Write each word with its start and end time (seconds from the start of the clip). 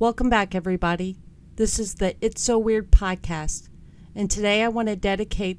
Welcome 0.00 0.30
back, 0.30 0.54
everybody. 0.54 1.18
This 1.56 1.80
is 1.80 1.96
the 1.96 2.14
It's 2.24 2.40
So 2.40 2.56
Weird 2.56 2.92
podcast. 2.92 3.68
And 4.14 4.30
today 4.30 4.62
I 4.62 4.68
want 4.68 4.86
to 4.86 4.94
dedicate 4.94 5.58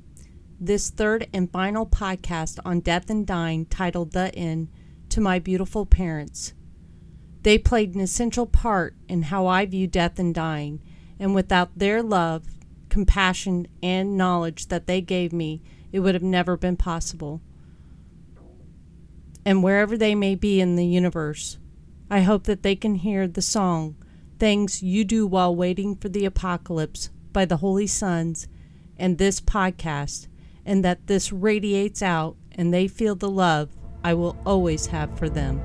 this 0.58 0.90
third 0.90 1.28
and 1.34 1.52
final 1.52 1.86
podcast 1.86 2.58
on 2.64 2.80
death 2.80 3.10
and 3.10 3.28
dying, 3.28 3.66
titled 3.66 4.14
The 4.14 4.34
End, 4.34 4.70
to 5.10 5.20
my 5.20 5.40
beautiful 5.40 5.86
parents. 5.86 6.54
They 7.42 7.58
played 7.58 7.96
an 7.96 8.00
essential 8.00 8.46
part 8.46 8.96
in 9.10 9.24
how 9.24 9.46
I 9.46 9.66
view 9.66 9.88
death 9.88 10.18
and 10.18 10.34
dying, 10.34 10.80
and 11.20 11.36
without 11.36 11.78
their 11.78 12.02
love, 12.02 12.46
compassion, 12.88 13.68
and 13.84 14.16
knowledge 14.16 14.68
that 14.68 14.88
they 14.88 15.02
gave 15.02 15.34
me, 15.34 15.62
it 15.92 16.00
would 16.00 16.16
have 16.16 16.24
never 16.24 16.56
been 16.56 16.78
possible. 16.78 17.42
And 19.44 19.62
wherever 19.62 19.98
they 19.98 20.16
may 20.16 20.36
be 20.36 20.62
in 20.62 20.78
the 20.78 20.88
universe, 20.88 21.58
I 22.10 22.22
hope 22.22 22.46
that 22.46 22.64
they 22.64 22.78
can 22.78 22.96
hear 22.96 23.28
the 23.28 23.42
song, 23.42 23.98
Things 24.40 24.82
You 24.82 25.04
Do 25.04 25.28
While 25.28 25.54
Waiting 25.54 25.98
for 25.98 26.08
the 26.08 26.24
Apocalypse 26.24 27.10
by 27.34 27.44
the 27.44 27.58
Holy 27.58 27.88
Sons, 27.88 28.48
and 28.96 29.18
this 29.18 29.42
podcast, 29.42 30.28
and 30.66 30.84
that 30.86 31.08
this 31.08 31.34
radiates 31.34 32.02
out 32.02 32.38
and 32.54 32.74
they 32.74 32.88
feel 32.88 33.16
the 33.16 33.30
love 33.30 33.76
I 34.02 34.14
will 34.14 34.38
always 34.46 34.88
have 34.88 35.18
for 35.18 35.28
them. 35.28 35.62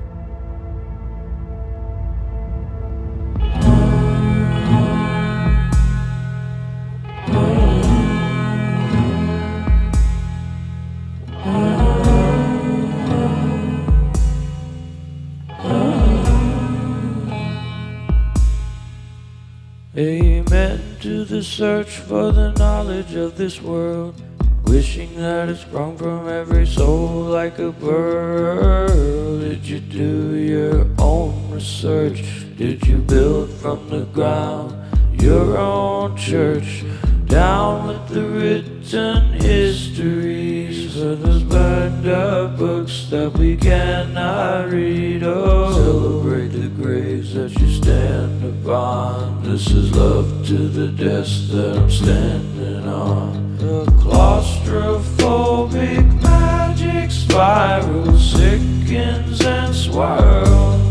Amen 19.97 20.97
to 20.99 21.23
the 21.23 21.41
search 21.41 21.99
for 21.99 22.33
the 22.33 22.51
knowledge 22.51 23.15
of 23.15 23.37
this 23.37 23.61
world. 23.61 24.21
Wishing 24.65 25.15
that 25.15 25.47
it 25.47 25.55
sprung 25.55 25.97
from 25.97 26.27
every 26.27 26.67
soul 26.67 27.23
like 27.23 27.59
a 27.59 27.71
pearl. 27.71 29.39
Did 29.39 29.65
you 29.65 29.79
do 29.79 30.35
your 30.35 30.85
own 30.99 31.49
research? 31.49 32.25
Did 32.57 32.85
you 32.85 32.97
build 32.97 33.49
from 33.51 33.87
the 33.87 34.03
ground 34.07 34.84
your 35.25 35.57
own 35.57 36.15
church? 36.15 36.85
Down 37.25 37.87
with 37.87 38.07
the 38.09 38.21
written 38.21 39.33
histories 39.33 41.01
of 41.01 41.23
those 41.23 41.41
burned 41.41 42.07
up 42.07 42.59
books 42.59 43.07
that 43.09 43.33
we 43.33 43.57
cannot 43.57 44.69
read. 44.69 45.23
Oh, 45.23 45.73
celebrate 45.73 46.49
the 46.49 46.67
graves 46.67 47.33
that 47.33 47.59
you 47.59 47.71
stand 47.71 48.45
upon. 48.45 49.41
This 49.43 49.71
is 49.71 49.95
love 49.95 50.45
to 50.47 50.67
the 50.67 50.89
desk 50.89 51.49
that 51.53 51.75
I'm 51.75 51.89
standing 51.89 52.87
on. 52.87 53.57
The 53.57 53.85
claustrophobic 54.03 56.21
magic 56.21 57.09
spiral 57.09 58.15
sickens 58.19 59.41
and 59.43 59.73
swirls. 59.73 60.84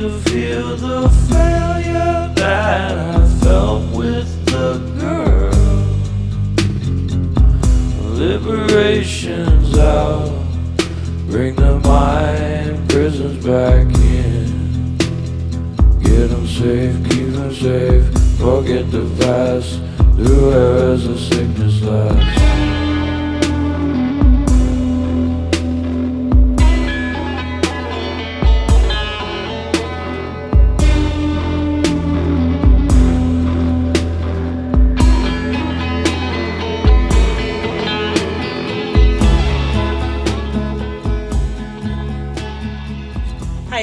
Feel 0.00 0.76
the 0.78 1.10
failure 1.28 2.32
that 2.34 2.96
I 2.96 3.28
felt 3.44 3.94
with 3.94 4.46
the 4.46 4.78
girl? 4.98 5.52
Liberation's 8.14 9.76
out. 9.76 10.30
Bring 11.28 11.54
the 11.54 11.78
mind 11.80 12.88
prisons 12.88 13.44
back 13.44 13.94
in. 13.94 14.96
Get 16.02 16.28
them 16.30 16.46
safe, 16.46 16.96
keep 17.10 17.34
them 17.34 17.52
safe. 17.52 18.06
Forget 18.38 18.90
the 18.90 19.04
past. 19.20 19.80
Through 20.16 20.50
eras 20.50 21.06
of 21.08 21.20
sickness 21.20 21.82
lasts. 21.82 22.79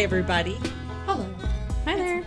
Everybody. 0.07 0.57
Hello. 1.05 1.27
Hi 1.83 1.97
there. 1.97 2.23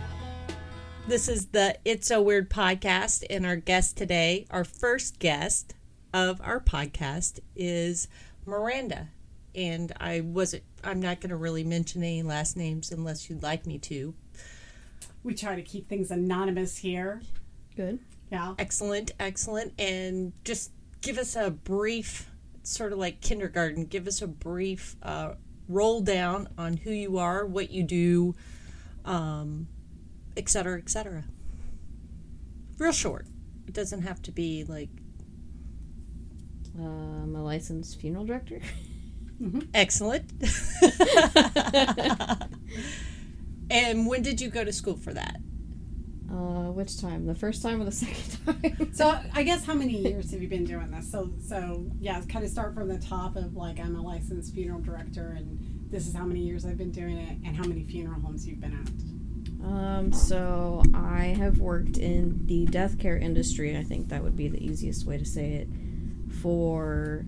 This 1.07 1.27
is 1.27 1.47
the 1.47 1.79
It's 1.83 2.11
a 2.11 2.21
Weird 2.21 2.47
podcast, 2.47 3.23
and 3.27 3.43
our 3.43 3.55
guest 3.55 3.97
today, 3.97 4.45
our 4.51 4.63
first 4.63 5.17
guest 5.17 5.73
of 6.13 6.39
our 6.41 6.59
podcast, 6.59 7.39
is 7.55 8.07
Miranda. 8.45 9.09
And 9.55 9.93
I 9.99 10.21
wasn't, 10.21 10.61
I'm 10.83 10.99
not 10.99 11.21
going 11.21 11.31
to 11.31 11.35
really 11.35 11.63
mention 11.63 12.03
any 12.03 12.21
last 12.21 12.55
names 12.55 12.91
unless 12.91 13.31
you'd 13.31 13.41
like 13.41 13.65
me 13.65 13.79
to. 13.79 14.13
We 15.23 15.33
try 15.33 15.55
to 15.55 15.63
keep 15.63 15.89
things 15.89 16.11
anonymous 16.11 16.77
here. 16.77 17.23
Good. 17.75 17.97
Yeah. 18.31 18.53
Excellent, 18.59 19.09
excellent. 19.19 19.73
And 19.81 20.33
just 20.43 20.69
give 21.01 21.17
us 21.17 21.35
a 21.35 21.49
brief, 21.49 22.29
sort 22.61 22.93
of 22.93 22.99
like 22.99 23.21
kindergarten, 23.21 23.85
give 23.85 24.05
us 24.05 24.21
a 24.21 24.27
brief 24.27 24.97
uh, 25.01 25.33
roll 25.71 26.01
down 26.01 26.49
on 26.57 26.77
who 26.77 26.91
you 26.91 27.17
are, 27.17 27.45
what 27.45 27.71
you 27.71 27.83
do, 27.83 28.35
um, 29.05 29.67
et 30.35 30.49
cetera, 30.49 30.77
et 30.77 30.89
cetera. 30.89 31.23
Real 32.77 32.91
short. 32.91 33.27
It 33.67 33.73
doesn't 33.73 34.01
have 34.01 34.21
to 34.23 34.31
be 34.31 34.63
like 34.63 34.89
I'm 36.77 37.35
a 37.35 37.43
licensed 37.43 37.99
funeral 37.99 38.25
director. 38.25 38.61
excellent. 39.73 40.31
and 43.69 44.07
when 44.07 44.21
did 44.21 44.39
you 44.39 44.49
go 44.49 44.63
to 44.63 44.71
school 44.71 44.95
for 44.95 45.13
that? 45.13 45.37
Uh, 46.31 46.71
which 46.71 46.99
time? 47.01 47.25
The 47.25 47.35
first 47.35 47.61
time 47.61 47.81
or 47.81 47.85
the 47.85 47.91
second 48.05 48.37
time? 48.45 48.89
So 48.93 49.19
I 49.33 49.43
guess 49.43 49.65
how 49.65 49.73
many 49.73 49.97
years 49.97 50.31
have 50.31 50.41
you 50.41 50.47
been 50.47 50.63
doing 50.65 50.89
this? 50.91 51.11
So 51.11 51.31
so 51.45 51.85
yeah, 51.99 52.21
kind 52.29 52.45
of 52.45 52.51
start 52.51 52.73
from 52.73 52.87
the 52.87 52.99
top 52.99 53.35
of 53.35 53.55
like 53.55 53.79
I'm 53.79 53.95
a 53.95 54.01
licensed 54.01 54.53
funeral 54.53 54.79
director 54.81 55.33
and 55.37 55.59
this 55.91 56.07
is 56.07 56.15
how 56.15 56.23
many 56.25 56.39
years 56.41 56.65
I've 56.65 56.77
been 56.77 56.91
doing 56.91 57.17
it 57.17 57.37
and 57.45 57.55
how 57.55 57.63
many 57.63 57.83
funeral 57.83 58.21
homes 58.21 58.47
you've 58.47 58.61
been 58.61 58.73
at. 58.73 59.65
um, 59.67 60.13
so 60.13 60.81
I 60.93 61.35
have 61.37 61.59
worked 61.59 61.97
in 61.97 62.45
the 62.47 62.65
death 62.65 62.97
care 62.97 63.17
industry. 63.17 63.77
I 63.77 63.83
think 63.83 64.07
that 64.09 64.23
would 64.23 64.35
be 64.37 64.47
the 64.47 64.63
easiest 64.65 65.05
way 65.05 65.17
to 65.17 65.25
say 65.25 65.53
it. 65.53 65.67
For 66.41 67.25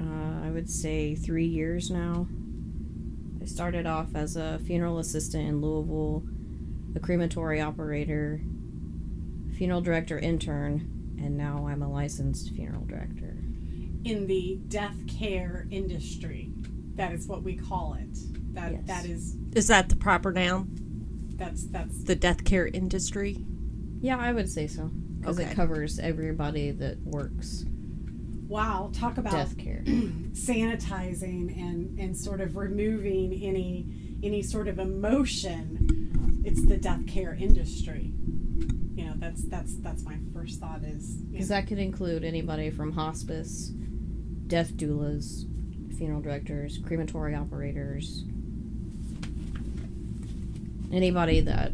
uh, 0.00 0.46
I 0.46 0.50
would 0.50 0.70
say 0.70 1.14
three 1.14 1.46
years 1.46 1.90
now. 1.90 2.28
I 3.46 3.48
started 3.48 3.86
off 3.86 4.08
as 4.16 4.34
a 4.34 4.58
funeral 4.66 4.98
assistant 4.98 5.46
in 5.48 5.60
Louisville, 5.60 6.24
a 6.96 6.98
crematory 6.98 7.60
operator, 7.60 8.40
funeral 9.56 9.80
director 9.80 10.18
intern, 10.18 11.14
and 11.22 11.36
now 11.36 11.68
I'm 11.68 11.80
a 11.80 11.88
licensed 11.88 12.50
funeral 12.56 12.84
director. 12.86 13.36
In 14.02 14.26
the 14.26 14.58
death 14.66 14.96
care 15.06 15.68
industry. 15.70 16.50
That 16.96 17.12
is 17.12 17.28
what 17.28 17.44
we 17.44 17.54
call 17.56 17.94
it. 17.94 18.18
That 18.54 18.72
Yes. 18.72 18.82
that 18.86 19.04
is 19.06 19.36
Is 19.54 19.68
that 19.68 19.90
the 19.90 19.96
proper 19.96 20.32
noun? 20.32 21.34
that's 21.36 21.62
that's 21.68 22.02
The 22.02 22.16
death 22.16 22.42
care 22.42 22.66
industry? 22.66 23.46
Yeah, 24.00 24.16
I 24.18 24.32
would 24.32 24.50
say 24.50 24.66
so. 24.66 24.90
Because 25.20 25.38
Okay. 25.38 25.50
it 25.50 25.54
covers 25.54 26.00
everybody 26.00 26.72
that 26.72 27.00
works 27.06 27.64
wow, 28.48 28.90
talk 28.92 29.18
about 29.18 29.32
death 29.32 29.56
care. 29.58 29.82
sanitizing 29.86 31.56
and 31.58 31.98
and 31.98 32.16
sort 32.16 32.40
of 32.40 32.56
removing 32.56 33.32
any 33.42 33.86
any 34.22 34.42
sort 34.42 34.68
of 34.68 34.78
emotion 34.78 36.42
it's 36.44 36.64
the 36.66 36.76
death 36.76 37.06
care 37.06 37.34
industry 37.34 38.12
you 38.94 39.04
know 39.04 39.12
that's 39.16 39.42
that's 39.44 39.76
that's 39.78 40.02
my 40.04 40.16
first 40.32 40.60
thought 40.60 40.82
is 40.82 41.16
Because 41.30 41.48
that 41.48 41.66
could 41.66 41.78
include 41.78 42.24
anybody 42.24 42.70
from 42.70 42.92
hospice, 42.92 43.72
death 44.46 44.72
doulas, 44.74 45.44
funeral 45.96 46.20
directors, 46.22 46.78
crematory 46.78 47.34
operators, 47.34 48.24
anybody 50.92 51.40
that. 51.40 51.72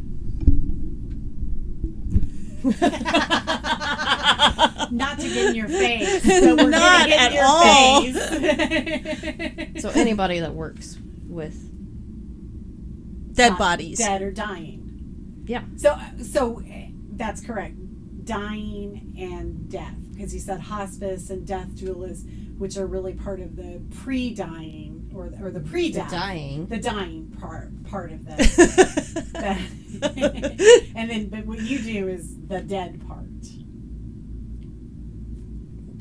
not 4.93 5.19
to 5.19 5.29
get 5.29 5.47
in 5.47 5.55
your 5.55 5.69
face 5.69 6.25
but 6.27 6.57
we're 6.59 6.71
Not 6.71 7.07
get 7.09 7.21
at 7.21 7.31
in 7.33 7.37
your 7.37 7.45
all. 7.47 8.03
face. 9.73 9.83
So 9.83 9.89
anybody 9.91 10.39
that 10.41 10.55
works 10.55 10.99
with. 11.29 11.69
Dead 13.35 13.57
bodies. 13.59 13.99
dead 13.99 14.21
or 14.23 14.31
dying 14.31 15.43
Yeah. 15.47 15.63
so 15.77 15.99
so 16.23 16.63
that's 17.17 17.41
correct 17.41 17.75
dying 18.27 19.15
and 19.19 19.69
death 19.71 19.95
because 20.13 20.33
you 20.35 20.41
said 20.41 20.61
hospice 20.61 21.31
and 21.31 21.47
death 21.47 21.69
doulas 21.71 22.25
which 22.59 22.77
are 22.77 22.87
really 22.87 23.15
part 23.15 23.41
of 23.41 23.57
the 23.57 23.81
pre-dying 24.03 25.11
or 25.15 25.33
or 25.43 25.51
the 25.51 25.59
The 25.59 25.69
pre-death, 25.69 26.11
dying. 26.11 26.67
the 26.67 26.79
dying 26.79 27.35
part 27.41 27.71
part 27.85 28.13
of 28.13 28.25
this. 28.27 28.55
That- 29.33 29.59
and 30.95 31.11
then, 31.11 31.29
but 31.29 31.45
what 31.47 31.61
you 31.61 31.79
do 31.81 32.09
is 32.09 32.37
the 32.47 32.61
dead 32.61 33.01
part. 33.09 33.27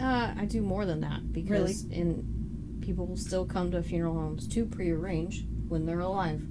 Uh, 0.01 0.33
I 0.37 0.45
do 0.45 0.61
more 0.61 0.85
than 0.85 1.01
that 1.01 1.31
because 1.31 1.85
Really? 1.85 1.95
in 2.01 2.79
people 2.81 3.05
will 3.05 3.17
still 3.17 3.45
come 3.45 3.71
to 3.71 3.83
funeral 3.83 4.15
homes 4.15 4.47
to 4.49 4.65
prearrange 4.65 5.45
when 5.67 5.85
they're 5.85 5.99
alive. 5.99 6.41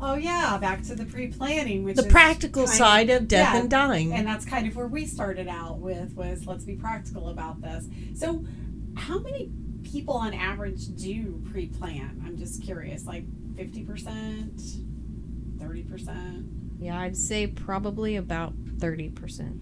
Oh 0.00 0.14
yeah, 0.16 0.58
back 0.58 0.82
to 0.84 0.96
the 0.96 1.04
pre-planning, 1.04 1.84
which 1.84 1.94
the 1.96 2.04
is 2.06 2.12
practical 2.12 2.64
kind 2.66 2.76
side 2.76 3.10
of 3.10 3.28
death 3.28 3.54
yeah, 3.54 3.60
and 3.60 3.70
dying. 3.70 4.12
and 4.12 4.26
that's 4.26 4.44
kind 4.44 4.66
of 4.66 4.74
where 4.74 4.88
we 4.88 5.06
started 5.06 5.46
out 5.46 5.78
with 5.78 6.14
was 6.14 6.44
let's 6.46 6.64
be 6.64 6.74
practical 6.74 7.28
about 7.28 7.62
this. 7.62 7.86
So, 8.16 8.44
how 8.96 9.20
many 9.20 9.52
people 9.84 10.14
on 10.14 10.34
average 10.34 10.88
do 10.96 11.40
pre-plan? 11.52 12.20
I'm 12.26 12.36
just 12.36 12.62
curious, 12.64 13.06
like 13.06 13.24
fifty 13.56 13.84
percent, 13.84 14.60
thirty 15.60 15.84
percent. 15.84 16.46
Yeah, 16.80 16.98
I'd 16.98 17.16
say 17.16 17.46
probably 17.46 18.16
about 18.16 18.54
thirty 18.80 19.08
percent. 19.08 19.60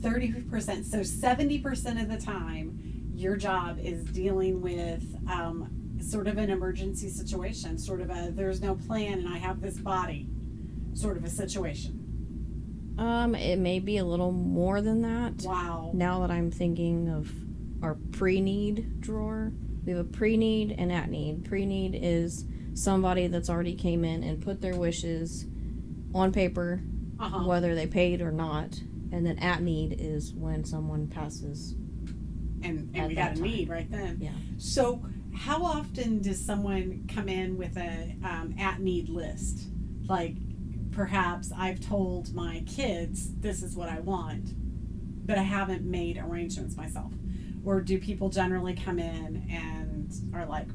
30%. 0.00 0.84
So 0.84 0.98
70% 1.00 2.02
of 2.02 2.08
the 2.08 2.18
time, 2.18 2.78
your 3.14 3.36
job 3.36 3.78
is 3.82 4.04
dealing 4.04 4.60
with 4.60 5.02
um, 5.30 5.68
sort 6.00 6.28
of 6.28 6.38
an 6.38 6.50
emergency 6.50 7.08
situation, 7.08 7.78
sort 7.78 8.00
of 8.00 8.10
a 8.10 8.30
there's 8.32 8.60
no 8.60 8.74
plan 8.76 9.18
and 9.18 9.28
I 9.28 9.38
have 9.38 9.60
this 9.60 9.76
body 9.78 10.28
sort 10.94 11.16
of 11.16 11.24
a 11.24 11.28
situation. 11.30 12.94
Um, 12.98 13.34
it 13.34 13.58
may 13.58 13.78
be 13.78 13.98
a 13.98 14.04
little 14.04 14.32
more 14.32 14.80
than 14.80 15.02
that. 15.02 15.42
Wow. 15.44 15.90
Now 15.94 16.20
that 16.20 16.30
I'm 16.30 16.50
thinking 16.50 17.08
of 17.08 17.30
our 17.82 17.96
pre-need 18.12 19.00
drawer, 19.00 19.52
we 19.84 19.92
have 19.92 20.00
a 20.00 20.08
pre-need 20.08 20.74
and 20.78 20.90
at 20.92 21.08
need. 21.10 21.44
Pre-need 21.44 21.98
is 22.00 22.44
somebody 22.74 23.26
that's 23.28 23.48
already 23.48 23.74
came 23.74 24.04
in 24.04 24.22
and 24.24 24.40
put 24.42 24.60
their 24.60 24.76
wishes 24.76 25.46
on 26.14 26.32
paper, 26.32 26.80
Uh-huh. 27.20 27.44
whether 27.46 27.74
they 27.74 27.86
paid 27.86 28.20
or 28.20 28.32
not. 28.32 28.80
And 29.12 29.24
then 29.24 29.38
at 29.38 29.62
need 29.62 29.96
is 29.98 30.32
when 30.34 30.64
someone 30.64 31.08
passes. 31.08 31.74
And, 32.62 32.90
and 32.94 33.08
we 33.08 33.14
that 33.14 33.34
got 33.34 33.38
a 33.38 33.42
need 33.42 33.68
right 33.68 33.90
then. 33.90 34.18
Yeah. 34.20 34.30
So, 34.58 35.02
how 35.34 35.62
often 35.62 36.20
does 36.20 36.44
someone 36.44 37.08
come 37.12 37.28
in 37.28 37.56
with 37.56 37.76
a 37.76 38.16
um, 38.24 38.54
at 38.58 38.80
need 38.80 39.08
list? 39.08 39.68
Like, 40.08 40.34
perhaps 40.90 41.52
I've 41.56 41.80
told 41.80 42.34
my 42.34 42.64
kids 42.66 43.32
this 43.36 43.62
is 43.62 43.76
what 43.76 43.88
I 43.88 44.00
want, 44.00 44.54
but 45.26 45.38
I 45.38 45.42
haven't 45.42 45.84
made 45.84 46.18
arrangements 46.18 46.76
myself. 46.76 47.12
Or 47.64 47.80
do 47.80 47.98
people 47.98 48.30
generally 48.30 48.74
come 48.74 48.98
in 48.98 49.46
and 49.50 50.12
are 50.34 50.46
like, 50.46 50.68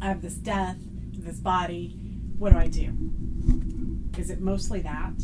I 0.00 0.06
have 0.06 0.22
this 0.22 0.34
death, 0.34 0.76
this 1.12 1.38
body, 1.38 1.96
what 2.38 2.52
do 2.52 2.58
I 2.58 2.68
do? 2.68 2.92
Is 4.18 4.30
it 4.30 4.40
mostly 4.40 4.80
that? 4.80 5.14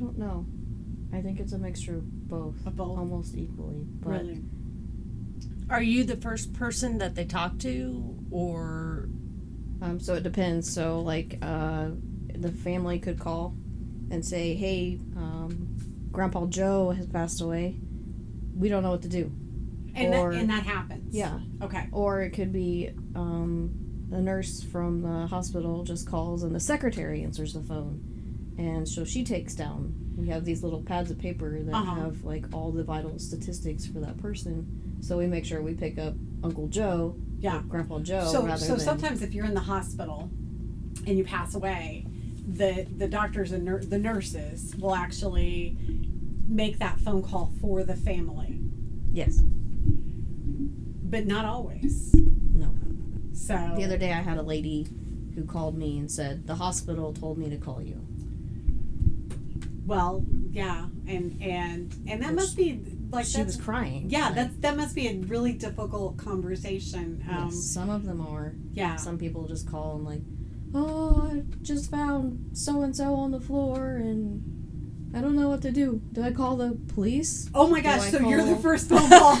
Don't 0.00 0.18
know. 0.18 0.46
I 1.12 1.20
think 1.20 1.40
it's 1.40 1.52
a 1.52 1.58
mixture 1.58 1.96
of 1.96 2.28
both, 2.28 2.66
Of 2.66 2.76
both? 2.76 2.98
almost 2.98 3.36
equally. 3.36 3.84
But 4.00 4.22
really? 4.22 4.42
Are 5.68 5.82
you 5.82 6.04
the 6.04 6.16
first 6.16 6.52
person 6.52 6.98
that 6.98 7.14
they 7.14 7.24
talk 7.24 7.58
to, 7.60 8.16
or 8.30 9.08
Um, 9.82 9.98
so 9.98 10.14
it 10.14 10.22
depends. 10.22 10.70
So 10.70 11.00
like, 11.00 11.38
uh, 11.42 11.88
the 12.34 12.52
family 12.52 12.98
could 12.98 13.18
call 13.18 13.54
and 14.10 14.22
say, 14.24 14.54
"Hey, 14.54 14.98
um, 15.16 15.76
Grandpa 16.12 16.46
Joe 16.46 16.90
has 16.90 17.06
passed 17.06 17.40
away. 17.40 17.76
We 18.54 18.68
don't 18.68 18.82
know 18.82 18.90
what 18.90 19.02
to 19.02 19.08
do." 19.08 19.32
And, 19.94 20.14
Or- 20.14 20.32
that, 20.32 20.40
and 20.40 20.50
that 20.50 20.64
happens? 20.64 21.14
Yeah. 21.14 21.38
Okay. 21.62 21.88
Or 21.92 22.20
it 22.22 22.30
could 22.30 22.52
be 22.52 22.90
um, 23.14 23.70
the 24.10 24.20
nurse 24.20 24.62
from 24.62 25.00
the 25.02 25.26
hospital 25.28 25.82
just 25.84 26.06
calls 26.06 26.42
and 26.42 26.54
the 26.54 26.60
secretary 26.60 27.22
answers 27.24 27.54
the 27.54 27.62
phone, 27.62 28.02
and 28.60 28.86
so 28.86 29.04
she 29.04 29.24
takes 29.24 29.54
down. 29.54 29.94
We 30.16 30.28
have 30.28 30.44
these 30.44 30.62
little 30.62 30.82
pads 30.82 31.10
of 31.10 31.18
paper 31.18 31.58
that 31.62 31.74
Uh-huh. 31.74 31.94
have 32.02 32.22
like 32.24 32.44
all 32.52 32.70
the 32.70 32.84
vital 32.84 33.18
statistics 33.18 33.86
for 33.86 34.00
that 34.00 34.18
person. 34.18 34.66
So 35.00 35.16
we 35.16 35.26
make 35.26 35.44
sure 35.46 35.62
we 35.62 35.72
pick 35.74 35.98
up 35.98 36.14
Uncle 36.44 36.68
Joe, 36.68 37.16
Yeah. 37.40 37.62
Grandpa 37.68 38.00
Joe, 38.00 38.26
so 38.30 38.44
rather 38.44 38.62
so 38.64 38.76
sometimes 38.76 39.22
if 39.22 39.32
you're 39.34 39.46
in 39.46 39.54
the 39.54 39.60
hospital 39.74 40.30
and 41.06 41.16
you 41.18 41.24
pass 41.24 41.54
away 41.54 42.06
the 42.46 42.86
the 42.98 43.08
doctors 43.08 43.52
and 43.52 43.64
nur- 43.64 43.80
the 43.84 43.98
nurses 43.98 44.74
will 44.76 44.94
actually 44.94 45.76
make 46.46 46.78
that 46.80 47.00
phone 47.00 47.22
call 47.22 47.52
for 47.60 47.82
the 47.84 47.94
family 47.96 48.58
yes, 49.12 49.40
but 51.04 51.26
not 51.26 51.44
always 51.44 52.12
no. 52.14 52.74
so 53.32 53.72
The 53.76 53.84
other 53.84 53.96
day, 53.98 54.12
I 54.12 54.20
had 54.20 54.36
a 54.38 54.42
lady 54.42 54.86
who 55.34 55.44
called 55.44 55.78
me 55.78 55.98
and 55.98 56.10
said, 56.10 56.46
The 56.46 56.56
hospital 56.56 57.12
told 57.14 57.38
me 57.38 57.48
to 57.50 57.56
call 57.56 57.80
you. 57.80 58.06
Well 59.90 60.24
yeah 60.52 60.86
and 61.08 61.26
and 61.42 61.92
and 62.08 62.22
that 62.22 62.28
Which 62.30 62.36
must 62.42 62.56
be 62.56 62.80
like 63.10 63.26
she 63.26 63.42
was 63.42 63.56
crying. 63.56 64.02
yeah 64.08 64.26
Like, 64.26 64.34
that's 64.36 64.56
that 64.64 64.76
must 64.76 64.94
be 64.94 65.08
a 65.08 65.14
really 65.32 65.52
difficult 65.52 66.16
conversation 66.16 67.24
um 67.28 67.46
yes, 67.46 67.64
some 67.76 67.90
of 67.90 68.04
them 68.08 68.20
are. 68.20 68.54
yeah 68.72 68.94
Some 68.96 69.18
people 69.18 69.46
just 69.48 69.68
call 69.70 69.96
and, 69.96 70.04
like, 70.12 70.22
Oh, 70.72 71.28
I 71.32 71.42
just 71.62 71.90
found 71.90 72.56
so 72.56 72.82
and 72.82 72.94
so 72.94 73.14
on 73.14 73.32
the 73.32 73.40
floor 73.40 73.96
and 73.96 74.22
I 75.12 75.20
don't 75.20 75.34
know 75.34 75.48
what 75.48 75.62
to 75.62 75.72
do. 75.72 76.00
Do 76.12 76.22
I 76.22 76.30
call 76.30 76.54
the 76.56 76.78
police? 76.94 77.50
oh 77.60 77.66
my 77.74 77.80
gosh 77.80 78.10
so 78.12 78.20
you're 78.20 78.44
the 78.44 78.52
call- 78.52 78.62
first 78.68 78.88
phone 78.88 79.08
call 79.08 79.34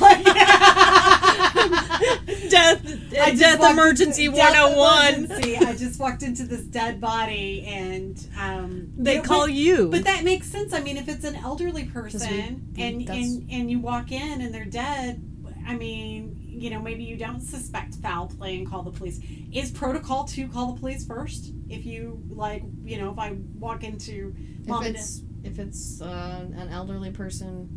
death 2.50 2.82
I 3.18 3.34
death 3.34 3.60
emergency 3.70 4.24
into- 4.26 4.36
death 4.36 4.54
101? 4.76 5.14
emergency. 5.14 5.56
I 5.56 5.76
just 5.76 5.98
walked 6.00 6.22
into 6.22 6.44
this 6.44 6.62
dead 6.62 7.00
body, 7.00 7.64
and 7.66 8.24
um, 8.38 8.92
They 8.96 9.14
you 9.14 9.18
know, 9.18 9.24
call 9.24 9.40
but, 9.46 9.52
you. 9.52 9.88
But 9.90 10.04
that 10.04 10.24
makes 10.24 10.46
sense. 10.48 10.72
I 10.72 10.80
mean, 10.80 10.96
if 10.96 11.08
it's 11.08 11.24
an 11.24 11.36
elderly 11.36 11.84
person 11.84 12.72
we- 12.76 12.82
and 12.82 13.08
and 13.08 13.50
and 13.50 13.70
you 13.70 13.80
walk 13.80 14.12
in 14.12 14.40
and 14.40 14.54
they're 14.54 14.64
dead, 14.64 15.22
I 15.66 15.76
mean, 15.76 16.36
you 16.46 16.70
know, 16.70 16.80
maybe 16.80 17.04
you 17.04 17.16
don't 17.16 17.40
suspect 17.40 17.94
foul 17.96 18.26
play 18.28 18.56
and 18.58 18.68
call 18.68 18.82
the 18.82 18.90
police. 18.90 19.20
Is 19.52 19.70
protocol 19.70 20.24
to 20.24 20.48
call 20.48 20.72
the 20.72 20.80
police 20.80 21.06
first? 21.06 21.52
If 21.68 21.84
you 21.86 22.22
like, 22.28 22.62
you 22.84 22.98
know, 22.98 23.10
if 23.12 23.18
I 23.18 23.36
walk 23.58 23.84
into 23.84 24.34
mom 24.66 24.82
If 24.82 24.86
and 24.88 24.96
it's, 24.96 25.22
if 25.44 25.58
it's 25.58 26.00
uh, 26.02 26.46
an 26.54 26.68
elderly 26.70 27.10
person, 27.10 27.68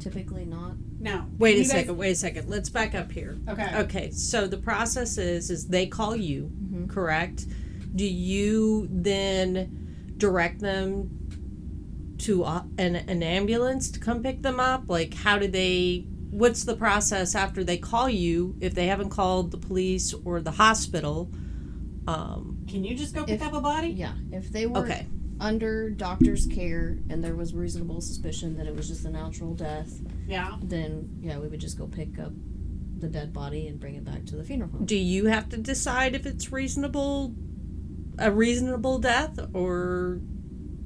typically 0.00 0.44
not. 0.44 0.74
no, 0.98 1.26
wait 1.38 1.56
a 1.56 1.60
guys- 1.60 1.70
second. 1.70 1.96
Wait 1.96 2.10
a 2.10 2.14
second. 2.14 2.48
Let's 2.48 2.68
back 2.68 2.94
up 2.94 3.12
here. 3.12 3.38
Okay. 3.48 3.70
Okay. 3.80 4.10
So 4.10 4.46
the 4.46 4.56
process 4.58 5.16
is 5.18 5.50
is 5.50 5.68
they 5.68 5.86
call 5.86 6.16
you, 6.16 6.50
Mhm. 6.72 6.88
correct? 6.88 7.46
Do 7.94 8.04
you 8.06 8.88
then 8.90 10.14
direct 10.16 10.60
them 10.60 11.10
to 12.18 12.44
a, 12.44 12.66
an 12.78 12.96
an 12.96 13.22
ambulance 13.22 13.90
to 13.92 13.98
come 14.00 14.22
pick 14.22 14.42
them 14.42 14.58
up? 14.60 14.84
Like, 14.88 15.14
how 15.14 15.38
do 15.38 15.46
they? 15.48 16.06
What's 16.30 16.62
the 16.64 16.76
process 16.76 17.34
after 17.34 17.64
they 17.64 17.76
call 17.76 18.08
you 18.08 18.54
if 18.60 18.74
they 18.74 18.86
haven't 18.86 19.10
called 19.10 19.50
the 19.50 19.56
police 19.58 20.14
or 20.24 20.40
the 20.40 20.52
hospital? 20.52 21.30
Um, 22.06 22.58
Can 22.68 22.84
you 22.84 22.94
just 22.96 23.14
go 23.14 23.24
pick 23.24 23.36
If- 23.40 23.46
up 23.46 23.52
a 23.54 23.60
body? 23.60 23.88
Yeah, 23.88 24.12
if 24.32 24.50
they 24.52 24.66
were 24.66 24.78
okay. 24.78 25.06
Under 25.40 25.90
doctor's 25.90 26.46
care 26.46 26.98
and 27.08 27.24
there 27.24 27.34
was 27.34 27.54
reasonable 27.54 28.00
suspicion 28.00 28.56
that 28.58 28.66
it 28.66 28.76
was 28.76 28.88
just 28.88 29.04
a 29.06 29.10
natural 29.10 29.54
death, 29.54 30.00
Yeah. 30.28 30.56
then 30.62 31.08
yeah, 31.20 31.38
we 31.38 31.48
would 31.48 31.60
just 31.60 31.78
go 31.78 31.86
pick 31.86 32.18
up 32.18 32.32
the 32.98 33.08
dead 33.08 33.32
body 33.32 33.66
and 33.66 33.80
bring 33.80 33.94
it 33.94 34.04
back 34.04 34.26
to 34.26 34.36
the 34.36 34.44
funeral 34.44 34.70
home. 34.70 34.84
Do 34.84 34.96
you 34.96 35.26
have 35.26 35.48
to 35.48 35.56
decide 35.56 36.14
if 36.14 36.26
it's 36.26 36.52
reasonable, 36.52 37.34
a 38.18 38.30
reasonable 38.30 38.98
death, 38.98 39.38
or 39.54 40.20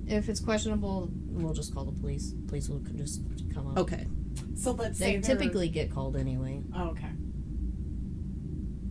If 0.06 0.28
it's 0.28 0.38
questionable, 0.40 1.10
we'll 1.28 1.54
just 1.54 1.74
call 1.74 1.86
the 1.86 1.92
police. 1.92 2.34
Police 2.46 2.68
will 2.68 2.78
just 2.94 3.22
come 3.52 3.66
up. 3.68 3.78
okay? 3.78 4.06
So 4.54 4.72
let's 4.72 4.98
They 4.98 5.06
say 5.14 5.16
they're- 5.18 5.36
typically 5.36 5.68
get 5.70 5.90
called 5.90 6.14
anyway. 6.16 6.62
Oh, 6.74 6.90
okay. 6.90 7.08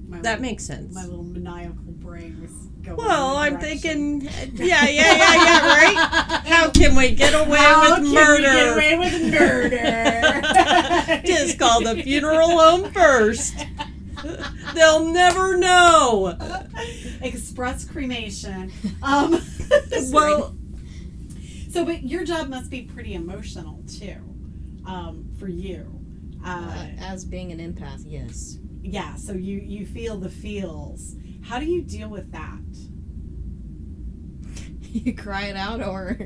My 0.08 0.17
That 0.22 0.39
little- 0.39 0.41
makes 0.41 0.63
sense. 0.65 0.93
My 0.93 1.05
little 1.05 1.24
maniacal 1.24 1.93
brain 1.93 2.41
was 2.41 2.51
going. 2.84 2.98
Well, 2.98 3.38
I'm 3.38 3.58
direction. 3.60 4.22
thinking, 4.22 4.22
yeah, 4.68 4.88
yeah, 4.88 5.16
yeah, 5.16 5.36
yeah, 5.36 5.68
right. 5.68 6.44
How 6.46 6.70
can 6.70 6.96
we 6.96 7.12
get 7.16 7.34
away 7.34 7.48
with 7.50 7.50
murder? 7.50 7.60
How 7.60 7.96
with 7.96 8.04
can 8.06 8.13
murder? 8.13 8.36
we 8.38 8.42
get 8.42 8.74
away 8.74 8.98
with 9.00 9.32
murder? 9.32 11.22
Just 11.25 11.60
call 11.60 11.82
the 11.84 12.02
funeral 12.04 12.50
home 12.60 12.92
first. 12.92 13.56
They'll 14.74 15.06
never 15.12 15.58
know. 15.58 16.38
Express 17.22 17.86
cremation. 17.86 18.72
Um, 19.02 19.42
Well, 20.12 20.56
so, 21.70 21.84
but 21.86 22.04
your 22.04 22.24
job 22.24 22.48
must 22.50 22.70
be 22.70 22.84
pretty 22.84 23.16
emotional 23.16 23.82
too, 23.88 24.18
um, 24.86 25.25
for 25.40 25.48
you. 25.48 25.88
Uh, 26.46 26.50
Uh, 26.75 26.88
as 27.00 27.25
being 27.25 27.52
an 27.52 27.60
empath, 27.60 28.04
yes. 28.06 28.58
yeah. 28.84 29.16
So 29.16 29.34
you 29.34 29.60
you 29.60 29.86
feel 29.86 30.18
the 30.18 30.30
feels. 30.30 31.16
How 31.44 31.60
do 31.60 31.66
you 31.66 31.82
deal 31.82 32.10
with 32.10 32.32
that? 32.32 32.60
you 34.82 35.14
cry 35.16 35.46
it 35.48 35.56
out 35.56 35.82
or 35.82 36.18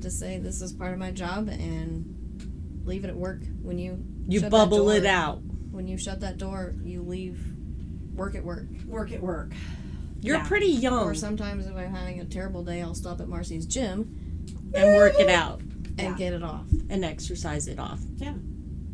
just 0.00 0.18
say 0.18 0.38
this 0.38 0.60
is 0.62 0.72
part 0.72 0.92
of 0.92 0.98
my 0.98 1.10
job 1.10 1.48
and 1.48 2.82
leave 2.84 3.04
it 3.04 3.08
at 3.08 3.16
work 3.16 3.42
when 3.62 3.78
you 3.78 4.02
you 4.28 4.40
shut 4.40 4.50
that 4.50 4.56
bubble 4.56 4.86
door. 4.86 4.94
it 4.94 5.06
out. 5.06 5.42
when 5.70 5.86
you 5.86 5.96
shut 5.98 6.20
that 6.20 6.38
door, 6.38 6.74
you 6.82 7.02
leave 7.02 7.38
work 8.14 8.34
at 8.34 8.44
work. 8.44 8.66
Work 8.86 9.12
at 9.12 9.20
work. 9.22 9.52
You're 10.22 10.36
Yeah. 10.38 10.46
pretty 10.48 10.66
young 10.68 11.04
Or 11.04 11.14
sometimes 11.14 11.66
if 11.66 11.76
I'm 11.76 11.92
having 11.94 12.20
a 12.20 12.24
terrible 12.24 12.64
day, 12.64 12.80
I'll 12.82 12.94
stop 12.94 13.20
at 13.20 13.28
Marcy's 13.28 13.66
gym 13.66 14.42
and 14.74 14.96
work 14.96 15.18
it 15.20 15.28
out 15.28 15.60
and 15.60 15.98
Yeah. 15.98 16.16
get 16.16 16.32
it 16.32 16.42
off. 16.42 16.66
and 16.88 17.04
exercise 17.04 17.68
it 17.68 17.78
off. 17.78 18.00
Yeah. 18.16 18.34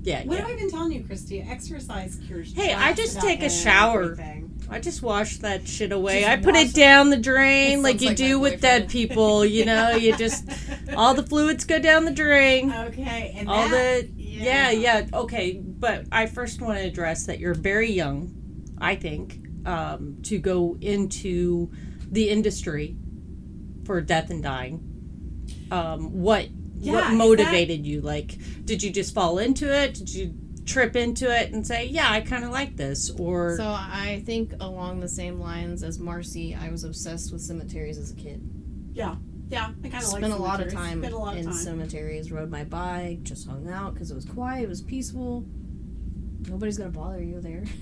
Yeah, 0.03 0.25
What 0.25 0.35
yeah. 0.39 0.43
have 0.43 0.51
I 0.51 0.57
been 0.57 0.71
telling 0.71 0.93
you, 0.93 1.05
Christy? 1.05 1.41
Exercise 1.41 2.19
cures. 2.27 2.53
Hey, 2.53 2.75
I 2.75 2.93
just 2.93 3.21
take 3.21 3.43
a 3.43 3.51
shower. 3.51 4.03
everything. 4.03 4.49
I 4.69 4.81
just 4.81 5.03
wash 5.03 5.37
that 5.39 5.69
shit 5.69 5.93
away. 5.93 6.21
Just 6.21 6.31
I 6.31 6.37
put 6.39 6.57
it 6.57 6.69
it. 6.69 6.75
down 6.75 7.11
the 7.11 7.19
drain 7.19 7.83
like 7.83 8.01
you 8.01 8.09
like 8.09 8.17
do 8.17 8.41
with 8.41 8.61
dead 8.61 8.89
people. 8.89 9.45
You 9.45 9.65
know, 9.65 9.91
you 9.91 10.17
just 10.17 10.49
all 10.97 11.15
the 11.15 11.23
fluids 11.23 11.65
go 11.65 11.79
down 11.79 12.05
the 12.05 12.13
drain. 12.13 12.73
Okay, 12.73 13.35
and 13.37 13.49
all 13.49 13.69
that, 13.69 14.17
the 14.17 14.23
yeah. 14.43 14.71
yeah 14.71 15.07
okay 15.13 15.53
but 15.53 16.05
i 16.11 16.27
first 16.27 16.61
want 16.61 16.79
to 16.79 16.85
address 16.85 17.27
that 17.27 17.39
you're 17.39 17.55
very 17.55 17.91
young 17.91 18.35
i 18.79 18.95
think 18.95 19.39
um, 19.65 20.19
to 20.23 20.39
go 20.39 20.77
into 20.81 21.71
the 22.11 22.29
industry 22.29 22.97
for 23.85 24.01
death 24.01 24.31
and 24.31 24.43
dying 24.43 24.83
um, 25.71 26.21
what 26.21 26.49
Yeah, 26.83 26.95
what 26.95 27.13
motivated 27.15 27.87
you 27.87 28.01
like 28.01 28.39
did 28.65 28.83
you 28.83 28.91
just 28.91 29.15
fall 29.15 29.39
into 29.39 29.73
it 29.73 29.95
did 29.95 30.13
you 30.13 30.35
trip 30.65 30.95
into 30.97 31.29
it 31.29 31.53
and 31.53 31.67
say 31.67 31.87
yeah 31.87 32.11
i 32.11 32.21
kind 32.21 32.45
of 32.45 32.51
like 32.51 32.77
this 32.77 33.11
or 33.19 33.57
So 33.57 33.67
I 33.67 34.23
think 34.27 34.53
along 34.61 35.01
the 35.01 35.09
same 35.09 35.41
lines 35.41 35.83
as 35.83 35.99
Marcy, 35.99 36.55
I 36.55 36.71
was 36.71 36.85
obsessed 36.85 37.33
with 37.33 37.41
cemeteries 37.41 37.99
as 37.99 38.11
a 38.13 38.15
kid. 38.15 38.41
Yeah, 38.93 39.17
yeah. 39.49 39.71
I 39.83 39.89
kind 39.89 40.05
of 40.05 40.13
like 40.13 40.23
Spent 40.25 40.33
a 40.33 40.37
lot 40.37 40.61
of 40.61 40.73
time 40.73 41.03
lot 41.03 41.35
of 41.35 41.39
in 41.41 41.47
time. 41.47 41.55
cemeteries, 41.55 42.31
rode 42.31 42.51
my 42.51 42.65
bike, 42.65 43.23
just 43.23 43.49
hung 43.49 43.69
out 43.69 43.95
because 43.95 44.11
it 44.11 44.15
was 44.15 44.25
quiet, 44.25 44.65
it 44.65 44.69
was 44.69 44.83
peaceful. 44.83 45.45
Nobody's 46.49 46.79
gonna 46.79 46.91
bother 46.91 47.23
you 47.23 47.41
there. 47.41 47.65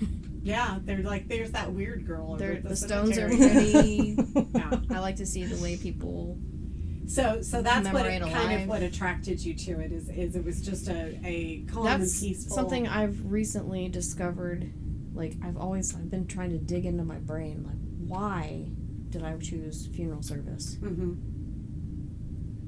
Yeah, 0.43 0.79
they're 0.83 1.03
like 1.03 1.27
there's 1.27 1.51
that 1.51 1.71
weird 1.71 2.07
girl. 2.07 2.33
over 2.33 2.55
the, 2.55 2.69
the, 2.69 2.75
stones 2.75 3.15
are 3.19 3.27
pretty. 3.27 4.17
Yeah. 4.55 4.79
I 4.89 4.99
like 4.99 5.17
to 5.17 5.25
see 5.25 5.43
the 5.43 5.61
way 5.61 5.77
people. 5.77 6.39
So, 7.11 7.41
so 7.41 7.61
that's 7.61 7.89
what 7.91 8.05
it, 8.05 8.21
kind 8.21 8.61
of 8.61 8.69
what 8.69 8.81
attracted 8.83 9.43
you 9.43 9.53
to 9.53 9.79
it 9.81 9.91
is, 9.91 10.07
is 10.07 10.35
it 10.35 10.45
was 10.45 10.61
just 10.61 10.87
a, 10.87 11.19
a 11.25 11.65
calm 11.69 11.85
and 11.85 12.01
That's 12.03 12.21
peaceful. 12.21 12.55
something 12.55 12.87
I've 12.87 13.19
recently 13.29 13.89
discovered. 13.89 14.71
Like 15.13 15.35
I've 15.43 15.57
always 15.57 15.93
I've 15.93 16.09
been 16.09 16.25
trying 16.25 16.51
to 16.51 16.57
dig 16.57 16.85
into 16.85 17.03
my 17.03 17.17
brain. 17.17 17.63
Like 17.67 17.75
why 18.07 18.69
did 19.09 19.23
I 19.23 19.37
choose 19.37 19.87
funeral 19.87 20.23
service? 20.23 20.77
hmm 20.79 21.15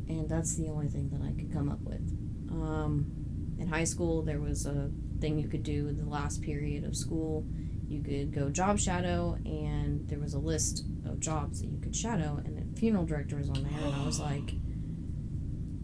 and 0.09 0.27
that's 0.29 0.55
the 0.55 0.67
only 0.67 0.87
thing 0.87 1.09
that 1.09 1.21
I 1.21 1.31
could 1.31 1.51
come 1.51 1.69
up 1.69 1.81
with. 1.81 2.01
Um, 2.51 3.05
in 3.57 3.67
high 3.67 3.85
school, 3.85 4.21
there 4.21 4.39
was 4.39 4.65
a 4.65 4.91
thing 5.19 5.39
you 5.39 5.47
could 5.47 5.63
do 5.63 5.87
in 5.87 5.97
the 5.97 6.05
last 6.05 6.41
period 6.41 6.83
of 6.83 6.95
school. 6.95 7.45
You 7.87 8.01
could 8.03 8.33
go 8.33 8.49
job 8.49 8.79
shadow, 8.79 9.37
and 9.45 10.07
there 10.09 10.19
was 10.19 10.33
a 10.33 10.39
list 10.39 10.85
of 11.05 11.19
jobs 11.19 11.61
that 11.61 11.67
you 11.67 11.79
could 11.79 11.95
shadow, 11.95 12.41
and 12.43 12.57
funeral 12.75 13.05
director 13.05 13.35
was 13.35 13.49
on 13.49 13.63
there, 13.63 13.71
and 13.85 13.95
I 13.95 14.05
was 14.05 14.19
like, 14.31 14.53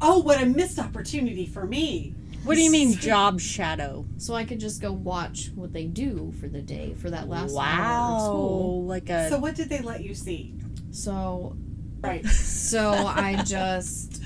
Oh, 0.02 0.20
what 0.20 0.42
a 0.42 0.46
missed 0.46 0.80
opportunity 0.80 1.46
for 1.46 1.66
me! 1.66 2.16
what 2.44 2.56
do 2.56 2.62
you 2.62 2.72
mean 2.72 2.94
job 2.94 3.38
shadow 3.42 4.06
so 4.16 4.34
I 4.34 4.46
could 4.46 4.62
just 4.62 4.82
go 4.82 4.94
watch 4.94 5.50
what 5.56 5.74
they 5.74 5.86
do 5.88 6.32
for 6.40 6.48
the 6.48 6.62
day 6.62 6.94
for 6.94 7.10
that 7.10 7.28
last 7.28 7.52
hour 7.52 7.58
wow 7.58 8.16
of 8.16 8.22
school. 8.22 8.86
like 8.86 9.10
a 9.10 9.28
So, 9.30 9.38
what 9.38 9.56
did 9.56 9.68
they 9.68 9.80
let 9.82 10.02
you 10.06 10.16
see? 10.16 10.54
So, 10.92 11.58
Right. 12.02 12.26
so 12.28 12.92
I 12.94 13.44
just 13.46 14.22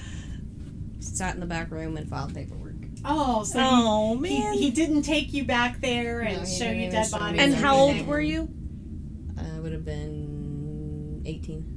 sat 1.00 1.34
in 1.34 1.40
the 1.40 1.48
back 1.48 1.72
room 1.72 1.98
and 1.98 2.08
filed 2.08 2.36
paperwork. 2.36 2.76
Oh, 3.04 3.44
so 3.44 3.60
oh 3.60 4.14
he, 4.24 4.40
man 4.40 4.54
he, 4.54 4.66
he 4.66 4.70
didn't 4.72 5.02
take 5.02 5.34
you 5.34 5.44
back 5.44 5.82
there 5.82 6.22
and 6.22 6.38
No, 6.42 6.46
show 6.46 6.70
you 6.70 6.92
dead 6.92 7.10
bodies. 7.12 7.42
and 7.42 7.56
how 7.56 7.76
old 7.76 8.06
were 8.06 8.22
you 8.22 8.48
uh, 9.40 9.58
I 9.58 9.60
would 9.60 9.72
have 9.74 9.84
been 9.86 11.24
18. 11.26 11.73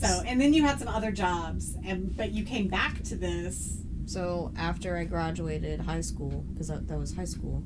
So, 0.00 0.22
and 0.26 0.40
then 0.40 0.52
you 0.52 0.62
had 0.62 0.78
some 0.78 0.88
other 0.88 1.10
jobs, 1.10 1.74
and 1.84 2.14
but 2.16 2.32
you 2.32 2.44
came 2.44 2.68
back 2.68 3.02
to 3.04 3.16
this. 3.16 3.78
So 4.04 4.52
after 4.56 4.96
I 4.96 5.04
graduated 5.04 5.80
high 5.80 6.02
school, 6.02 6.44
because 6.52 6.68
that, 6.68 6.86
that 6.88 6.98
was 6.98 7.14
high 7.14 7.24
school, 7.24 7.64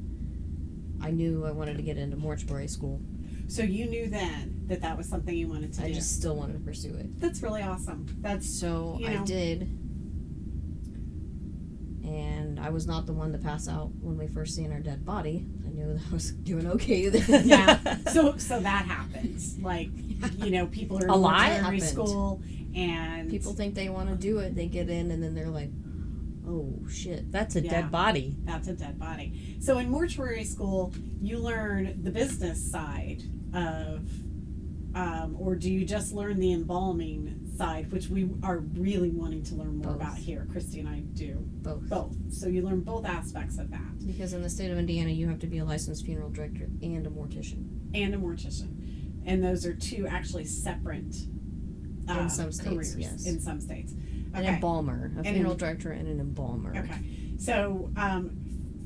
I 1.03 1.11
knew 1.11 1.45
I 1.45 1.51
wanted 1.51 1.77
to 1.77 1.83
get 1.83 1.99
into 1.99 2.17
mortuary 2.17 2.69
school. 2.69 3.01
So 3.49 3.63
you 3.63 3.87
knew 3.87 4.09
then 4.09 4.63
that 4.69 4.81
that 4.83 4.97
was 4.97 5.09
something 5.09 5.37
you 5.37 5.49
wanted 5.49 5.73
to 5.75 5.83
I 5.83 5.87
do. 5.87 5.91
I 5.91 5.95
just 5.95 6.15
still 6.17 6.37
wanted 6.37 6.53
to 6.53 6.61
pursue 6.61 6.95
it. 6.95 7.21
That's 7.21 7.43
really 7.43 7.63
awesome. 7.63 8.07
That's 8.21 8.49
So 8.49 8.97
You 9.01 9.09
I 9.09 9.17
did. 9.25 9.63
And 12.05 12.61
I 12.61 12.71
was 12.71 12.87
not 12.87 13.07
the 13.07 13.13
one 13.13 13.33
to 13.33 13.39
pass 13.39 13.69
out 13.69 13.91
when 14.01 14.17
we 14.17 14.29
first 14.29 14.55
seen 14.55 14.73
our 14.73 14.79
dead 14.79 15.05
body. 15.05 15.47
I 15.71 15.75
knew 15.75 15.95
that 15.95 16.03
I 16.11 16.12
was 16.12 16.31
doing 16.33 16.67
okay 16.67 17.09
then. 17.09 17.49
yeah. 17.49 17.97
So 18.12 18.37
so 18.37 18.61
that 18.61 18.85
happens. 18.87 19.59
Like 19.59 19.89
you 20.39 20.50
know, 20.50 20.67
people 20.67 20.99
are 20.99 21.05
in 21.05 21.11
A 21.11 21.17
lot 21.17 21.49
mortuary 21.50 21.81
school, 21.81 22.43
and 22.75 23.31
People 23.31 23.53
think 23.53 23.75
they 23.75 23.89
want 23.89 24.09
to 24.11 24.17
do 24.17 24.39
it. 24.39 24.55
They 24.55 24.67
get 24.67 24.89
in 24.91 25.11
and 25.11 25.23
then 25.23 25.35
they're 25.35 25.49
like, 25.49 25.71
oh 26.47 26.75
shit. 26.89 27.31
that's 27.31 27.57
a 27.57 27.61
Yeah. 27.61 27.71
dead 27.83 27.91
body 27.91 28.37
that's 28.45 28.69
a 28.69 28.73
dead 28.75 28.99
body. 28.99 29.57
So 29.61 29.79
in 29.79 29.89
mortuary 29.91 30.45
school, 30.45 30.93
you 31.21 31.39
learn 31.39 32.00
the 32.03 32.11
business 32.11 32.61
side 32.71 33.23
of, 33.55 34.09
um, 34.95 35.37
or 35.39 35.55
do 35.55 35.71
you 35.71 35.85
just 35.85 36.12
learn 36.12 36.41
the 36.41 36.53
embalming 36.53 37.39
side, 37.61 37.93
which 37.93 38.09
we 38.09 38.31
are 38.43 38.59
really 38.87 39.11
wanting 39.11 39.43
to 39.43 39.55
learn 39.55 39.76
more 39.76 39.88
Both. 39.93 39.97
about 39.97 40.17
here. 40.17 40.47
Christy 40.50 40.81
and 40.81 40.88
I 40.88 41.00
do 41.00 41.35
Both. 41.61 41.88
both. 41.90 42.17
So 42.33 42.49
you 42.49 42.62
learn 42.62 42.81
both 42.81 43.05
aspects 43.05 43.59
of 43.59 43.71
that, 43.71 44.07
Because 44.07 44.33
in 44.33 44.40
the 44.43 44.49
state 44.49 44.71
of 44.71 44.79
Indiana, 44.79 45.11
you 45.11 45.29
have 45.29 45.38
to 45.40 45.47
be 45.47 45.59
a 45.59 45.64
licensed 45.64 46.07
funeral 46.07 46.31
director 46.31 46.71
and 46.83 47.07
a 47.07 47.11
mortician. 47.11 47.67
and 47.93 48.14
a 48.14 48.19
mortician, 48.19 48.71
and 49.26 49.45
those 49.45 49.67
are 49.67 49.75
two 49.75 50.07
actually 50.07 50.47
separate. 50.47 51.14
uh, 52.09 52.21
In 52.21 52.31
some 52.31 52.50
states, 52.50 52.67
careers, 52.69 52.97
yes. 52.97 53.26
In 53.26 53.38
some 53.40 53.61
states. 53.61 53.93
An 54.33 54.45
embalmer, 54.45 55.12
a 55.19 55.23
funeral 55.25 55.55
director, 55.55 55.90
and 55.93 56.09
an 56.09 56.19
embalmer. 56.19 56.73
Okay. 56.76 56.99
So, 57.37 57.90
um, 57.97 58.31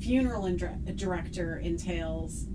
funeral 0.00 0.46
and 0.46 0.58
director 0.96 1.58
entails 1.58 2.46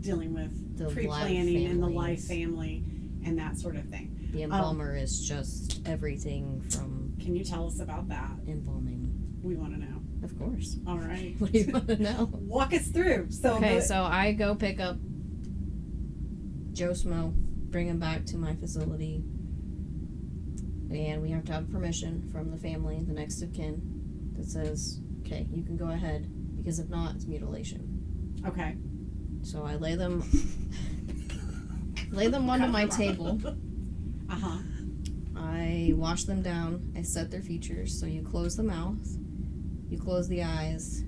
dealing 0.00 0.32
with 0.32 0.78
The 0.78 0.86
pre-planning 0.88 1.66
and 1.66 1.82
the 1.82 1.88
life 1.88 2.24
family 2.24 2.84
and 3.24 3.38
that 3.38 3.58
sort 3.58 3.76
of 3.76 3.84
thing. 3.90 4.11
The 4.32 4.44
um, 4.44 4.52
embalmer 4.52 4.96
is 4.96 5.20
just 5.26 5.80
everything 5.86 6.60
from 6.62 7.14
Can 7.20 7.36
you 7.36 7.44
tell 7.44 7.66
us 7.66 7.80
about 7.80 8.08
that? 8.08 8.30
embalming. 8.48 9.10
We 9.42 9.56
want 9.56 9.74
to 9.74 9.80
know. 9.80 10.00
Of 10.22 10.38
course. 10.38 10.76
All 10.86 10.98
right. 10.98 11.34
What 11.38 11.52
do 11.52 11.58
you 11.58 11.72
want 11.72 11.88
to 11.88 11.96
know? 12.02 12.30
Walk 12.32 12.72
us 12.72 12.88
through. 12.88 13.26
So, 13.30 13.54
Okay, 13.56 13.76
the- 13.76 13.82
so 13.82 14.02
I 14.02 14.32
go 14.32 14.54
pick 14.54 14.80
up 14.80 14.96
Joe 16.72 16.90
Smo, 16.92 17.32
bring 17.34 17.88
him 17.88 17.98
back 17.98 18.24
to 18.26 18.36
my 18.38 18.54
facility, 18.54 19.22
and 20.90 21.20
we 21.22 21.30
have 21.30 21.44
to 21.46 21.52
have 21.52 21.70
permission 21.70 22.28
from 22.32 22.50
the 22.50 22.56
family, 22.56 23.02
the 23.06 23.12
next 23.12 23.42
of 23.42 23.52
kin, 23.52 23.82
that 24.36 24.46
says, 24.46 25.00
okay, 25.20 25.46
you 25.50 25.62
can 25.64 25.76
go 25.76 25.88
ahead, 25.90 26.30
because 26.56 26.78
if 26.78 26.88
not, 26.88 27.14
it's 27.16 27.26
mutilation. 27.26 28.40
okay. 28.46 28.76
So 29.42 29.64
I 29.64 29.74
lay 29.74 29.96
them, 29.96 30.22
lay 32.12 32.28
them 32.28 32.48
onto 32.48 32.68
my 32.68 32.86
table. 32.86 33.38
Uh 34.32 34.36
huh. 34.36 34.58
I 35.36 35.92
wash 35.96 36.24
them 36.24 36.42
down. 36.42 36.92
I 36.96 37.02
set 37.02 37.30
their 37.30 37.42
features. 37.42 37.98
So 37.98 38.06
you 38.06 38.22
close 38.22 38.56
the 38.56 38.62
mouth, 38.62 38.96
you 39.88 39.98
close 39.98 40.28
the 40.28 40.42
eyes, 40.42 41.02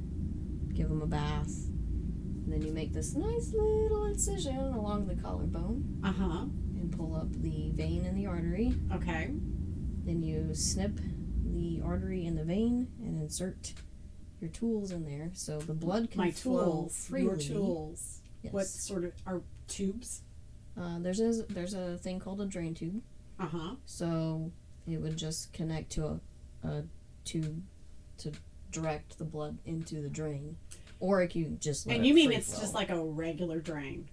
give 0.72 0.88
them 0.88 1.02
a 1.02 1.06
bath, 1.06 1.48
and 1.48 2.52
then 2.52 2.62
you 2.62 2.72
make 2.72 2.92
this 2.92 3.14
nice 3.14 3.52
little 3.52 4.04
incision 4.06 4.56
along 4.56 5.06
the 5.06 5.14
collarbone 5.16 6.00
Uh 6.04 6.12
huh. 6.12 6.42
and 6.76 6.92
pull 6.96 7.14
up 7.16 7.32
the 7.42 7.70
vein 7.72 8.04
and 8.04 8.16
the 8.16 8.26
artery. 8.26 8.74
Okay. 8.92 9.30
Then 10.04 10.22
you 10.22 10.54
snip 10.54 11.00
the 11.44 11.80
artery 11.84 12.26
and 12.26 12.36
the 12.36 12.44
vein 12.44 12.88
and 13.02 13.20
insert 13.22 13.72
your 14.40 14.50
tools 14.50 14.90
in 14.90 15.04
there 15.06 15.30
so 15.32 15.58
the 15.60 15.72
blood 15.72 16.10
can 16.10 16.18
My 16.18 16.30
flow 16.30 16.64
tools. 16.64 17.06
freely. 17.08 17.26
Your 17.26 17.36
tools. 17.36 18.20
Yes. 18.42 18.52
What 18.52 18.66
sort 18.66 19.04
of 19.04 19.12
are 19.26 19.40
tubes? 19.68 20.20
Uh, 20.78 20.98
there's 20.98 21.20
a 21.20 21.44
there's 21.44 21.72
a 21.72 21.96
thing 21.98 22.18
called 22.18 22.40
a 22.42 22.46
drain 22.46 22.74
tube. 22.74 23.00
Uh 23.38 23.46
huh. 23.46 23.74
So 23.86 24.52
it 24.86 24.98
would 25.00 25.16
just 25.16 25.52
connect 25.52 25.90
to 25.92 26.06
a, 26.64 26.68
a 26.68 26.82
tube 27.24 27.62
to 28.18 28.32
direct 28.70 29.18
the 29.18 29.24
blood 29.24 29.58
into 29.64 30.00
the 30.02 30.08
drain. 30.08 30.56
Or 31.00 31.22
it 31.22 31.28
could 31.28 31.60
just 31.60 31.86
let 31.86 31.96
And 31.96 32.04
it 32.04 32.08
you 32.08 32.14
mean 32.14 32.32
it's 32.32 32.50
flow. 32.52 32.60
just 32.60 32.74
like 32.74 32.90
a 32.90 33.02
regular 33.02 33.60
drain? 33.60 34.08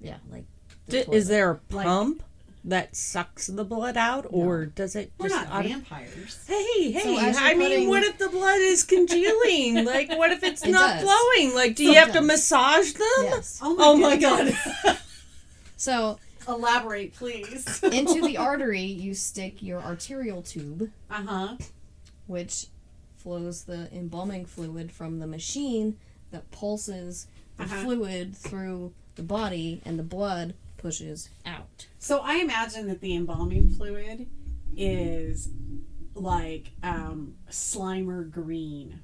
yeah, 0.00 0.18
like 0.30 0.44
the 0.88 1.04
D- 1.04 1.12
is 1.12 1.28
there 1.28 1.50
a 1.52 1.74
Like- 1.74 1.86
pump 1.86 2.22
that 2.64 2.96
sucks 2.96 3.46
the 3.46 3.64
blood 3.64 3.96
out, 3.96 4.26
or 4.28 4.66
does 4.66 4.96
it 4.96 5.12
We're 5.18 5.28
just 5.28 5.48
not 5.48 5.56
auto- 5.60 5.68
vampires. 5.68 6.44
Hey, 6.48 6.90
hey! 6.90 7.00
So 7.00 7.16
I 7.16 7.50
you're 7.50 7.58
mean, 7.58 7.68
putting- 7.70 7.88
what 7.88 8.02
if 8.02 8.18
the 8.18 8.28
blood 8.28 8.58
is 8.60 8.82
congealing? 8.94 9.84
like, 9.84 10.08
what 10.10 10.32
if 10.32 10.42
it's 10.42 10.64
It 10.64 10.72
not 10.72 11.00
does. 11.00 11.04
flowing? 11.04 11.54
Like, 11.54 11.76
do 11.76 11.84
you 11.84 11.94
have 11.94 12.12
to 12.12 12.20
massage 12.20 12.92
them? 12.92 13.06
Yes. 13.22 13.60
Oh 13.62 13.96
my, 13.96 14.16
god. 14.16 14.52
So 15.76 16.18
Elaborate, 16.48 17.14
please. 17.14 17.82
into 17.82 18.20
the 18.22 18.36
artery 18.50 18.82
you 18.82 19.14
stick 19.14 19.62
your 19.62 19.80
arterial 19.80 20.42
tube, 20.42 20.90
Uh 21.10 21.22
huh. 21.26 21.56
which 22.26 22.66
flows 23.16 23.64
the 23.64 23.88
embalming 23.92 24.46
fluid 24.46 24.92
from 24.92 25.18
the 25.18 25.26
machine 25.26 25.96
that 26.30 26.50
pulses 26.50 27.26
the 27.56 27.64
Uh-huh. 27.64 27.82
fluid 27.82 28.36
through 28.36 28.92
the 29.16 29.22
body, 29.22 29.80
and 29.84 29.98
the 29.98 30.02
blood 30.02 30.54
pushes 30.76 31.30
out. 31.44 31.86
So 31.98 32.18
I 32.20 32.36
imagine 32.36 32.86
that 32.88 33.00
the 33.00 33.14
embalming 33.16 33.70
fluid 33.70 34.26
is 34.76 35.48
like 36.14 36.70
um, 36.82 37.34
Slimer 37.50 38.30
green. 38.30 39.00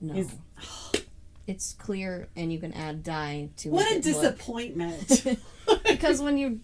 No. 0.00 0.14
Is- 0.14 0.34
it's 1.46 1.72
clear, 1.74 2.28
and 2.36 2.52
you 2.52 2.58
can 2.58 2.72
add 2.72 3.02
dye 3.04 3.48
to 3.58 3.68
it. 3.68 3.72
What 3.72 3.92
a 3.96 4.00
disappointment! 4.00 5.24
because 5.84 6.20
when 6.20 6.36
you 6.36 6.60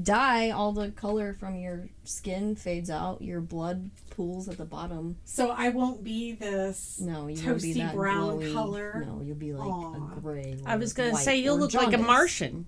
dye, 0.00 0.50
all 0.50 0.72
the 0.72 0.90
color 0.90 1.34
from 1.34 1.56
your 1.56 1.88
skin 2.04 2.56
fades 2.56 2.90
out. 2.90 3.22
Your 3.22 3.40
blood 3.40 3.90
pools 4.10 4.48
at 4.48 4.58
the 4.58 4.64
bottom. 4.64 5.16
so 5.24 5.50
I 5.50 5.68
won't 5.70 6.02
be 6.04 6.32
this. 6.32 6.98
No, 7.00 7.26
you 7.26 7.44
won't 7.44 7.62
be 7.62 7.74
Toasty 7.74 7.78
that 7.78 7.94
brown 7.94 8.38
glowy. 8.38 8.52
color? 8.52 9.04
No, 9.06 9.20
you'll 9.22 9.36
be 9.36 9.52
like 9.52 9.68
Aw. 9.68 9.94
a 9.94 10.20
gray. 10.20 10.58
I 10.66 10.76
was 10.76 10.92
gonna 10.92 11.12
white 11.12 11.24
say 11.24 11.36
you'll 11.38 11.56
or 11.56 11.60
look 11.60 11.74
like 11.74 11.92
a. 11.92 11.98
Martian. 11.98 12.66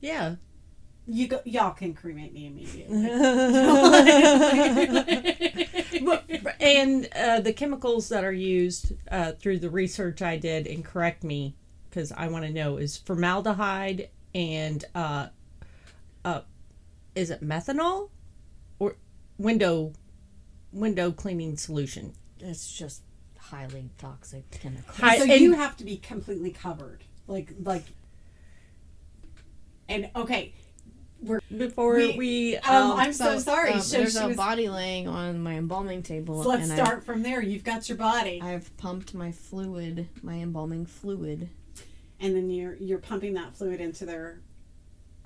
Yeah. 0.00 0.36
You 1.06 1.26
go, 1.28 1.40
y'all 1.44 1.72
can 1.72 1.94
cremate 1.94 2.34
me 2.34 2.46
immediately. 2.46 3.08
And 6.60 7.08
uh, 7.14 7.40
the 7.40 7.52
chemicals 7.52 8.08
that 8.08 8.24
are 8.24 8.32
used 8.32 8.92
uh, 9.10 9.32
through 9.32 9.60
the 9.60 9.70
research 9.70 10.22
I 10.22 10.36
did, 10.36 10.66
and 10.66 10.84
correct 10.84 11.22
me 11.24 11.54
because 11.88 12.12
I 12.12 12.28
want 12.28 12.44
to 12.44 12.52
know, 12.52 12.76
is 12.76 12.96
formaldehyde 12.96 14.10
and 14.34 14.84
uh, 14.94 15.28
uh, 16.24 16.40
is 17.14 17.30
it 17.30 17.42
methanol 17.42 18.10
or 18.78 18.96
window 19.38 19.92
window 20.72 21.10
cleaning 21.10 21.56
solution? 21.56 22.12
It's 22.40 22.70
just 22.72 23.02
highly 23.38 23.90
toxic 23.98 24.50
chemical. 24.50 24.94
Hi- 24.96 25.18
so 25.18 25.24
and- 25.24 25.40
you 25.40 25.54
have 25.54 25.76
to 25.78 25.84
be 25.84 25.96
completely 25.96 26.50
covered, 26.50 27.04
like 27.26 27.52
like. 27.62 27.84
And 29.88 30.10
okay, 30.14 30.52
Before 31.56 31.96
we, 31.96 32.16
We- 32.16 32.56
um, 32.58 32.92
um, 32.92 32.98
I'm 33.00 33.12
so, 33.12 33.38
sorry. 33.38 33.72
um, 33.72 33.80
so 33.80 33.96
there's 33.98 34.16
a 34.16 34.28
was- 34.28 34.36
body 34.36 34.68
laying 34.68 35.08
on 35.08 35.40
my 35.42 35.54
embalming 35.54 36.02
table. 36.02 36.42
so 36.42 36.50
let's 36.50 36.68
and 36.68 36.78
start 36.78 37.04
from 37.04 37.22
there. 37.22 37.42
You've 37.42 37.64
got 37.64 37.88
your 37.88 37.96
body, 37.98 38.38
I've, 38.42 38.54
I've 38.54 38.76
pumped 38.76 39.14
my 39.14 39.32
fluid, 39.32 40.08
my 40.22 40.34
embalming 40.34 40.84
fluid. 40.86 41.48
and 42.20 42.36
then 42.36 42.50
you're 42.50 42.74
you're 42.76 42.98
pumping 42.98 43.34
that 43.34 43.56
fluid 43.56 43.80
into 43.80 44.04
their 44.04 44.40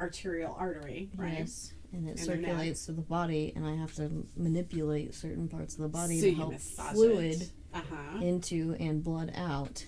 arterial 0.03 0.55
artery, 0.59 1.11
right? 1.17 1.39
Yes. 1.39 1.73
And 1.93 2.09
it 2.09 2.13
And 2.13 2.21
circulates 2.21 2.87
to 2.87 2.93
the 2.93 3.03
body, 3.03 3.53
and 3.55 3.67
I 3.67 3.77
have 3.77 3.95
to 3.97 4.27
manipulate 4.37 5.15
certain 5.15 5.47
parts 5.49 5.75
of 5.75 5.83
the 5.83 5.89
body 5.89 6.21
so 6.21 6.27
to 6.27 6.35
help 6.35 6.59
fluid 6.61 7.51
Uh 7.75 7.81
huh. 7.91 8.19
into 8.23 8.75
and 8.81 9.03
blood 9.05 9.33
out. 9.37 9.85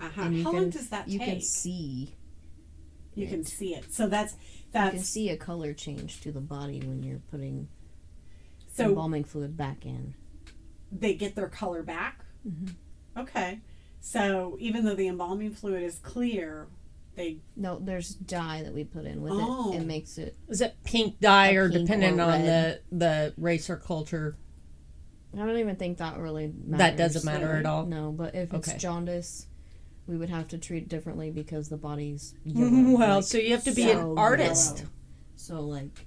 Uh 0.00 0.08
huh. 0.14 0.22
And 0.22 0.36
you 0.36 0.44
How 0.44 0.50
can, 0.50 0.60
long 0.60 0.70
does 0.70 0.88
that 0.90 1.08
you 1.08 1.18
take? 1.18 1.28
can 1.28 1.40
see 1.40 2.14
you 3.14 3.26
can 3.26 3.44
see 3.44 3.74
it. 3.74 3.92
So 3.92 4.08
that's 4.08 4.36
that. 4.72 4.86
you 4.86 4.90
can 4.98 5.04
see 5.04 5.28
a 5.28 5.36
color 5.36 5.74
change 5.74 6.22
to 6.22 6.32
the 6.32 6.40
body 6.40 6.80
when 6.80 7.02
you're 7.02 7.20
putting 7.30 7.68
so 8.72 8.84
embalming 8.86 9.24
fluid 9.24 9.54
back 9.56 9.84
in. 9.84 10.14
they 10.90 11.12
get 11.14 11.34
their 11.34 11.48
color 11.48 11.82
back. 11.82 12.24
Mhm. 12.46 12.70
Okay. 13.16 13.60
So 14.00 14.56
even 14.60 14.84
though 14.84 14.94
the 14.94 15.08
embalming 15.08 15.52
fluid 15.52 15.82
is 15.82 15.98
clear, 15.98 16.68
they 17.14 17.38
No, 17.56 17.78
there's 17.78 18.10
dye 18.14 18.62
that 18.62 18.72
we 18.74 18.84
put 18.84 19.04
in 19.04 19.20
with 19.22 19.32
Oh. 19.34 19.72
it. 19.72 19.76
It 19.82 19.86
makes 19.86 20.18
it. 20.18 20.36
is 20.48 20.60
it 20.60 20.76
pink 20.84 21.20
dye 21.20 21.52
or 21.52 21.68
pink 21.70 21.82
depending 21.86 22.18
or 22.20 22.24
on 22.24 22.42
the 22.42 22.80
the 22.90 23.34
race 23.36 23.68
or 23.70 23.76
culture? 23.76 24.36
I 25.34 25.38
don't 25.38 25.56
even 25.58 25.76
think 25.76 25.98
that 25.98 26.18
really 26.18 26.48
matters. 26.66 26.78
That 26.78 26.96
doesn't 26.96 27.24
matter 27.24 27.56
at 27.56 27.64
all. 27.66 27.86
No, 27.86 28.12
but 28.12 28.34
if 28.34 28.52
it's 28.52 28.68
Okay. 28.68 28.78
jaundice, 28.78 29.46
we 30.06 30.16
would 30.18 30.28
have 30.30 30.48
to 30.48 30.58
treat 30.58 30.88
differently 30.88 31.30
because 31.30 31.68
the 31.70 31.76
body's 31.78 32.34
yellow. 32.44 32.98
well, 32.98 33.16
like, 33.16 33.24
so 33.24 33.38
you 33.38 33.52
have 33.52 33.64
to 33.64 33.72
be 33.72 33.84
so 33.84 34.12
an 34.12 34.18
artist. 34.18 34.78
yellow. 34.78 34.90
So 35.36 35.60
like, 35.60 36.06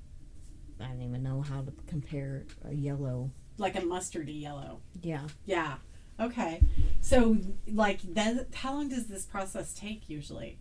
I 0.80 0.88
don't 0.88 1.02
even 1.02 1.24
know 1.24 1.42
how 1.42 1.62
to 1.62 1.72
compare 1.88 2.46
a 2.64 2.74
yellow. 2.74 3.32
like 3.58 3.76
a 3.76 3.82
mustardy 3.82 4.40
yellow. 4.42 4.82
Yeah, 5.02 5.28
Yeah. 5.46 5.78
Okay. 6.20 6.62
So 7.02 7.38
like 7.68 8.02
then 8.02 8.46
how 8.54 8.74
long 8.74 8.90
does 8.90 9.08
this 9.08 9.26
process 9.26 9.74
take 9.74 10.10
usually? 10.10 10.60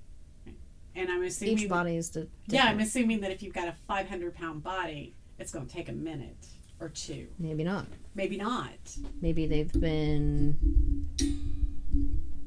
And 0.97 1.11
I'm 1.11 1.23
assuming 1.23 1.59
each 1.59 1.69
body 1.69 1.97
is 1.97 2.11
the. 2.11 2.29
Yeah, 2.47 2.65
I'm 2.67 2.81
assuming 2.81 3.21
that 3.23 3.31
if 3.31 3.43
you've 3.43 3.55
got 3.55 3.69
a 3.69 3.75
500 3.89 4.35
pound 4.35 4.63
body, 4.63 5.15
it's 5.39 5.53
going 5.53 5.67
to 5.67 5.73
take 5.73 5.89
a 5.89 5.93
minute 5.93 6.47
or 6.81 6.89
two. 6.89 7.27
Maybe 7.39 7.65
not. 7.65 7.87
Maybe 8.15 8.37
not. 8.37 8.79
Maybe 9.21 9.47
they've 9.47 9.73
been 9.73 10.57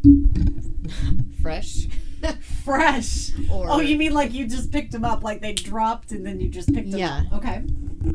fresh 1.41 1.87
Fresh. 2.65 3.31
or 3.51 3.67
Oh, 3.69 3.79
you 3.79 3.95
mean 3.97 4.13
like 4.13 4.33
you 4.33 4.47
just 4.47 4.71
picked 4.71 4.91
them 4.91 5.05
up, 5.05 5.23
like 5.23 5.41
they 5.41 5.53
dropped 5.53 6.11
and 6.11 6.25
then 6.25 6.39
you 6.39 6.49
just 6.49 6.73
picked 6.73 6.89
them 6.91 6.99
Yeah. 6.99 7.23
up? 7.31 7.33
Okay. 7.39 7.63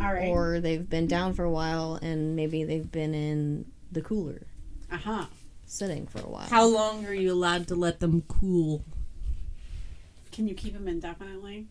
All 0.01 0.13
right. 0.13 0.29
or 0.29 0.61
they've 0.61 0.89
been 0.89 1.07
down 1.07 1.35
for 1.35 1.45
a 1.45 1.51
while 1.51 1.99
and 2.03 2.35
maybe 2.35 2.65
they've 2.65 2.91
been 2.91 3.15
in 3.15 3.67
the 3.93 4.01
cooler 4.01 4.47
uh 4.91 4.97
huh. 4.97 5.27
sitting 5.67 6.07
for 6.07 6.19
a 6.21 6.29
while. 6.29 6.47
How 6.49 6.65
long 6.67 7.07
are 7.07 7.15
you 7.15 7.33
allowed 7.33 7.69
to 7.69 7.75
let 7.75 8.01
them 8.01 8.23
cool? 8.27 8.85
Can 10.33 10.49
you 10.49 10.55
keep 10.55 10.73
them 10.73 10.89
indefinitely? 10.89 11.69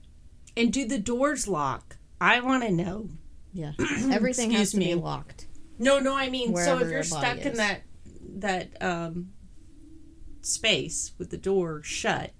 And 0.56 0.72
do 0.72 0.86
the 0.86 1.00
doors 1.00 1.48
lock? 1.48 1.98
I 2.22 2.40
want 2.40 2.64
to 2.64 2.72
know. 2.72 3.10
Yeah, 3.54 3.72
everything 4.12 4.52
has 4.52 4.70
Excuse 4.70 4.72
to 4.72 4.80
be 4.80 4.96
locked. 4.96 5.48
No, 5.80 6.00
no, 6.00 6.16
I 6.16 6.30
mean, 6.30 6.56
so 6.56 6.78
if 6.80 6.90
you're 6.90 7.00
a 7.02 7.04
body 7.04 7.04
stuck 7.04 7.38
in 7.46 7.54
that 7.56 7.82
that 8.38 8.70
um 8.82 9.32
space 10.42 11.12
with 11.18 11.30
the 11.32 11.38
door 11.38 11.82
shut. 11.84 12.32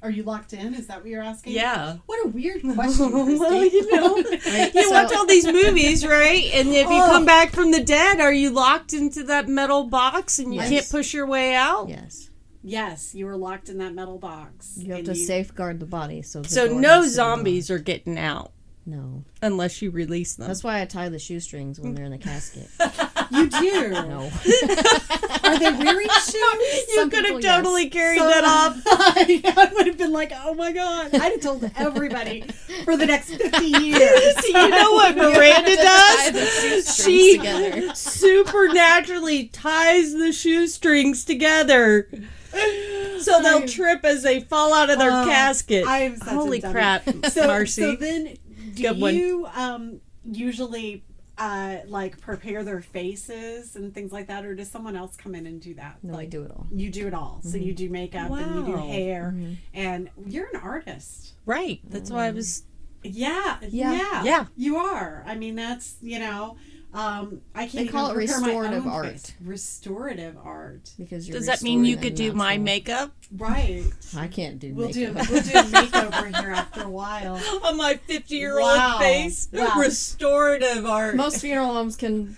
Are 0.00 0.10
you 0.10 0.22
locked 0.22 0.52
in? 0.52 0.74
Is 0.74 0.86
that 0.86 1.00
what 1.00 1.08
you're 1.08 1.22
asking? 1.24 1.54
Yeah. 1.54 1.96
What 2.06 2.24
a 2.24 2.28
weird 2.28 2.62
question. 2.62 3.10
well, 3.12 3.24
Christy. 3.26 3.76
you 3.76 3.90
know, 3.96 4.14
Right, 4.14 4.72
you 4.74 4.82
so- 4.84 4.90
watch 4.92 5.12
all 5.12 5.26
these 5.26 5.44
movies, 5.46 6.06
right? 6.06 6.44
And 6.54 6.68
if 6.68 6.88
you 6.88 7.02
Oh. 7.02 7.06
come 7.10 7.24
back 7.24 7.50
from 7.50 7.72
the 7.72 7.82
dead, 7.82 8.20
are 8.20 8.32
you 8.32 8.50
locked 8.50 8.92
into 8.92 9.24
that 9.24 9.48
metal 9.48 9.84
box 9.84 10.38
and 10.38 10.54
you 10.54 10.60
Yes. 10.60 10.68
can't 10.70 10.88
push 10.90 11.12
your 11.12 11.26
way 11.26 11.52
out? 11.54 11.88
Yes, 11.88 12.30
yes, 12.62 13.14
you 13.14 13.26
were 13.26 13.36
locked 13.36 13.68
in 13.68 13.78
that 13.78 13.94
metal 13.94 14.18
box. 14.18 14.74
you 14.76 14.90
have 14.90 14.98
and 14.98 15.06
to 15.06 15.14
safeguard 15.14 15.80
the 15.80 15.86
body. 15.86 16.22
So 16.22 16.42
the 16.42 16.48
So 16.48 16.66
no 16.66 17.02
has 17.02 17.04
locked. 17.04 17.10
zombies 17.14 17.70
are 17.70 17.78
getting 17.78 18.18
out 18.18 18.52
No, 18.86 19.24
unless 19.42 19.80
you 19.82 19.90
release 19.90 20.34
them. 20.34 20.46
that's 20.48 20.64
why 20.64 20.80
I 20.80 20.84
tie 20.84 21.08
the 21.08 21.18
shoestrings 21.18 21.78
when 21.80 21.94
they're 21.94 22.04
in 22.06 22.12
the 22.12 22.18
casket. 22.18 22.68
You 23.30 23.46
do. 23.50 23.90
No, 23.90 24.30
Are 25.44 25.58
they 25.58 25.70
wearing 25.70 26.08
shoes? 26.08 26.34
you 26.34 26.94
some 26.94 27.10
could 27.10 27.26
have 27.26 27.26
people, 27.26 27.40
yes. 27.42 27.56
totally 27.58 27.90
carried 27.90 28.18
So- 28.18 28.26
that 28.26 28.42
off. 28.46 28.80
I 28.86 29.70
would 29.74 29.86
have 29.86 29.98
been 29.98 30.12
like, 30.14 30.32
oh 30.34 30.54
my 30.54 30.72
god. 30.72 31.14
I'd 31.14 31.32
have 31.32 31.40
told 31.42 31.70
everybody 31.76 32.44
for 32.84 32.96
the 32.96 33.04
next 33.04 33.34
50 33.34 33.66
years. 33.66 34.34
Do 34.36 34.48
you 34.48 34.68
know 34.70 34.92
what 34.92 35.14
Miranda 35.14 35.76
does? 35.76 36.96
She 37.04 37.36
together. 37.36 37.94
supernaturally 37.94 39.48
ties 39.48 40.14
the 40.14 40.32
shoestrings 40.32 41.22
together. 41.26 42.08
So 43.20 43.42
they'll 43.42 43.58
I'm- 43.58 43.66
trip 43.66 44.04
as 44.04 44.22
they 44.22 44.40
fall 44.40 44.72
out 44.72 44.90
of 44.90 44.98
their 44.98 45.10
Oh, 45.10 45.24
casket. 45.24 45.86
I 45.86 45.98
am 46.02 46.16
such 46.16 46.28
a 46.28 46.30
Holy 46.30 46.60
dummy. 46.60 46.72
crap, 46.72 47.02
So, 47.30 47.46
Marcy. 47.48 47.82
so 47.82 47.96
then, 47.96 48.36
do 48.74 48.82
Good 48.84 49.00
one. 49.00 49.14
you 49.16 49.46
um, 49.54 50.00
usually 50.24 51.02
uh, 51.36 51.78
like 51.88 52.20
prepare 52.20 52.62
their 52.62 52.80
faces 52.80 53.74
and 53.76 53.92
things 53.92 54.12
like 54.12 54.28
that, 54.28 54.44
or 54.44 54.54
does 54.54 54.70
someone 54.70 54.94
else 54.96 55.16
come 55.16 55.34
in 55.34 55.46
and 55.46 55.60
do 55.60 55.74
that? 55.74 55.98
No, 56.02 56.16
I 56.16 56.26
do 56.26 56.42
it 56.44 56.52
all. 56.52 56.68
You 56.72 56.90
do 56.90 57.06
it 57.08 57.14
all. 57.14 57.40
So 57.42 57.56
you 57.56 57.72
do 57.74 57.90
makeup 57.90 58.30
and 58.30 58.54
you 58.54 58.64
do 58.66 58.72
Wow. 58.78 58.86
hair, 58.86 59.34
and 59.74 60.10
you're 60.26 60.48
an 60.54 60.60
artist. 60.60 61.32
right. 61.44 61.80
That's 61.88 62.10
why 62.10 62.26
I 62.26 62.30
was. 62.30 62.62
Yeah, 63.02 63.58
Yeah. 63.68 63.92
yeah, 63.92 64.24
Yeah. 64.24 64.46
You 64.56 64.76
are. 64.76 65.24
I 65.26 65.34
mean, 65.34 65.54
that's 65.56 65.96
you 66.02 66.18
know. 66.20 66.56
Um, 66.94 67.42
I 67.54 67.60
can't. 67.64 67.72
They 67.72 67.80
even 67.82 67.92
call 67.92 68.10
it 68.10 68.14
prepare 68.14 68.40
my 68.40 68.46
restorative 68.48 68.86
own 68.86 68.92
art. 68.92 69.06
face. 69.06 69.32
Restorative 69.44 70.36
art, 70.42 70.90
Because 70.98 71.28
you're 71.28 71.36
Does 71.36 71.46
that 71.46 71.62
mean 71.62 71.84
you 71.84 71.96
could 71.98 72.14
do 72.14 72.32
my 72.32 72.56
natural- 72.56 72.64
makeup 72.64 73.12
right? 73.36 73.84
I 74.16 74.26
can't 74.26 74.58
do 74.58 74.72
We'll 74.74 74.88
do. 74.88 75.12
We'll 75.12 75.24
do 75.42 75.58
a 75.58 75.62
makeover 75.64 76.40
here 76.40 76.50
after 76.52 76.82
a 76.84 76.88
while. 76.88 77.36
on 77.64 77.76
my 77.76 77.96
50 78.06 78.34
year 78.34 78.58
old 78.58 78.62
Wow. 78.76 78.98
face? 79.00 79.48
Wow. 79.52 79.74
Restorative 79.78 80.86
art. 80.86 81.14
Most 81.14 81.40
funeral 81.42 81.74
homes 81.74 81.94
can 81.96 82.36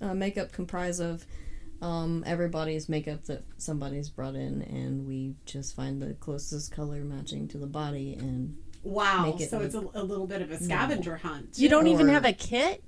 uh, 0.00 0.14
makeup 0.14 0.52
comprise 0.52 1.00
of 1.00 1.26
um, 1.82 2.22
everybody's 2.26 2.88
makeup 2.88 3.24
that 3.24 3.42
somebody's 3.56 4.08
brought 4.08 4.34
in, 4.36 4.62
and 4.62 5.06
we 5.08 5.34
just 5.46 5.74
find 5.74 6.00
the 6.00 6.14
closest 6.14 6.70
color 6.70 7.02
matching 7.02 7.48
to 7.48 7.58
the 7.58 7.66
body. 7.66 8.14
And 8.14 8.56
Wow. 8.84 9.34
It 9.38 9.50
so 9.50 9.56
like- 9.58 9.66
it's 9.66 9.74
a, 9.74 9.80
a 9.94 10.02
little 10.04 10.26
bit 10.28 10.42
of 10.42 10.50
a 10.52 10.58
scavenger 10.62 11.16
hunt. 11.16 11.58
you 11.58 11.68
don't 11.68 11.88
even 11.88 12.08
have 12.08 12.24
a 12.24 12.32
kit? 12.32 12.84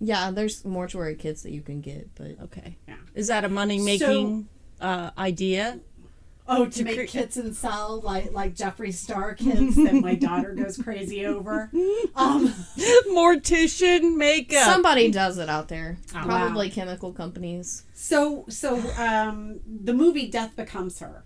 Yeah, 0.00 0.30
there's 0.30 0.64
mortuary 0.64 1.14
kits 1.14 1.42
that 1.42 1.52
you 1.52 1.62
can 1.62 1.80
get, 1.80 2.14
but 2.14 2.36
Okay. 2.44 2.76
Yeah. 2.88 2.96
Is 3.14 3.28
that 3.28 3.44
a 3.44 3.48
money 3.48 3.78
making 3.80 4.48
uh, 4.80 5.10
idea? 5.16 5.80
Oh, 6.48 6.66
to, 6.66 6.70
To 6.70 6.84
make 6.84 6.96
cre- 6.96 7.04
kits 7.06 7.36
and 7.36 7.56
sell 7.56 8.00
like 8.04 8.32
like 8.32 8.54
Jeffree 8.54 8.94
Star 8.94 9.34
kits 9.42 9.74
that 9.76 9.94
my 9.94 10.14
daughter 10.14 10.54
goes 10.54 10.76
crazy 10.76 11.26
over. 11.26 11.70
Um, 12.14 12.54
Mortician 13.10 14.16
makeup. 14.16 14.64
somebody 14.64 15.10
does 15.10 15.38
it 15.38 15.48
out 15.48 15.68
there. 15.68 15.98
Oh, 16.14 16.22
Probably 16.24 16.70
chemical 16.70 17.12
companies. 17.12 17.84
so 17.94 18.44
so 18.48 18.78
um, 18.96 19.60
the 19.66 19.92
movie 19.92 20.28
Death 20.28 20.54
Becomes 20.56 20.98
Her. 21.00 21.24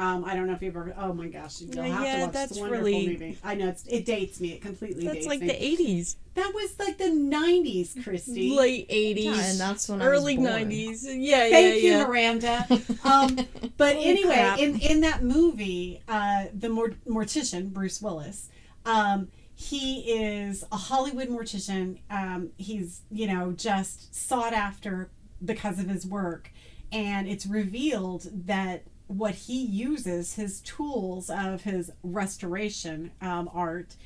Um, 0.00 0.24
I 0.24 0.34
don't 0.34 0.46
know 0.46 0.54
if 0.54 0.62
you've 0.62 0.74
ever. 0.74 0.94
Oh 0.96 1.12
my 1.12 1.28
gosh, 1.28 1.60
you'll 1.60 1.82
have 1.82 2.02
Yeah, 2.02 2.16
to 2.16 2.22
watch 2.22 2.32
that's 2.32 2.48
this 2.52 2.58
wonderful 2.58 2.84
really- 2.86 3.06
movie. 3.08 3.38
I 3.44 3.54
know 3.54 3.68
it's, 3.68 3.84
it 3.86 4.06
dates 4.06 4.40
me. 4.40 4.52
It 4.52 4.62
completely 4.62 5.04
That's 5.04 5.16
dates 5.16 5.26
like 5.26 5.40
me. 5.40 5.48
the 5.48 5.62
eighties, 5.62 6.16
that 6.34 6.52
was 6.54 6.74
like 6.78 6.96
the 6.96 7.04
'90s, 7.04 8.02
Christy. 8.02 8.56
late 8.56 8.86
eighties, 8.88 9.24
Yeah, 9.26 9.44
and 9.50 9.60
that's 9.60 9.88
when 9.90 10.00
I 10.00 10.06
early 10.06 10.38
was 10.38 10.46
born. 10.48 10.60
nineties. 10.62 11.04
Yeah, 11.06 11.38
Thank 11.50 11.52
yeah, 11.52 11.60
Thank 11.60 11.82
you. 11.82 12.08
Miranda. 12.08 12.66
Um, 13.04 13.36
but 13.76 13.94
Holy 13.96 14.06
anyway, 14.06 14.34
crap. 14.34 14.58
in 14.58 14.78
in 14.80 15.00
that 15.02 15.22
movie, 15.22 16.00
uh, 16.08 16.44
the 16.58 16.68
mor- 16.70 16.96
mortician 17.06 17.70
Bruce 17.72 18.00
Willis, 18.00 18.48
um, 18.86 19.28
he 19.54 20.00
is 20.12 20.64
a 20.72 20.76
Hollywood 20.76 21.28
mortician. 21.28 21.98
Um, 22.10 22.50
he's 22.56 23.02
you 23.10 23.26
know 23.26 23.52
just 23.52 24.14
sought 24.14 24.54
after 24.54 25.10
because 25.44 25.78
of 25.78 25.88
his 25.88 26.06
work, 26.06 26.50
and 26.90 27.28
it's 27.28 27.44
revealed 27.46 28.28
that 28.46 28.84
what 29.10 29.34
he 29.34 29.60
uses 29.64 30.34
his 30.34 30.60
tools 30.60 31.30
of 31.30 31.62
his 31.62 31.90
restoration 32.04 33.10
um, 33.20 33.50
art 33.52 33.96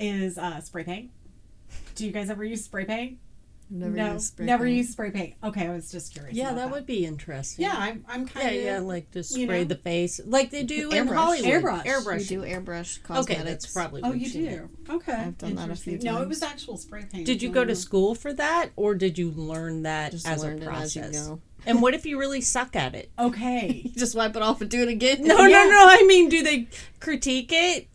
is 0.00 0.36
uh, 0.36 0.60
spray 0.60 0.82
paint. 0.82 1.10
Do 1.94 2.04
you 2.04 2.10
guys 2.12 2.28
ever 2.28 2.42
use 2.44 2.64
spray 2.64 2.84
paint? 2.84 3.18
Never 3.70 3.92
no, 3.94 4.12
used 4.14 4.28
spray 4.28 4.46
never 4.46 4.64
paint. 4.64 4.76
use 4.78 4.88
spray 4.90 5.10
paint. 5.10 5.34
Okay, 5.44 5.66
I 5.68 5.72
was 5.74 5.92
just 5.92 6.12
curious. 6.14 6.34
Yeah, 6.34 6.46
about 6.52 6.56
that 6.56 6.70
would 6.72 6.86
be 6.86 7.04
interesting. 7.04 7.66
Yeah, 7.66 7.74
I'm, 7.76 8.04
I'm 8.08 8.22
Yeah, 8.22 8.26
kind 8.28 8.48
of. 8.48 8.54
yeah, 8.54 8.60
yeah, 8.62 8.78
like 8.80 9.10
to 9.12 9.18
you 9.18 9.22
spray 9.22 9.58
know. 9.58 9.64
the 9.64 9.74
face, 9.76 10.20
like 10.24 10.50
they 10.50 10.62
do 10.64 10.90
in 10.90 11.06
Airbrush. 11.06 11.14
Hollywood. 11.14 11.50
Airbrush. 11.62 11.84
Airbrush. 11.84 12.18
We 12.18 12.24
do 12.24 12.40
airbrush 12.42 12.98
Okay, 12.98 13.04
cosmetics. 13.34 13.44
that's 13.44 13.72
probably. 13.72 14.02
Oh, 14.02 14.08
what 14.08 14.18
you 14.18 14.30
do. 14.32 14.68
Okay, 14.90 15.12
I've 15.12 15.38
done 15.38 15.54
that 15.56 15.70
a 15.70 15.76
few 15.76 15.92
Interesting. 15.94 16.14
No, 16.14 16.22
it 16.22 16.28
was 16.28 16.42
actual 16.42 16.78
spray 16.78 17.04
paint. 17.12 17.26
Did 17.26 17.42
you 17.42 17.50
go 17.50 17.64
to 17.64 17.76
school 17.76 18.14
for 18.16 18.32
that, 18.32 18.70
or 18.74 18.94
did 18.96 19.18
you 19.18 19.30
learn 19.30 19.82
that 19.82 20.12
Just 20.12 20.26
as 20.26 20.42
a 20.42 20.46
learned 20.46 20.62
it 20.62 20.68
as 20.70 20.96
you 20.96 21.02
process? 21.02 21.28
go. 21.28 21.40
And 21.66 21.82
what 21.82 21.92
if 21.94 22.06
you 22.06 22.18
really 22.18 22.40
suck 22.40 22.74
at 22.76 22.94
it? 22.94 23.10
Okay. 23.18 23.90
Just 23.96 24.14
wipe 24.14 24.34
it 24.36 24.42
off 24.42 24.60
and 24.60 24.70
do 24.70 24.82
it 24.82 24.88
again. 24.88 25.24
No, 25.24 25.38
Yeah. 25.46 25.64
no, 25.64 25.70
no. 25.70 25.86
I 25.88 26.04
mean, 26.06 26.28
do 26.28 26.42
they 26.42 26.68
critique 27.00 27.50
it? 27.52 27.88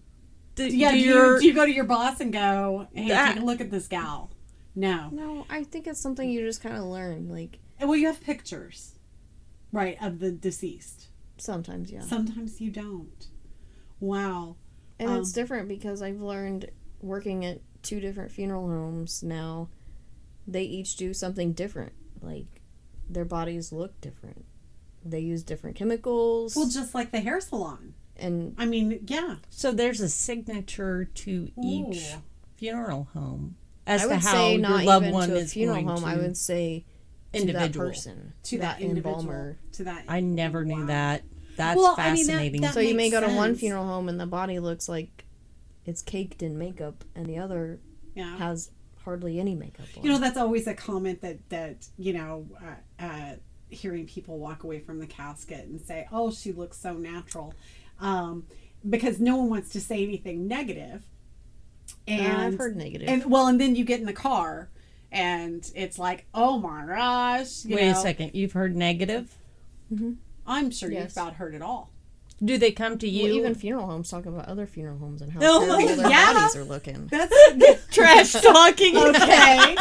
Do, 0.55 0.67
yeah. 0.67 0.91
do 0.91 0.97
Do, 0.99 1.03
your 1.03 1.33
you, 1.35 1.39
do 1.39 1.47
you 1.47 1.53
go 1.53 1.65
to 1.65 1.71
your 1.71 1.85
boss 1.85 2.19
and 2.19 2.31
go, 2.31 2.87
"Hey, 2.93 3.07
That- 3.07 3.33
take 3.33 3.41
a 3.41 3.45
look 3.45 3.59
at 3.61 3.71
this 3.71 3.87
gal"? 3.87 4.29
No. 4.75 5.09
No, 5.11 5.45
I 5.49 5.63
think 5.63 5.87
it's 5.87 5.99
something 5.99 6.29
you 6.29 6.45
just 6.45 6.61
kind 6.61 6.75
of 6.77 6.83
learn. 6.83 7.29
Like 7.29 7.59
Well, 7.79 7.95
you 7.95 8.07
have 8.07 8.21
pictures, 8.21 8.93
right, 9.71 9.97
of 10.01 10.19
the 10.19 10.31
deceased. 10.31 11.07
sometimes, 11.37 11.91
yeah. 11.91 12.01
Sometimes 12.01 12.61
you 12.61 12.69
don't. 12.69 13.27
Wow. 13.99 14.57
And 14.99 15.09
Um, 15.09 15.19
it's 15.21 15.31
different 15.31 15.67
because 15.67 16.01
I've 16.01 16.21
learned 16.21 16.69
working 17.01 17.43
at 17.45 17.61
two 17.81 17.99
different 17.99 18.31
funeral 18.31 18.67
homes 18.67 19.23
now, 19.23 19.69
they 20.47 20.63
each 20.63 20.95
do 20.95 21.13
something 21.13 21.53
different. 21.53 21.93
Like 22.21 22.52
their 23.09 23.25
bodies 23.25 23.71
look 23.71 23.99
different. 24.01 24.45
They 25.05 25.19
use 25.19 25.43
different 25.43 25.75
chemicals. 25.75 26.55
Well, 26.55 26.69
just 26.69 26.93
like 26.95 27.11
the 27.11 27.19
hair 27.19 27.41
salon. 27.41 27.93
and 28.15 28.55
I 28.57 28.65
mean, 28.65 28.99
yeah. 29.07 29.35
So 29.49 29.71
there's 29.71 29.99
a 30.01 30.09
signature 30.09 31.05
to 31.05 31.49
each 31.61 32.13
funeral 32.55 33.09
home 33.13 33.55
as 33.85 34.03
I 34.03 34.07
to 34.07 34.15
how 34.15 34.31
say 34.31 34.51
your 34.53 34.61
not 34.61 34.83
loved 34.85 35.05
even 35.05 35.13
one 35.13 35.29
to 35.29 35.35
a 35.35 35.39
is 35.39 35.53
funeral 35.53 35.75
going 35.77 35.87
home. 35.87 36.01
to 36.01 36.05
I 36.07 36.15
would 36.15 36.37
say 36.37 36.85
individual. 37.33 37.33
to 37.33 37.53
that 37.53 37.61
individual. 37.65 37.87
person, 37.89 38.33
To 38.43 38.57
that, 38.59 38.81
individual. 38.81 39.19
embalmer. 39.19 39.57
To 39.73 39.83
that. 39.85 40.05
I 40.07 40.19
never 40.21 40.63
knew 40.63 40.81
Wow. 40.81 40.85
that. 40.87 41.23
That's 41.57 41.77
Well, 41.77 41.95
I 41.97 42.13
mean, 42.13 42.25
that- 42.27 42.31
fascinating. 42.33 42.61
that- 42.61 42.73
So 42.73 42.79
you 42.79 42.95
may 42.95 43.09
makes 43.09 43.13
go 43.19 43.27
to 43.27 43.35
one 43.35 43.55
funeral 43.55 43.85
home 43.85 44.07
and 44.09 44.19
the 44.19 44.25
body 44.25 44.59
looks 44.59 44.87
like 44.87 45.25
it's 45.85 46.01
caked 46.01 46.41
in 46.41 46.57
makeup, 46.57 47.03
and 47.13 47.25
the 47.25 47.37
other 47.37 47.79
Yeah. 48.15 48.37
has 48.37 48.71
hardly 49.03 49.39
any 49.39 49.55
makeup 49.55 49.85
on. 49.97 50.03
You 50.03 50.11
know, 50.11 50.19
that's 50.19 50.37
always 50.37 50.67
a 50.67 50.73
comment 50.73 51.21
that 51.21 51.49
that 51.49 51.87
you 51.97 52.13
know, 52.13 52.47
uh, 52.61 53.03
uh, 53.03 53.35
hearing 53.69 54.05
people 54.05 54.37
walk 54.39 54.63
away 54.63 54.79
from 54.79 54.99
the 54.99 55.07
casket 55.07 55.65
and 55.65 55.79
say, 55.81 56.07
"Oh, 56.11 56.31
she 56.31 56.51
looks 56.51 56.77
so 56.77 56.93
natural," 56.93 57.53
um, 57.99 58.45
because 58.89 59.19
no 59.19 59.37
one 59.37 59.49
wants 59.49 59.69
to 59.69 59.81
say 59.81 60.03
anything 60.03 60.47
negative. 60.47 61.03
And 62.07 62.21
And 62.21 62.41
I've 62.41 62.57
heard 62.57 62.75
negative. 62.75 63.07
and 63.09 63.25
well, 63.25 63.47
and 63.47 63.59
then 63.59 63.75
you 63.75 63.83
get 63.85 63.99
in 63.99 64.05
the 64.05 64.13
car, 64.13 64.69
and 65.11 65.69
it's 65.75 65.97
like, 65.99 66.25
"Oh 66.33 66.59
my 66.59 66.85
gosh!" 66.85 67.65
You 67.65 67.75
Wait 67.75 67.89
a 67.89 67.95
second. 67.95 68.31
You've 68.33 68.53
heard 68.53 68.75
negative? 68.75 69.35
I'm 70.45 70.71
sure 70.71 70.91
you've 70.91 71.11
about 71.11 71.35
heard 71.35 71.53
it 71.55 71.61
all. 71.61 71.92
Do 72.43 72.57
they 72.57 72.71
come 72.71 72.97
to 72.97 73.07
you? 73.07 73.23
Well, 73.25 73.33
even 73.33 73.55
funeral 73.55 73.85
homes 73.87 74.09
talk 74.09 74.25
about 74.25 74.47
other 74.47 74.65
funeral 74.65 74.97
homes 74.97 75.21
and 75.21 75.31
how 75.31 75.39
No, 75.39 75.59
terrible 75.65 75.95
their 75.95 76.09
yeah. 76.09 76.33
bodies 76.33 76.55
are 76.55 76.63
looking. 76.63 77.07
That's 77.07 77.87
trash 77.91 78.31
talking. 78.41 78.97
okay. 78.97 79.75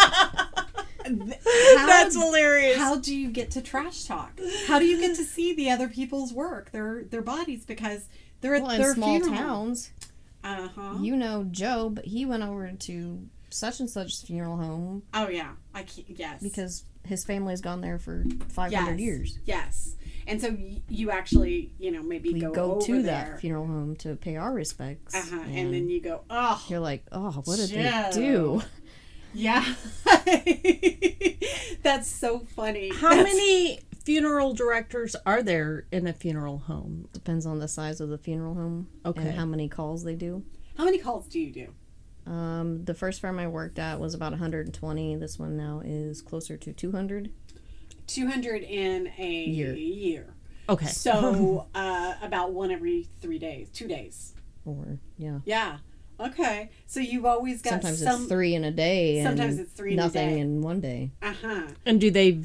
How- 1.04 1.86
That's 1.86 2.14
hilarious. 2.14 2.76
How 2.78 2.96
do 2.96 3.14
you 3.14 3.28
get 3.30 3.50
to 3.52 3.60
trash 3.62 4.04
talk? 4.04 4.38
How 4.66 4.78
do 4.78 4.84
you 4.86 5.00
get 5.00 5.16
to 5.16 5.24
see 5.24 5.54
the 5.54 5.70
other 5.70 5.88
people's 5.88 6.32
work, 6.32 6.70
their 6.70 7.04
their 7.04 7.22
bodies, 7.22 7.64
because 7.64 8.08
they're 8.40 8.54
at 8.54 8.66
their 8.68 8.90
in 8.90 8.94
small 8.94 9.18
funeral. 9.20 9.36
towns, 9.36 9.90
Uh 10.44 10.68
huh. 10.74 10.98
you 11.00 11.16
know 11.16 11.44
Joe, 11.50 11.90
but 11.90 12.04
he 12.04 12.24
went 12.24 12.42
over 12.44 12.70
to 12.70 13.28
such 13.50 13.80
and 13.80 13.90
such 13.90 14.22
funeral 14.24 14.56
home 14.56 15.02
Oh 15.12 15.28
yeah, 15.28 15.50
I 15.74 15.82
can't. 15.82 16.08
Yes. 16.08 16.42
because 16.42 16.84
his 17.04 17.24
family's 17.24 17.60
gone 17.60 17.80
there 17.80 17.98
for 17.98 18.24
500 18.48 18.70
yes. 18.92 19.00
years. 19.00 19.38
Yes. 19.44 19.96
And 20.26 20.40
so 20.40 20.50
y- 20.50 20.82
you 20.88 21.10
actually, 21.10 21.72
you 21.78 21.90
know, 21.90 22.02
maybe 22.02 22.32
We 22.32 22.40
go, 22.40 22.52
go, 22.52 22.80
to 22.80 23.02
there. 23.02 23.02
that 23.30 23.40
funeral 23.40 23.66
home 23.66 23.96
to 23.96 24.16
pay 24.16 24.36
our 24.36 24.52
respects. 24.52 25.14
Uh 25.14 25.22
huh. 25.36 25.42
And 25.48 25.72
then 25.74 25.88
you 25.88 26.00
go, 26.00 26.22
oh, 26.30 26.64
you're 26.68 26.80
like, 26.80 27.04
oh, 27.12 27.32
what 27.44 27.56
did 27.58 27.70
Joe. 27.70 27.76
they 27.82 28.10
do? 28.12 28.62
yeah. 29.34 29.74
That's 31.82 32.08
so 32.08 32.40
funny. 32.40 32.90
How 32.94 33.10
That's- 33.10 33.24
many 33.26 33.80
funeral 34.04 34.52
directors 34.54 35.14
are 35.26 35.42
there 35.42 35.86
in 35.92 36.06
a 36.06 36.12
funeral 36.12 36.58
home? 36.58 37.08
Depends 37.12 37.46
on 37.46 37.58
the 37.58 37.68
size 37.68 38.00
of 38.00 38.08
the 38.08 38.18
funeral 38.18 38.54
home 38.54 38.88
Okay. 39.04 39.22
and 39.22 39.32
how 39.38 39.44
many 39.44 39.68
calls 39.68 40.04
they 40.04 40.14
do. 40.14 40.44
How 40.76 40.84
many 40.84 40.98
calls 40.98 41.26
do 41.26 41.38
you 41.40 41.52
do? 41.52 41.68
Um, 42.30 42.84
the 42.84 42.94
first 42.94 43.20
firm 43.20 43.38
I 43.40 43.48
worked 43.48 43.78
at 43.80 43.98
was 43.98 44.14
about 44.14 44.30
120. 44.30 45.16
This 45.16 45.38
one 45.40 45.56
now 45.56 45.82
is 45.84 46.22
closer 46.22 46.56
to 46.56 46.72
200. 46.72 47.32
Two 48.06 48.26
hundred 48.28 48.62
in 48.62 49.10
a 49.18 49.44
Year. 49.44 49.74
year. 49.74 50.34
Okay. 50.68 50.86
So 50.86 51.66
uh, 51.74 52.14
about 52.22 52.52
one 52.52 52.70
every 52.70 53.08
three 53.20 53.38
days, 53.38 53.68
two 53.70 53.88
days. 53.88 54.34
Or, 54.64 54.98
yeah. 55.18 55.38
Yeah. 55.44 55.78
Okay. 56.20 56.70
So 56.86 57.00
you've 57.00 57.24
always 57.24 57.62
got 57.62 57.70
Sometimes 57.82 58.02
some. 58.02 58.20
it's 58.22 58.30
three 58.30 58.54
in 58.54 58.62
a 58.64 58.70
day. 58.70 59.18
And 59.18 59.26
Sometimes 59.28 59.58
it's 59.58 59.72
three 59.72 59.94
in 59.94 59.98
a 59.98 60.02
nothing 60.02 60.28
day. 60.28 60.38
in 60.40 60.62
one 60.62 60.80
day. 60.80 61.10
Uh 61.20 61.34
huh. 61.42 61.62
And 61.84 62.00
do 62.00 62.10
they? 62.10 62.40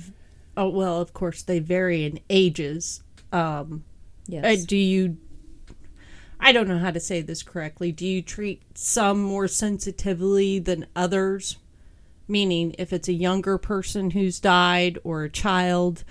Oh 0.56 0.70
well, 0.70 1.00
of 1.00 1.14
course 1.14 1.44
they 1.44 1.60
vary 1.60 2.04
in 2.06 2.20
ages. 2.30 3.04
Um, 3.32 3.84
Yes. 4.28 4.44
uh, 4.62 4.66
do 4.68 4.76
you? 4.78 5.18
I 6.40 6.52
don't 6.52 6.68
know 6.68 6.78
how 6.80 6.92
to 6.92 7.00
say 7.00 7.22
this 7.22 7.44
correctly. 7.44 7.92
Do 7.92 8.06
you 8.06 8.22
treat 8.22 8.62
some 8.78 9.22
more 9.22 9.48
sensitively 9.48 10.60
than 10.60 10.86
others? 10.96 11.58
Meaning, 12.28 12.76
if 12.78 12.92
it's 12.92 13.08
a 13.08 13.14
younger 13.14 13.58
person 13.58 14.12
who's 14.12 14.40
died 14.40 14.98
or 15.04 15.24
a 15.24 15.30
child, 15.30 16.04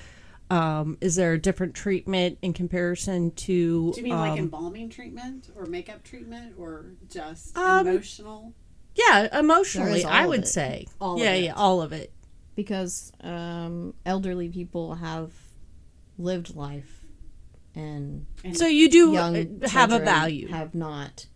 um, 0.48 0.96
is 1.00 1.16
there 1.16 1.34
a 1.34 1.38
different 1.38 1.74
treatment 1.74 2.38
in 2.40 2.52
comparison 2.52 3.32
to? 3.32 3.92
Do 3.92 4.00
you 4.00 4.04
mean 4.04 4.16
like 4.16 4.32
um, 4.32 4.38
embalming 4.38 4.88
treatment 4.88 5.50
or 5.54 5.66
makeup 5.66 6.02
treatment 6.04 6.54
or 6.58 6.86
just 7.10 7.56
Um, 7.58 7.86
emotional? 7.86 8.54
yeah, 8.94 9.38
emotionally, 9.38 10.04
all 10.04 10.10
I 10.10 10.22
of 10.22 10.28
would 10.30 10.44
it. 10.44 10.48
say. 10.48 10.86
All 11.00 11.16
of 11.16 11.20
yeah, 11.22 11.34
it. 11.34 11.44
yeah, 11.44 11.52
all 11.54 11.82
of 11.82 11.92
it. 11.92 12.12
because 12.54 13.12
um, 13.20 13.92
elderly 14.06 14.48
people 14.48 14.94
have 14.94 15.30
lived 16.18 16.54
life 16.56 17.04
and 17.74 18.24
And 18.42 18.56
So 18.56 18.66
you 18.66 18.88
do 18.88 19.12
young 19.12 19.60
have 19.68 19.92
a 19.92 19.98
value, 19.98 20.48
have 20.48 20.74
not 20.74 21.26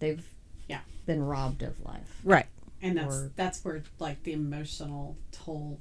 they've 0.00 0.22
Yeah. 0.68 0.80
been 1.06 1.22
robbed 1.22 1.62
of 1.62 1.80
life 1.80 2.20
right? 2.24 2.44
And 2.82 2.96
that's 2.96 3.14
or- 3.14 3.32
that's 3.36 3.64
where 3.64 3.82
like 3.98 4.22
the 4.22 4.32
emotional 4.32 5.16
toll, 5.32 5.80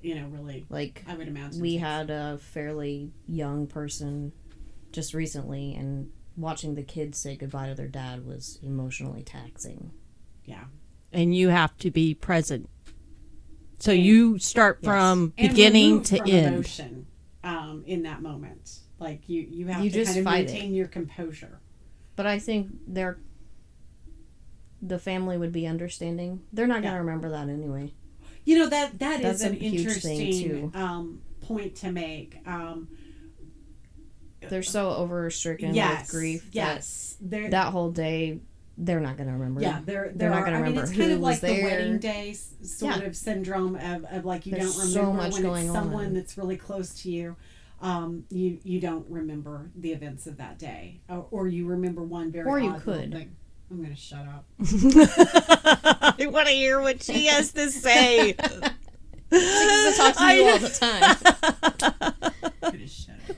you 0.00 0.14
know, 0.14 0.26
really. 0.28 0.66
like 0.68 1.04
I 1.06 1.14
would 1.14 1.28
imagine. 1.28 1.60
we 1.60 1.72
takes- 1.72 1.82
had 1.82 2.10
a 2.10 2.38
fairly 2.38 3.12
young 3.26 3.66
person 3.66 4.32
just 4.92 5.12
recently 5.14 5.74
and 5.74 6.10
watching 6.36 6.74
the 6.74 6.82
kids 6.82 7.18
say 7.18 7.36
goodbye 7.36 7.68
to 7.68 7.74
their 7.74 7.88
dad 7.88 8.24
was 8.26 8.58
emotionally 8.62 9.22
taxing 9.22 9.90
Yeah. 10.44 10.64
and 11.12 11.34
you 11.36 11.48
have 11.48 11.76
to 11.78 11.90
be 11.90 12.14
present. 12.14 12.68
So 13.78 13.92
And- 13.92 14.02
you 14.02 14.38
start 14.38 14.78
Yes. 14.82 14.86
from 14.88 15.32
And 15.36 15.48
beginning 15.50 16.02
to 16.04 16.16
from 16.18 16.28
end. 16.30 16.54
Emotion, 16.54 17.06
um, 17.42 17.82
in 17.86 18.02
that 18.04 18.22
moment, 18.22 18.80
like 18.98 19.28
you 19.28 19.42
you 19.42 19.66
have 19.66 19.84
You 19.84 19.90
to 19.90 19.96
just 19.96 20.14
kind 20.14 20.18
of 20.18 20.24
fight 20.24 20.44
it. 20.48 20.52
maintain 20.52 20.74
your 20.74 20.86
composure. 20.88 21.60
but 22.16 22.26
i 22.26 22.38
think 22.38 22.68
they're 22.86 23.18
the 24.86 24.98
family 24.98 25.38
would 25.38 25.52
be 25.52 25.66
understanding 25.66 26.42
they're 26.52 26.66
not 26.66 26.74
going 26.82 26.84
to 26.84 26.88
Yeah. 26.90 26.96
remember 26.98 27.30
that 27.30 27.48
anyway 27.48 27.90
You 28.44 28.58
know 28.58 28.68
that 28.68 28.98
that 28.98 29.20
is 29.20 29.40
That's 29.40 29.44
a 29.44 29.46
an 29.48 29.54
interesting 29.54 30.70
um, 30.74 31.22
point 31.40 31.76
to 31.76 31.90
make. 31.90 32.36
Um, 32.46 32.88
they're 34.50 34.62
so 34.62 34.90
overstricken 34.90 35.74
yes, 35.74 36.02
with 36.02 36.10
grief 36.10 36.48
Yes, 36.52 37.16
that 37.22 37.50
that 37.50 37.72
whole 37.72 37.90
day 37.90 38.40
they're 38.76 39.00
not 39.00 39.16
going 39.16 39.28
to 39.28 39.32
remember 39.32 39.62
Yeah, 39.62 39.80
there, 39.86 40.06
They're 40.14 40.28
there 40.28 40.30
not 40.30 40.44
gonna 40.44 40.56
remember. 40.58 40.80
I 40.80 40.82
mean, 40.82 40.90
it's 40.90 40.98
kind 40.98 41.12
of 41.12 41.20
like 41.20 41.40
was 41.40 41.40
the 41.40 41.62
wedding 41.62 41.98
day 41.98 42.34
sort 42.34 42.96
Yeah. 42.98 43.02
of 43.04 43.16
syndrome 43.16 43.76
of, 43.76 44.04
of 44.10 44.24
like 44.24 44.44
you 44.46 44.52
There's 44.52 44.74
don't 44.76 44.88
so 44.88 45.00
remember 45.00 45.16
much 45.22 45.32
when 45.34 45.42
going 45.42 45.64
it's 45.66 45.72
someone 45.72 46.06
on. 46.06 46.14
that's 46.14 46.36
really 46.36 46.56
close 46.56 46.92
to 47.02 47.10
you. 47.10 47.36
um, 47.80 48.24
you 48.30 48.58
you 48.64 48.80
don't 48.80 49.06
remember 49.08 49.70
the 49.76 49.92
events 49.92 50.26
of 50.26 50.36
that 50.38 50.58
day, 50.58 51.00
or, 51.08 51.26
or 51.30 51.48
you 51.48 51.66
remember 51.66 52.02
one 52.02 52.30
very 52.32 52.48
Or 52.50 52.58
you 52.58 52.74
could. 52.74 53.12
thing. 53.12 53.36
I'm 53.74 53.82
gonna 53.82 53.96
shut 53.96 54.20
up. 54.20 54.44
I 54.60 56.26
want 56.28 56.46
to 56.46 56.52
hear 56.54 56.80
what 56.80 57.02
she 57.02 57.26
has 57.26 57.50
to 57.52 57.68
say. 57.70 58.36
She 59.32 59.92
talks 59.96 60.18
to 60.18 60.32
you 60.32 60.44
all 60.48 60.58
the 60.58 60.68
time. 60.68 61.16
I'm 62.72 62.86
shut 62.86 63.16
up. 63.28 63.36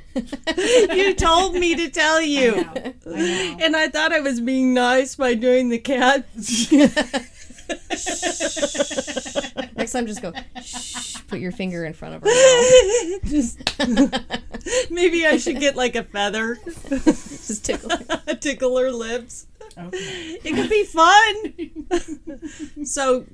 you 0.94 1.14
told 1.14 1.55
me 1.55 1.75
to 1.75 1.88
tell 1.88 2.18
I 2.18 2.20
you. 2.20 2.57
know. 2.57 2.72
I 2.77 2.94
know. 3.07 3.57
And 3.61 3.75
I 3.75 3.88
thought 3.88 4.12
I 4.12 4.20
was 4.20 4.42
being 4.42 4.75
nice 4.75 5.16
by 5.16 5.33
doing 5.33 5.70
the 5.70 5.79
cat. 5.79 6.27
Next 9.77 9.93
time, 9.93 10.07
just 10.07 10.23
go. 10.23 10.33
Shh. 10.62 11.17
Put 11.29 11.41
your 11.41 11.53
finger 11.53 11.85
in 11.85 11.93
front 11.93 12.15
of 12.15 12.23
her 12.23 12.29
mouth. 12.29 13.25
Just 13.25 13.79
maybe 14.91 15.27
I 15.27 15.37
should 15.37 15.61
get 15.61 15.77
like 15.77 15.97
a 15.97 16.05
feather, 16.05 16.57
Just 16.89 17.65
tickle. 17.65 17.91
her. 17.91 18.35
tickle 18.37 18.77
her 18.79 18.91
lips. 18.91 19.47
Okay. 19.77 20.39
It 20.45 20.55
could 20.55 20.71
be 20.71 20.85
fun. 20.85 22.85
so, 22.87 23.27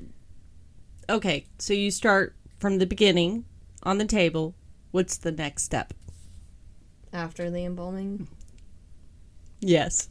okay, 1.08 1.46
so 1.58 1.72
you 1.74 1.90
start 1.90 2.34
from 2.58 2.78
the 2.78 2.86
beginning 2.86 3.44
on 3.84 3.98
the 3.98 4.04
table. 4.04 4.54
What's 4.90 5.16
the 5.16 5.32
next 5.32 5.62
step? 5.62 5.94
After 7.12 7.50
the 7.50 7.64
embalming. 7.64 8.26
Yes. 9.60 10.08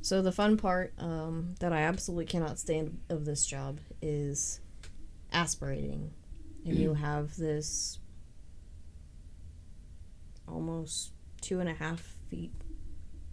So 0.00 0.22
the 0.22 0.32
fun 0.32 0.56
part 0.56 0.94
um, 0.98 1.54
that 1.60 1.72
I 1.72 1.82
absolutely 1.82 2.26
cannot 2.26 2.58
stand 2.58 2.98
of 3.08 3.24
this 3.24 3.44
job 3.44 3.80
is 4.00 4.60
aspirating, 5.34 6.12
and 6.64 6.76
you 6.78 6.94
have 6.94 7.36
this 7.36 7.98
almost 10.48 11.12
two 11.40 11.60
and 11.60 11.68
a 11.68 11.74
half 11.74 12.00
feet 12.30 12.52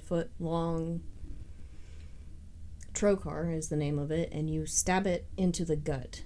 foot 0.03 0.31
long 0.39 1.01
trocar 2.93 3.55
is 3.55 3.69
the 3.69 3.77
name 3.77 3.97
of 3.99 4.11
it, 4.11 4.29
and 4.33 4.49
you 4.49 4.65
stab 4.65 5.07
it 5.07 5.25
into 5.37 5.63
the 5.63 5.75
gut, 5.77 6.23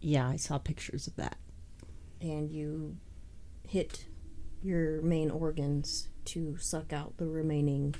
Yeah, 0.00 0.28
I 0.28 0.36
saw 0.36 0.58
pictures 0.58 1.06
of 1.06 1.14
that. 1.16 1.36
and 2.20 2.50
you 2.50 2.96
hit 3.68 4.06
your 4.62 5.00
main 5.02 5.30
organs 5.30 6.08
to 6.24 6.56
suck 6.56 6.92
out 6.92 7.16
the 7.18 7.26
remaining 7.26 7.94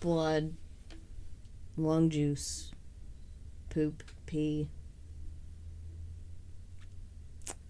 blood, 0.00 0.54
lung 1.76 2.10
juice, 2.10 2.70
poop, 3.70 4.02
pee 4.26 4.68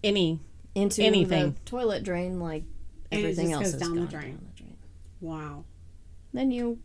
Any 0.03 0.39
into 0.75 1.03
Anything. 1.03 1.53
the 1.53 1.59
toilet 1.69 2.03
drain 2.03 2.39
like 2.39 2.63
And 3.11 3.21
everything 3.21 3.51
else 3.51 3.63
goes 3.63 3.71
has 3.73 3.81
down 3.81 3.95
the 3.95 4.05
drain. 4.05 4.31
down 4.31 4.45
the 4.55 4.61
drain. 4.63 4.77
Wow. 5.21 5.65
Then 6.33 6.51
you 6.51 6.79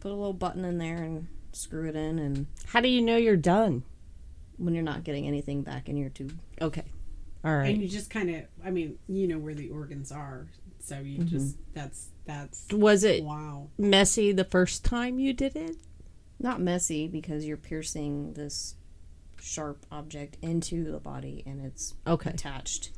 put 0.00 0.10
a 0.10 0.14
little 0.14 0.32
button 0.32 0.64
in 0.64 0.78
there 0.78 1.02
and 1.02 1.28
screw 1.52 1.88
it 1.88 1.96
in, 1.96 2.18
and 2.18 2.46
how 2.66 2.80
do 2.80 2.88
you 2.88 3.00
know 3.02 3.16
you're 3.16 3.36
done? 3.36 3.84
when 4.56 4.74
you're 4.74 4.82
not 4.82 5.04
getting 5.04 5.24
anything 5.26 5.62
back 5.62 5.88
in 5.88 5.96
your 5.96 6.10
tube, 6.10 6.36
Okay. 6.60 6.82
All 7.44 7.56
right. 7.56 7.72
And 7.72 7.80
you 7.80 7.88
just 7.88 8.10
kind 8.10 8.28
of, 8.34 8.42
I 8.64 8.70
mean, 8.72 8.98
you 9.08 9.28
know 9.28 9.38
where 9.38 9.54
the 9.54 9.68
organs 9.68 10.10
are, 10.10 10.48
so 10.80 10.98
you 10.98 11.18
mm-hmm. 11.20 11.28
just 11.28 11.56
that's 11.72 12.08
that's 12.26 12.66
Was 12.72 13.04
it 13.04 13.22
wow. 13.22 13.68
messy 13.78 14.32
the 14.32 14.42
first 14.44 14.84
time 14.84 15.18
you 15.20 15.32
did 15.32 15.54
it? 15.54 15.76
not 16.40 16.60
messy 16.60 17.08
because 17.08 17.44
you're 17.46 17.56
piercing 17.56 18.32
this 18.34 18.74
sharp 19.40 19.84
object 19.90 20.36
into 20.42 20.90
the 20.90 20.98
body, 20.98 21.42
and 21.46 21.64
it's 21.64 21.94
Okay. 22.06 22.30
attached 22.30 22.90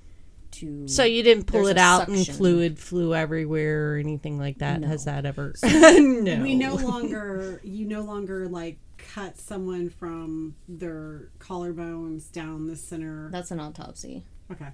to. 0.53 0.89
So 0.89 1.05
you 1.05 1.23
didn't 1.23 1.45
pull 1.45 1.67
it 1.69 1.77
a 1.77 1.81
out 1.81 2.09
and 2.09 2.27
fluid 2.27 2.79
flew 2.79 3.15
everywhere 3.15 3.95
or 3.95 3.97
anything 3.99 4.39
like 4.39 4.59
that. 4.59 4.81
No. 4.81 4.89
Has 4.89 5.05
that 5.05 5.25
ever? 5.27 5.55
no. 5.63 6.43
We 6.43 6.55
no 6.57 6.75
longer 6.75 7.61
you 7.63 7.87
no 7.87 8.03
longer 8.03 8.49
like 8.49 8.79
cut 8.99 9.39
someone 9.39 9.89
from 9.91 10.57
their 10.69 11.29
collarbones 11.39 12.31
down 12.33 12.67
the 12.67 12.77
center. 12.77 13.29
That's 13.31 13.51
an 13.51 13.61
autopsy. 13.61 14.25
Okay. 14.51 14.69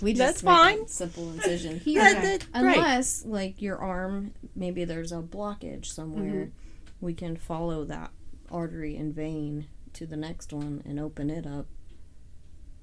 We 0.00 0.12
just 0.12 0.18
That's 0.18 0.42
make 0.42 0.52
a 0.52 0.56
fine. 0.56 0.86
Simple 0.88 1.32
incision 1.32 1.80
here. 1.84 2.00
That- 2.02 2.22
that- 2.52 2.62
right. 2.62 2.76
Unless, 2.76 3.24
like 3.26 3.60
your 3.62 3.78
arm, 3.78 4.32
maybe 4.54 4.84
there's 4.84 5.12
a 5.12 5.16
blockage 5.20 5.86
somewhere, 5.86 6.24
Mm-hmm. 6.24 7.04
we 7.06 7.14
can 7.14 7.36
follow 7.36 7.84
that 7.84 8.10
artery 8.54 8.96
and 8.96 9.14
vein 9.14 9.66
to 9.92 10.06
the 10.06 10.16
next 10.16 10.52
one 10.52 10.82
and 10.86 10.98
open 10.98 11.28
it 11.28 11.46
up 11.46 11.66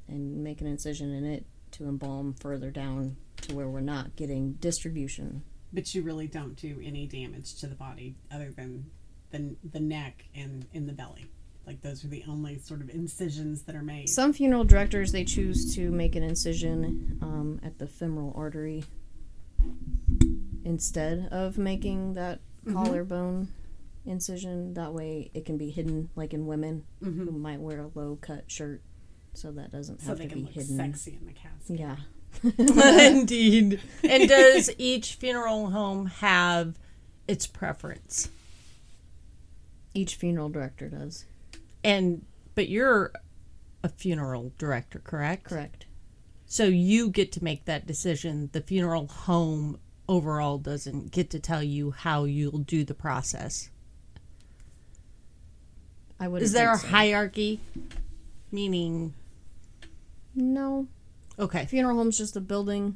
and 0.08 0.44
make 0.44 0.62
an 0.62 0.68
incision 0.68 1.14
in 1.14 1.26
it 1.26 1.46
to 1.72 1.86
embalm 1.88 2.34
further 2.34 2.70
down 2.70 3.16
to 3.42 3.56
where 3.56 3.70
we're 3.70 3.80
not 3.80 4.16
getting 4.16 4.54
distribution. 4.54 5.44
But 5.74 5.96
you 5.96 6.02
really 6.02 6.28
don't 6.28 6.56
do 6.56 6.80
any 6.84 7.08
damage 7.08 7.56
to 7.62 7.68
the 7.68 7.76
body 7.76 8.16
other 8.32 8.52
than 8.52 8.86
the 9.32 9.56
the 9.72 9.80
neck 9.80 10.26
and 10.36 10.66
in 10.74 10.86
the 10.86 10.94
belly. 10.94 11.26
Like 11.66 11.82
those 11.82 12.04
are 12.04 12.10
the 12.10 12.24
only 12.28 12.58
sort 12.60 12.82
of 12.82 12.90
incisions 12.90 13.62
that 13.64 13.76
are 13.76 13.82
made. 13.84 14.10
Some 14.10 14.34
funeral 14.34 14.66
directors 14.66 15.12
they 15.14 15.24
choose 15.24 15.74
to 15.76 15.90
make 15.92 16.16
an 16.18 16.24
incision 16.24 17.18
um, 17.22 17.62
at 17.64 17.78
the 17.80 17.88
femoral 17.88 18.34
artery 18.36 18.84
instead 20.66 21.28
of 21.32 21.58
making 21.58 22.14
that 22.14 22.40
Mm-hmm. 22.64 22.76
collarbone 22.76 23.48
incision. 24.06 24.74
That 24.74 24.94
way, 24.94 25.30
it 25.34 25.46
can 25.46 25.58
be 25.58 25.70
hidden, 25.70 26.10
like 26.16 26.34
in 26.34 26.46
women 26.48 26.84
Mhm. 27.02 27.26
who 27.26 27.32
might 27.32 27.60
wear 27.60 27.82
a 27.82 27.92
low 27.94 28.18
cut 28.22 28.50
shirt, 28.52 28.82
so 29.34 29.52
that 29.52 29.72
doesn't 29.72 30.02
so 30.02 30.08
have 30.08 30.18
they 30.18 30.24
to 30.26 30.30
can 30.30 30.40
be 30.40 30.46
look 30.46 30.54
hidden. 30.54 30.78
sexy 30.78 31.18
in 31.20 31.26
the 31.28 31.34
casket. 31.34 31.80
Yeah, 31.80 31.98
Indeed. 33.08 33.80
And 34.04 34.28
does 34.30 34.72
each 34.78 35.16
funeral 35.16 35.70
home 35.72 36.06
have 36.08 36.78
its 37.28 37.46
preference? 37.48 38.30
each 39.94 40.16
funeral 40.16 40.48
director 40.50 40.88
does. 40.88 41.26
And 41.84 42.26
but 42.56 42.70
you're 42.70 43.12
a 43.84 43.90
funeral 43.90 44.54
director, 44.58 45.00
correct? 45.00 45.44
Correct. 45.46 45.86
So 46.46 46.64
you 46.66 47.10
get 47.10 47.32
to 47.34 47.44
make 47.44 47.66
that 47.66 47.86
decision. 47.88 48.50
The 48.54 48.62
funeral 48.62 49.08
home 49.08 49.80
overall 50.08 50.58
doesn't 50.60 51.12
get 51.12 51.30
to 51.32 51.40
tell 51.40 51.62
you 51.64 51.92
how 51.92 52.24
you'll 52.24 52.60
do 52.60 52.84
the 52.86 52.94
process. 52.94 53.70
I 56.22 56.28
would. 56.28 56.42
Is 56.44 56.54
there 56.54 56.72
a 56.72 56.78
hierarchy? 56.78 57.60
Meaning, 58.52 59.14
No, 60.36 60.88
okay, 61.40 61.66
funeral 61.66 61.98
home's 61.98 62.18
just 62.18 62.36
a 62.36 62.42
building, 62.42 62.96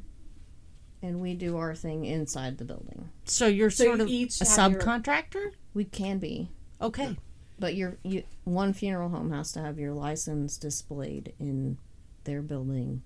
and 1.01 1.19
we 1.21 1.33
do 1.33 1.57
our 1.57 1.73
thing 1.73 2.05
inside 2.05 2.57
the 2.59 2.65
building. 2.65 3.09
so 3.25 3.47
you're 3.47 3.69
So 3.71 3.85
sort 3.85 3.97
you 3.97 4.03
of 4.03 4.09
a 4.09 4.11
each 4.11 4.39
have 4.39 4.71
your- 4.71 4.79
subcontractor. 4.81 5.51
We 5.73 5.85
can 5.85 6.19
be, 6.19 6.49
Okay, 6.81 7.17
but 7.57 7.73
your 7.75 7.97
you 8.03 8.23
one 8.43 8.73
funeral 8.73 9.09
home 9.09 9.31
has 9.31 9.51
to 9.53 9.61
have 9.61 9.79
your 9.79 9.93
license 9.93 10.57
displayed 10.57 11.33
in 11.39 11.77
their 12.25 12.41
building. 12.41 13.01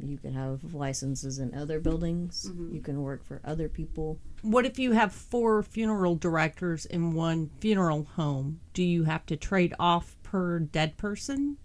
You 0.00 0.18
can 0.18 0.34
have 0.34 0.74
licenses 0.74 1.38
in 1.38 1.54
other 1.54 1.78
buildings. 1.80 2.50
You 2.70 2.80
can 2.80 3.02
work 3.02 3.24
for 3.24 3.40
other 3.44 3.68
people. 3.68 4.18
what 4.42 4.66
if 4.66 4.78
you 4.78 4.92
have 4.92 5.12
four 5.12 5.62
funeral 5.62 6.16
directors 6.16 6.84
in 6.84 7.14
one 7.14 7.50
funeral 7.60 8.04
home? 8.16 8.60
Do 8.74 8.82
you 8.82 9.04
have 9.04 9.24
to 9.26 9.36
trade 9.36 9.72
off 9.78 10.16
per 10.22 10.58
dead 10.58 10.96
person? 10.96 11.56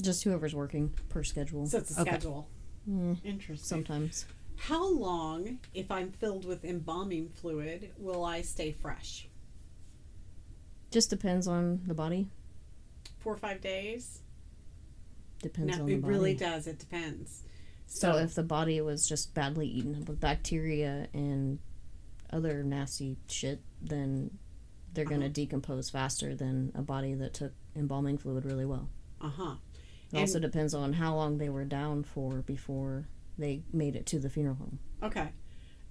Just 0.00 0.24
whoever's 0.24 0.54
working 0.54 0.92
per 1.08 1.22
schedule. 1.24 1.66
So 1.66 1.78
it's 1.78 1.96
a 1.96 2.00
Okay. 2.02 2.10
schedule. 2.12 2.48
Mm, 2.88 3.18
Interesting. 3.24 3.66
sometimes. 3.66 4.26
How 4.56 4.88
long, 4.88 5.58
if 5.74 5.90
I'm 5.90 6.12
filled 6.12 6.46
with 6.46 6.64
embalming 6.64 7.28
fluid, 7.28 7.90
will 7.98 8.24
I 8.24 8.40
stay 8.42 8.72
fresh? 8.72 9.28
Just 10.90 11.10
depends 11.10 11.46
on 11.46 11.82
the 11.86 11.94
body. 11.94 12.28
Four 13.18 13.34
or 13.34 13.38
five 13.38 13.60
days? 13.60 14.20
Depends 15.42 15.76
no, 15.76 15.82
on 15.82 15.86
the 15.88 15.94
it 15.94 16.00
body. 16.02 16.12
really 16.12 16.34
does. 16.34 16.66
It 16.66 16.78
depends. 16.78 17.42
So 17.86 18.16
if 18.16 18.34
the 18.34 18.42
body 18.42 18.80
was 18.80 19.08
just 19.08 19.32
badly 19.34 19.66
eaten 19.68 19.94
up 20.02 20.08
with 20.08 20.20
bacteria 20.20 21.08
and 21.14 21.58
other 22.30 22.62
nasty 22.62 23.16
shit, 23.28 23.60
then 23.80 24.30
they're 24.92 25.04
going 25.04 25.20
to 25.20 25.26
Uh-huh. 25.26 25.32
decompose 25.34 25.88
faster 25.90 26.34
than 26.34 26.72
a 26.74 26.82
body 26.82 27.14
that 27.14 27.32
took 27.34 27.52
embalming 27.74 28.18
fluid 28.18 28.44
really 28.44 28.64
well. 28.66 28.88
uh 29.20 29.28
huh. 29.30 29.54
It 30.12 30.18
also 30.18 30.38
depends 30.38 30.72
on 30.72 30.92
how 30.94 31.14
long 31.16 31.38
they 31.38 31.48
were 31.48 31.64
down 31.64 32.04
for 32.04 32.42
before 32.42 33.08
they 33.38 33.62
made 33.72 33.96
it 33.96 34.06
to 34.06 34.18
the 34.20 34.30
funeral 34.30 34.54
home. 34.56 34.78
Okay. 35.02 35.28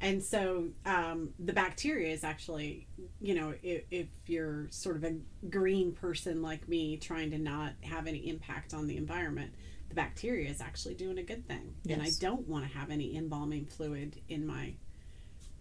And 0.01 0.23
so 0.23 0.67
um, 0.85 1.29
the 1.39 1.53
bacteria 1.53 2.13
is 2.13 2.23
actually, 2.23 2.87
you 3.21 3.33
know, 3.35 3.53
if, 3.61 3.83
if 3.91 4.07
you're 4.27 4.67
sort 4.71 4.95
of 4.97 5.03
a 5.03 5.15
green 5.49 5.91
person 5.93 6.41
like 6.41 6.67
me 6.67 6.97
trying 6.97 7.31
to 7.31 7.37
not 7.37 7.73
have 7.81 8.07
any 8.07 8.27
impact 8.29 8.73
on 8.73 8.87
the 8.87 8.97
environment, 8.97 9.53
the 9.95 10.01
bacteria 10.01 10.49
is 10.49 10.61
actually 10.61 10.95
doing 10.95 11.17
a 11.17 11.23
good 11.23 11.47
thing. 11.47 11.73
And 11.89 12.01
I 12.01 12.09
don't 12.19 12.47
want 12.47 12.69
to 12.69 12.77
have 12.77 12.91
any 12.91 13.15
embalming 13.15 13.65
fluid 13.65 14.19
in 14.27 14.45
my 14.45 14.73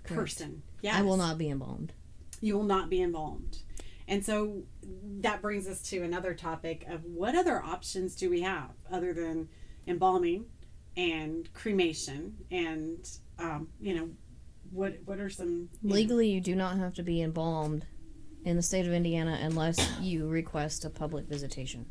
Correct. 0.02 0.20
person. 0.20 0.62
Yes. 0.82 0.96
I 0.96 1.02
will 1.02 1.16
not 1.16 1.38
be 1.38 1.48
embalmed. 1.50 1.92
You 2.40 2.56
will 2.56 2.64
not 2.64 2.90
be 2.90 3.00
embalmed. 3.00 3.58
And 4.06 4.24
so 4.24 4.64
that 5.20 5.40
brings 5.40 5.66
us 5.66 5.80
to 5.90 6.02
another 6.02 6.34
topic 6.34 6.84
of 6.88 7.04
what 7.04 7.34
other 7.34 7.62
options 7.62 8.14
do 8.16 8.28
we 8.28 8.42
have 8.42 8.70
other 8.90 9.14
than 9.14 9.48
embalming 9.86 10.46
and 10.96 11.52
cremation 11.54 12.36
and 12.50 13.08
um, 13.38 13.68
you 13.80 13.94
know 13.94 14.08
what 14.70 14.96
what 15.04 15.18
are 15.18 15.28
some 15.28 15.68
you 15.82 15.88
know- 15.88 15.94
Legally, 15.94 16.28
you 16.28 16.40
do 16.40 16.54
not 16.54 16.76
have 16.78 16.94
to 16.94 17.02
be 17.02 17.20
embalmed 17.22 17.86
in 18.44 18.56
the 18.56 18.62
state 18.62 18.86
of 18.86 18.92
Indiana 18.92 19.38
unless 19.40 19.98
you 20.00 20.28
request 20.28 20.84
a 20.84 20.90
public 20.90 21.26
visitation. 21.26 21.86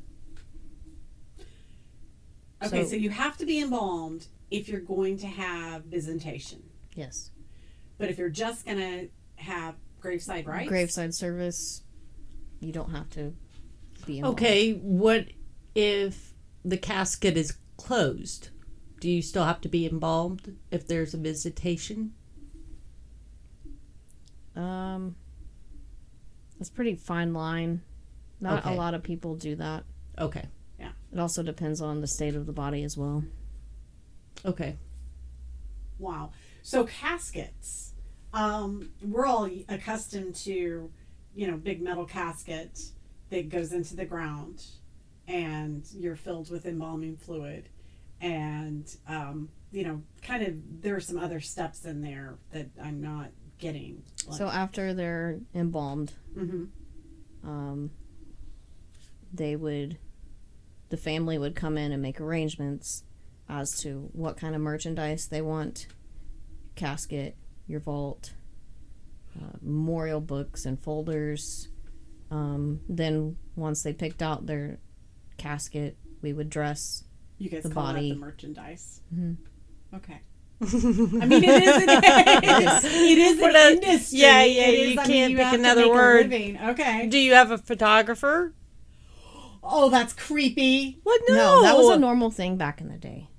Okay 2.64 2.84
so- 2.84 2.90
so 2.92 2.96
you 2.96 3.10
have 3.10 3.38
to 3.38 3.46
be 3.46 3.60
embalmed 3.60 4.28
if 4.52 4.68
you're 4.70 4.82
going 4.82 5.18
to 5.18 5.28
have 5.28 5.86
visitation 5.86 6.62
Yes. 6.96 7.32
but 7.98 8.10
if 8.10 8.18
you're 8.18 8.30
just 8.30 8.66
gonna 8.66 9.08
have 9.36 9.76
graveside 10.00 10.46
rites 10.48 10.70
Graveside 10.70 11.14
service, 11.14 11.84
you 12.60 12.72
don't 12.72 12.92
have 12.92 13.10
to 13.12 13.34
be 14.06 14.18
embalmed. 14.20 14.38
Okay, 14.40 14.74
what 14.74 15.28
if 15.76 16.34
the 16.64 16.78
casket 16.78 17.36
is 17.38 17.58
closed? 17.78 18.50
Do 19.00 19.10
you 19.10 19.22
still 19.22 19.44
have 19.46 19.60
to 19.62 19.70
be 19.70 19.86
embalmed 19.86 20.58
if 20.72 20.86
there's 20.88 21.14
a 21.14 21.18
visitation? 21.18 22.14
Um, 24.56 25.16
that's 26.58 26.70
a 26.70 26.74
pretty 26.74 26.96
fine 26.96 27.34
line. 27.34 27.82
Not 28.40 28.60
Okay. 28.66 28.74
a 28.74 28.78
lot 28.78 28.94
of 28.94 29.04
people 29.04 29.36
do 29.36 29.56
that. 29.56 29.84
Okay. 30.20 30.46
It 31.14 31.20
also 31.20 31.44
depends 31.44 31.80
on 31.80 32.02
the 32.02 32.08
state 32.08 32.36
of 32.36 32.48
the 32.48 32.52
body 32.54 32.84
as 32.84 32.98
well. 32.98 33.24
Okay. 34.44 34.78
Wow. 36.00 36.32
So 36.64 36.86
caskets. 36.86 37.94
Um, 38.34 38.90
we're 39.04 39.28
all 39.28 39.48
accustomed 39.70 40.34
to, 40.38 40.90
you 41.36 41.48
know, 41.52 41.56
big 41.56 41.84
metal 41.84 42.06
casket 42.06 42.80
that 43.30 43.50
goes 43.50 43.74
into 43.74 43.96
the 43.96 44.06
ground, 44.06 44.64
and 45.28 45.86
you're 45.94 46.16
filled 46.16 46.50
with 46.50 46.66
embalming 46.66 47.16
fluid, 47.16 47.70
and 48.22 48.96
um, 49.08 49.50
you 49.72 49.84
know, 49.84 50.02
kind 50.24 50.42
of 50.44 50.82
there 50.82 50.96
are 50.96 51.00
some 51.00 51.20
other 51.20 51.40
steps 51.40 51.86
in 51.86 52.02
there 52.02 52.36
that 52.52 52.70
I'm 52.84 53.02
not 53.02 53.30
getting. 53.60 54.02
Like, 54.28 54.38
So 54.40 54.48
after 54.48 54.96
they're 54.96 55.40
embalmed, 55.54 56.14
Mhm. 56.36 56.70
um, 57.44 57.92
they 59.32 59.56
would, 59.56 59.98
the 60.90 60.98
family 60.98 61.38
would 61.38 61.56
come 61.56 61.78
in 61.78 61.92
and 61.92 62.02
make 62.02 62.20
arrangements 62.22 63.04
as 63.50 63.78
to 63.82 64.10
what 64.14 64.38
kind 64.38 64.56
of 64.56 64.62
merchandise 64.62 65.28
they 65.28 65.42
want, 65.42 65.88
casket, 66.76 67.36
your 67.68 67.80
vault, 67.80 68.34
uh, 69.40 69.58
memorial 69.62 70.22
books 70.22 70.66
and 70.66 70.80
folders. 70.80 71.70
Um, 72.32 72.82
then 72.90 73.38
once 73.56 73.84
they 73.84 73.94
picked 73.94 74.22
out 74.22 74.46
their 74.46 74.80
casket, 75.38 75.98
we 76.22 76.34
would 76.34 76.50
dress. 76.50 77.04
you 77.38 77.50
guys 77.50 77.64
the 77.64 77.70
call 77.70 77.84
body. 77.94 78.10
that 78.10 78.16
the 78.16 78.20
merchandise. 78.22 79.02
Mhm. 79.14 79.38
Okay. 79.94 80.22
I 80.62 80.66
mean, 81.26 81.44
it 81.44 81.64
is. 81.64 81.84
An, 81.84 81.90
it 82.86 83.18
is 83.18 83.40
What 83.42 83.56
an 83.56 83.74
a- 83.74 83.76
industry. 83.76 84.20
yeah, 84.20 84.44
yeah, 84.44 84.68
It 84.68 84.74
is- 84.80 84.94
you 84.96 85.00
I 85.02 85.06
can't 85.06 85.32
you 85.32 85.38
pick 85.38 85.54
another 85.54 85.90
word. 85.90 86.32
Okay. 86.34 87.08
Do 87.08 87.18
you 87.18 87.34
have 87.34 87.52
a 87.52 87.58
photographer? 87.58 88.54
Oh, 89.64 89.90
that's 89.90 90.14
creepy. 90.14 91.00
What? 91.04 91.22
No, 91.30 91.62
that 91.64 91.78
was 91.78 91.90
a 91.96 91.98
normal 92.00 92.30
thing 92.32 92.58
back 92.58 92.82
in 92.82 92.90
the 92.90 92.98
day. 92.98 93.30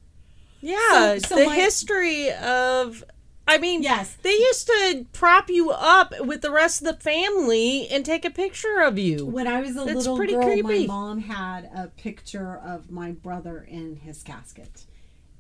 Yeah, 0.61 1.19
So- 1.19 1.19
so 1.19 1.35
the 1.37 1.51
history 1.51 2.31
of. 2.33 3.05
I 3.47 3.59
mean, 3.59 3.83
Yes. 3.83 4.17
they 4.23 4.33
used 4.33 4.67
to 4.69 5.05
prop 5.13 5.51
you 5.51 5.71
up 5.71 6.15
with 6.21 6.41
the 6.41 6.51
rest 6.51 6.81
of 6.81 6.87
the 6.87 6.95
family 6.99 7.87
and 7.91 8.03
take 8.03 8.25
a 8.25 8.31
picture 8.31 8.81
of 8.81 8.99
you. 8.99 9.27
When 9.27 9.47
I 9.47 9.61
was 9.61 9.73
a 9.73 9.85
That's 9.85 9.97
little 9.97 10.17
pretty 10.17 10.33
girl, 10.33 10.45
creepy. 10.45 10.63
my 10.63 10.87
mom 10.87 11.19
had 11.21 11.65
a 11.75 11.89
picture 11.89 12.57
of 12.65 12.91
my 12.91 13.11
brother 13.13 13.59
in 13.69 13.97
his 13.97 14.23
casket, 14.23 14.87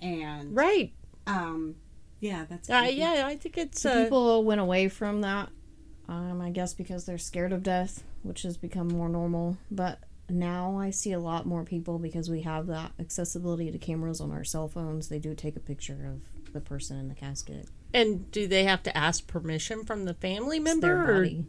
and 0.02 0.54
Right. 0.54 0.92
um, 1.26 1.76
yeah, 2.20 2.44
that's 2.46 2.68
Uh, 2.68 2.86
yeah, 2.92 3.24
I 3.26 3.36
think 3.38 3.56
it's. 3.56 3.86
Uh, 3.86 4.04
people 4.04 4.44
went 4.44 4.60
away 4.60 4.88
from 4.90 5.22
that, 5.22 5.48
um, 6.06 6.42
I 6.42 6.50
guess 6.50 6.74
because 6.74 7.06
they're 7.06 7.16
scared 7.16 7.54
of 7.54 7.62
death, 7.62 8.04
which 8.22 8.42
has 8.42 8.58
become 8.58 8.88
more 8.88 9.08
normal. 9.08 9.56
But 9.70 10.00
now 10.30 10.78
I 10.78 10.90
see 10.90 11.12
a 11.12 11.18
lot 11.20 11.46
more 11.46 11.64
people 11.64 11.98
because 11.98 12.30
we 12.30 12.42
have 12.42 12.66
that 12.68 12.92
accessibility 12.98 13.70
to 13.70 13.78
cameras 13.78 14.20
on 14.20 14.30
our 14.30 14.44
cell 14.44 14.68
phones. 14.68 15.08
They 15.08 15.18
do 15.18 15.34
take 15.34 15.56
a 15.56 15.60
picture 15.60 16.10
of 16.10 16.52
the 16.52 16.60
person 16.60 16.98
in 16.98 17.08
the 17.08 17.14
casket. 17.14 17.68
and 17.92 18.30
do 18.30 18.46
they 18.46 18.64
have 18.64 18.82
to 18.84 18.96
ask 18.96 19.26
permission 19.26 19.84
from 19.84 20.04
the 20.04 20.14
family 20.14 20.56
It's 20.58 20.64
member? 20.64 20.86
their 20.86 21.02
or- 21.02 21.14
body. 21.22 21.46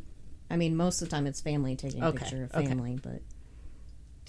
I 0.49 0.57
mean, 0.57 0.75
most 0.75 1.01
of 1.01 1.09
the 1.09 1.15
time 1.15 1.25
it's 1.27 1.41
family 1.41 1.75
taking 1.75 2.03
a 2.03 2.07
Okay, 2.09 2.19
picture 2.19 2.43
of 2.43 2.53
okay. 2.55 2.67
family, 2.67 2.99
but 3.01 3.21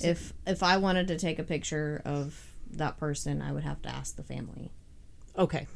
if 0.01 0.33
if 0.47 0.63
I 0.63 0.77
wanted 0.79 1.09
to 1.09 1.19
take 1.19 1.39
a 1.39 1.43
picture 1.45 2.01
of 2.05 2.53
that 2.73 2.97
person, 2.99 3.43
I 3.43 3.53
would 3.53 3.65
have 3.65 3.83
to 3.83 3.89
ask 3.89 4.17
the 4.17 4.23
family. 4.23 4.71
Okay. 5.39 5.67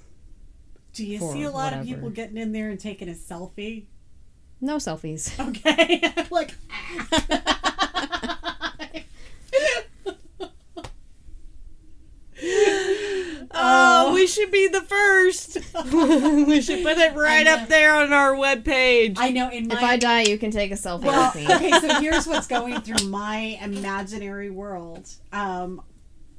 Do 0.94 1.04
you 1.06 1.18
see 1.18 1.42
a 1.44 1.50
lot 1.50 1.72
of 1.72 1.84
people 1.86 2.10
getting 2.10 2.36
in 2.36 2.52
there 2.52 2.70
and 2.70 2.80
taking 2.80 3.08
a 3.08 3.12
selfie? 3.12 3.84
No 4.60 4.76
selfies. 4.76 5.38
Okay, 5.48 6.02
like 6.30 6.54
Oh, 13.72 14.14
we 14.14 14.26
should 14.26 14.50
be 14.50 14.68
the 14.68 14.80
first. 14.80 15.58
we 15.92 16.60
should 16.60 16.82
put 16.82 16.98
it 16.98 17.14
right 17.14 17.46
up 17.46 17.68
there 17.68 17.94
on 17.94 18.12
our 18.12 18.34
webpage. 18.34 19.14
I 19.18 19.30
know 19.30 19.50
in 19.50 19.68
my 19.68 19.74
if 19.74 19.82
I 19.82 19.96
die, 19.96 20.22
you 20.22 20.38
can 20.38 20.50
take 20.50 20.70
a 20.72 20.74
selfie 20.74 21.04
Well, 21.04 21.32
with 21.34 21.48
me. 21.48 21.54
okay, 21.54 21.70
so 21.80 22.00
here's 22.00 22.26
what's 22.26 22.46
going 22.46 22.80
through 22.80 23.06
my 23.08 23.58
imaginary 23.62 24.50
world. 24.50 25.08
Um, 25.32 25.82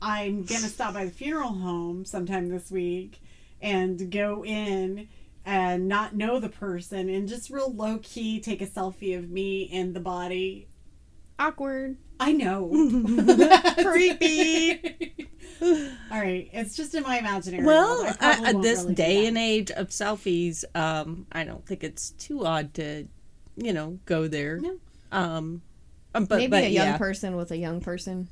I'm 0.02 0.44
gonna 0.44 0.68
stop 0.68 0.94
by 0.94 1.06
the 1.06 1.12
funeral 1.12 1.50
home 1.54 2.06
sometime 2.06 2.50
this 2.50 2.72
week 2.72 3.22
and 3.62 4.10
go 4.12 4.44
in 4.44 5.08
and 5.46 5.88
not 5.88 6.16
know 6.16 6.40
the 6.40 6.50
person 6.50 7.10
and 7.10 7.28
just 7.28 7.50
real 7.50 7.72
low 7.74 8.00
key 8.02 8.40
take 8.40 8.62
a 8.62 8.68
selfie 8.68 9.18
of 9.18 9.30
me 9.30 9.70
and 9.72 9.94
the 9.96 10.00
body. 10.00 10.68
Awkward. 11.42 11.98
I 12.20 12.34
know. 12.34 12.68
Creepy. 13.84 15.16
All 15.62 16.20
right, 16.20 16.50
it's 16.54 16.76
just 16.76 16.94
in 16.96 17.04
my 17.04 17.18
imaginary 17.18 17.64
world. 17.64 18.04
Well, 18.06 18.16
I 18.20 18.32
uh, 18.32 18.50
at 18.50 18.62
this 18.62 18.82
really 18.84 18.96
day 18.96 19.26
and 19.28 19.38
age 19.38 19.72
of 19.72 19.90
selfies, 19.90 20.64
um, 20.76 21.26
I 21.32 21.44
don't 21.44 21.66
think 21.66 21.84
it's 21.84 22.12
too 22.12 22.46
odd 22.46 22.74
to, 22.76 23.08
you 23.58 23.74
know, 23.74 24.00
go 24.06 24.28
there. 24.28 24.60
No. 24.60 24.78
Um, 25.12 25.62
um, 26.14 26.26
but 26.26 26.38
Maybe 26.38 26.52
but 26.52 26.64
a 26.64 26.70
young 26.70 26.88
yeah. 26.88 26.98
person 26.98 27.36
with 27.36 27.52
a 27.52 27.58
young 27.58 27.82
person. 27.82 28.28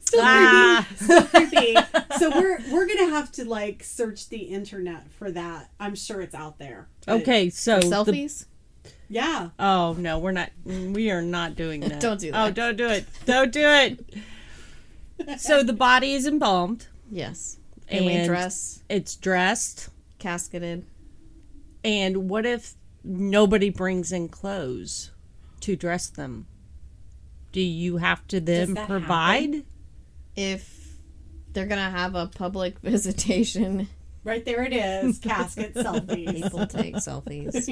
Still 0.00 0.20
Ah. 0.24 0.86
creepy. 0.88 1.04
Still 1.04 1.22
creepy. 1.22 1.76
So 2.18 2.30
we're 2.30 2.58
we're 2.72 2.86
gonna 2.86 3.10
have 3.10 3.30
to 3.32 3.44
like 3.44 3.82
search 3.84 4.30
the 4.30 4.38
internet 4.38 5.10
for 5.12 5.30
that. 5.32 5.68
I'm 5.78 5.94
sure 5.94 6.22
it's 6.22 6.34
out 6.34 6.58
there. 6.58 6.88
Okay, 7.06 7.50
so 7.50 7.78
the- 7.78 7.86
Selfies? 7.88 8.46
Yeah. 9.08 9.50
oh 9.58 9.94
no, 9.98 10.18
we're 10.18 10.32
not. 10.32 10.50
We 10.64 11.10
are 11.10 11.22
not 11.22 11.54
doing 11.56 11.80
that. 11.88 12.00
Don't 12.00 12.20
do 12.20 12.28
oh, 12.28 12.32
that. 12.32 12.46
Oh, 12.48 12.50
don't 12.50 12.76
do 12.76 12.88
it. 12.88 13.06
Don't 13.24 13.52
do 13.52 13.68
it. 13.68 15.40
so 15.40 15.62
the 15.62 15.72
body 15.72 16.14
is 16.14 16.26
embalmed. 16.26 16.86
Yes. 17.10 17.58
And 17.88 18.04
we 18.06 18.12
And- 18.14 18.26
dress, 18.26 18.82
It's 18.88 19.14
dressed. 19.16 19.88
casketed. 20.18 20.84
And 21.84 22.28
what 22.28 22.44
if 22.44 22.74
nobody 23.04 23.70
brings 23.70 24.10
in 24.10 24.28
clothes 24.28 25.12
to 25.60 25.76
dress 25.76 26.08
them? 26.08 26.46
Do 27.52 27.60
you 27.60 27.98
have 27.98 28.26
to 28.28 28.40
then 28.40 28.74
provide? 28.74 29.62
If 30.34 30.96
they're 31.52 31.66
going 31.66 31.78
to 31.82 31.96
have 31.96 32.14
a 32.16 32.26
public 32.26 32.78
visitation, 32.82 33.88
Right 34.26 34.44
there 34.44 34.64
it 34.64 34.72
is. 34.72 35.18
Casket 35.20 35.74
selfies. 35.74 36.34
people 36.42 36.66
take 36.66 36.96
selfies 36.96 37.64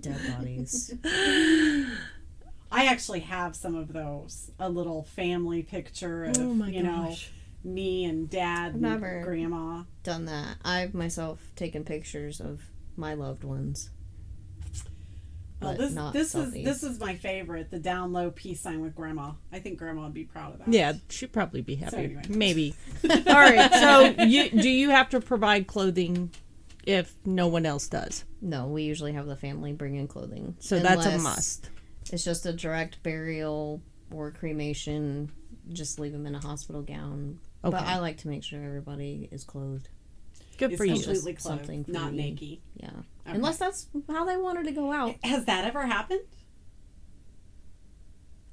dead 0.00 0.20
bodies. 0.36 0.94
I 2.70 2.86
actually 2.86 3.20
have 3.20 3.56
some 3.56 3.74
of 3.74 3.92
those. 3.92 4.50
A 4.60 4.68
little 4.68 5.02
family 5.02 5.62
picture 5.64 6.24
of 6.24 6.38
Oh 6.38 6.54
my 6.54 6.68
you 6.68 6.82
know 6.84 7.14
me 7.64 8.04
and 8.04 8.30
dad 8.30 8.66
I've 8.68 8.72
and 8.74 8.82
never- 8.82 9.22
grandma. 9.24 9.82
Done 10.04 10.26
that. 10.26 10.58
I've 10.64 10.94
myself 10.94 11.40
taken 11.56 11.82
pictures 11.84 12.40
of 12.40 12.62
my 12.96 13.14
loved 13.14 13.42
ones. 13.42 13.90
Well, 15.64 15.72
But 15.76 15.78
this 15.82 15.92
not 15.94 16.12
this 16.12 16.34
is 16.34 16.52
selfies. 16.52 16.64
this 16.64 16.82
is 16.82 17.00
my 17.00 17.14
favorite. 17.14 17.70
The 17.70 17.78
down 17.78 18.12
low 18.12 18.30
peace 18.30 18.60
sign 18.60 18.80
with 18.80 18.94
grandma. 18.94 19.32
I 19.52 19.58
think 19.58 19.78
grandma 19.78 20.04
would 20.04 20.14
be 20.14 20.24
proud 20.24 20.52
of 20.54 20.58
that. 20.60 20.68
Yeah, 20.68 20.94
she'd 21.08 21.32
probably 21.32 21.62
be 21.62 21.74
happy. 21.76 21.96
anyway. 21.96 22.22
Maybe. 22.28 22.74
All 23.10 23.34
right. 23.34 23.70
So, 23.72 24.24
you 24.24 24.50
do 24.50 24.68
you 24.68 24.90
have 24.90 25.08
to 25.10 25.20
provide 25.20 25.66
clothing 25.66 26.30
if 26.86 27.14
no 27.24 27.46
one 27.48 27.66
else 27.66 27.88
does? 27.88 28.24
No, 28.40 28.66
we 28.66 28.82
usually 28.82 29.12
have 29.12 29.26
the 29.26 29.36
family 29.36 29.72
bring 29.72 29.96
in 29.96 30.06
clothing. 30.06 30.56
So 30.60 30.78
that's 30.78 31.06
a 31.06 31.18
must. 31.18 31.70
It's 32.12 32.24
just 32.24 32.44
a 32.46 32.52
direct 32.52 33.02
burial 33.02 33.80
or 34.12 34.30
cremation. 34.30 35.32
Just 35.72 35.98
leave 35.98 36.12
them 36.12 36.26
in 36.26 36.34
a 36.34 36.40
hospital 36.40 36.82
gown. 36.82 37.38
Okay. 37.64 37.70
But 37.78 37.84
I 37.84 37.98
like 37.98 38.18
to 38.18 38.28
make 38.28 38.44
sure 38.44 38.62
everybody 38.62 39.28
is 39.32 39.44
clothed. 39.44 39.88
Good 40.54 40.72
It's 40.72 40.78
for 40.78 40.84
you. 40.84 40.94
completely 40.94 41.34
clothed, 41.34 41.40
something 41.42 41.84
for 41.84 41.90
not 41.92 42.12
me. 42.12 42.18
naked. 42.18 42.58
Yeah. 42.76 42.88
Okay. 43.26 43.36
Unless 43.36 43.58
that's 43.58 43.86
how 44.08 44.24
they 44.24 44.36
wanted 44.36 44.64
to 44.66 44.72
go 44.72 44.92
out. 44.92 45.16
Has 45.24 45.44
that 45.46 45.64
ever 45.64 45.86
happened? 45.86 46.20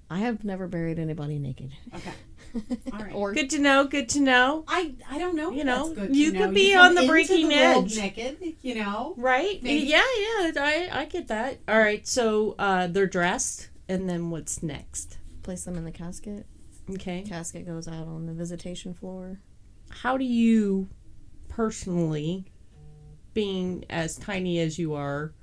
I 0.10 0.20
have 0.20 0.43
never 0.43 0.68
buried 0.68 0.99
anybody 0.99 1.39
naked. 1.39 1.72
Okay. 1.95 2.12
All 2.91 2.99
right. 2.99 3.14
Or 3.14 3.32
Good 3.34 3.49
to 3.52 3.60
know. 3.60 3.86
Good 3.86 4.10
to 4.10 4.20
know. 4.20 4.66
I 4.68 4.93
I 5.10 5.18
don't 5.18 5.36
know. 5.38 5.52
You 5.52 5.64
know, 5.64 5.88
that's 5.93 5.99
good 6.08 6.16
you 6.16 6.34
know. 6.34 6.45
could 6.47 6.54
be 6.54 6.74
come 6.74 6.86
on 6.88 6.95
the 6.95 7.02
into 7.04 7.12
breaking 7.14 7.47
world 7.47 7.86
edge. 7.86 7.95
naked. 7.97 8.56
You 8.62 8.76
know. 8.76 9.14
Right? 9.18 9.64
Maybe. 9.64 9.86
Yeah, 9.88 10.04
yeah. 10.20 10.52
I 10.58 10.89
I 10.91 11.06
get 11.06 11.30
that. 11.30 11.60
All 11.68 11.80
right. 11.80 12.06
So 12.06 12.56
uh, 12.60 12.88
they're 12.88 13.08
dressed, 13.08 13.70
and 13.88 14.10
then 14.10 14.30
what's 14.32 14.62
next? 14.62 15.18
place 15.43 15.64
them 15.64 15.76
in 15.76 15.86
the 15.86 15.91
casket. 15.91 16.45
Okay. 16.89 17.24
Casket 17.28 17.66
goes 17.66 17.88
out 17.88 18.06
on 18.08 18.26
the 18.28 18.34
visitation 18.34 18.93
floor. 18.93 19.39
How 19.89 20.18
do 20.18 20.26
you 20.26 20.88
personally, 21.52 22.45
being 23.34 23.86
as 23.89 24.16
tiny 24.18 24.60
as 24.60 24.80
you 24.80 24.93
are, 24.95 25.34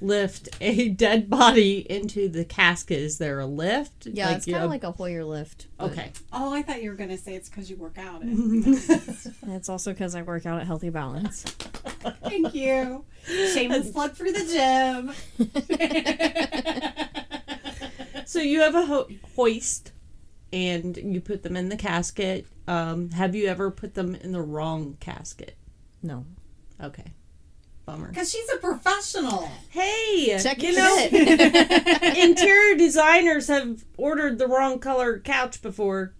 lift 0.00 0.48
a 0.60 0.88
dead 1.04 1.28
body 1.30 1.86
into 1.90 2.28
the 2.28 2.44
casket? 2.44 2.98
Is 2.98 3.18
there 3.18 3.40
a 3.40 3.46
lift? 3.46 4.06
Yeah, 4.06 4.36
it's 4.36 4.44
kind 4.46 4.62
of 4.64 4.70
like 4.70 4.84
a 4.84 4.92
Hoyer 4.92 5.24
lift. 5.24 5.66
but 5.78 5.90
Okay. 5.92 6.12
Oh, 6.32 6.52
I 6.52 6.62
thought 6.62 6.82
you 6.82 6.90
were 6.90 6.96
gonna 6.96 7.16
say 7.18 7.34
it's 7.34 7.48
because 7.48 7.70
you 7.70 7.76
work 7.76 7.98
out. 7.98 8.20
It. 8.24 9.32
It's 9.48 9.68
also 9.68 9.92
because 9.92 10.14
I 10.14 10.22
work 10.22 10.44
out 10.44 10.60
at 10.60 10.66
Healthy 10.66 10.90
Balance. 10.90 11.42
Thank 12.24 12.54
you. 12.54 13.04
Shameless 13.54 13.90
plug 13.90 14.12
for 14.14 14.24
the 14.30 14.44
gym. 14.52 15.12
So 18.26 18.40
you 18.40 18.60
have 18.60 18.74
a 18.74 18.84
ho- 18.84 19.08
hoist, 19.36 19.92
and 20.52 20.96
you 20.96 21.20
put 21.20 21.42
them 21.42 21.56
in 21.56 21.68
the 21.68 21.76
casket. 21.76 22.46
Um, 22.68 23.10
have 23.10 23.34
you 23.34 23.46
ever 23.46 23.70
put 23.70 23.94
them 23.94 24.14
in 24.14 24.32
the 24.32 24.42
wrong 24.42 24.96
casket? 25.00 25.56
No. 26.02 26.24
Okay. 26.82 27.12
Bummer. 27.84 28.08
Because 28.08 28.30
she's 28.32 28.48
a 28.52 28.56
professional. 28.56 29.48
Hey, 29.70 30.36
Check 30.42 30.60
you 30.62 30.70
your 30.70 30.78
know, 30.80 30.96
fit. 31.08 32.18
interior 32.18 32.76
designers 32.76 33.46
have 33.48 33.84
ordered 33.96 34.38
the 34.38 34.48
wrong 34.48 34.78
color 34.80 35.20
couch 35.20 35.62
before. 35.62 36.12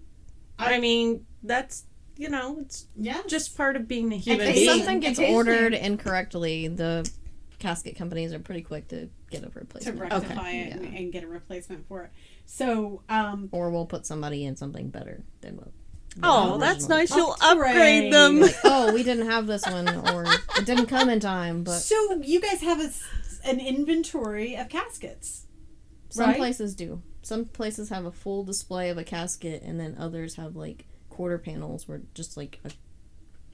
I 0.59 0.79
mean, 0.79 1.27
that's 1.43 1.85
you 2.19 2.31
know, 2.31 2.59
it's 2.61 2.87
Yeah. 2.97 3.21
just 3.27 3.57
part 3.59 3.77
of 3.77 3.87
being 3.87 4.11
a 4.13 4.17
human 4.17 4.47
If 4.47 4.57
If 4.57 4.65
something 4.71 5.01
gets 5.01 5.19
Occasionally. 5.19 5.35
ordered 5.37 5.75
incorrectly, 5.75 6.67
the 6.69 7.07
casket 7.59 7.97
companies 7.97 8.33
are 8.33 8.39
pretty 8.39 8.63
quick 8.63 8.89
to 8.89 9.11
get 9.31 9.43
a 9.45 9.51
replacement. 9.51 9.99
to 9.99 10.03
replacement. 10.05 10.31
rectify 10.31 10.51
it 10.53 10.73
and, 10.73 10.85
Yeah. 10.85 10.99
and 11.01 11.13
get 11.13 11.25
a 11.25 11.27
replacement 11.29 11.87
for 11.89 12.05
it. 12.05 12.11
So, 12.47 13.03
um, 13.09 13.49
Or 13.53 13.71
we'll 13.71 13.87
put 13.87 14.07
somebody 14.07 14.45
in 14.45 14.57
something 14.57 14.89
better 14.89 15.25
than 15.41 15.57
what. 15.57 15.73
oh, 16.23 16.59
that's 16.59 16.85
original. 16.85 16.99
nice. 16.99 17.15
You'll 17.15 17.37
Upgrade. 17.43 17.71
upgrade 17.77 18.13
them. 18.13 18.41
Like, 18.41 18.57
oh, 18.65 18.93
we 18.95 19.03
didn't 19.03 19.27
have 19.27 19.47
this 19.47 19.67
one, 19.67 19.89
or 20.11 20.25
it 20.57 20.65
didn't 20.65 20.87
come 20.87 21.11
in 21.11 21.21
time. 21.21 21.65
But 21.65 21.81
so 21.81 22.21
you 22.23 22.41
guys 22.41 22.63
have 22.63 22.81
a 22.81 22.85
s 22.85 23.03
an 23.45 23.61
inventory 23.61 24.57
of 24.57 24.69
caskets. 24.69 25.47
some 26.09 26.31
right? 26.31 26.37
places 26.37 26.75
do. 26.75 27.03
Some 27.23 27.45
places 27.45 27.89
have 27.91 28.05
a 28.05 28.13
full 28.13 28.45
display 28.45 28.89
of 28.91 28.99
a 28.99 29.05
casket, 29.05 29.63
and 29.63 29.79
then 29.79 29.97
others 29.99 30.37
have 30.37 30.55
like 30.57 30.87
quarter 31.11 31.39
panels 31.39 31.89
where 31.89 32.01
just 32.15 32.37
like 32.37 32.61
a 32.65 32.71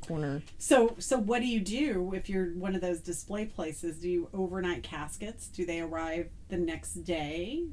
corner. 0.06 0.42
So, 0.58 0.94
so 0.98 1.16
what 1.18 1.40
do 1.40 1.46
you 1.46 1.60
do 1.60 2.12
if 2.14 2.28
you're 2.28 2.50
one 2.54 2.74
of 2.74 2.80
those 2.80 3.00
display 3.00 3.46
places? 3.46 3.98
Do 3.98 4.08
you 4.08 4.28
overnight 4.34 4.82
caskets? 4.82 5.48
Do 5.48 5.64
they 5.64 5.80
arrive 5.80 6.28
the 6.48 6.56
next 6.58 6.94
day? 7.04 7.64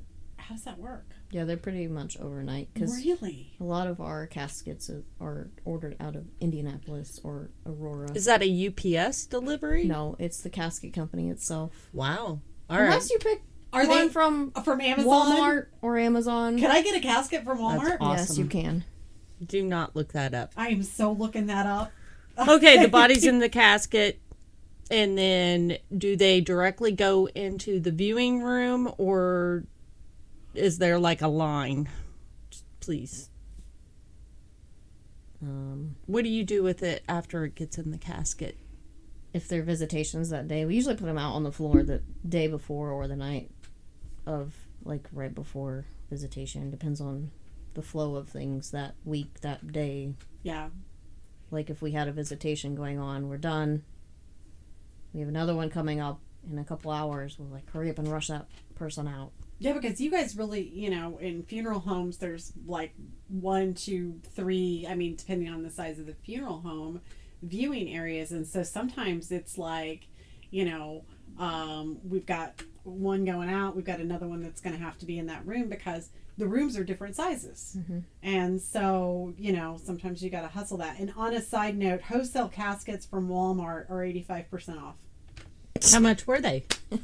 How 0.50 0.56
does 0.56 0.64
that 0.64 0.80
work? 0.80 1.06
Yeah, 1.30 1.44
they're 1.44 1.58
pretty 1.58 1.88
much 1.88 2.18
overnight 2.20 2.70
because 2.74 2.96
Really? 3.06 3.54
a 3.60 3.64
lot 3.64 3.86
of 3.86 4.02
our 4.02 4.26
caskets 4.26 4.90
are- 4.90 5.04
are 5.22 5.52
ordered 5.64 5.96
out 6.00 6.16
of 6.16 6.26
Indianapolis 6.42 7.20
or 7.24 7.52
Aurora. 7.68 8.12
Is 8.16 8.26
that 8.26 8.42
a 8.42 8.48
UPS 8.50 9.28
delivery? 9.28 9.84
No, 9.84 10.16
it's 10.18 10.42
the 10.42 10.50
casket 10.50 10.92
company 10.92 11.30
itself. 11.30 11.90
Wow. 11.94 12.42
All 12.68 12.78
right. 12.78 12.86
Unless 12.86 13.12
you 13.12 13.20
pick 13.20 13.44
Are 13.72 13.88
one 13.88 14.08
they 14.08 14.10
from 14.10 14.52
uh, 14.56 14.64
from 14.64 14.82
Amazon? 14.82 15.08
Walmart 15.08 15.68
or 15.84 16.00
Amazon. 16.00 16.58
Can 16.58 16.72
I 16.72 16.82
get 16.82 16.96
a 16.96 17.00
casket 17.00 17.44
from 17.44 17.60
Walmart? 17.60 17.98
aw- 18.02 18.14
Yes, 18.14 18.36
you 18.36 18.46
can. 18.46 18.84
Do 19.46 19.64
not 19.64 19.96
look 19.96 20.14
that 20.14 20.34
up. 20.34 20.54
I 20.58 20.70
am 20.70 20.82
so 20.82 21.12
looking 21.12 21.46
that 21.46 21.68
up. 21.68 21.92
Okay, 22.40 22.82
the 22.82 22.88
body's 22.88 23.26
in 23.26 23.38
the 23.40 23.50
casket. 23.50 24.20
And 24.90 25.16
then 25.16 25.78
do 25.96 26.16
they 26.16 26.42
directly 26.42 26.92
go 26.92 27.28
into 27.36 27.80
the 27.80 27.92
viewing 27.92 28.42
room 28.42 28.92
or 28.98 29.66
is 30.54 30.78
there 30.78 31.00
like 31.00 31.22
a 31.22 31.28
line? 31.28 31.90
Please. 32.80 33.30
Um, 35.42 35.96
What 36.06 36.24
do 36.24 36.30
you 36.30 36.44
do 36.44 36.64
with 36.64 36.84
it 36.84 37.04
after 37.08 37.46
it 37.46 37.56
gets 37.56 37.78
in 37.78 37.92
the 37.92 37.98
casket? 37.98 38.58
if 39.32 39.48
they're 39.48 39.62
visitations 39.62 40.32
that 40.32 40.48
day, 40.48 40.66
we 40.66 40.74
usually 40.74 40.96
put 40.96 41.06
them 41.06 41.18
out 41.18 41.36
on 41.36 41.44
the 41.44 41.52
floor 41.52 41.84
the 41.84 42.02
day 42.28 42.48
before 42.48 42.90
or 42.90 43.08
the 43.08 43.16
night 43.16 43.52
of, 44.26 44.56
like 44.84 45.08
right 45.14 45.36
before 45.36 45.86
visitation. 46.10 46.72
Depends 46.72 47.00
on 47.00 47.30
the 47.76 47.84
flow 47.84 48.16
of 48.16 48.28
things 48.28 48.72
that 48.72 48.96
week, 49.06 49.42
that 49.42 49.72
day. 49.72 50.16
Yeah. 50.42 50.70
Like 51.52 51.70
if 51.70 51.80
we 51.80 51.92
had 51.92 52.08
a 52.08 52.12
visitation 52.12 52.74
going 52.74 52.98
on, 52.98 53.30
we're 53.30 53.38
done. 53.38 53.84
We 55.14 55.20
have 55.20 55.30
another 55.30 55.56
one 55.56 55.70
coming 55.70 56.00
up 56.00 56.20
in 56.50 56.58
a 56.58 56.64
couple 56.64 56.90
hours. 56.90 57.38
We'll 57.38 57.50
like 57.50 57.70
hurry 57.72 57.92
up 57.92 58.00
and 58.00 58.08
rush 58.08 58.30
that 58.30 58.48
person 58.74 59.08
out. 59.08 59.32
Yeah, 59.60 59.74
because 59.74 60.00
you 60.00 60.10
guys 60.10 60.38
really, 60.38 60.68
you 60.70 60.90
know, 60.90 61.18
in 61.18 61.44
funeral 61.44 61.82
homes, 61.82 62.18
there's 62.18 62.54
like 62.66 62.94
one, 63.28 63.74
two, 63.74 64.20
three, 64.34 64.88
I 64.90 64.96
mean, 64.96 65.16
depending 65.16 65.50
on 65.50 65.64
the 65.64 65.70
size 65.70 66.00
of 66.00 66.06
the 66.06 66.14
funeral 66.14 66.62
home, 66.62 67.02
viewing 67.44 67.94
areas. 67.94 68.32
And 68.32 68.48
so 68.48 68.64
sometimes 68.64 69.32
it's 69.32 69.58
like, 69.58 70.08
you 70.50 70.64
know, 70.66 71.04
um, 71.38 72.00
we've 72.08 72.26
got 72.26 72.62
one 72.84 73.26
going 73.26 73.50
out, 73.50 73.76
we've 73.76 73.86
got 73.86 74.00
another 74.00 74.28
one 74.28 74.42
that's 74.42 74.62
going 74.62 74.76
to 74.78 74.82
have 74.82 74.98
to 75.00 75.06
be 75.06 75.20
in 75.20 75.28
that 75.28 75.46
room 75.46 75.68
because 75.68 76.10
the 76.38 76.48
rooms 76.48 76.78
are 76.78 76.86
different 76.86 77.18
sizes. 77.18 77.76
And 78.24 78.62
so, 78.62 79.34
you 79.38 79.52
know, 79.52 79.78
sometimes 79.84 80.24
you 80.24 80.30
got 80.30 80.42
to 80.42 80.48
hustle 80.48 80.78
that. 80.78 81.00
And 81.00 81.14
on 81.18 81.34
a 81.34 81.42
side 81.42 81.78
note, 81.78 82.02
wholesale 82.02 82.48
caskets 82.48 83.06
from 83.06 83.28
Walmart 83.28 83.90
are 83.90 83.98
85% 84.06 84.82
off. 84.82 84.96
How 85.92 86.00
much 86.00 86.28
were 86.28 86.40
they? 86.40 86.66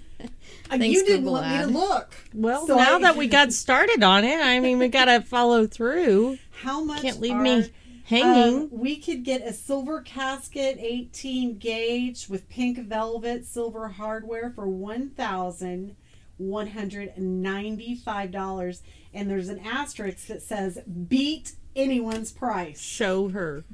Uh, 0.68 0.80
Thanks, 0.80 0.98
you 0.98 1.06
didn't 1.06 1.20
Google 1.26 1.34
want 1.34 1.48
me 1.48 1.58
to 1.60 1.68
look. 1.68 2.16
Well, 2.34 2.66
So 2.66 2.76
now 2.76 2.96
I- 2.96 3.02
that 3.02 3.16
we 3.16 3.28
got 3.28 3.54
started 3.54 4.02
on 4.02 4.24
it, 4.24 4.40
I 4.44 4.60
mean, 4.60 4.80
we 4.80 4.88
got 4.88 5.06
to 5.06 5.22
follow 5.28 5.68
through. 5.68 6.40
How 6.64 6.84
much 6.84 7.04
Can't 7.04 7.20
leave 7.22 7.34
are- 7.36 7.42
me 7.44 7.70
hanging. 8.06 8.56
Um, 8.64 8.70
we 8.72 8.96
could 8.96 9.24
get 9.24 9.44
a 9.44 9.54
silver 9.54 10.02
casket, 10.02 10.78
18 10.80 11.60
gauge 11.60 12.28
with 12.30 12.50
pink 12.50 12.80
velvet, 12.80 13.46
silver 13.46 13.90
hardware 13.90 14.50
for 14.56 14.66
one 14.68 15.12
thousand 15.12 15.96
one 16.38 16.68
hundred 16.68 17.14
and 17.16 17.44
ninety-five 17.44 18.32
dollars. 18.32 18.82
And 19.14 19.30
there's 19.30 19.50
an 19.50 19.60
asterisk 19.60 20.26
that 20.28 20.42
says 20.42 20.80
"beat 21.08 21.52
anyone's 21.76 22.32
price." 22.32 22.82
Show 22.82 23.30
her. 23.30 23.66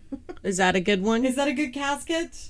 Is 0.44 0.58
that 0.58 0.76
a 0.76 0.82
good 0.82 1.04
one? 1.04 1.24
Is 1.24 1.38
that 1.38 1.48
a 1.48 1.54
good 1.54 1.74
casket? 1.74 2.50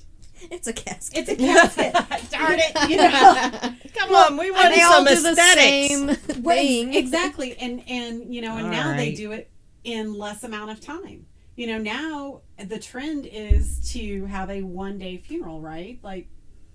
It's 0.50 0.66
a 0.66 0.72
casket. 0.72 1.28
It's 1.28 1.30
a 1.30 1.36
casket. 1.94 2.30
Darn 2.30 2.58
it! 2.58 2.90
You 2.90 2.96
know. 2.96 3.74
Come 3.94 4.14
on, 4.14 4.36
we 4.36 4.50
want 4.50 4.74
they 4.74 4.80
all 4.82 4.92
some 4.92 5.04
do 5.04 5.20
the 5.20 5.30
aesthetics. 5.30 5.88
same 5.88 6.06
Right, 6.42 6.58
thing. 6.58 6.94
exactly 7.02 7.56
and 7.58 7.82
and 7.88 8.34
you 8.34 8.40
know 8.42 8.56
and 8.56 8.66
All 8.66 8.72
now 8.72 8.96
they 8.96 9.12
do 9.14 9.32
it 9.32 9.50
in 9.84 10.14
less 10.14 10.42
amount 10.44 10.70
of 10.70 10.80
time 10.80 11.26
you 11.56 11.66
know 11.66 11.78
now 11.78 12.40
the 12.64 12.78
trend 12.78 13.26
is 13.26 13.92
to 13.92 14.24
have 14.26 14.48
a 14.50 14.62
one 14.62 14.98
day 14.98 15.16
funeral 15.18 15.60
right 15.60 15.98
like 16.02 16.28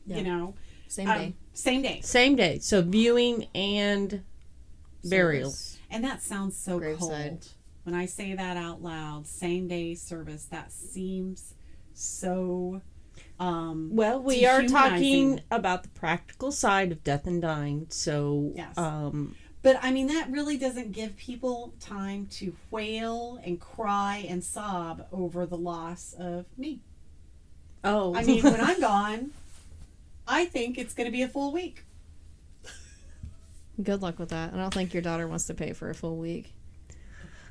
Yeah. 0.06 0.18
you 0.18 0.24
know 0.24 0.56
Same 0.88 1.10
um, 1.10 1.18
day. 1.18 1.36
same 1.54 1.82
day 1.82 2.02
Same 2.04 2.36
day. 2.36 2.60
So 2.60 2.82
viewing 2.82 3.48
and 3.56 4.24
burial. 5.04 5.50
Service. 5.52 5.78
and 5.90 6.04
that 6.04 6.22
sounds 6.22 6.56
so 6.58 6.78
Graveside. 6.80 7.00
cold 7.00 7.48
when 7.84 7.96
i 7.96 8.06
say 8.06 8.34
that 8.36 8.58
out 8.58 8.82
loud 8.82 9.26
same 9.28 9.68
day 9.68 9.96
service 9.96 10.46
that 10.46 10.72
seems 10.72 11.54
so 11.94 12.82
um 13.40 13.90
Well, 13.94 14.22
we 14.22 14.46
are 14.46 14.64
talking 14.64 15.42
about 15.52 15.84
the 15.84 15.90
practical 15.90 16.52
side 16.52 16.92
of 16.92 17.04
death 17.04 17.28
and 17.28 17.42
dying. 17.42 17.88
So, 17.90 18.52
Yes. 18.56 18.78
um, 18.78 19.36
But 19.62 19.78
I 19.84 19.92
mean, 19.92 20.08
that 20.08 20.32
really 20.32 20.58
doesn't 20.58 20.92
give 20.92 21.16
people 21.18 21.74
time 21.80 22.28
to 22.32 22.56
wail 22.72 23.40
and 23.44 23.60
cry 23.60 24.26
and 24.28 24.44
sob 24.44 25.06
over 25.12 25.46
the 25.46 25.58
loss 25.58 26.14
of 26.18 26.46
me. 26.58 26.80
oh, 27.84 28.16
I 28.16 28.24
mean, 28.24 28.44
when 28.44 28.60
I'm 28.62 28.80
gone, 28.92 29.32
I 30.28 30.46
think 30.46 30.78
it's 30.78 30.94
going 30.94 31.06
to 31.06 31.12
be 31.12 31.22
a 31.22 31.28
full 31.28 31.52
week. 31.52 31.84
Good 33.82 34.02
luck 34.02 34.18
with 34.18 34.30
that. 34.30 34.54
I 34.54 34.58
don't 34.58 34.74
think 34.74 34.94
your 34.94 35.04
daughter 35.04 35.28
wants 35.28 35.46
to 35.48 35.54
pay 35.54 35.72
for 35.74 35.90
a 35.92 35.94
full 35.96 36.18
week. 36.18 36.52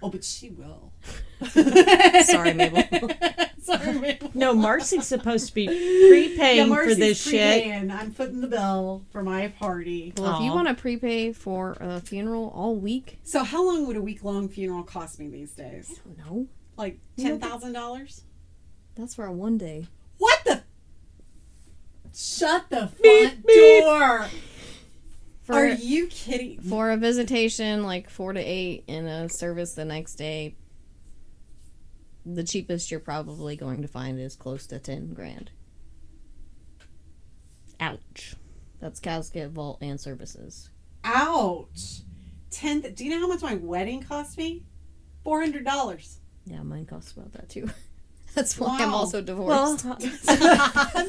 Oh, 0.07 0.11
but 0.11 0.23
she 0.23 0.51
will. 0.51 0.93
Sorry, 2.25 2.55
Mabel. 2.55 2.85
Sorry, 3.61 3.93
Mabel. 3.99 4.31
no, 4.35 4.55
Marcy's 4.55 5.05
supposed 5.07 5.49
to 5.49 5.55
be 5.55 5.67
prepaying 5.67 6.59
Yeah, 6.59 6.65
for 6.65 6.71
Marcy's 6.71 6.99
this 6.99 7.21
shit. 7.21 7.33
prepaying. 7.65 7.91
I'm 7.91 8.13
footing 8.13 8.41
the 8.41 8.47
bill 8.47 9.05
for 9.11 9.23
my 9.25 9.49
party. 9.49 10.13
Well, 10.17 10.37
if 10.37 10.45
you 10.45 10.53
want 10.53 10.69
to 10.69 10.75
prepay 10.75 11.33
for 11.33 11.77
a 11.81 12.01
funeral 12.01 12.53
all 12.55 12.77
week, 12.77 13.19
So, 13.25 13.43
how 13.43 13.67
long 13.67 13.87
would 13.89 13.97
a 13.97 14.01
week 14.03 14.23
long 14.23 14.49
funeral 14.49 14.85
cost 14.85 15.19
me 15.19 15.27
these 15.29 15.51
days? 15.53 15.91
I 16.05 16.09
don't 16.09 16.19
know. 16.19 16.47
Like 16.77 16.99
ten 17.19 17.41
thousand 17.41 17.73
dollars? 17.73 18.23
That's 18.95 19.15
for 19.17 19.25
a 19.27 19.33
one 19.33 19.59
day. 19.59 19.89
What 20.19 20.45
the? 20.45 20.63
Shut 22.15 22.71
the 22.71 22.87
front 22.89 23.03
Beep, 23.03 23.47
beep. 23.47 23.85
For 25.47 25.55
Are 25.55 25.67
you 25.69 26.09
kidding? 26.09 26.61
for 26.61 26.91
a 26.91 26.97
visitation, 26.97 27.85
like 27.85 28.11
four 28.11 28.33
to 28.33 28.41
eight, 28.41 28.83
and 28.89 29.07
a 29.07 29.29
service 29.29 29.75
the 29.75 29.85
next 29.85 30.17
day, 30.17 30.57
the 32.25 32.43
cheapest 32.43 32.91
you're 32.91 32.99
probably 32.99 33.55
going 33.55 33.83
to 33.83 33.89
find 33.89 34.19
is 34.19 34.35
close 34.35 34.67
to 34.67 34.81
10 34.81 35.15
grand. 35.15 35.53
Ouch. 37.79 38.35
That's 38.81 38.99
casket, 38.99 39.51
vault, 39.51 39.79
and 39.81 40.01
services. 40.01 40.71
Ouch. 41.05 42.01
Ten. 42.51 42.81
Do 42.81 43.05
you 43.05 43.11
know 43.11 43.21
how 43.21 43.29
much 43.29 43.43
my 43.43 43.55
wedding 43.55 44.03
cost 44.03 44.37
me? 44.39 44.65
Four 45.23 45.41
hundred 45.41 45.65
dollars. 45.65 46.19
Yeah, 46.45 46.63
mine 46.63 46.87
costs 46.87 47.13
about 47.13 47.33
that 47.35 47.49
too. 47.49 47.69
That's 48.35 48.59
why 48.59 48.79
I'm 48.81 48.95
also 48.95 49.21
divorced. 49.21 49.85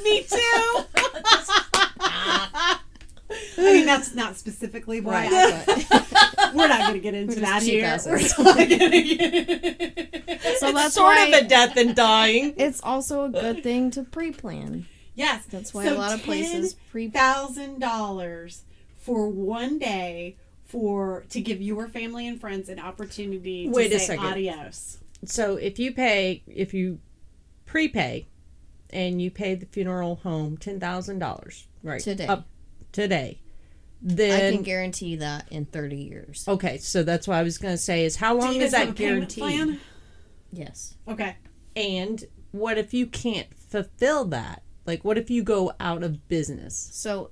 me 0.03 0.23
too. 0.23 0.83
I 3.57 3.73
mean, 3.73 3.86
that's 3.86 4.13
not 4.15 4.38
specifically 4.38 5.01
why. 5.01 5.28
Right, 5.30 5.63
but- 5.89 6.07
We're 6.55 6.67
not 6.69 6.80
going 6.82 6.93
to 6.93 6.99
get 6.99 7.13
into 7.13 7.36
We're 7.36 7.41
that 7.41 7.61
here. 7.63 7.97
We're 8.05 8.19
not 8.21 8.57
gonna 8.57 8.67
get- 8.67 10.57
so 10.59 10.71
that's 10.71 10.93
sort 10.95 11.17
of 11.17 11.30
a 11.34 11.43
death 11.47 11.75
and 11.78 11.95
dying. 11.95 12.53
it's 12.57 12.82
also 12.82 13.25
a 13.25 13.30
good 13.30 13.63
thing 13.63 13.91
to 13.91 14.03
pre-plan. 14.03 14.86
yes, 15.15 15.45
That's 15.45 15.73
why 15.73 15.86
so 15.86 15.93
a 15.93 15.97
lot 15.97 16.13
of 16.13 16.23
places 16.23 16.75
pre 16.91 17.09
thousand 17.09 17.80
dollars 17.80 18.63
for 18.97 19.28
one 19.30 19.78
day 19.78 20.38
for 20.65 21.25
to 21.30 21.41
give 21.41 21.61
your 21.61 21.88
family 21.88 22.28
and 22.28 22.39
friends 22.39 22.69
an 22.69 22.80
opportunity 22.80 23.65
to 23.65 23.71
Wait 23.71 23.91
a 23.93 23.99
say 23.99 24.05
second. 24.07 24.25
adios. 24.25 24.99
So 25.25 25.55
if 25.57 25.80
you 25.80 25.93
pay, 25.93 26.43
if 26.47 26.73
you 26.73 26.99
prepay, 27.65 28.28
and 28.89 29.21
you 29.21 29.30
pay 29.32 29.55
the 29.55 29.65
funeral 29.65 30.15
home 30.17 30.55
ten 30.57 30.80
thousand 30.80 31.19
dollars, 31.19 31.67
right? 31.84 31.99
Today. 32.01 32.28
Up 32.28 32.47
today. 33.02 33.39
then 34.02 34.32
I 34.52 34.52
can 34.56 34.64
guarantee 34.64 35.16
that 35.18 35.48
in 35.52 35.66
30 35.66 35.95
years. 35.98 36.45
okay, 36.48 36.78
so 36.78 37.04
that's 37.04 37.28
what 37.28 37.36
I 37.38 37.43
was 37.43 37.58
going 37.58 37.74
to 37.74 37.78
say 37.78 38.06
is 38.06 38.16
how 38.18 38.36
long 38.36 38.56
is 38.56 38.72
that 38.72 38.89
a 38.89 38.93
payment 38.93 39.36
guaranteed? 39.36 39.80
Yes. 40.52 40.95
Okay. 41.08 41.36
And 41.76 42.24
what 42.52 42.78
if 42.78 42.93
you 42.93 43.06
can't 43.08 43.48
fulfill 43.56 44.26
that? 44.26 44.64
Like, 44.86 45.04
what 45.06 45.18
if 45.18 45.30
you 45.30 45.43
go 45.43 45.74
out 45.80 46.02
of 46.04 46.28
business? 46.28 46.89
So 46.93 47.32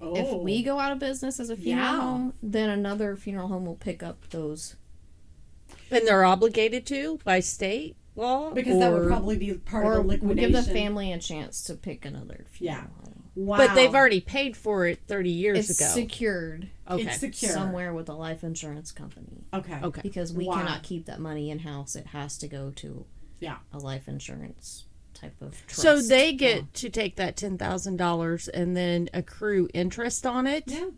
Oh. 0.00 0.14
if 0.16 0.42
we 0.42 0.60
oh. 0.60 0.64
go 0.64 0.78
out 0.80 0.92
of 0.92 0.98
business 0.98 1.38
as 1.40 1.48
a 1.50 1.56
funeral 1.56 1.86
Yeah. 1.86 2.00
home, 2.00 2.32
then 2.42 2.68
another 2.68 3.16
funeral 3.16 3.48
home 3.48 3.64
will 3.64 3.76
pick 3.76 4.02
up 4.02 4.28
those. 4.30 4.76
And 5.90 6.06
they're 6.06 6.24
obligated 6.24 6.84
to 6.86 7.18
by 7.24 7.40
state 7.40 7.96
law? 8.14 8.50
because 8.50 8.78
that 8.78 8.92
would 8.92 9.06
probably 9.08 9.36
be 9.38 9.54
part 9.54 9.84
Or 9.84 9.92
of 9.92 9.96
the 9.96 10.02
we'll 10.02 10.16
liquidation. 10.18 10.52
give 10.52 10.64
the 10.66 10.70
family 10.72 11.12
a 11.12 11.18
chance 11.18 11.62
to 11.64 11.74
pick 11.74 12.04
another 12.04 12.44
funeral 12.50 12.82
Yeah. 12.82 12.88
home. 13.04 13.05
Wow. 13.36 13.58
But 13.58 13.74
they've 13.74 13.94
already 13.94 14.20
paid 14.20 14.56
for 14.56 14.86
it 14.86 15.00
30 15.06 15.30
years 15.30 15.70
It's 15.70 15.78
ago. 15.80 15.90
secured 15.90 16.70
okay. 16.90 17.02
It's 17.04 17.18
secure. 17.20 17.52
somewhere 17.52 17.92
with 17.92 18.08
a 18.08 18.14
life 18.14 18.42
insurance 18.42 18.90
company 18.92 19.44
Okay. 19.52 19.78
okay. 19.82 20.00
because 20.02 20.32
we 20.32 20.46
Wow. 20.46 20.54
cannot 20.54 20.82
keep 20.82 21.04
that 21.06 21.20
money 21.20 21.50
in 21.50 21.58
house. 21.60 21.94
It 21.96 22.06
has 22.08 22.38
to 22.38 22.48
go 22.48 22.70
to 22.76 23.04
Yeah. 23.38 23.58
a 23.72 23.78
life 23.78 24.08
insurance 24.08 24.86
type 25.12 25.40
of 25.42 25.54
trust. 25.66 25.82
So 25.82 26.00
they 26.00 26.32
get 26.32 26.72
to 26.74 26.88
take 26.88 27.16
that 27.16 27.36
$10,000 27.36 28.48
and 28.48 28.74
then 28.76 29.10
accrue 29.12 29.68
interest 29.74 30.24
on 30.26 30.46
it? 30.46 30.64
Yeah. 30.66 30.88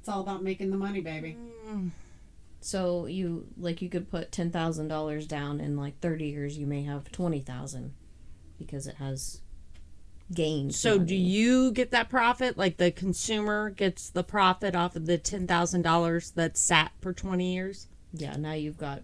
It's 0.00 0.08
all 0.08 0.22
about 0.22 0.42
making 0.42 0.70
the 0.70 0.78
money, 0.78 1.02
baby. 1.02 1.36
Mm. 1.68 1.90
So 2.62 3.04
you 3.06 3.46
like 3.58 3.80
you 3.82 3.88
could 3.90 4.10
put 4.10 4.32
ten 4.32 4.50
thousand 4.50 4.88
dollars 4.88 5.26
down 5.26 5.60
in 5.60 5.76
like 5.76 5.98
thirty 6.00 6.28
years. 6.28 6.58
You 6.58 6.66
may 6.66 6.82
have 6.84 7.10
twenty 7.12 7.40
thousand 7.40 7.92
because 8.58 8.86
it 8.86 8.96
has 8.96 9.40
gained. 10.32 10.74
So 10.74 10.98
do 10.98 11.14
you 11.14 11.72
get 11.72 11.90
that 11.90 12.08
profit? 12.08 12.56
Like 12.56 12.76
the 12.76 12.90
consumer 12.90 13.70
gets 13.70 14.10
the 14.10 14.22
profit 14.24 14.74
off 14.74 14.96
of 14.96 15.06
the 15.06 15.18
$10,000 15.18 16.34
that 16.34 16.56
sat 16.56 16.92
for 17.00 17.12
20 17.12 17.52
years? 17.52 17.88
Yeah, 18.12 18.36
now 18.36 18.52
you've 18.52 18.78
got 18.78 19.02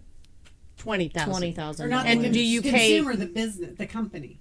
20,000. 0.77 1.31
twenty 1.31 1.49
Or 1.51 1.53
thousand. 1.53 1.89
not 1.89 2.05
And 2.05 2.31
do 2.33 2.39
you 2.39 2.61
pay- 2.61 2.97
consumer, 2.97 3.15
the 3.15 3.25
business, 3.25 3.77
the 3.77 3.87
company? 3.87 4.39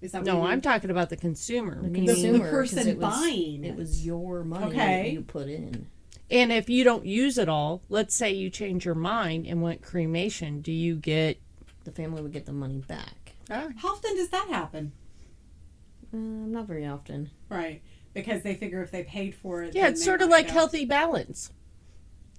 Is 0.00 0.12
that 0.12 0.24
No, 0.24 0.42
you 0.42 0.48
I'm 0.48 0.60
talking 0.60 0.90
about 0.90 1.08
the 1.10 1.16
consumer. 1.16 1.80
the 1.82 1.88
meaning- 1.88 2.06
consumer, 2.08 2.38
'cause 2.38 2.50
person 2.50 2.88
it 2.88 2.98
was, 2.98 3.14
buying 3.18 3.64
It 3.64 3.68
it. 3.70 3.76
was 3.76 4.04
your 4.06 4.44
money 4.44 4.66
Okay. 4.66 4.76
that 5.02 5.12
you 5.12 5.22
put 5.22 5.48
in. 5.48 5.86
And 6.30 6.52
if 6.52 6.68
you 6.70 6.84
don't 6.84 7.06
use 7.06 7.38
it 7.38 7.48
all, 7.48 7.82
let's 7.88 8.14
say 8.14 8.32
you 8.32 8.50
change 8.50 8.84
your 8.84 8.94
mind 8.94 9.46
and 9.46 9.62
went 9.62 9.82
cremation, 9.82 10.60
do 10.60 10.72
you 10.72 10.96
get 10.96 11.38
The 11.84 11.92
family 11.92 12.22
would 12.22 12.32
get 12.32 12.46
the 12.46 12.52
money 12.52 12.78
back. 12.86 13.32
Ah, 13.50 13.68
How 13.76 13.88
often 13.92 14.16
does 14.16 14.28
that 14.30 14.48
happen? 14.48 14.92
Uh, 16.14 16.46
not 16.46 16.66
very 16.66 16.86
often. 16.86 17.30
Right. 17.48 17.82
Because 18.12 18.42
they 18.42 18.54
figure 18.54 18.82
if 18.82 18.90
they 18.90 19.02
paid 19.02 19.34
for 19.34 19.62
it. 19.62 19.74
Yeah, 19.74 19.88
it's 19.88 20.04
sort 20.04 20.22
of 20.22 20.28
like 20.28 20.46
go. 20.46 20.52
healthy 20.52 20.84
balance. 20.84 21.50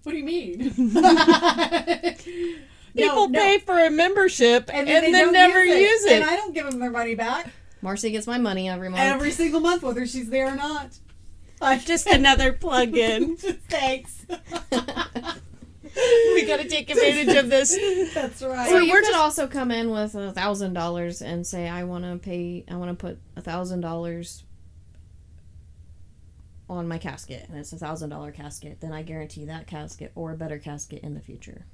What 0.04 0.14
do 0.14 0.18
you 0.18 0.24
mean? 0.24 0.70
People 2.96 3.30
pay 3.30 3.60
for 3.60 3.78
a 3.78 3.90
membership 3.90 4.70
and, 4.72 4.88
then 4.88 5.04
then, 5.04 5.12
they 5.12 5.20
don't 5.20 5.34
never 5.34 5.64
use 5.66 6.06
it. 6.06 6.22
And 6.22 6.24
I 6.24 6.38
don't 6.38 6.54
give 6.54 6.70
them 6.70 6.80
their 6.80 6.92
money 6.92 7.16
back 7.16 7.52
Marcy 7.86 8.10
gets 8.10 8.26
my 8.26 8.40
money 8.40 8.68
every 8.68 8.90
month. 8.90 9.00
every 9.00 9.30
single 9.30 9.60
month, 9.60 9.84
whether 9.84 10.08
she's 10.08 10.30
there 10.32 10.48
or 10.48 10.56
not. 10.56 10.98
Just 11.86 12.08
another 12.08 12.52
plug 12.52 12.98
in. 12.98 13.38
Thanks. 13.70 14.26
we 16.36 16.46
got 16.46 16.60
to 16.60 16.68
take 16.68 16.90
advantage 16.90 17.36
of 17.36 17.50
this. 17.50 17.76
That's 18.14 18.42
right. 18.44 18.68
so 18.68 18.76
So 18.76 18.80
you 18.80 18.92
we're 18.92 19.00
could 19.02 19.08
just- 19.08 19.18
also 19.20 19.48
come 19.48 19.72
in 19.72 19.90
with 19.92 20.16
a 20.16 20.32
thousand 20.32 20.74
dollars 20.74 21.22
and 21.22 21.46
say, 21.48 21.68
"I 21.70 21.84
want 21.84 22.04
to 22.04 22.18
pay. 22.18 22.66
I 22.70 22.76
want 22.76 22.90
to 22.92 22.96
put 22.96 23.20
a 23.36 23.42
thousand 23.42 23.82
dollars 23.82 24.44
on 26.70 26.88
my 26.88 26.98
casket, 26.98 27.48
and 27.48 27.58
it's 27.58 27.72
a 27.74 27.78
thousand 27.78 28.10
dollar 28.10 28.32
casket. 28.32 28.82
Then 28.82 28.92
I 28.92 29.04
guarantee 29.04 29.46
that 29.46 29.68
casket 29.68 30.12
or 30.16 30.32
a 30.32 30.38
better 30.38 30.58
casket 30.58 31.04
in 31.04 31.14
the 31.14 31.22
future." 31.22 31.66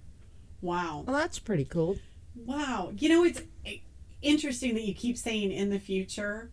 wow. 0.62 1.04
Well, 1.08 1.16
that's 1.18 1.40
pretty 1.40 1.66
cool. 1.66 1.98
Wow. 2.36 2.94
You 2.96 3.10
know, 3.10 3.24
it's 3.24 3.42
eh, 3.66 3.78
interesting 4.22 4.76
that 4.76 4.84
you 4.84 4.94
keep 4.94 5.18
saying 5.18 5.52
in 5.52 5.72
the 5.72 5.80
future 5.80 6.52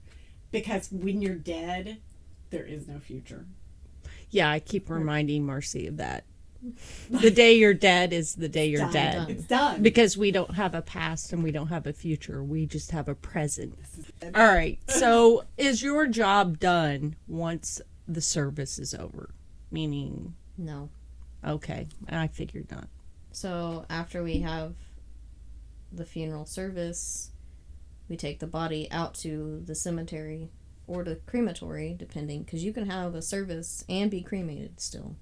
because 0.51 0.91
when 0.91 1.21
you're 1.21 1.35
dead, 1.35 1.99
there 2.49 2.65
is 2.65 2.89
no 2.89 2.99
future. 3.01 3.45
Yeah, 4.31 4.51
I 4.51 4.61
keep 4.61 4.89
reminding 4.89 5.45
Marcy 5.45 5.87
of 5.87 5.99
that. 5.99 6.25
The 7.11 7.31
day 7.31 7.55
you're 7.55 7.73
dead 7.75 8.13
is 8.13 8.35
the 8.35 8.49
day 8.49 8.67
you're 8.69 8.81
Done. 8.81 8.93
dead. 8.93 9.31
It's 9.31 9.45
done. 9.45 9.83
Because 9.83 10.17
we 10.19 10.31
don't 10.31 10.55
have 10.55 10.75
a 10.75 10.83
past 10.83 11.33
and 11.33 11.43
we 11.43 11.53
don't 11.53 11.69
have 11.69 11.87
a 11.87 11.93
future. 11.93 12.43
We 12.43 12.67
just 12.67 12.91
have 12.91 13.09
a 13.09 13.15
present. 13.15 13.79
All 14.35 14.47
right. 14.47 14.79
So, 14.89 15.45
is 15.57 15.83
your 15.83 16.07
job 16.09 16.59
done 16.59 17.17
once 17.27 17.81
the 18.07 18.21
service 18.21 18.79
is 18.79 18.93
over? 18.95 19.31
Meaning, 19.71 20.35
No. 20.57 20.91
okay, 21.47 21.89
I 22.09 22.27
figured 22.27 22.71
not. 22.71 22.89
So 23.33 23.87
after 23.89 24.23
we 24.23 24.41
have 24.41 24.75
the 25.93 26.05
funeral 26.05 26.45
service, 26.47 27.31
we 28.09 28.17
take 28.17 28.41
the 28.41 28.47
body 28.47 28.91
out 28.91 29.15
to 29.17 29.63
the 29.65 29.75
cemetery 29.75 30.51
or 30.87 31.05
the 31.05 31.17
crematory, 31.27 31.95
depending, 31.99 32.43
because 32.43 32.65
you 32.65 32.73
can 32.73 32.89
have 32.91 33.15
a 33.15 33.23
service 33.23 33.85
and 33.89 34.11
be 34.11 34.23
cremated 34.23 34.81
still. 34.81 35.17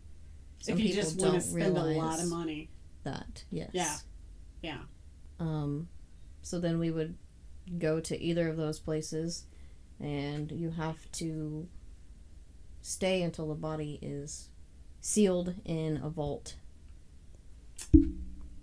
Some 0.60 0.74
if 0.74 0.80
you 0.80 0.88
people 0.88 1.02
just 1.02 1.18
don't 1.18 1.30
want 1.32 1.42
to 1.42 1.48
spend 1.48 1.74
realize 1.74 1.96
a 1.96 1.98
lot 1.98 2.20
of 2.20 2.28
money. 2.28 2.70
that. 3.04 3.44
Yes. 3.50 3.70
Yeah. 3.72 3.96
Yeah. 4.62 4.78
Um, 5.38 5.88
so 6.42 6.58
then 6.58 6.78
we 6.78 6.90
would 6.90 7.16
go 7.78 8.00
to 8.00 8.20
either 8.20 8.48
of 8.48 8.56
those 8.56 8.78
places, 8.80 9.44
and 10.00 10.50
you 10.52 10.70
have 10.70 11.10
to 11.12 11.68
stay 12.80 13.22
until 13.22 13.48
the 13.48 13.54
body 13.54 13.98
is 14.02 14.48
sealed 15.00 15.54
in 15.64 16.00
a 16.02 16.08
vault 16.08 16.56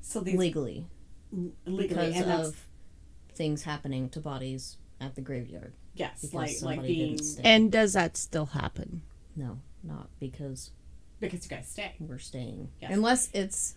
So 0.01 0.19
these 0.21 0.35
legally 0.37 0.87
legally, 1.65 1.87
because 1.87 2.15
and 2.15 2.31
of 2.31 2.67
things 3.35 3.63
happening 3.63 4.09
to 4.09 4.19
bodies 4.19 4.77
at 4.99 5.15
the 5.15 5.21
graveyard. 5.21 5.73
yes, 5.95 6.33
like 6.33 6.61
like 6.61 6.81
being. 6.81 7.19
And 7.43 7.71
does 7.71 7.93
that 7.93 8.17
still 8.17 8.47
happen? 8.47 9.01
No, 9.35 9.59
not 9.83 10.09
because 10.19 10.71
because 11.27 11.49
you 11.49 11.55
guys 11.55 11.67
stay. 11.67 11.93
we're 11.99 12.17
staying. 12.19 12.69
Yes. 12.81 12.91
Unless 12.93 13.29
it's 13.33 13.75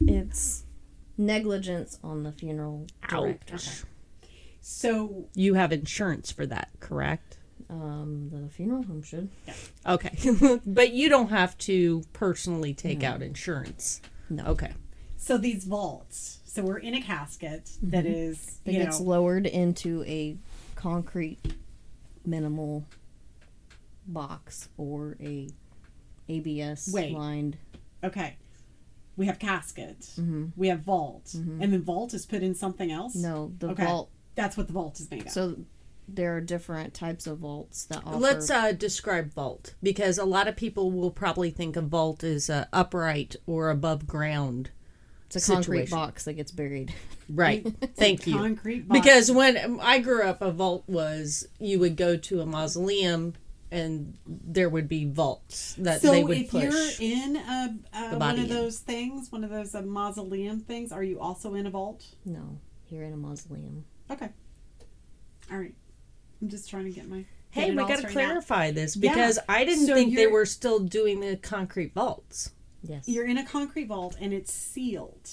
it's 0.00 0.64
negligence 1.18 1.98
on 2.02 2.22
the 2.22 2.32
funeral 2.32 2.86
director. 3.08 3.54
Ouch. 3.54 3.84
So 4.60 5.28
You 5.34 5.54
have 5.54 5.72
insurance 5.72 6.32
for 6.32 6.44
that, 6.46 6.70
correct? 6.80 7.38
Um, 7.70 8.30
the 8.32 8.48
funeral 8.48 8.82
home 8.82 9.02
should. 9.02 9.28
Yeah. 9.46 9.54
Okay. 9.86 10.60
but 10.66 10.92
you 10.92 11.08
don't 11.08 11.30
have 11.30 11.56
to 11.58 12.02
personally 12.12 12.74
take 12.74 13.02
out 13.02 13.22
insurance. 13.22 14.00
No. 14.28 14.44
Okay. 14.46 14.72
so 15.16 15.38
these 15.38 15.64
vaults. 15.64 16.40
So 16.44 16.62
we're 16.62 16.78
in 16.78 16.94
a 16.94 17.02
casket 17.02 17.70
that 17.82 18.06
is 18.06 18.60
It 18.64 18.72
you 18.72 18.78
gets 18.82 18.98
know 18.98 19.06
lowered 19.06 19.46
into 19.46 20.02
a 20.04 20.36
concrete 20.74 21.38
minimal 22.24 22.86
box 24.06 24.68
or 24.76 25.16
a 25.20 25.48
ABS 26.28 26.90
Wait. 26.92 27.12
lined. 27.12 27.56
okay. 28.04 28.36
We 29.16 29.24
have 29.26 29.38
casket. 29.38 30.00
Mhm. 30.18 30.52
We 30.56 30.68
have 30.68 30.80
vault, 30.82 31.32
and 31.32 31.72
then 31.72 31.80
vault 31.82 32.12
is 32.12 32.26
put 32.26 32.42
in 32.42 32.54
something 32.54 32.92
else. 32.92 33.14
No, 33.14 33.52
the 33.58 33.70
Okay. 33.70 33.84
vault. 33.84 34.10
that's 34.34 34.58
what 34.58 34.66
the 34.66 34.74
vault 34.74 35.00
is 35.00 35.10
made 35.10 35.24
of. 35.24 35.32
So 35.32 35.56
there 36.06 36.36
are 36.36 36.40
different 36.42 36.92
types 36.92 37.26
of 37.26 37.38
vaults 37.38 37.84
that 37.86 38.02
offer. 38.04 38.18
Let's 38.18 38.50
uh, 38.50 38.72
describe 38.72 39.32
vault 39.32 39.74
because 39.82 40.18
a 40.18 40.26
lot 40.26 40.46
of 40.48 40.54
people 40.56 40.90
will 40.92 41.10
probably 41.10 41.50
think 41.50 41.76
a 41.76 41.80
vault 41.80 42.22
is 42.22 42.50
uh, 42.50 42.66
upright 42.74 43.36
or 43.46 43.70
above 43.70 44.06
ground. 44.06 44.68
It's 45.26 45.48
a 45.48 45.52
concrete 45.52 45.88
box 45.90 46.24
that 46.24 46.34
gets 46.34 46.52
buried. 46.52 46.94
Right. 47.28 47.66
Thank 47.96 48.26
you. 48.26 48.34
Concrete 48.36 48.86
box. 48.86 49.00
Because 49.00 49.32
when 49.32 49.80
I 49.80 49.98
grew 49.98 50.22
up, 50.22 50.42
a 50.42 50.52
vault 50.52 50.84
was 50.86 51.48
you 51.58 51.78
would 51.80 51.96
go 51.96 52.16
to 52.16 52.40
a 52.42 52.46
mausoleum 52.46 53.32
and 53.70 54.16
there 54.26 54.68
would 54.68 54.88
be 54.88 55.04
vaults 55.06 55.74
that 55.78 56.00
so 56.00 56.10
they 56.12 56.22
would 56.22 56.48
push. 56.48 56.64
if 56.64 57.00
you're 57.00 57.12
in 57.18 57.36
a, 57.36 57.74
a 57.94 58.00
one 58.10 58.18
body 58.18 58.42
of 58.44 58.50
in. 58.50 58.56
those 58.56 58.78
things, 58.78 59.30
one 59.32 59.42
of 59.44 59.50
those 59.50 59.74
uh, 59.74 59.82
mausoleum 59.82 60.60
things, 60.60 60.92
are 60.92 61.02
you 61.02 61.18
also 61.20 61.54
in 61.54 61.66
a 61.66 61.70
vault? 61.70 62.04
No, 62.24 62.58
you're 62.88 63.02
in 63.04 63.12
a 63.12 63.16
mausoleum. 63.16 63.84
Okay. 64.10 64.28
All 65.50 65.58
right. 65.58 65.74
I'm 66.40 66.48
just 66.48 66.68
trying 66.70 66.84
to 66.84 66.90
get 66.90 67.08
my. 67.08 67.24
hey, 67.50 67.70
we 67.70 67.78
all 67.78 67.88
got 67.88 67.94
to 67.94 67.98
straightened 68.08 68.20
out. 68.20 68.26
clarify 68.28 68.70
this 68.70 68.96
Yeah. 68.96 69.12
because 69.14 69.38
I 69.48 69.64
didn't 69.64 69.86
So 69.86 69.94
think 69.94 70.14
they 70.14 70.26
were 70.26 70.46
still 70.46 70.80
doing 70.80 71.20
the 71.20 71.36
concrete 71.36 71.92
vaults. 71.94 72.50
Yes, 72.82 73.08
You're 73.08 73.26
in 73.26 73.38
a 73.38 73.44
concrete 73.44 73.86
vault 73.88 74.16
and 74.20 74.32
it's 74.32 74.52
sealed. 74.52 75.28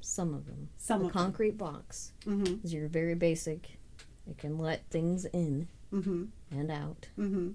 some 0.00 0.32
of 0.32 0.46
them. 0.46 0.68
Some 0.78 1.00
the 1.00 1.06
of 1.08 1.12
them. 1.12 1.22
concrete 1.22 1.58
box 1.58 2.12
Mm-hmm. 2.26 2.64
is 2.64 2.72
your 2.72 2.88
very 2.88 3.14
basic. 3.14 3.78
It 4.26 4.38
can 4.38 4.56
let 4.58 4.88
things 4.90 5.24
in 5.26 5.68
Mm-hmm. 5.92 6.24
and 6.50 6.70
out. 6.70 7.08
Mm-hmm. 7.18 7.50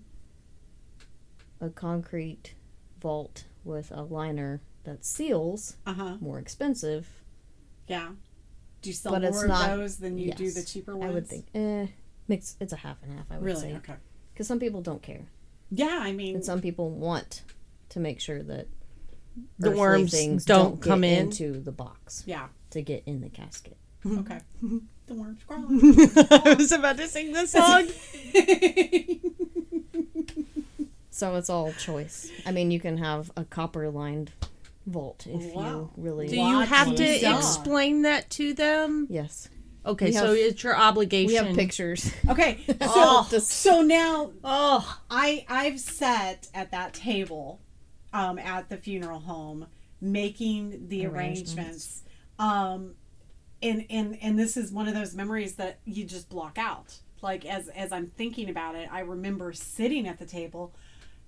A 1.61 1.69
concrete 1.69 2.55
vault 3.01 3.45
with 3.63 3.91
a 3.91 4.01
liner 4.03 4.61
that 4.83 5.03
seals 5.05 5.75
Uh 5.85 5.93
huh. 5.93 6.17
more 6.21 6.39
expensive. 6.39 7.07
Yeah. 7.87 8.09
Do 8.81 8.89
you 8.89 8.93
sell 8.93 9.11
But 9.11 9.21
more 9.23 9.29
it's 9.31 9.41
of 9.43 9.49
not- 9.49 9.67
those 9.75 9.97
than 9.97 10.17
you 10.17 10.31
do 10.33 10.49
the 10.51 10.63
cheaper 10.63 10.95
ones? 10.95 11.11
I 11.11 11.13
would 11.13 11.27
think. 11.27 11.47
Eh, 11.53 11.87
mix. 12.27 12.55
It's 12.61 12.71
a 12.73 12.77
half 12.77 12.97
and 13.03 13.11
half. 13.13 13.25
I 13.29 13.35
would 13.37 13.43
Really? 13.45 13.61
say 13.61 13.75
Okay. 13.77 13.95
because 14.33 14.47
some 14.47 14.59
people 14.59 14.81
don't 14.81 15.01
care, 15.01 15.27
Yeah, 15.69 15.99
I 16.01 16.13
mean, 16.13 16.35
and 16.35 16.45
some 16.45 16.61
people 16.61 16.89
want 16.91 17.43
to 17.89 17.99
make 17.99 18.19
sure 18.21 18.41
that 18.43 18.67
The 19.57 19.67
earthly 19.69 19.79
worms 19.79 20.11
things 20.11 20.45
don't 20.45 20.75
get 20.75 20.83
come 20.89 21.03
in. 21.03 21.25
into 21.25 21.59
the 21.59 21.71
box 21.73 22.23
yeah. 22.25 22.47
to 22.71 22.81
get 22.81 23.03
in 23.05 23.19
the 23.21 23.29
casket. 23.29 23.75
Okay. 24.05 24.39
the 25.07 25.13
worms 25.13 25.43
crawl. 25.45 25.65
I 25.69 26.55
was 26.57 26.71
about 26.71 26.95
to 26.97 27.07
sing 27.09 27.33
the 27.33 27.47
song. 27.55 27.87
So 31.19 31.35
it's 31.35 31.49
all 31.49 31.73
choice. 31.73 32.31
I 32.45 32.51
mean, 32.53 32.71
you 32.71 32.79
can 32.79 32.97
have 32.97 33.29
a 33.35 33.43
copper 33.43 33.89
lined 33.89 34.31
vault 34.87 35.27
if 35.29 35.53
Wow. 35.53 35.63
you 35.63 35.91
really. 35.97 36.25
Want. 36.27 36.29
Do 36.29 36.37
you 36.37 36.59
have 36.61 36.95
to 36.95 37.19
sell. 37.19 37.37
explain 37.37 38.03
that 38.03 38.29
to 38.31 38.53
them? 38.53 39.05
Yes, 39.09 39.49
Okay, 39.85 40.05
We 40.07 40.11
so 40.13 40.27
have- 40.27 40.35
it's 40.37 40.63
your 40.63 40.77
obligation. 40.77 41.27
we 41.27 41.35
have 41.35 41.55
pictures. 41.57 42.11
okay. 42.29 42.59
So, 42.67 42.75
Oh. 42.79 43.23
so 43.39 43.81
now 43.81 44.31
Oh, 44.45 44.99
I 45.11 45.45
I've 45.49 45.79
sat 45.81 46.47
at 46.53 46.71
that 46.71 46.93
table 46.93 47.59
um, 48.13 48.39
at 48.39 48.69
the 48.69 48.77
funeral 48.77 49.19
home 49.19 49.67
making 49.99 50.87
the 50.87 51.05
arrangements. 51.05 51.55
Arrangements. 51.57 52.03
Um, 52.39 52.95
and, 53.61 53.85
and 53.89 54.17
and 54.21 54.39
this 54.39 54.55
is 54.55 54.71
one 54.71 54.87
of 54.87 54.93
those 54.93 55.13
memories 55.15 55.55
that 55.55 55.79
you 55.83 56.05
just 56.05 56.29
block 56.29 56.57
out. 56.57 56.97
Like 57.21 57.43
as 57.45 57.67
as 57.69 57.91
I'm 57.91 58.07
thinking 58.07 58.49
about 58.49 58.75
it, 58.75 58.87
I 58.89 59.01
remember 59.01 59.51
sitting 59.51 60.07
at 60.07 60.17
the 60.17 60.25
table. 60.25 60.73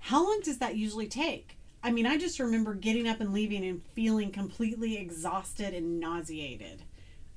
How 0.01 0.23
long 0.23 0.41
does 0.43 0.57
that 0.57 0.75
usually 0.75 1.07
take? 1.07 1.57
I 1.83 1.91
mean, 1.91 2.05
I 2.05 2.17
just 2.17 2.39
remember 2.39 2.73
getting 2.73 3.07
up 3.07 3.21
and 3.21 3.33
leaving 3.33 3.65
and 3.65 3.81
feeling 3.93 4.31
completely 4.31 4.97
exhausted 4.97 5.73
and 5.73 5.99
nauseated. 5.99 6.83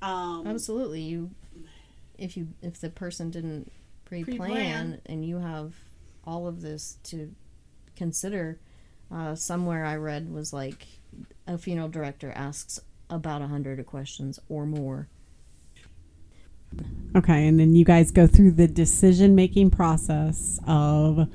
Um, 0.01 0.45
Absolutely, 0.45 1.01
you. 1.01 1.31
If 2.17 2.37
you 2.37 2.49
if 2.61 2.79
the 2.79 2.89
person 2.89 3.29
didn't 3.29 3.71
pre-plan, 4.05 4.37
Pre-plan. 4.37 5.01
and 5.05 5.25
you 5.25 5.39
have 5.39 5.73
all 6.25 6.47
of 6.47 6.61
this 6.61 6.97
to 7.05 7.33
consider, 7.95 8.59
uh, 9.11 9.35
somewhere 9.35 9.85
I 9.85 9.95
read 9.95 10.31
was 10.31 10.53
like 10.53 10.87
a 11.47 11.57
funeral 11.57 11.89
director 11.89 12.31
asks 12.35 12.79
about 13.09 13.41
a 13.41 13.47
hundred 13.47 13.83
questions 13.85 14.39
or 14.49 14.65
more. 14.65 15.07
Okay, 17.15 17.47
and 17.47 17.59
then 17.59 17.75
you 17.75 17.85
guys 17.85 18.11
go 18.11 18.27
through 18.27 18.51
the 18.51 18.67
decision 18.67 19.35
making 19.35 19.71
process 19.71 20.59
of 20.67 21.29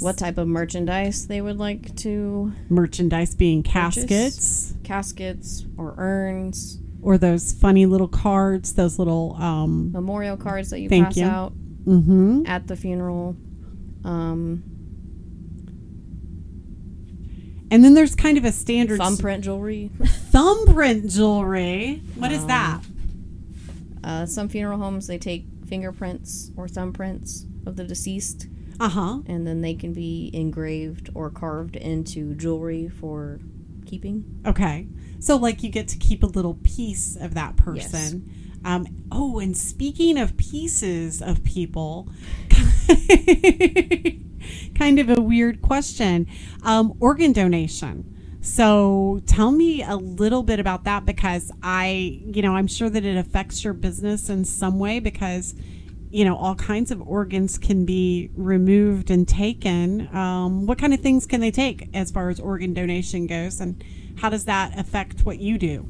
What 0.00 0.16
type 0.16 0.38
of 0.38 0.46
merchandise 0.46 1.26
they 1.26 1.40
would 1.40 1.58
like 1.58 1.94
to 1.96 2.52
merchandise 2.68 3.34
being 3.34 3.62
Purchase. 3.62 4.04
caskets 4.04 4.74
caskets 4.84 5.64
or 5.76 5.94
urns, 5.98 6.78
or 7.02 7.18
those 7.18 7.52
funny 7.52 7.86
little 7.86 8.08
cards, 8.08 8.74
those 8.74 8.98
little 8.98 9.36
um 9.36 9.92
memorial 9.92 10.36
cards 10.36 10.70
that 10.70 10.80
you 10.80 10.88
pass 10.88 11.16
you. 11.16 11.24
out 11.24 11.52
mhm. 11.84 12.48
at 12.48 12.66
the 12.66 12.76
funeral. 12.76 13.36
Um, 14.04 14.62
and 17.70 17.84
then 17.84 17.94
there's 17.94 18.14
kind 18.14 18.38
of 18.38 18.44
a 18.44 18.52
standard 18.52 18.98
thumbprint 18.98 19.44
jewelry. 19.44 19.90
thumbprint 20.04 21.10
jewelry. 21.10 22.02
What 22.14 22.32
is 22.32 22.46
that? 22.46 22.80
Uh, 24.02 24.26
some 24.26 24.48
funeral 24.48 24.78
homes 24.78 25.06
they 25.06 25.18
take 25.18 25.44
fingerprints 25.66 26.50
or 26.56 26.66
thumbprints 26.66 27.44
of 27.66 27.76
the 27.76 27.84
deceased, 27.84 28.46
Uh-huh. 28.80 29.20
and 29.26 29.46
then 29.46 29.60
they 29.60 29.74
can 29.74 29.92
be 29.92 30.30
engraved 30.32 31.10
or 31.14 31.30
carved 31.30 31.76
into 31.76 32.34
jewelry 32.34 32.88
for 32.88 33.40
keeping. 33.86 34.40
Okay. 34.46 34.86
So 35.18 35.36
like 35.36 35.62
you 35.62 35.70
get 35.70 35.88
to 35.88 35.96
keep 35.96 36.22
a 36.22 36.26
little 36.26 36.54
piece 36.62 37.16
of 37.16 37.34
that 37.34 37.56
person. 37.56 38.32
Um, 38.64 38.86
oh, 39.10 39.38
and 39.38 39.56
speaking 39.56 40.18
of 40.18 40.36
pieces 40.36 41.22
of 41.22 41.44
people, 41.44 42.08
kind 44.74 44.98
of 44.98 45.10
a 45.10 45.20
weird 45.20 45.62
question. 45.62 46.26
Um, 46.62 46.94
organ 47.00 47.32
donation. 47.32 48.14
So 48.40 49.20
tell 49.26 49.50
me 49.50 49.82
a 49.82 49.96
little 49.96 50.42
bit 50.42 50.60
about 50.60 50.84
that 50.84 51.04
because 51.04 51.50
I, 51.62 52.20
you 52.24 52.42
know, 52.42 52.54
I'm 52.54 52.66
sure 52.68 52.88
that 52.88 53.04
it 53.04 53.16
affects 53.16 53.64
your 53.64 53.72
business 53.74 54.28
in 54.28 54.44
some 54.44 54.78
way 54.78 55.00
because, 55.00 55.54
you 56.10 56.24
know, 56.24 56.36
all 56.36 56.54
kinds 56.54 56.90
of 56.90 57.06
organs 57.06 57.58
can 57.58 57.84
be 57.84 58.30
removed 58.34 59.10
and 59.10 59.28
taken. 59.28 60.08
Um, 60.14 60.66
what 60.66 60.78
kind 60.78 60.94
of 60.94 61.00
things 61.00 61.26
can 61.26 61.40
they 61.40 61.50
take 61.50 61.88
as 61.94 62.10
far 62.10 62.30
as 62.30 62.40
organ 62.40 62.74
donation 62.74 63.26
goes, 63.26 63.60
and 63.60 63.82
how 64.18 64.30
does 64.30 64.46
that 64.46 64.78
affect 64.78 65.26
what 65.26 65.38
you 65.38 65.58
do? 65.58 65.88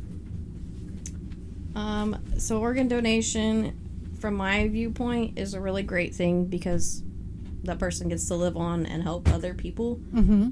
Um, 1.74 2.22
so 2.38 2.58
organ 2.58 2.88
donation, 2.88 3.78
from 4.20 4.34
my 4.34 4.66
viewpoint, 4.68 5.38
is 5.38 5.54
a 5.54 5.60
really 5.60 5.84
great 5.84 6.14
thing 6.14 6.46
because 6.46 7.02
that 7.62 7.78
person 7.78 8.08
gets 8.08 8.26
to 8.28 8.34
live 8.34 8.56
on 8.56 8.86
and 8.86 9.02
help 9.02 9.32
other 9.32 9.54
people. 9.54 9.96
Mm-hmm. 10.12 10.48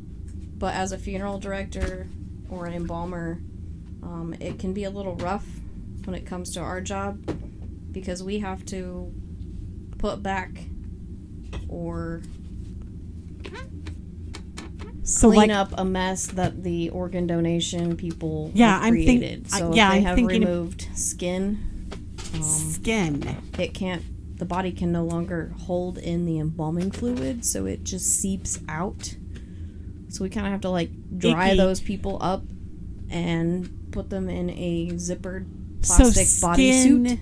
But 0.59 0.75
as 0.75 0.93
a 0.93 0.99
funeral 0.99 1.39
director 1.39 2.07
or 2.49 2.67
an 2.67 2.75
embalmer, 2.75 3.41
um, 4.03 4.35
it 4.41 4.59
can 4.59 4.73
be 4.73 4.85
a 4.85 4.91
little 4.91 5.17
rough 5.17 5.47
when 6.05 6.15
it 6.15 6.25
comes 6.25 6.53
to 6.55 6.61
our 6.61 6.81
job 6.81 7.21
because 7.91 8.23
we 8.23 8.39
have 8.39 8.65
to 8.67 9.13
put 9.99 10.23
back 10.23 10.51
or 11.69 12.23
So 15.03 15.29
clean 15.29 15.51
like, 15.51 15.51
up 15.51 15.73
a 15.79 15.85
mess 15.85 16.27
that 16.29 16.65
the 16.65 16.91
organ 16.91 17.27
donation 17.29 17.97
people 17.97 18.51
Yeah, 18.55 18.79
I'm 18.83 18.93
think- 18.95 19.21
created. 19.21 19.47
I- 19.53 19.59
so 19.61 19.73
yeah, 19.75 19.89
if 19.89 19.93
they 19.93 19.99
I'm 19.99 20.05
have 20.05 20.17
thinking 20.17 20.41
removed 20.43 20.89
skin, 20.95 21.59
um, 22.35 22.43
skin. 22.43 23.37
it 23.59 23.73
can't. 23.73 24.03
The 24.39 24.45
body 24.45 24.73
can 24.73 24.91
no 24.93 25.05
longer 25.05 25.55
hold 25.61 25.97
in 25.97 26.27
the 26.27 26.39
embalming 26.41 26.91
fluid, 26.91 27.45
so 27.45 27.67
it 27.67 27.85
just 27.85 28.07
seeps 28.21 28.59
out. 28.69 29.15
So 30.09 30.25
we 30.25 30.29
kind 30.31 30.47
of 30.47 30.51
have 30.53 30.61
to 30.63 30.71
like 30.71 30.91
dry 31.19 31.49
Icky. 31.51 31.57
those 31.57 31.81
people 31.81 32.19
up 32.21 32.43
and 33.09 33.89
put 33.93 34.11
them 34.11 34.29
in 34.29 34.51
a 34.51 34.91
zippered 34.95 35.47
So 35.83 36.03
plastic 36.11 36.27
bodysuit. 36.27 37.19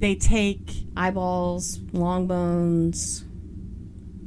They 0.00 0.14
take 0.14 0.84
Eyeballs, 0.96 1.78
long 1.92 2.26
bones, 2.26 3.24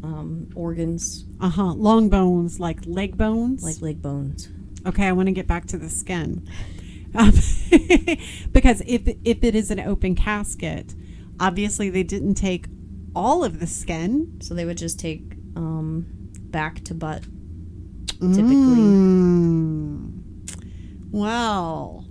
um, 0.03 0.49
organs 0.55 1.25
uh 1.39 1.49
huh 1.49 1.73
long 1.73 2.09
bones 2.09 2.59
like 2.59 2.79
leg 2.85 3.17
bones. 3.17 3.63
like 3.63 3.81
leg 3.81 4.01
bones. 4.01 4.49
Okay, 4.85 5.07
I 5.07 5.11
want 5.13 5.27
to 5.27 5.31
get 5.31 5.47
back 5.47 5.65
to 5.67 5.77
the 5.77 5.89
skin. 5.89 6.47
Um, 7.15 7.31
because 8.51 8.81
if 8.85 9.07
if 9.23 9.43
it 9.43 9.55
is 9.55 9.71
an 9.71 9.79
open 9.79 10.13
casket, 10.15 10.93
obviously 11.39 11.89
they 11.89 12.03
didn't 12.03 12.35
take 12.35 12.65
all 13.15 13.43
of 13.43 13.59
the 13.59 13.67
skin. 13.67 14.39
So 14.41 14.53
they 14.53 14.65
would 14.65 14.77
just 14.77 14.99
take 14.99 15.35
um, 15.55 16.05
back 16.51 16.83
to 16.85 16.93
butt. 16.93 17.23
Typically, 18.19 18.77
Mm. 18.79 20.21
Well, 21.11 22.05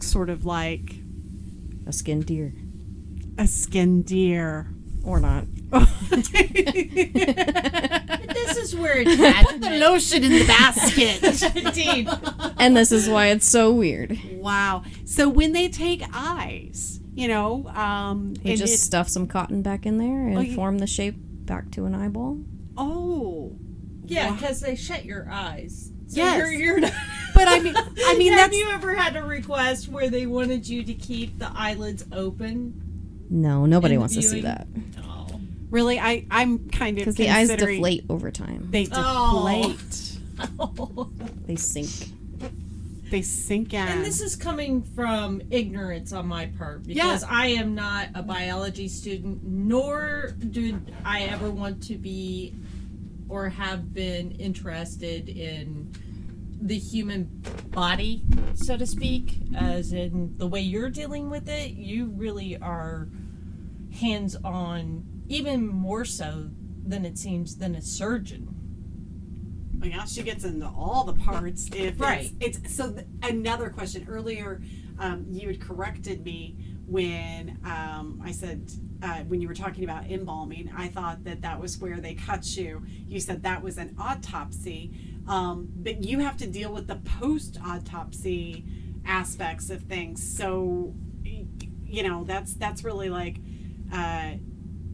sort 0.00 0.30
of 0.30 0.44
like 0.46 0.96
a 1.86 1.92
skinned 1.92 2.26
deer 2.26 2.54
a 3.38 3.46
skin 3.46 4.02
deer. 4.02 4.68
or 5.04 5.20
not. 5.20 5.44
this 5.70 5.90
is 8.56 8.74
where 8.76 8.98
it's 8.98 9.20
at. 9.20 9.44
Put 9.46 9.60
the 9.60 9.70
lotion 9.78 10.24
in 10.24 10.32
the 10.32 10.46
basket. 10.46 11.56
Indeed. 11.56 12.08
And 12.58 12.76
this 12.76 12.92
is 12.92 13.08
why 13.08 13.28
it's 13.28 13.48
so 13.48 13.72
weird. 13.72 14.18
wow. 14.34 14.82
So 15.04 15.28
when 15.28 15.52
they 15.52 15.68
take 15.68 16.02
eyes, 16.12 17.00
you 17.14 17.28
know, 17.28 17.66
um, 17.68 18.34
We 18.44 18.50
and 18.52 18.58
just 18.58 18.74
it- 18.74 18.78
stuff 18.78 19.08
some 19.08 19.26
cotton 19.26 19.62
back 19.62 19.86
in 19.86 19.98
there 19.98 20.28
and 20.28 20.38
Oh, 20.38 20.40
you- 20.40 20.54
form 20.54 20.78
the 20.78 20.86
shape 20.86 21.16
back 21.18 21.70
to 21.72 21.84
an 21.86 21.94
eyeball. 21.94 22.38
oh, 22.76 23.52
Yeah, 24.06 24.28
Wow. 24.30 24.34
because 24.36 24.60
they 24.60 24.76
shut 24.76 25.04
your 25.04 25.28
eyes. 25.30 25.90
So 26.08 26.16
Yes. 26.18 26.38
You're, 26.38 26.50
you're 26.52 26.80
not. 26.80 26.92
but 27.34 27.48
I 27.48 27.58
mean, 27.60 27.74
I 27.76 28.14
mean 28.16 28.32
Have 28.32 28.50
that's 28.50 28.56
you 28.56 28.68
ever 28.70 28.94
had 28.94 29.16
a 29.16 29.22
request 29.24 29.88
where 29.88 30.08
they 30.08 30.26
wanted 30.26 30.68
you 30.68 30.82
to 30.84 30.94
keep 30.94 31.38
the 31.38 31.50
eyelids 31.54 32.04
open? 32.12 32.82
No, 33.30 33.66
nobody 33.66 33.94
In 33.94 33.98
the 33.98 34.00
wants 34.00 34.14
to 34.14 34.22
see 34.22 34.40
that 34.42 34.66
really. 35.70 35.98
I 35.98 36.24
I'm 36.30 36.68
kind 36.70 36.96
of 36.96 37.00
because 37.02 37.16
the 37.16 37.28
eyes 37.28 37.48
considering- 37.48 37.76
deflate 37.78 38.04
over 38.08 38.30
time. 38.30 38.68
They 38.70 38.88
Oh. 38.92 39.74
deflate. 39.74 40.12
They 41.46 41.56
sink. 41.56 42.10
They 43.10 43.22
sink 43.22 43.72
in. 43.72 43.80
And 43.86 44.04
this 44.04 44.20
is 44.20 44.34
coming 44.36 44.82
from 44.82 45.40
ignorance 45.50 46.12
on 46.12 46.26
my 46.26 46.46
part 46.46 46.84
because 46.86 47.22
Yeah. 47.22 47.28
I 47.30 47.46
am 47.48 47.74
not 47.74 48.08
a 48.14 48.22
biology 48.22 48.88
student, 48.88 49.44
nor 49.44 50.34
do 50.50 50.80
I 51.04 51.22
ever 51.22 51.50
want 51.50 51.82
to 51.84 51.94
be 51.96 52.54
or 53.28 53.48
have 53.48 53.94
been 53.94 54.32
interested 54.32 55.28
in 55.28 55.92
the 56.60 56.78
human 56.78 57.42
body, 57.70 58.22
so 58.54 58.76
to 58.76 58.86
speak, 58.86 59.38
as 59.56 59.92
in 59.92 60.34
the 60.38 60.46
way 60.46 60.60
you're 60.60 60.90
dealing 60.90 61.30
with 61.30 61.48
it. 61.48 61.72
You 61.72 62.06
really 62.06 62.56
are 62.58 63.08
hands 64.00 64.36
on, 64.44 65.04
even 65.28 65.66
more 65.66 66.04
so 66.04 66.50
than 66.86 67.04
it 67.04 67.18
seems, 67.18 67.56
than 67.56 67.74
a 67.74 67.82
surgeon. 67.82 68.48
Oh, 69.82 69.86
yeah, 69.86 70.04
she 70.04 70.22
gets 70.22 70.44
into 70.44 70.66
all 70.66 71.04
the 71.04 71.12
parts. 71.14 71.68
If 71.74 72.00
Right. 72.00 72.32
it's, 72.40 72.58
it's 72.58 72.74
so. 72.74 72.92
Th- 72.92 73.06
another 73.22 73.68
question 73.68 74.06
earlier, 74.08 74.62
um, 74.98 75.26
you 75.28 75.48
had 75.48 75.60
corrected 75.60 76.24
me 76.24 76.56
when 76.86 77.58
um, 77.64 78.20
I 78.24 78.32
said 78.32 78.70
uh, 79.02 79.18
when 79.24 79.42
you 79.42 79.48
were 79.48 79.54
talking 79.54 79.84
about 79.84 80.06
embalming. 80.10 80.70
I 80.74 80.88
thought 80.88 81.24
that 81.24 81.42
that 81.42 81.60
was 81.60 81.76
where 81.78 82.00
they 82.00 82.14
cut 82.14 82.56
you. 82.56 82.82
You 83.06 83.20
said 83.20 83.42
that 83.42 83.62
was 83.62 83.76
an 83.76 83.94
autopsy, 83.98 84.92
um, 85.28 85.68
but 85.76 86.04
you 86.04 86.20
have 86.20 86.36
to 86.38 86.46
deal 86.46 86.72
with 86.72 86.86
the 86.86 86.96
post 86.96 87.58
autopsy 87.64 88.64
aspects 89.04 89.70
of 89.70 89.82
things. 89.82 90.22
So, 90.36 90.94
you 91.24 92.02
know, 92.02 92.24
that's 92.24 92.54
that's 92.54 92.84
really 92.84 93.08
like 93.08 93.36
uh, 93.92 94.32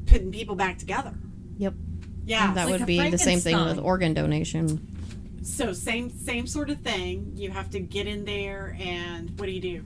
putting 0.06 0.30
people 0.32 0.54
back 0.54 0.78
together. 0.78 1.14
Yep. 1.58 1.74
Yeah, 2.24 2.52
that 2.54 2.68
like 2.68 2.78
would 2.80 2.86
be 2.86 3.10
the 3.10 3.18
same 3.18 3.40
thing 3.40 3.56
with 3.64 3.78
organ 3.78 4.14
donation. 4.14 4.88
So 5.42 5.72
same 5.72 6.08
same 6.10 6.46
sort 6.46 6.70
of 6.70 6.80
thing. 6.80 7.32
You 7.34 7.50
have 7.50 7.70
to 7.70 7.80
get 7.80 8.06
in 8.06 8.24
there 8.24 8.76
and 8.78 9.30
what 9.38 9.46
do 9.46 9.52
you 9.52 9.60
do? 9.60 9.84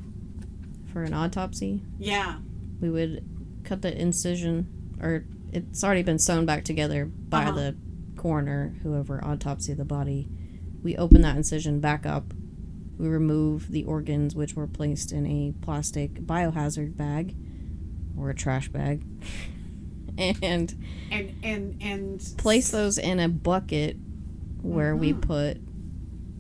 For 0.92 1.03
an 1.03 1.14
autopsy, 1.14 1.80
Yeah. 1.99 2.36
we 2.80 2.90
would 2.90 3.24
cut 3.64 3.82
the 3.82 3.99
incision, 3.99 4.66
or 5.01 5.24
it's 5.53 5.82
already 5.82 6.03
been 6.03 6.18
sewn 6.18 6.44
back 6.47 6.64
together 6.64 7.07
by 7.07 7.44
Uh-huh. 7.44 7.53
the 7.53 7.76
coroner, 8.27 8.74
whoever 8.83 9.20
autopsied 9.20 9.77
the 9.77 9.85
body. 9.85 10.29
We 10.83 10.97
open 10.97 11.22
that 11.22 11.37
incision 11.37 11.79
back 11.79 12.05
up. 12.05 12.35
We 12.99 13.07
remove 13.07 13.70
the 13.70 13.85
organs, 13.85 14.35
which 14.35 14.55
were 14.55 14.66
placed 14.66 15.12
in 15.12 15.27
a 15.27 15.55
plastic 15.64 16.14
biohazard 16.14 16.97
bag 16.97 17.37
or 18.18 18.31
a 18.31 18.35
trash 18.35 18.68
bag, 18.68 19.05
and 20.18 20.74
And 21.12 21.35
and 21.45 21.79
and 21.81 22.35
place 22.37 22.70
those 22.70 22.99
in 22.99 23.20
a 23.20 23.29
bucket 23.29 23.97
where 24.61 24.97
we 24.97 25.12
mm-hmm. 25.12 25.20
put 25.20 25.61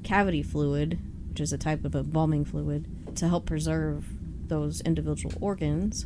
cavity 0.02 0.42
fluid, 0.42 0.98
which 1.28 1.40
is 1.40 1.52
a 1.52 1.58
type 1.58 1.84
of 1.84 1.94
embalming 1.94 2.44
fluid, 2.44 3.16
to 3.16 3.28
help 3.28 3.46
preserve 3.46 4.06
those 4.48 4.80
individual 4.80 5.34
organs. 5.40 6.04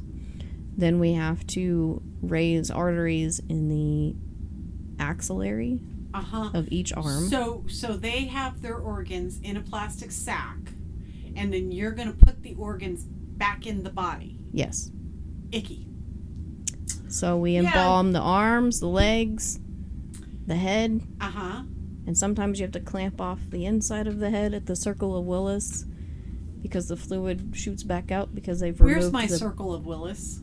Then 0.77 1.01
we 1.01 1.15
have 1.15 1.47
to 1.49 2.03
raise 2.21 2.71
arteries 2.71 3.41
in 3.49 3.69
the 3.71 4.30
axillary 5.01 5.81
uh-huh. 6.15 6.51
of 6.55 6.69
each 6.71 6.93
arm. 6.93 7.29
So 7.29 7.65
so 7.69 7.97
they 7.97 8.27
have 8.27 8.63
their 8.63 8.77
organs 8.77 9.41
in 9.43 9.57
a 9.57 9.61
plastic 9.61 10.11
sack 10.13 10.59
and 11.37 11.53
then 11.53 11.73
you're 11.73 11.93
going 11.93 12.13
to 12.13 12.17
put 12.27 12.43
the 12.43 12.55
organs 12.55 13.05
back 13.05 13.67
in 13.67 13.83
the 13.83 13.91
body. 13.91 14.37
yes. 14.53 14.91
Icky. 15.53 15.87
So 17.09 17.37
we 17.39 17.53
Yeah. 17.55 17.61
embalm 17.65 18.13
the 18.13 18.21
arms, 18.21 18.79
the 18.81 18.87
legs, 18.89 19.59
the 20.47 20.55
head, 20.55 21.01
Uh-huh. 21.21 21.63
and 22.07 22.17
sometimes 22.17 22.61
you 22.61 22.65
have 22.65 22.73
to 22.73 22.81
clamp 22.81 23.21
off 23.21 23.41
the 23.51 23.65
inside 23.65 24.07
of 24.07 24.19
the 24.21 24.31
head 24.31 24.55
at 24.55 24.67
the 24.67 24.77
circle 24.77 25.17
of 25.17 25.25
Willis 25.25 25.87
because 26.63 26.89
the 26.89 26.97
fluid 26.97 27.51
shoots 27.55 27.83
back 27.83 28.13
out 28.13 28.35
because 28.35 28.61
they've 28.61 28.79
removed. 28.81 29.01
Where's 29.01 29.13
my 29.13 29.27
the, 29.27 29.39
circle 29.39 29.73
of 29.75 29.87
Willis? 29.87 30.41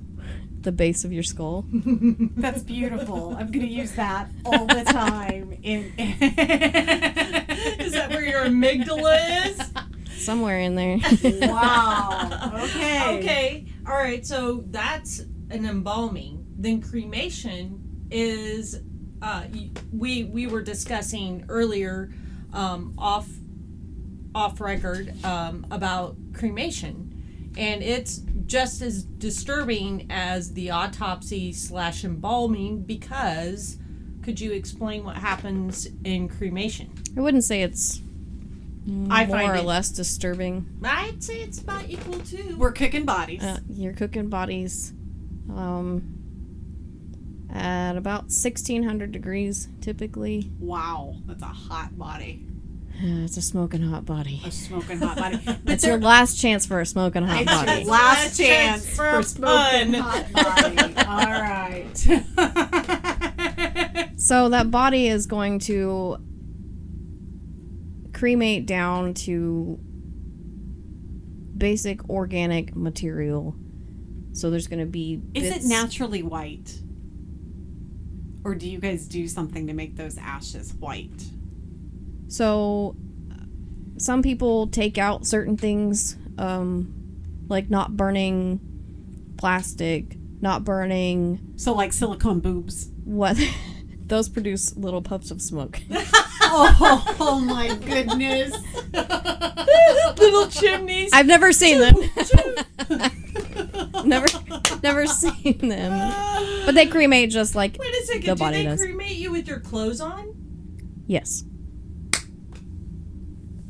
The 0.67 0.71
base 0.73 1.05
of 1.05 1.13
your 1.13 1.23
skull. 1.23 1.63
That's 1.71 2.61
beautiful. 2.61 3.33
I'm 3.39 3.49
going 3.53 3.65
to 3.65 3.71
use 3.71 3.93
that 3.93 4.29
all 4.43 4.65
the 4.65 4.83
time 4.83 5.57
in 5.63 5.93
Is 5.97 7.93
that 7.93 8.09
where 8.09 8.25
your 8.25 8.43
amygdala 8.43 9.47
is? 9.47 10.21
Somewhere 10.21 10.59
in 10.59 10.75
there. 10.75 10.97
Wow. 11.47 12.51
Okay. 12.65 13.17
Okay. 13.17 13.65
All 13.87 13.93
right. 13.93 14.25
So 14.25 14.65
that's 14.67 15.19
an 15.49 15.65
embalming. 15.65 16.45
Then 16.57 16.81
cremation 16.81 18.07
is. 18.11 18.81
Uh, 19.21 19.45
we 19.93 20.25
we 20.25 20.47
were 20.47 20.61
discussing 20.61 21.45
earlier, 21.47 22.11
um, 22.51 22.93
off 22.97 23.29
off 24.35 24.59
record, 24.59 25.13
um, 25.23 25.65
about 25.71 26.17
cremation, 26.33 27.06
and 27.57 27.81
it's 27.83 28.21
just 28.45 28.81
as 28.81 29.03
disturbing 29.03 30.07
as 30.09 30.53
the 30.53 30.71
autopsy 30.71 31.51
slash 31.53 32.03
embalming 32.03 32.83
because. 32.83 33.77
Could 34.23 34.41
you 34.41 34.51
explain 34.51 35.05
what 35.05 35.15
happens 35.15 35.87
in 36.03 36.27
cremation? 36.27 36.91
I 37.15 37.21
wouldn't 37.21 37.45
say 37.45 37.61
it's 37.61 38.01
I 39.09 39.25
more 39.25 39.37
find 39.37 39.51
or 39.51 39.55
it- 39.55 39.63
less 39.63 39.89
disturbing. 39.89 40.65
I'd 40.83 41.23
say 41.23 41.35
it's 41.35 41.61
about 41.61 41.87
equal 41.89 42.19
to. 42.19 42.55
We're 42.57 42.73
cooking 42.73 43.05
bodies. 43.05 43.41
Uh, 43.41 43.59
you're 43.69 43.93
cooking 43.93 44.27
bodies 44.27 44.91
um, 45.49 46.17
at 47.53 47.95
about 47.95 48.23
1600 48.23 49.13
degrees 49.13 49.69
typically. 49.79 50.51
wow. 50.59 51.15
That's 51.25 51.43
a 51.43 51.45
hot 51.45 51.97
body. 51.97 52.43
It's 52.99 53.37
a 53.37 53.41
smoking 53.41 53.81
hot 53.83 54.05
body. 54.05 54.41
A 54.45 54.51
smoking 54.51 54.99
hot 54.99 55.17
body. 55.17 55.39
It's 55.67 55.85
your 55.85 55.99
last 55.99 56.39
chance 56.39 56.65
for 56.65 56.79
a 56.79 56.85
smoking 56.85 57.23
hot 57.23 57.41
It's 57.41 57.51
body. 57.51 57.81
your 57.81 57.91
last 57.91 58.37
chance 58.37 58.89
for 58.89 58.95
for 58.95 59.19
a 59.19 59.23
smoking 59.23 59.93
hot 59.93 60.31
body. 60.33 60.95
All 61.05 61.31
right. 61.41 61.93
So 64.19 64.49
that 64.49 64.71
body 64.71 65.07
is 65.07 65.25
going 65.27 65.59
to 65.59 66.17
cremate 68.13 68.65
down 68.65 69.13
to 69.13 69.79
basic 71.55 72.09
organic 72.09 72.75
material. 72.75 73.55
So 74.33 74.49
there's 74.49 74.67
going 74.67 74.79
to 74.79 74.85
be 74.85 75.21
Is 75.33 75.55
it 75.55 75.63
naturally 75.63 76.23
white? 76.23 76.77
Or 78.43 78.55
do 78.55 78.67
you 78.69 78.79
guys 78.79 79.07
do 79.07 79.27
something 79.27 79.67
to 79.67 79.73
make 79.73 79.95
those 79.95 80.17
ashes 80.17 80.73
white? 80.73 81.23
So 82.27 82.95
some 83.97 84.21
people 84.21 84.67
take 84.67 84.97
out 84.97 85.25
certain 85.25 85.57
things 85.57 86.17
um 86.37 86.93
like 87.49 87.69
not 87.69 87.95
burning 87.97 88.59
plastic, 89.37 90.17
not 90.41 90.63
burning 90.63 91.53
So 91.55 91.73
like 91.73 91.93
silicone 91.93 92.39
boobs. 92.39 92.89
what 93.05 93.37
those 94.05 94.29
produce 94.29 94.75
little 94.77 95.01
puffs 95.01 95.31
of 95.31 95.41
smoke. 95.41 95.81
Oh, 96.49 97.15
oh 97.19 97.39
my 97.41 97.75
goodness. 97.75 98.55
little 98.93 100.47
chimneys. 100.47 101.09
I've 101.11 101.25
never 101.25 101.51
seen 101.51 101.79
them. 101.81 101.95
never 104.05 104.27
never 104.81 105.07
seen 105.07 105.57
them. 105.57 106.13
But 106.65 106.73
they 106.75 106.85
cremate 106.85 107.31
just 107.31 107.53
like 107.53 107.75
Wait 107.77 107.93
a 107.93 108.05
second. 108.05 108.37
the 108.37 108.45
do 108.45 108.51
they 108.51 108.63
does. 108.63 108.79
cremate 108.79 109.17
you 109.17 109.29
with 109.31 109.45
your 109.45 109.59
clothes 109.59 109.99
on? 109.99 110.33
yes. 111.05 111.43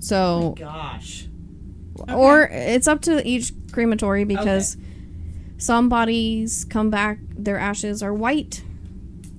So 0.08 0.56
Gosh. 0.58 1.28
or 2.14 2.44
it's 2.52 2.88
up 2.88 3.02
to 3.02 3.26
each 3.28 3.52
crematory 3.72 4.24
because 4.24 4.78
some 5.58 5.90
bodies 5.90 6.66
come 6.70 6.90
back 6.90 7.18
their 7.36 7.58
ashes 7.58 8.02
are 8.04 8.14
white 8.14 8.64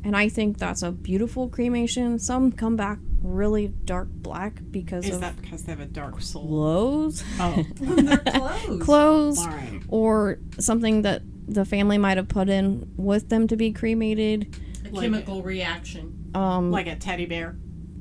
and 0.05 0.16
i 0.16 0.29
think 0.29 0.59
that's 0.59 0.83
a 0.83 0.91
beautiful 0.91 1.49
cremation 1.49 2.19
some 2.19 2.51
come 2.51 2.75
back 2.77 2.99
really 3.23 3.69
dark 3.85 4.09
black 4.11 4.61
because 4.71 5.07
Is 5.07 5.14
of 5.16 5.21
that 5.21 5.41
because 5.41 5.62
they 5.62 5.73
have 5.73 5.81
a 5.81 5.87
dark 5.87 6.21
soul? 6.21 6.47
clothes 6.47 7.23
Oh, 7.41 7.64
clothes. 7.77 8.81
clothes 8.85 9.39
all 9.39 9.47
right. 9.49 9.81
or 9.89 10.39
something 10.59 11.03
that 11.03 11.23
the 11.47 11.64
family 11.64 11.99
might 11.99 12.16
have 12.16 12.29
put 12.29 12.49
in 12.49 12.93
with 12.97 13.29
them 13.29 13.47
to 13.49 13.57
be 13.57 13.73
cremated 13.73 14.55
A 14.85 14.91
chemical 15.01 15.43
reaction. 15.43 16.31
um 16.35 16.71
Like 16.73 16.87
a 16.89 16.97
teddy 16.97 17.27
bear. 17.27 17.57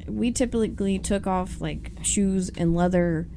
We 0.08 0.32
typically 0.32 0.98
took 1.00 1.28
off 1.28 1.60
like 1.62 1.92
shoes 2.02 2.50
and 2.58 2.76
leather 2.76 3.28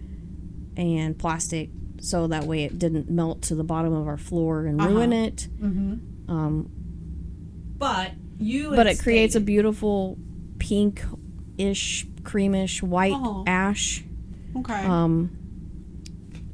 and 0.76 1.18
plastic 1.18 1.70
so 2.00 2.26
that 2.28 2.44
way 2.44 2.64
it 2.64 2.78
didn't 2.78 3.10
melt 3.10 3.42
to 3.42 3.54
the 3.54 3.64
bottom 3.64 3.92
of 3.92 4.06
our 4.06 4.16
floor 4.16 4.64
and 4.66 4.82
ruin 4.82 5.12
it 5.12 5.48
Mm-hmm. 5.60 6.30
um, 6.30 6.70
But 7.78 8.12
you. 8.38 8.70
but 8.74 8.86
it 8.86 8.98
creates 9.00 9.34
a 9.34 9.40
beautiful 9.40 10.16
pink-ish 10.58 12.06
creamish 12.22 12.82
white 12.82 13.12
Oh. 13.14 13.44
ash 13.46 14.04
Okay. 14.56 14.84
Um, 14.84 15.30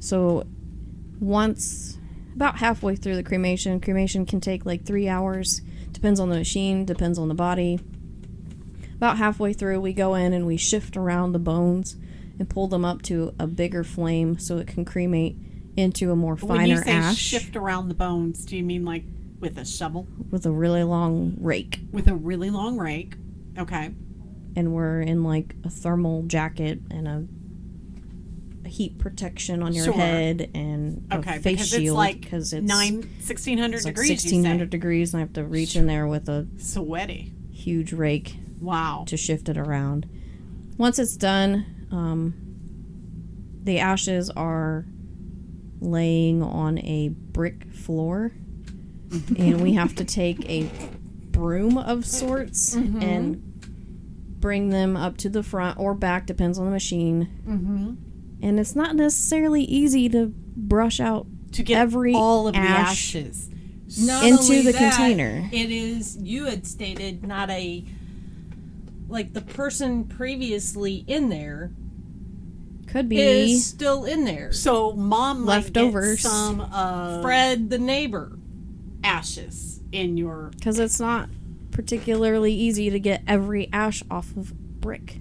so 0.01 0.47
once 1.21 1.99
about 2.35 2.59
halfway 2.59 2.95
through 2.97 3.17
the 3.17 3.23
cremation, 3.23 3.81
cremation 3.81 4.27
can 4.27 4.39
take 4.41 4.67
like 4.67 4.85
three 4.85 5.09
hours. 5.09 5.63
Depends 5.93 6.21
on 6.21 6.29
the 6.29 6.37
machine, 6.37 6.85
depends 6.85 7.19
on 7.19 7.29
the 7.29 7.35
body. 7.35 7.81
About 8.97 9.19
halfway 9.19 9.53
through, 9.53 9.81
we 9.81 9.93
go 9.93 10.15
in 10.15 10.33
and 10.33 10.47
we 10.47 10.57
shift 10.57 10.97
around 10.97 11.33
the 11.33 11.39
bones 11.39 11.97
and 12.39 12.49
pull 12.49 12.67
them 12.69 12.85
up 12.85 13.03
to 13.03 13.35
a 13.39 13.47
bigger 13.47 13.85
flame 13.85 14.39
so 14.39 14.59
it 14.59 14.67
can 14.67 14.85
cremate 14.85 15.37
into 15.77 16.11
a 16.11 16.17
more 16.17 16.37
finer 16.37 16.55
when 16.57 16.67
you 16.69 16.77
say 16.79 16.93
ash 16.93 17.17
shift 17.19 17.57
around 17.57 17.89
the 17.89 17.95
bones, 17.95 18.45
do 18.47 18.57
you 18.57 18.63
mean 18.65 18.85
like 18.85 19.05
with 19.41 19.59
a 19.59 19.65
shovel? 19.67 20.07
with 20.31 20.47
a 20.47 20.51
really 20.51 20.83
long 20.83 21.37
rake. 21.41 21.81
With 21.93 22.09
a 22.09 22.15
really 22.15 22.49
long 22.51 22.79
rake? 22.79 23.15
Okay. 23.59 23.91
And 24.57 24.73
we're 24.73 25.03
in 25.03 25.23
like 25.23 25.55
a 25.65 25.69
thermal 25.71 26.23
jacket 26.23 26.81
and 26.91 27.07
a, 27.07 28.69
heat 28.69 28.99
protection 28.99 29.63
on 29.63 29.73
your 29.73 29.85
Sure. 29.85 29.95
head 29.95 30.51
and 30.55 31.07
Okay. 31.13 31.37
a 31.37 31.41
face 31.41 31.43
because 31.59 31.69
shield 31.69 31.83
it's 31.85 31.95
like 31.95 32.21
because 32.21 32.53
it's 32.53 32.67
nine, 32.67 32.95
1600 33.21 33.77
It's 33.77 33.85
like 33.85 33.95
degrees. 33.95 34.09
you 34.09 34.15
1600 34.15 34.71
degrees, 34.71 35.13
and 35.15 35.19
I 35.19 35.25
have 35.25 35.33
to 35.35 35.45
reach 35.45 35.77
in 35.77 35.87
there 35.87 36.07
with 36.09 36.29
a. 36.29 36.47
Sweaty. 36.59 37.33
huge 37.53 37.93
rake 37.93 38.37
Wow. 38.61 39.05
to 39.07 39.17
shift 39.17 39.49
it 39.49 39.57
around. 39.59 40.09
Once 40.79 40.99
it's 40.99 41.17
done, 41.17 41.89
um, 41.91 42.35
the 43.63 43.79
ashes 43.79 44.31
are 44.31 44.85
laying 45.81 46.43
on 46.43 46.79
a 46.79 47.09
brick 47.09 47.73
floor, 47.73 48.33
and 49.39 49.61
we 49.61 49.75
have 49.75 49.95
to 49.97 50.05
take 50.05 50.49
a 50.49 50.71
broom 51.31 51.79
of 51.79 52.05
sorts 52.07 52.75
and 52.75 53.43
bring 54.41 54.71
them 54.71 54.97
up 54.97 55.17
to 55.19 55.29
the 55.29 55.43
front 55.43 55.79
or 55.79 55.95
back, 55.95 56.27
depends 56.27 56.59
on 56.59 56.65
the 56.67 56.71
machine. 56.71 57.29
Mm-hmm. 57.47 57.95
And 58.43 58.61
it's 58.61 58.77
not 58.77 58.95
necessarily 58.95 59.63
easy 59.65 60.09
to 60.11 60.33
brush 60.57 61.01
out 61.01 61.27
To 61.53 61.63
get 61.63 61.79
Every 61.79 62.15
all 62.15 62.47
of 62.49 62.55
the 62.55 62.61
ashes. 62.61 63.51
Not 63.99 64.25
into 64.25 64.63
the 64.63 64.73
that, 64.73 64.93
container. 64.93 65.49
It 65.53 65.71
is 65.71 66.17
you 66.21 66.45
had 66.47 66.67
stated 66.67 67.25
not 67.25 67.51
a 67.51 67.85
like 69.09 69.33
the 69.33 69.41
person 69.41 70.05
previously 70.05 71.05
in 71.07 71.29
there 71.29 71.73
could 72.89 73.09
be 73.09 73.19
is 73.21 73.67
still 73.67 74.05
in 74.05 74.25
there. 74.25 74.53
So 74.53 74.93
mom 74.93 75.45
might 75.45 75.65
Leftovers. 75.65 76.23
get 76.23 76.31
some 76.31 76.61
of 76.61 77.23
Fred 77.23 77.71
the 77.71 77.79
neighbor. 77.79 78.39
ashes 79.05 79.81
in 79.93 80.17
your 80.17 80.51
because 80.55 80.79
it's 80.79 80.99
not 81.01 81.29
particularly 81.71 82.53
easy 82.53 82.91
to 82.91 82.99
get 82.99 83.23
every 83.27 83.69
ash 83.73 84.03
off 84.11 84.35
of 84.37 84.55
brick 84.81 85.19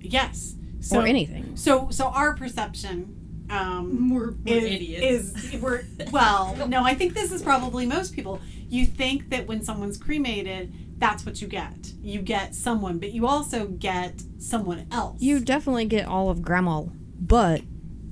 yes. 0.00 0.54
So 0.80 1.00
or 1.00 1.06
anything. 1.06 1.56
So 1.56 1.88
so 1.90 2.08
our 2.08 2.34
perception 2.34 3.46
um, 3.50 4.10
We're, 4.10 4.32
we're 4.32 4.56
is, 4.56 4.64
idiots. 4.64 5.44
is 5.54 5.60
we're 5.60 5.84
well 6.10 6.56
no 6.68 6.82
I 6.84 6.94
think 6.94 7.14
this 7.14 7.32
is 7.32 7.42
probably 7.42 7.86
most 7.86 8.14
people. 8.14 8.40
You 8.68 8.86
think 8.86 9.30
that 9.30 9.46
when 9.46 9.62
someone's 9.62 9.96
cremated, 9.96 10.72
that's 11.04 11.26
what 11.26 11.42
you 11.42 11.48
get. 11.48 11.92
You 12.02 12.22
get 12.22 12.54
someone, 12.54 12.98
but 12.98 13.12
you 13.12 13.26
also 13.26 13.66
get 13.66 14.22
someone 14.38 14.86
else. 14.90 15.20
You 15.20 15.38
definitely 15.38 15.84
get 15.84 16.06
all 16.06 16.30
of 16.30 16.40
grandma, 16.40 16.84
but 17.20 17.60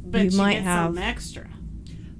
but 0.05 0.25
you 0.25 0.31
you 0.31 0.37
might 0.37 0.61
have- 0.63 0.89
some 0.91 0.99
extra. 0.99 1.49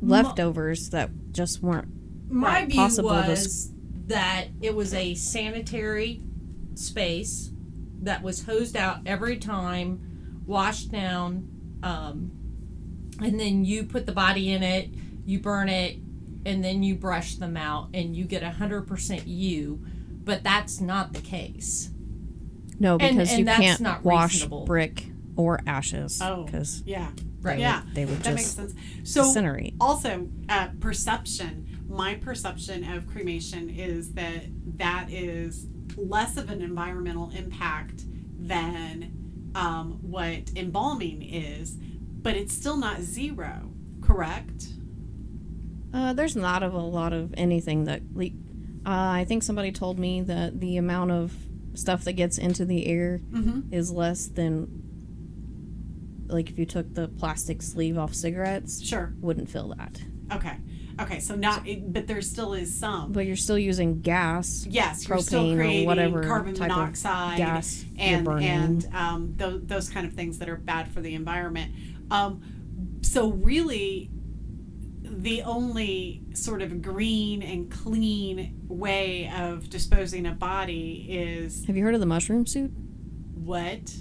leftovers 0.01 0.89
that 0.91 1.11
just 1.33 1.63
weren't. 1.63 1.89
My 2.31 2.65
view 2.65 2.77
possible 2.77 3.11
to 3.11 3.29
was 3.29 3.71
that 4.07 4.47
it 4.63 4.75
was 4.75 4.95
a 4.95 5.15
sanitary 5.15 6.23
space 6.75 7.51
that 8.01 8.23
was 8.23 8.45
hosed 8.45 8.75
out 8.77 9.01
every 9.05 9.37
time, 9.37 10.43
washed 10.47 10.91
down, 10.91 11.49
um, 11.83 12.31
and 13.21 13.39
then 13.39 13.65
you 13.67 13.85
put 13.85 14.07
the 14.07 14.13
body 14.13 14.51
in 14.53 14.63
it, 14.63 14.89
you 15.27 15.39
burn 15.39 15.69
it, 15.69 15.99
and 16.47 16.65
then 16.65 16.83
you 16.83 16.95
brush 16.95 17.35
them 17.37 17.59
out, 17.59 17.91
and 17.93 18.17
you 18.17 18.25
get 18.25 18.43
a 18.43 18.51
hundred 18.51 18.87
percent 18.89 19.27
you. 19.27 19.85
But 20.25 20.43
that's 20.45 20.81
not 20.81 21.13
the 21.15 21.21
case. 21.21 21.91
No, 22.79 22.99
because 22.99 23.31
and 23.31 23.39
you 23.41 23.45
that's 23.45 23.61
can't 23.61 23.81
not 23.81 24.05
wash 24.05 24.35
reasonable. 24.35 24.65
brick 24.65 25.07
or 25.37 25.61
ashes. 25.67 26.21
Oh. 26.23 26.45
because 26.45 26.83
Yeah, 26.85 27.11
Right. 27.41 27.59
yeah, 27.59 27.83
they 27.95 28.05
would 28.05 28.19
that 28.23 28.35
makes 28.35 28.55
just 28.55 28.57
sense. 28.57 28.75
So 29.05 29.23
incinerate. 29.25 29.75
also 29.81 30.29
uh, 30.49 30.69
perception 30.81 31.69
my 31.89 32.15
perception 32.15 32.85
of 32.91 33.07
cremation 33.07 33.69
is 33.69 34.13
that 34.15 34.45
that 34.79 35.09
is 35.11 35.67
less 35.97 36.37
of 36.37 36.49
an 36.51 36.63
environmental 36.63 37.31
impact 37.37 38.05
than 38.39 39.51
um, 39.55 39.99
what 40.03 40.51
embalming 40.57 41.23
is 41.23 41.77
but 42.23 42.35
it's 42.37 42.55
still 42.55 42.77
not 42.79 43.01
zero 43.03 43.71
correct 44.01 44.69
Uh, 45.93 46.13
there's 46.15 46.35
not 46.37 46.63
of 46.63 46.73
a 46.75 46.79
lot 46.79 47.13
of 47.13 47.35
anything 47.37 47.85
that. 47.85 48.01
Le- 48.15 48.31
uh, 48.85 48.91
I 48.91 49.25
think 49.27 49.43
somebody 49.43 49.73
told 49.73 49.99
me 49.99 50.23
that 50.23 50.61
the 50.61 50.77
amount 50.77 51.11
of 51.11 51.33
stuff 51.75 52.05
that 52.05 52.13
gets 52.15 52.39
into 52.39 52.65
the 52.65 52.87
air 52.87 53.21
mm-hmm. 53.31 53.73
is 53.73 53.91
less 53.91 54.27
than. 54.27 54.69
Like 56.27 56.49
if 56.49 56.59
you 56.59 56.65
took 56.65 56.95
the 56.95 57.09
plastic 57.09 57.61
sleeve 57.61 57.99
off 57.99 58.15
cigarettes, 58.15 58.83
sure 58.83 59.13
wouldn't 59.21 59.51
fill 59.51 59.75
that. 59.77 60.01
okay 60.33 60.57
okay 61.01 61.21
so 61.21 61.35
not 61.35 61.67
but 61.89 62.07
there 62.07 62.23
still 62.23 62.53
is 62.55 62.79
some 62.79 63.13
But 63.13 63.27
you're 63.27 63.37
still 63.37 63.59
using 63.59 64.01
gas, 64.01 64.67
yes 64.69 65.07
you're 65.07 65.19
still 65.19 65.45
propane, 65.45 65.53
or 65.53 65.57
creating 65.57 65.87
whatever 65.87 66.23
carbon 66.23 66.59
monoxide 66.59 67.39
gas 67.39 67.85
and 67.99 68.27
and 68.29 68.89
um, 68.95 69.35
those, 69.37 69.61
those 69.65 69.91
kind 69.91 70.07
of 70.07 70.15
things 70.15 70.39
that 70.39 70.49
are 70.49 70.57
bad 70.57 70.89
for 70.89 71.01
the 71.01 71.15
environment. 71.15 71.73
Um, 72.11 72.43
so 73.03 73.31
really, 73.33 74.11
the 75.21 75.43
only 75.43 76.23
sort 76.35 76.63
of 76.63 76.81
green 76.83 77.43
and 77.43 77.71
clean 77.71 78.61
way 78.69 79.31
of 79.37 79.69
disposing 79.69 80.27
a 80.27 80.33
body 80.33 81.07
is 81.09 81.65
Have 81.67 81.77
you 81.77 81.85
heard 81.85 81.95
of 81.95 82.01
the 82.01 82.07
mushroom 82.07 82.47
suit? 82.47 82.71
what? 83.35 83.95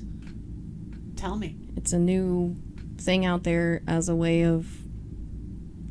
Tell 1.16 1.36
me. 1.36 1.56
It's 1.76 1.94
a 1.94 2.00
new 2.00 2.56
thing 2.98 3.26
out 3.26 3.44
there 3.44 3.82
as 3.88 4.08
a 4.10 4.16
way 4.16 4.44
of 4.46 4.68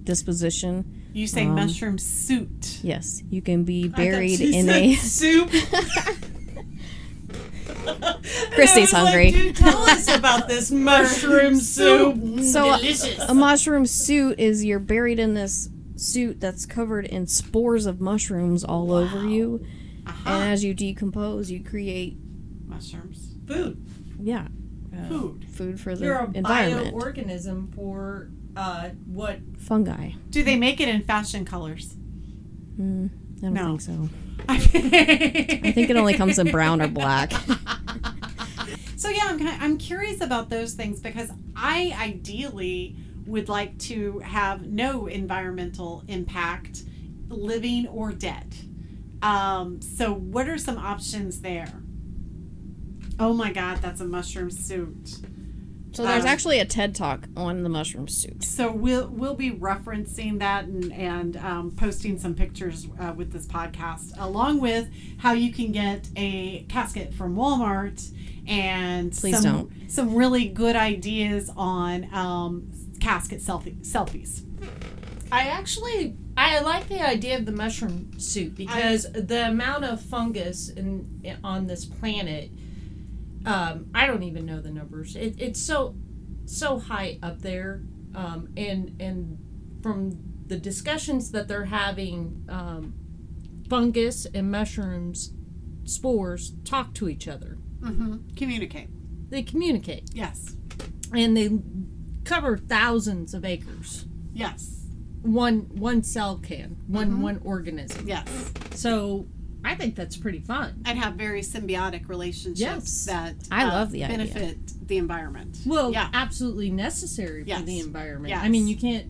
disposition. 0.05 1.03
You 1.13 1.27
say 1.27 1.47
Um, 1.47 1.55
mushroom 1.57 1.99
suit. 1.99 2.79
Yes, 2.83 3.23
you 3.31 3.43
can 3.43 3.65
be 3.65 3.89
buried 3.89 4.41
in 4.41 4.69
a. 4.69 4.95
soup. 4.95 5.51
Christy's 8.55 8.91
hungry. 8.93 9.33
Like, 9.33 9.55
tell 9.55 9.79
us 9.83 10.09
about 10.15 10.49
this 10.49 10.71
mushroom 10.71 11.57
soup. 11.57 12.41
So, 12.43 12.77
delicious. 12.77 13.19
A 13.29 13.35
mushroom 13.35 13.87
suit 13.87 14.39
is 14.39 14.65
you're 14.65 14.79
buried 14.79 15.19
in 15.19 15.35
this 15.35 15.69
suit 15.97 16.41
that's 16.41 16.67
covered 16.67 17.07
in 17.07 17.27
spores 17.27 17.87
of 17.87 18.01
mushrooms 18.01 18.65
all 18.65 18.93
over 18.93 19.27
you, 19.29 19.65
Uh-huh. 20.07 20.31
and 20.31 20.51
as 20.53 20.65
you 20.65 20.73
decompose, 20.75 21.51
you 21.51 21.63
create 21.63 22.17
Mushrooms. 22.67 23.35
food. 23.47 23.85
yeah 24.19 24.47
uh, 24.97 25.09
Food. 25.09 25.45
food 25.51 25.81
for 25.81 25.95
the 25.95 26.05
You're 26.07 26.17
a 26.19 26.31
environment. 26.33 26.97
bioorganism 26.97 27.75
for 27.75 28.31
uh, 28.57 28.91
what? 29.07 29.39
Fungi. 29.59 30.13
Do 30.31 30.43
they 30.43 30.57
make 30.57 30.81
it 30.81 30.89
in 30.89 31.03
fashion 31.03 31.45
colors? 31.45 31.95
Mm, 32.81 33.11
I 33.39 33.41
don't 33.43 33.53
No. 33.55 33.67
think 33.79 33.81
so. 33.83 34.09
I 34.49 34.59
think 34.59 35.91
it 35.91 35.97
only 35.97 36.15
comes 36.15 36.39
in 36.39 36.51
brown 36.51 36.81
or 36.81 36.89
black. 36.89 37.33
So 38.97 39.09
yeah, 39.09 39.23
I'm 39.25 39.39
kind 39.39 39.63
I'm 39.63 39.79
curious 39.79 40.21
about 40.21 40.51
those 40.51 40.75
things 40.75 41.01
because 41.01 41.31
I 41.57 41.97
ideally 41.99 42.97
would 43.27 43.49
like 43.49 43.79
to 43.79 44.19
have 44.19 44.67
no 44.67 45.07
environmental 45.07 46.05
impact, 46.07 46.83
living 47.29 47.87
or 47.87 48.13
dead. 48.13 48.55
Um, 49.23 49.81
so 49.81 50.13
what 50.13 50.49
are 50.49 50.59
some 50.59 50.77
options 50.77 51.41
there? 51.41 51.73
Oh 53.19 53.33
my 53.33 53.53
God, 53.53 53.79
that's 53.79 54.01
a 54.01 54.05
mushroom 54.05 54.51
suit. 54.51 55.19
So 55.93 56.05
there's 56.05 56.23
Um, 56.25 56.29
actually 56.31 56.61
a 56.61 56.65
TED 56.65 56.95
talk 56.95 57.27
on 57.37 57.63
the 57.63 57.69
mushroom 57.69 58.07
soup. 58.09 58.45
So 58.45 58.71
we'll 58.71 59.09
we'll 59.09 59.35
be 59.35 59.51
referencing 59.51 60.39
that 60.39 60.65
and 60.67 60.93
and 60.93 61.37
um, 61.39 61.71
posting 61.73 62.19
some 62.19 62.35
pictures 62.35 62.87
uh, 63.01 63.13
with 63.17 63.33
this 63.33 63.47
podcast, 63.47 64.13
along 64.19 64.61
with 64.61 64.89
how 65.19 65.33
you 65.33 65.53
can 65.53 65.73
get 65.73 66.09
a 66.17 66.65
casket 66.69 67.13
from 67.13 67.35
Walmart 67.37 68.09
and 68.47 69.13
Please 69.13 69.41
some 69.41 69.69
don't. 69.69 69.91
some 69.91 70.15
really 70.15 70.49
good 70.49 70.77
ideas 70.77 71.51
on 71.57 72.13
um, 72.15 72.71
casket 73.01 73.41
selfie 73.41 73.77
selfies. 73.85 74.43
I 75.33 75.49
actually 75.49 76.17
I 76.37 76.61
like 76.61 76.89
the 76.89 77.01
idea 77.07 77.37
of 77.37 77.47
the 77.47 77.53
mushroom 77.53 78.13
soup 78.19 78.57
because 78.57 79.07
the 79.13 79.49
amount 79.49 79.85
of 79.85 80.01
fungus 80.01 80.69
in, 80.71 81.39
on 81.45 81.67
this 81.67 81.85
planet, 81.85 82.51
um, 83.47 83.91
I 83.95 84.07
don't 84.07 84.23
even 84.23 84.45
know 84.47 84.61
the 84.61 84.71
numbers. 84.71 85.17
It, 85.17 85.35
it's 85.39 85.61
so 85.61 85.95
so 86.45 86.79
high 86.79 87.19
up 87.23 87.43
there, 87.43 87.83
um, 88.15 88.49
and 88.57 89.01
and 89.01 89.39
from 89.83 90.19
the 90.47 90.57
discussions 90.59 91.31
that 91.31 91.47
they're 91.49 91.67
having, 91.67 92.45
um, 92.49 92.95
fungus 93.69 94.27
and 94.35 94.51
mushrooms 94.51 95.33
spores 95.85 96.55
talk 96.65 96.93
to 96.95 97.09
each 97.09 97.29
other. 97.29 97.57
Mm-hmm. 97.81 98.35
Communicate. 98.37 98.89
They 99.31 99.43
communicate. 99.43 100.11
Yes. 100.13 100.57
and 101.15 101.37
they 101.37 101.51
cover 102.25 102.59
thousands 102.59 103.33
of 103.33 103.45
acres. 103.45 104.07
Yes. 104.33 104.87
One 105.23 105.69
one 105.73 106.03
cell 106.03 106.39
can, 106.39 106.79
one 106.87 107.21
one 107.21 107.41
organism. 107.45 108.07
Yes. 108.09 108.53
So 108.75 109.27
I 109.65 109.75
think 109.75 109.95
that's 109.95 110.17
pretty 110.17 110.41
fun. 110.41 110.83
And 110.87 110.99
have 110.99 111.15
very 111.15 111.43
symbiotic 111.43 112.09
relationships 112.09 112.59
Yes. 112.61 113.05
that 113.07 113.35
I 113.51 113.65
uh, 113.65 113.69
love 113.69 113.91
the 113.91 114.05
idea. 114.05 114.17
benefit 114.17 114.89
the 114.89 114.97
environment. 114.97 115.59
Well, 115.67 115.93
yeah. 115.93 116.09
absolutely 116.15 116.71
necessary 116.71 117.45
Yes. 117.47 117.61
for 117.61 117.67
the 117.67 117.79
environment. 117.81 118.31
Yes. 118.31 118.41
I 118.43 118.49
mean, 118.49 118.67
you 118.67 118.77
can't. 118.77 119.07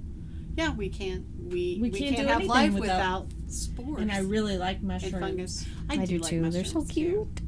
Yeah, 0.57 0.73
we 0.75 0.89
can't 0.89 1.25
we 1.39 1.79
We 1.81 1.91
we, 1.91 1.99
can't 1.99 2.17
can't, 2.17 2.27
do 2.27 2.33
have 2.33 2.37
anything 2.41 2.49
life 2.49 2.73
without- 2.75 3.27
without, 3.27 3.53
spores 3.53 4.03
And 4.03 4.13
I 4.13 4.19
really 4.21 4.57
like 4.59 4.79
and 4.79 4.89
mushrooms. 4.89 5.19
fungus. 5.19 5.67
I, 5.89 5.95
I 5.95 6.05
do 6.05 6.19
like 6.19 6.31
too. 6.31 6.43
They're 6.51 6.65
so 6.65 6.81
mushrooms, 6.81 6.89
too. 6.89 6.95
cute. 6.95 7.41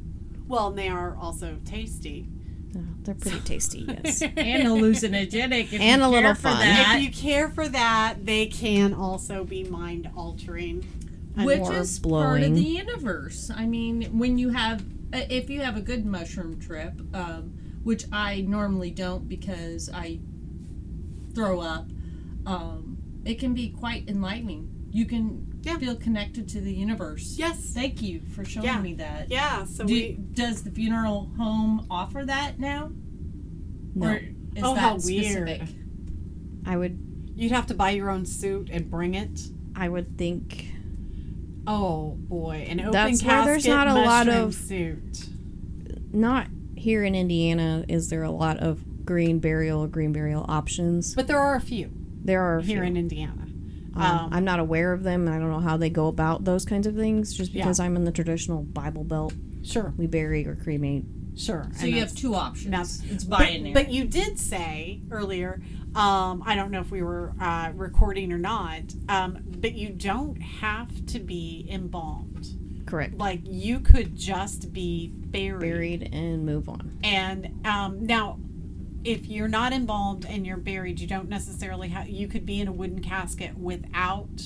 Well, 0.47 0.67
and 0.69 0.77
they 0.77 0.89
are 0.89 1.15
also 1.19 1.57
tasty. 1.65 2.27
Oh, 2.75 2.79
they're 3.03 3.13
pretty 3.15 3.39
tasty, 3.41 3.79
yes. 4.03 4.21
and 4.23 4.63
hallucinogenic. 4.67 5.71
if 5.73 5.79
And 5.79 6.01
you 6.01 6.07
a 6.07 6.09
little 6.09 6.33
for 6.33 6.41
fun. 6.41 6.59
that. 6.59 6.95
if 6.97 7.03
you 7.03 7.11
care 7.11 7.49
for 7.49 7.67
that, 7.69 8.25
they 8.25 8.47
can 8.47 8.93
also 8.93 9.43
be 9.43 9.63
mind 9.63 10.09
altering. 10.17 10.83
Which 11.35 11.59
Or 11.61 11.73
is 11.73 11.99
part 11.99 12.43
of 12.43 12.53
the 12.55 12.61
universe. 12.61 13.49
I 13.55 13.65
mean, 13.65 14.03
when 14.17 14.37
you 14.37 14.49
have, 14.49 14.81
uh, 15.13 15.21
if 15.29 15.49
you 15.49 15.61
have 15.61 15.77
a 15.77 15.81
good 15.81 16.05
mushroom 16.05 16.59
trip, 16.59 16.93
um, 17.15 17.53
which 17.83 18.05
I 18.11 18.41
normally 18.41 18.91
don't 18.91 19.27
because 19.27 19.89
I 19.93 20.19
throw 21.33 21.59
up, 21.59 21.87
um, 22.45 22.97
it 23.25 23.39
can 23.39 23.53
be 23.53 23.69
quite 23.69 24.07
enlightening. 24.07 24.69
You 24.91 25.05
can 25.05 25.47
Yeah. 25.63 25.77
feel 25.79 25.95
connected 25.95 26.47
to 26.49 26.61
the 26.61 26.71
universe. 26.73 27.35
Yes. 27.37 27.71
Thank 27.73 28.01
you 28.01 28.19
for 28.21 28.45
showing 28.45 28.65
Yeah. 28.67 28.81
me 28.81 28.93
that. 28.95 29.31
Yeah, 29.31 29.65
so 29.65 29.85
Do, 29.85 29.93
we 29.93 30.19
does 30.33 30.61
the 30.61 30.69
funeral 30.71 31.31
home 31.37 31.87
offer 31.89 32.23
that 32.25 32.59
now? 32.59 32.91
No. 33.95 34.07
Or 34.11 34.15
is 34.17 34.63
Oh, 34.63 34.75
that 34.75 34.79
how 34.81 34.97
specific? 34.99 35.61
weird. 35.61 35.75
I 36.65 36.77
would 36.77 36.99
you'd 37.35 37.51
have 37.51 37.65
to 37.67 37.73
buy 37.73 37.89
your 37.89 38.11
own 38.11 38.25
suit 38.25 38.69
and 38.71 38.89
bring 38.91 39.15
it. 39.15 39.49
I 39.75 39.89
would 39.89 40.17
think 40.17 40.67
Oh 41.65 42.15
boy, 42.17 42.65
an 42.69 42.79
open 42.81 42.91
That's 42.91 43.23
where 43.23 43.45
there's 43.45 43.65
not 43.65 43.87
a 43.87 43.93
lot 43.93 44.27
of- 44.27 44.53
suit. 44.53 45.29
not 46.11 46.47
here 46.75 47.03
in 47.03 47.15
Indiana 47.15 47.85
is 47.87 48.09
there 48.09 48.23
a 48.23 48.31
lot 48.31 48.57
of 48.57 49.05
green 49.05 49.39
burial 49.39 49.87
green 49.87 50.11
burial 50.11 50.45
options. 50.47 51.15
But 51.15 51.27
there 51.27 51.39
are 51.39 51.55
a 51.55 51.61
few 51.61 51.89
There 52.23 52.41
are 52.41 52.57
a 52.59 52.63
here 52.63 52.79
few. 52.81 52.87
in 52.87 52.97
Indiana. 52.97 53.47
Um, 53.95 54.01
Um, 54.01 54.29
I'm 54.33 54.43
not 54.45 54.59
aware 54.59 54.91
of 54.91 55.03
them, 55.03 55.27
and 55.27 55.35
I 55.35 55.39
don't 55.39 55.51
know 55.51 55.59
how 55.59 55.77
they 55.77 55.89
go 55.89 56.07
about 56.07 56.45
those 56.45 56.65
kinds 56.65 56.87
of 56.87 56.95
things. 56.95 57.33
Just 57.33 57.53
Yeah. 57.53 57.63
because 57.63 57.79
I'm 57.79 57.95
in 57.95 58.05
the 58.05 58.11
traditional 58.11 58.63
Bible 58.63 59.03
Belt, 59.03 59.33
Sure, 59.61 59.93
we 59.97 60.07
bury 60.07 60.45
or 60.47 60.55
cremate. 60.55 61.05
sure. 61.35 61.69
So 61.73 61.85
and 61.85 61.93
you 61.93 61.99
have 62.01 62.13
two 62.15 62.33
options. 62.35 62.71
that's- 62.71 63.01
it's 63.09 63.23
But, 63.23 63.39
binary. 63.39 63.73
but 63.73 63.91
you 63.91 64.05
did 64.05 64.39
say 64.39 65.01
earlier, 65.11 65.61
um, 65.95 66.43
I 66.45 66.55
don't 66.55 66.71
know 66.71 66.79
if 66.79 66.91
we 66.91 67.03
were 67.03 67.33
uh, 67.39 67.71
recording 67.75 68.31
or 68.31 68.37
not, 68.37 68.81
um, 69.09 69.39
but 69.59 69.73
you 69.73 69.89
don't 69.89 70.41
have 70.41 71.05
to 71.07 71.19
be 71.19 71.67
embalmed. 71.69 72.47
Correct. 72.85 73.17
Like 73.17 73.41
you 73.43 73.79
could 73.79 74.15
just 74.15 74.73
be 74.73 75.07
buried. 75.07 75.59
Buried 75.59 76.09
and 76.13 76.45
move 76.45 76.67
on. 76.67 76.97
And 77.03 77.61
um, 77.65 78.05
now, 78.05 78.39
if 79.03 79.27
you're 79.27 79.47
not 79.47 79.73
embalmed 79.73 80.25
and 80.25 80.45
you're 80.45 80.57
buried, 80.57 80.99
you 80.99 81.07
don't 81.07 81.29
necessarily 81.29 81.89
have. 81.89 82.09
You 82.09 82.27
could 82.27 82.45
be 82.45 82.59
in 82.59 82.67
a 82.67 82.71
wooden 82.71 83.01
casket 83.01 83.57
without 83.57 84.41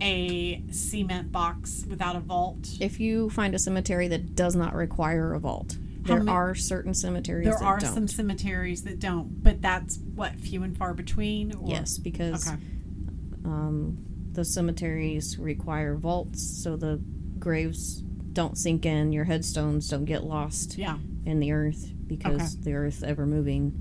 a 0.00 0.62
cement 0.70 1.32
box, 1.32 1.84
without 1.88 2.16
a 2.16 2.20
vault. 2.20 2.68
If 2.80 3.00
you 3.00 3.30
find 3.30 3.54
a 3.54 3.58
cemetery 3.58 4.08
that 4.08 4.34
does 4.34 4.56
not 4.56 4.74
require 4.74 5.34
a 5.34 5.40
vault, 5.40 5.76
there 6.04 6.22
ma- 6.22 6.32
are 6.32 6.54
certain 6.54 6.94
cemeteries 6.94 7.46
There 7.46 7.62
are 7.62 7.78
don't. 7.78 7.94
some 7.94 8.08
cemeteries 8.08 8.82
that 8.84 8.98
don't, 9.00 9.42
but 9.42 9.60
that's 9.62 9.98
what 10.14 10.34
few 10.36 10.62
and 10.62 10.76
far 10.76 10.94
between. 10.94 11.54
Or? 11.54 11.68
yes, 11.68 11.98
because 11.98 12.46
Okay. 12.48 12.58
um, 13.44 13.98
the 14.32 14.44
cemeteries 14.44 15.38
require 15.38 15.96
vaults, 15.96 16.42
so 16.42 16.76
the 16.76 17.00
graves 17.38 18.02
don't 18.32 18.58
sink 18.58 18.84
in, 18.86 19.12
your 19.12 19.24
headstones 19.24 19.88
don't 19.88 20.04
get 20.04 20.24
lost 20.24 20.76
Yeah. 20.76 20.98
in 21.24 21.40
the 21.40 21.52
earth 21.52 21.92
because 22.06 22.56
the 22.60 22.72
earth 22.74 23.02
ever 23.02 23.26
moving. 23.26 23.80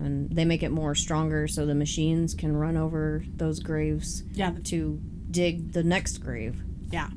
And 0.00 0.30
they 0.30 0.44
make 0.44 0.62
it 0.62 0.70
more 0.70 0.94
stronger 0.94 1.48
so 1.48 1.66
the 1.66 1.74
machines 1.74 2.34
can 2.34 2.56
run 2.56 2.76
over 2.76 3.24
those 3.36 3.58
graves 3.60 4.22
Yeah. 4.34 4.52
to 4.64 5.00
dig 5.30 5.72
the 5.72 5.82
next 5.82 6.18
grave. 6.18 6.62
Yeah. 6.92 7.08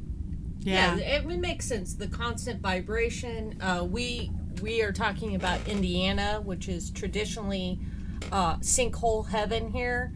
Yeah, 0.64 0.96
Yeah. 0.98 1.16
it 1.18 1.26
would 1.26 1.40
make 1.40 1.62
sense. 1.62 1.94
The 1.96 2.08
constant 2.08 2.62
vibration. 2.62 3.56
Uh, 3.62 3.86
we 3.90 4.32
we 4.62 4.82
are 4.84 4.92
talking 4.92 5.34
about 5.36 5.68
Indiana, 5.68 6.40
which 6.44 6.68
is 6.70 6.92
traditionally 6.92 7.80
uh, 8.32 8.58
sinkhole 8.58 9.28
heaven 9.30 9.72
here, 9.72 10.14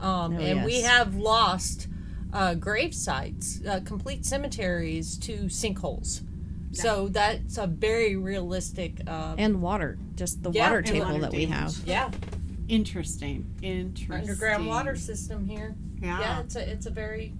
um, 0.00 0.34
Oh, 0.36 0.40
and 0.40 0.64
we 0.64 0.80
have 0.80 1.14
lost 1.14 1.86
uh, 2.32 2.54
grave 2.54 2.92
sites, 2.92 3.60
uh, 3.68 3.80
complete 3.84 4.26
cemeteries 4.26 5.16
to 5.18 5.44
sinkholes. 5.44 6.22
So 6.72 7.06
that's 7.08 7.56
a 7.56 7.68
very 7.68 8.16
realistic. 8.16 9.00
Uh, 9.06 9.36
And 9.38 9.62
water, 9.62 9.96
just 10.16 10.42
the 10.42 10.50
Yeah, 10.50 10.68
water 10.70 10.82
table 10.82 11.06
water 11.06 11.20
that 11.20 11.32
we 11.32 11.44
have. 11.44 11.72
yeah, 11.86 12.10
Interesting. 12.66 13.46
Interesting. 13.62 14.12
underground 14.12 14.66
water 14.66 14.96
system 14.96 15.46
here. 15.46 15.76
Yeah. 16.02 16.18
Yeah, 16.18 16.40
it's 16.40 16.56
a 16.56 16.68
it's 16.68 16.86
a 16.86 16.90
very. 16.90 17.32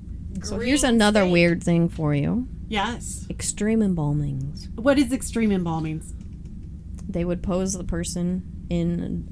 So 0.42 0.58
here's 0.58 0.84
another 0.84 1.20
state. 1.22 1.30
weird 1.32 1.62
thing 1.62 1.88
for 1.88 2.14
you 2.14 2.48
Yes. 2.68 3.26
extreme 3.30 3.80
embalmings. 3.80 4.68
What 4.78 4.98
is 4.98 5.12
extreme 5.12 5.50
embalmings? 5.50 6.12
They 7.08 7.24
would 7.24 7.42
pose 7.42 7.74
the 7.74 7.84
person 7.84 8.42
in 8.68 9.28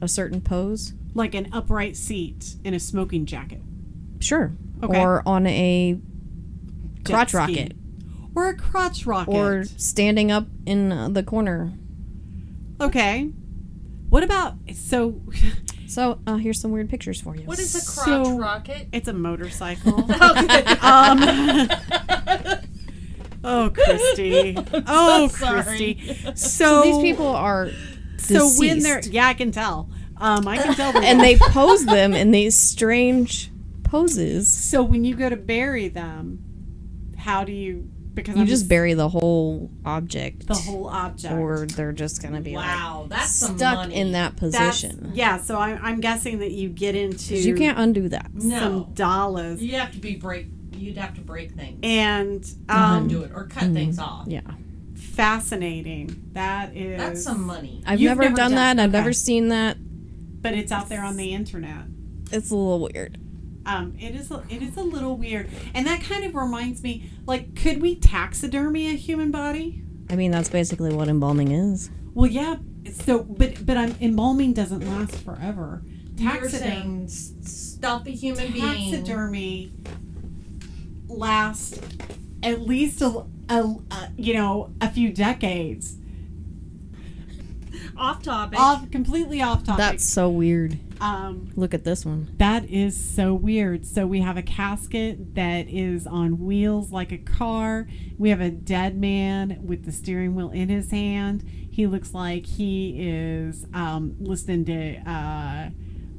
a 0.00 0.08
certain 0.08 0.40
pose. 0.40 0.92
Like 1.14 1.34
an 1.34 1.48
upright 1.52 1.96
seat 1.96 2.56
in 2.64 2.74
a 2.74 2.80
smoking 2.80 3.24
jacket. 3.26 3.60
Sure. 4.20 4.52
Okay. 4.82 5.00
Or 5.00 5.22
on 5.26 5.46
a 5.46 5.98
crotch 7.04 7.28
ski. 7.30 7.36
rocket. 7.38 7.72
Or 8.34 8.48
a 8.48 8.56
crotch 8.56 9.06
rocket. 9.06 9.30
Or 9.32 9.64
standing 9.64 10.30
up 10.30 10.46
in 10.66 11.12
the 11.12 11.22
corner. 11.22 11.72
okay. 12.80 13.30
What 14.10 14.22
about 14.22 14.56
so? 14.74 15.20
So 15.86 16.18
uh, 16.26 16.36
here's 16.36 16.60
some 16.60 16.70
weird 16.72 16.88
pictures 16.88 17.20
for 17.20 17.36
you. 17.36 17.42
What 17.44 17.58
is 17.58 17.74
a 17.74 17.80
crotch 18.04 18.26
So- 18.26 18.38
rocket? 18.38 18.88
It's 18.92 19.08
a 19.08 19.12
motorcycle. 19.12 19.94
um, 20.80 21.20
oh, 23.44 23.70
Christy. 23.74 24.56
Oh, 24.86 25.28
sorry. 25.28 25.62
Christy. 25.62 26.14
So, 26.34 26.82
So 26.82 26.82
these 26.82 26.98
people 27.02 27.26
are 27.28 27.70
So 28.18 28.48
when 28.58 28.80
they're 28.80 28.98
deceased. 28.98 29.14
yeah, 29.14 29.26
I 29.28 29.34
can 29.34 29.52
tell. 29.52 29.90
Um, 30.18 30.46
I 30.46 30.56
can 30.58 30.74
tell. 30.74 30.92
they're 30.92 31.02
and 31.02 31.20
they 31.20 31.36
pose 31.36 31.84
them 31.84 32.14
in 32.14 32.30
these 32.30 32.54
strange 32.56 33.50
poses. 33.82 34.52
So 34.52 34.82
when 34.82 35.04
you 35.04 35.16
go 35.16 35.28
to 35.28 35.36
bury 35.36 35.88
them, 35.88 36.38
how 37.18 37.44
do 37.44 37.52
you? 37.52 37.90
Because 38.14 38.34
You 38.36 38.42
I'm 38.42 38.46
just 38.46 38.68
bury 38.68 38.92
the 38.94 39.08
whole 39.08 39.70
object, 39.86 40.46
the 40.46 40.54
whole 40.54 40.86
object. 40.88 41.32
or 41.34 41.66
they're 41.66 41.92
just 41.92 42.22
gonna 42.22 42.40
be 42.42 42.54
Wow, 42.54 43.00
like 43.02 43.10
that's 43.18 43.32
some 43.34 43.56
stuck 43.56 43.74
money. 43.76 43.94
in 43.94 44.12
that 44.12 44.36
That's, 44.36 44.56
position. 44.82 45.12
yeah. 45.14 45.40
So 45.40 45.56
I, 45.56 45.70
I'm 45.82 46.00
guessing 46.00 46.40
that 46.40 46.50
you 46.50 46.68
get 46.68 46.94
into 46.94 47.36
you 47.36 47.54
can't 47.54 47.78
undo 47.78 48.08
that. 48.10 48.30
No. 48.34 48.58
some 48.58 48.92
dollars 48.94 49.62
You 49.62 49.76
have 49.76 49.92
to 49.92 49.98
be 49.98 50.16
break. 50.16 50.46
You'd 50.74 50.98
have 50.98 51.14
to 51.14 51.20
break 51.20 51.52
things 51.52 51.78
and 51.82 52.44
um, 52.68 52.82
um, 52.82 53.08
do 53.08 53.22
it 53.22 53.30
or 53.34 53.44
cut 53.46 53.72
things 53.72 53.98
off. 53.98 54.26
Yeah, 54.26 54.40
fascinating. 54.94 56.30
That 56.32 56.76
is 56.76 56.98
That's 56.98 57.22
some 57.24 57.42
money. 57.46 57.82
I've 57.86 58.00
You've 58.00 58.10
never, 58.10 58.22
never 58.24 58.34
done, 58.36 58.50
done- 58.52 58.76
that. 58.76 58.82
I've 58.82 58.92
never 58.92 59.12
seen 59.12 59.48
that. 59.48 59.76
but 60.42 60.54
it's 60.54 60.72
out 60.72 60.88
there 60.88 61.04
on 61.04 61.16
the 61.16 61.32
internet. 61.32 61.84
It's 62.32 62.50
a 62.50 62.56
little 62.56 62.88
weird. 62.92 63.18
Um, 63.64 63.94
it 64.00 64.14
is 64.14 64.30
a, 64.30 64.42
it 64.48 64.62
is 64.62 64.76
a 64.76 64.82
little 64.82 65.16
weird, 65.16 65.48
and 65.74 65.86
that 65.86 66.02
kind 66.02 66.24
of 66.24 66.34
reminds 66.34 66.82
me. 66.82 67.10
Like, 67.26 67.54
could 67.54 67.80
we 67.80 67.96
taxidermy 67.96 68.88
a 68.88 68.96
human 68.96 69.30
body? 69.30 69.82
I 70.10 70.16
mean, 70.16 70.30
that's 70.30 70.48
basically 70.48 70.92
what 70.92 71.08
embalming 71.08 71.52
is. 71.52 71.90
Well, 72.14 72.30
yeah. 72.30 72.56
So, 72.92 73.22
but 73.22 73.64
but 73.64 73.76
um, 73.76 73.94
embalming 74.00 74.52
doesn't 74.52 74.86
last 74.86 75.16
forever. 75.16 75.82
You're 76.16 76.32
Taxidermy. 76.32 76.60
saying 76.60 77.08
stuff 77.08 78.06
a 78.06 78.10
human 78.10 78.52
being. 78.52 78.90
taxidermy 78.90 79.72
lasts 81.08 81.80
at 82.42 82.62
least 82.62 83.00
a, 83.02 83.24
a, 83.48 83.54
a 83.54 84.10
you 84.16 84.34
know 84.34 84.72
a 84.80 84.90
few 84.90 85.12
decades. 85.12 85.96
Off 87.96 88.22
topic. 88.22 88.58
Off 88.58 88.90
completely 88.90 89.42
off 89.42 89.64
topic. 89.64 89.78
That's 89.78 90.04
so 90.04 90.28
weird. 90.28 90.78
um 91.00 91.50
Look 91.56 91.74
at 91.74 91.84
this 91.84 92.04
one. 92.06 92.28
that 92.38 92.64
is 92.70 92.96
so 92.96 93.34
weird. 93.34 93.84
So 93.86 94.06
we 94.06 94.20
have 94.20 94.36
a 94.36 94.42
casket 94.42 95.34
that 95.34 95.68
is 95.68 96.06
on 96.06 96.38
wheels 96.40 96.90
like 96.92 97.12
a 97.12 97.18
car. 97.18 97.86
We 98.18 98.30
have 98.30 98.40
a 98.40 98.50
dead 98.50 98.96
man 98.96 99.60
with 99.62 99.84
the 99.84 99.92
steering 99.92 100.34
wheel 100.34 100.50
in 100.50 100.68
his 100.68 100.90
hand. 100.90 101.44
He 101.70 101.86
looks 101.86 102.12
like 102.14 102.44
he 102.46 102.96
is 102.98 103.66
um, 103.72 104.16
listening 104.20 104.64
to 104.66 105.10
uh, 105.10 105.70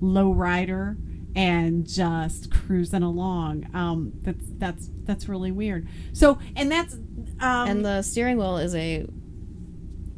Low 0.01 0.31
Rider 0.31 0.97
and 1.35 1.87
just 1.87 2.51
cruising 2.51 3.03
along. 3.03 3.67
Um, 3.73 4.13
that's 4.21 4.43
that's 4.57 4.89
that's 5.03 5.27
really 5.29 5.51
weird. 5.51 5.87
So 6.13 6.37
and 6.55 6.71
that's 6.71 6.93
um, 6.93 7.67
and 7.69 7.85
the 7.85 8.01
steering 8.03 8.37
wheel 8.37 8.57
is 8.57 8.73
a 8.75 9.05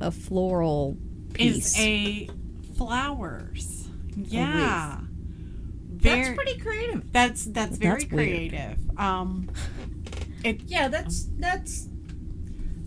a 0.02 0.12
floral 0.12 0.98
piece. 1.36 1.74
is 1.78 1.80
a 1.80 2.30
flowers. 2.78 3.88
Yeah. 4.16 5.00
Very, 5.90 6.24
That's 6.24 6.36
pretty 6.36 6.60
creative. 6.60 7.12
That's 7.12 7.46
that's 7.46 7.78
very 7.78 8.02
That's 8.02 8.12
creative. 8.14 8.78
Um, 9.00 9.50
Yeah, 10.68 10.88
that's 10.90 11.28
that's 11.40 11.88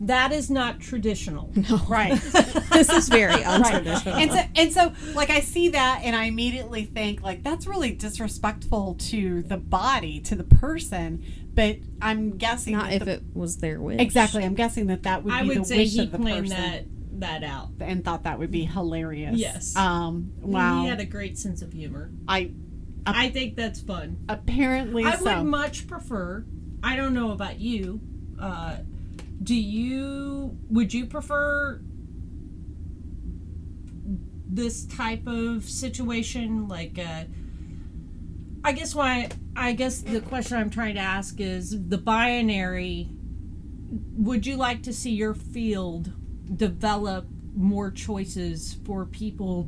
that 0.01 0.31
is 0.31 0.49
not 0.49 0.79
traditional. 0.79 1.51
right. 1.89 2.13
this 2.73 2.89
is 2.89 3.09
very 3.09 3.33
right. 3.33 3.45
untraditional. 3.45 4.13
And 4.15 4.31
so 4.33 4.41
and 4.55 4.73
so 4.73 5.13
like 5.15 5.31
I 5.31 5.41
see 5.41 5.71
that 5.71 6.03
and 6.05 6.15
I 6.15 6.25
immediately 6.27 6.85
think 6.85 7.21
like 7.23 7.43
that's 7.43 7.67
really 7.67 7.91
disrespectful 7.93 8.95
to 9.11 9.43
the 9.43 9.57
body, 9.57 10.21
to 10.21 10.37
the 10.37 10.45
person. 10.45 11.25
But 11.55 11.79
I'm 12.01 12.37
guessing 12.39 12.75
Not 12.75 12.91
that 12.91 12.93
if 12.95 13.05
the- 13.07 13.13
it 13.15 13.23
was 13.35 13.57
their 13.57 13.81
wish. 13.81 13.99
exactly. 14.01 14.45
I'm 14.45 14.55
guessing 14.55 14.87
that 14.87 15.03
that 15.03 15.25
would 15.25 15.33
I 15.35 15.43
be 15.43 15.49
the 15.49 15.55
would 15.61 15.67
say 15.67 15.79
wish 15.79 15.93
he 15.95 16.05
of 16.05 16.13
the 16.13 16.19
person. 16.19 16.49
that 16.51 16.85
that 17.21 17.43
out. 17.45 17.69
and 17.81 18.05
thought 18.05 18.25
that 18.25 18.39
would 18.39 18.51
be 18.51 18.65
hilarious. 18.65 19.39
Yes. 19.39 19.77
Um. 19.77 20.33
Wow. 20.41 20.83
He 20.83 20.89
had 20.89 21.01
a 21.01 21.05
great 21.07 21.39
sense 21.39 21.63
of 21.63 21.73
humor. 21.73 22.11
I 22.27 22.53
I 23.07 23.31
think 23.31 23.57
that's 23.57 23.81
fun. 23.81 24.19
apparently 24.29 25.05
I 25.05 25.17
so. 25.17 25.25
would 25.39 25.45
much 25.47 25.87
prefer. 25.87 26.45
I 26.83 26.97
don't 26.97 27.15
know 27.15 27.33
about 27.33 27.59
you. 27.59 28.01
Uh, 28.41 28.77
do 29.43 29.55
you? 29.55 30.57
Would 30.71 30.93
you 30.95 31.07
prefer 31.07 31.81
this 34.49 34.85
type 34.87 35.27
of 35.27 35.65
situation? 35.65 36.69
Like, 36.69 36.99
uh, 36.99 37.25
I 38.65 38.73
guess 38.73 38.95
why. 38.95 39.29
I 39.57 39.73
guess 39.73 40.03
the 40.03 40.21
question 40.21 40.57
I'm 40.59 40.71
trying 40.71 40.95
to 40.95 41.01
ask 41.01 41.41
is 41.41 41.89
the 41.89 41.99
binary. 41.99 43.09
Would 44.19 44.47
you 44.47 44.57
like 44.57 44.83
to 44.85 44.93
see 44.93 45.11
your 45.13 45.35
field 45.35 46.13
develop 46.55 47.27
more 47.55 47.91
choices 47.91 48.77
for 48.85 49.05
people 49.05 49.65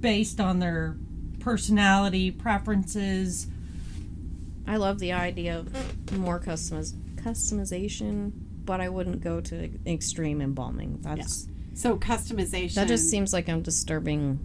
based 0.00 0.40
on 0.40 0.58
their 0.58 0.96
personality 1.40 2.30
preferences? 2.30 3.46
I 4.66 4.76
love 4.76 4.98
the 4.98 5.12
idea 5.12 5.58
of 5.58 6.12
more 6.18 6.38
customiz- 6.40 6.94
customization, 7.16 8.32
but 8.64 8.80
I 8.80 8.88
wouldn't 8.88 9.22
go 9.22 9.40
to 9.40 9.70
extreme 9.86 10.40
embalming. 10.42 10.98
That's 11.00 11.48
so 11.74 11.96
customization. 11.96 12.74
that 12.74 12.88
just 12.88 13.08
seems 13.08 13.32
like 13.32 13.48
I'm 13.48 13.62
disturbing 13.62 14.38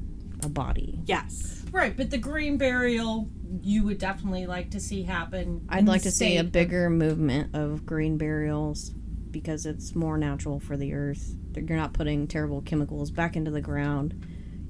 a 0.44 0.50
body. 0.50 1.00
yes. 1.06 1.60
Right, 1.72 1.98
but 1.98 2.12
the 2.12 2.20
green 2.20 2.58
burial 2.60 3.28
you 3.62 3.84
would 3.84 3.98
definitely 3.98 4.46
like 4.46 4.72
to 4.72 4.80
see 4.80 5.04
happen. 5.04 5.66
I'd 5.70 5.88
like 5.88 6.04
to 6.04 6.12
see 6.12 6.38
a 6.38 6.42
state. 6.42 6.52
bigger 6.52 6.90
movement 6.90 7.56
of 7.56 7.86
green 7.86 8.18
burials 8.18 8.92
because 9.34 9.66
it's 9.66 9.94
more 9.96 10.18
natural 10.18 10.62
for 10.62 10.78
the 10.78 10.94
earth. 10.94 11.36
You're 11.56 11.78
not 11.78 11.92
putting 11.92 12.28
terrible 12.28 12.62
chemicals 12.62 13.12
back 13.12 13.36
into 13.36 13.52
the 13.52 13.60
ground. 13.60 14.26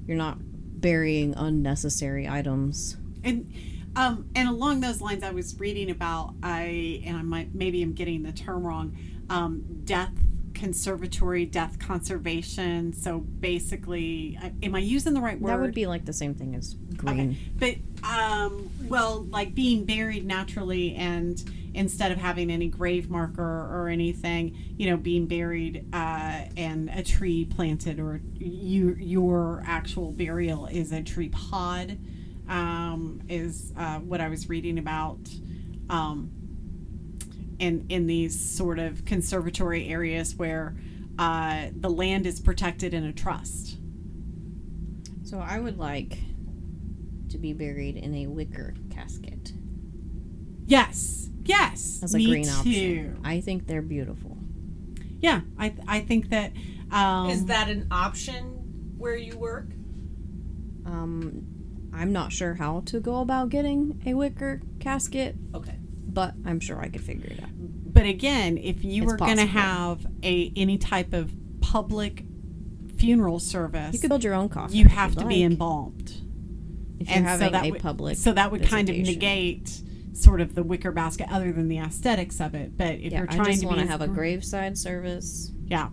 You're 0.06 0.16
not 0.16 0.38
burying 0.40 1.34
unnecessary 1.36 2.28
items. 2.28 2.96
And 3.22 3.52
um, 3.94 4.28
and 4.34 4.48
along 4.48 4.80
those 4.80 5.00
lines, 5.00 5.22
I 5.22 5.30
was 5.30 5.58
reading 5.60 5.90
about 5.90 6.34
I 6.42 7.02
and 7.06 7.16
I 7.16 7.22
might 7.22 7.54
maybe 7.54 7.80
I'm 7.82 7.92
getting 7.92 8.24
the 8.24 8.32
term 8.32 8.66
wrong. 8.66 8.96
Um, 9.30 9.82
death 9.84 10.12
conservatory, 10.54 11.44
death 11.44 11.78
conservation. 11.78 12.92
So 12.92 13.18
basically, 13.18 14.38
I- 14.40 14.52
am 14.62 14.74
I 14.74 14.78
using 14.78 15.14
the 15.14 15.20
right 15.20 15.40
word? 15.40 15.50
That 15.50 15.60
would 15.60 15.74
be 15.74 15.86
like 15.86 16.04
the 16.04 16.12
same 16.12 16.34
thing 16.34 16.54
as 16.54 16.74
green. 16.96 17.36
Okay. 17.58 17.80
But 18.02 18.08
um, 18.08 18.70
well, 18.88 19.24
like 19.24 19.54
being 19.54 19.84
buried 19.84 20.26
naturally, 20.26 20.94
and 20.94 21.42
instead 21.74 22.12
of 22.12 22.18
having 22.18 22.50
any 22.50 22.68
grave 22.68 23.10
marker 23.10 23.42
or 23.42 23.88
anything, 23.88 24.56
you 24.78 24.88
know, 24.88 24.96
being 24.96 25.26
buried 25.26 25.86
uh, 25.92 26.42
and 26.56 26.88
a 26.90 27.02
tree 27.02 27.44
planted, 27.44 28.00
or 28.00 28.20
you 28.34 28.94
your 28.98 29.62
actual 29.66 30.12
burial 30.12 30.66
is 30.66 30.92
a 30.92 31.02
tree 31.02 31.28
pod, 31.28 31.98
um, 32.48 33.20
is 33.28 33.72
uh, 33.76 33.98
what 33.98 34.20
I 34.20 34.28
was 34.28 34.48
reading 34.48 34.78
about. 34.78 35.18
Um, 35.90 36.30
in 37.60 37.86
in 37.88 38.08
these 38.08 38.38
sort 38.56 38.80
of 38.80 39.04
conservatory 39.04 39.88
areas 39.88 40.34
where 40.34 40.74
uh, 41.20 41.66
the 41.76 41.88
land 41.88 42.26
is 42.26 42.40
protected 42.40 42.92
in 42.92 43.04
a 43.04 43.12
trust. 43.12 43.78
So 45.22 45.38
I 45.38 45.60
would 45.60 45.78
like 45.78 46.18
to 47.28 47.38
be 47.38 47.52
buried 47.52 47.96
in 47.96 48.12
a 48.14 48.26
wicker 48.26 48.74
casket 48.90 49.52
Yes. 50.66 51.23
Yes. 51.44 52.00
as 52.02 52.14
a 52.14 52.18
me 52.18 52.26
green 52.26 52.44
too. 52.44 52.50
option. 52.50 53.20
I 53.24 53.40
think 53.40 53.66
they're 53.66 53.82
beautiful. 53.82 54.36
Yeah, 55.20 55.40
I 55.58 55.74
I 55.86 56.00
think 56.00 56.30
that 56.30 56.52
um, 56.90 57.30
Is 57.30 57.46
that 57.46 57.68
an 57.68 57.86
option 57.90 58.94
where 58.98 59.16
you 59.16 59.36
work? 59.38 59.68
Um, 60.86 61.46
I'm 61.92 62.12
not 62.12 62.32
sure 62.32 62.54
how 62.54 62.80
to 62.86 63.00
go 63.00 63.20
about 63.20 63.48
getting 63.48 64.02
a 64.04 64.14
wicker 64.14 64.60
casket, 64.80 65.36
Okay. 65.54 65.76
but 66.06 66.34
I'm 66.44 66.60
sure 66.60 66.78
I 66.80 66.88
could 66.88 67.02
figure 67.02 67.26
it 67.30 67.42
out. 67.42 67.48
But 67.56 68.04
again, 68.06 68.58
if 68.58 68.84
you 68.84 69.04
It's 69.04 69.12
were 69.12 69.16
going 69.16 69.36
to 69.38 69.46
have 69.46 70.06
a 70.22 70.52
any 70.56 70.76
type 70.78 71.12
of 71.12 71.32
public 71.60 72.24
funeral 72.96 73.38
service, 73.38 73.94
You 73.94 74.00
could 74.00 74.08
build 74.10 74.24
your 74.24 74.34
own 74.34 74.48
coffin. 74.48 74.76
you 74.76 74.86
have 74.86 75.10
you'd 75.14 75.20
to 75.20 75.26
be 75.26 75.42
embalmed. 75.42 76.12
if 77.00 77.08
you're 77.08 77.16
and 77.18 77.40
so 77.40 77.48
that 77.50 77.64
a 77.64 77.70
would- 77.70 77.80
public. 77.80 78.16
So 78.18 78.32
that 78.32 78.50
would 78.52 78.62
kind 78.64 78.88
of 78.90 78.96
negate 78.96 79.80
sort 80.14 80.40
of 80.40 80.54
the 80.54 80.62
wicker 80.62 80.90
basket, 80.92 81.26
other 81.30 81.52
than 81.52 81.68
the 81.68 81.78
aesthetics 81.78 82.40
of 82.40 82.54
it. 82.54 82.76
But 82.78 82.94
if 82.94 83.12
Yeah, 83.12 83.18
you're 83.18 83.30
I 83.30 83.34
trying 83.36 83.46
just 83.50 83.60
to 83.62 83.66
want 83.66 83.80
to 83.80 83.86
have 83.86 84.00
a 84.00 84.08
graveside 84.08 84.78
service. 84.78 85.50
yeah, 85.66 85.88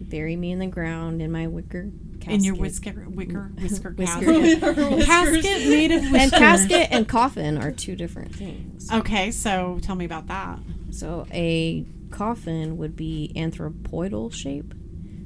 Bury 0.00 0.36
me 0.36 0.52
in 0.52 0.58
the 0.58 0.66
ground 0.66 1.20
in 1.20 1.32
my 1.32 1.46
wicker 1.48 1.90
casket. 2.20 2.34
in 2.34 2.44
your 2.44 2.54
whisker 2.54 3.04
wicker 3.08 3.50
mm. 3.54 3.60
whisker 3.62 3.90
Whisker. 3.96 4.24
casket, 4.24 4.60
casket 5.06 5.68
made 5.68 5.90
of 5.92 6.02
whisker. 6.02 6.16
and 6.18 6.32
casket 6.32 6.88
and 6.90 7.08
coffin 7.08 7.58
are 7.58 7.72
two 7.72 7.96
different 7.96 8.34
things. 8.34 8.90
Okay, 8.92 9.30
so 9.30 9.78
tell 9.82 9.96
me 9.96 10.04
about 10.04 10.26
that. 10.28 10.58
So 10.90 11.26
a 11.32 11.84
coffin 12.10 12.76
would 12.78 12.96
be 12.96 13.32
anthropoidal 13.36 14.32
shape. 14.32 14.72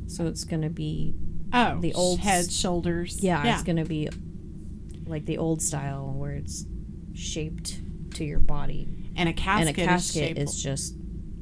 So 0.08 0.26
it's 0.26 0.44
going 0.44 0.62
to 0.62 0.70
be 0.70 1.14
Oh, 1.52 1.78
The 1.80 1.92
old 1.94 2.20
head, 2.20 2.50
shoulders. 2.50 3.22
yeah, 3.22 3.44
yeah. 3.44 3.54
it's 3.54 3.62
going 3.62 3.76
to 3.76 3.84
be 3.84 4.08
like 5.06 5.26
the 5.26 5.36
old 5.38 5.60
style 5.60 6.12
where 6.16 6.32
it's 6.32 6.64
shaped 7.14 7.80
to 8.14 8.24
your 8.24 8.40
body. 8.40 8.88
and 9.16 9.28
a 9.28 9.32
casket, 9.32 9.68
and 9.68 9.78
a 9.78 9.84
casket 9.86 10.38
is, 10.38 10.50
is, 10.54 10.62
just 10.62 10.94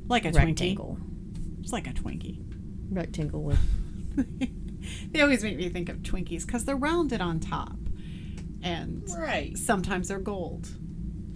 like 0.08 0.24
a 0.24 0.30
rectangle. 0.32 0.98
Twinkie. 1.00 1.60
It's 1.62 1.72
like 1.72 1.86
a 1.86 1.90
Twinkie. 1.92 2.42
Rectangle 2.90 3.42
with 3.44 3.58
they 5.12 5.20
always 5.20 5.42
make 5.44 5.56
me 5.56 5.68
think 5.68 5.88
of 5.88 5.98
Twinkies 5.98 6.44
because 6.46 6.64
they're 6.64 6.76
rounded 6.76 7.20
on 7.20 7.38
top, 7.40 7.76
and 8.62 9.04
Right. 9.16 9.56
sometimes 9.56 10.08
they're 10.08 10.18
gold, 10.18 10.68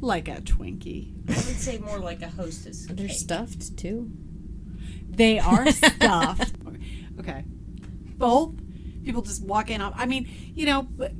like 0.00 0.28
a 0.28 0.40
Twinkie. 0.40 1.12
I 1.28 1.34
would 1.34 1.42
say 1.42 1.78
more 1.78 1.98
like 1.98 2.22
a 2.22 2.28
hostess. 2.28 2.86
they're 2.86 3.08
cake. 3.08 3.16
stuffed 3.16 3.76
too. 3.76 4.10
They 5.08 5.38
are 5.52 5.70
stuffed. 5.70 6.54
okay, 7.20 7.44
both 8.16 8.54
people 9.04 9.22
just 9.22 9.44
walk 9.44 9.70
in. 9.70 9.80
I 9.80 10.06
mean, 10.06 10.28
you 10.54 10.66
know, 10.66 10.82
but 10.82 11.12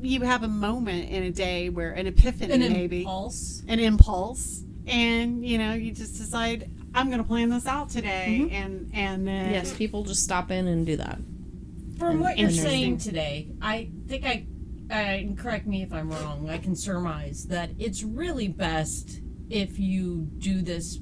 you 0.00 0.20
have 0.22 0.42
a 0.42 0.48
moment 0.48 1.10
in 1.10 1.22
a 1.24 1.30
day 1.30 1.68
where 1.68 1.92
an 1.92 2.06
epiphany, 2.06 2.52
An 2.52 2.72
maybe 2.72 2.98
impulse. 3.00 3.62
an 3.68 3.80
impulse, 3.80 4.62
and 4.86 5.44
you 5.44 5.58
know, 5.58 5.72
you 5.72 5.92
just 5.92 6.16
decide. 6.16 6.70
I'm 6.94 7.08
going 7.08 7.18
to 7.18 7.24
plan 7.28 7.50
this 7.50 7.66
out 7.66 7.90
today, 7.90 8.48
and 8.52 8.90
and 8.94 9.26
then 9.26 9.52
Yes, 9.52 9.74
people 9.74 10.02
just 10.04 10.22
stop 10.22 10.50
in 10.50 10.66
and 10.66 10.86
do 10.86 10.96
that. 10.96 11.18
From 11.98 12.20
what 12.20 12.38
you're 12.38 12.50
saying 12.50 12.98
today, 12.98 13.48
I 13.60 13.90
think 14.06 14.24
I, 14.24 14.46
uh, 14.90 14.94
and 14.94 15.38
correct 15.38 15.66
me 15.66 15.82
if 15.82 15.92
I'm 15.92 16.10
wrong, 16.10 16.48
I 16.48 16.58
can 16.58 16.74
surmise 16.76 17.46
that 17.46 17.70
it's 17.78 18.02
really 18.02 18.48
best 18.48 19.20
if 19.50 19.78
you 19.78 20.28
do 20.38 20.60
this 20.62 20.98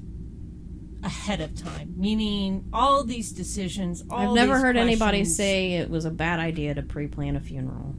ahead 1.03 1.39
of 1.41 1.55
time. 1.55 1.93
Meaning, 1.97 2.65
all 2.73 3.03
these 3.03 3.31
decisions, 3.31 4.03
all 4.09 4.29
I've 4.29 4.35
never 4.35 4.53
these 4.53 4.61
heard 4.63 4.77
anybody 4.77 5.23
say 5.23 5.73
it 5.73 5.89
was 5.89 6.05
a 6.05 6.11
bad 6.11 6.39
idea 6.39 6.73
to 6.73 6.81
pre-plan 6.81 7.35
a 7.35 7.39
funeral. 7.41 7.95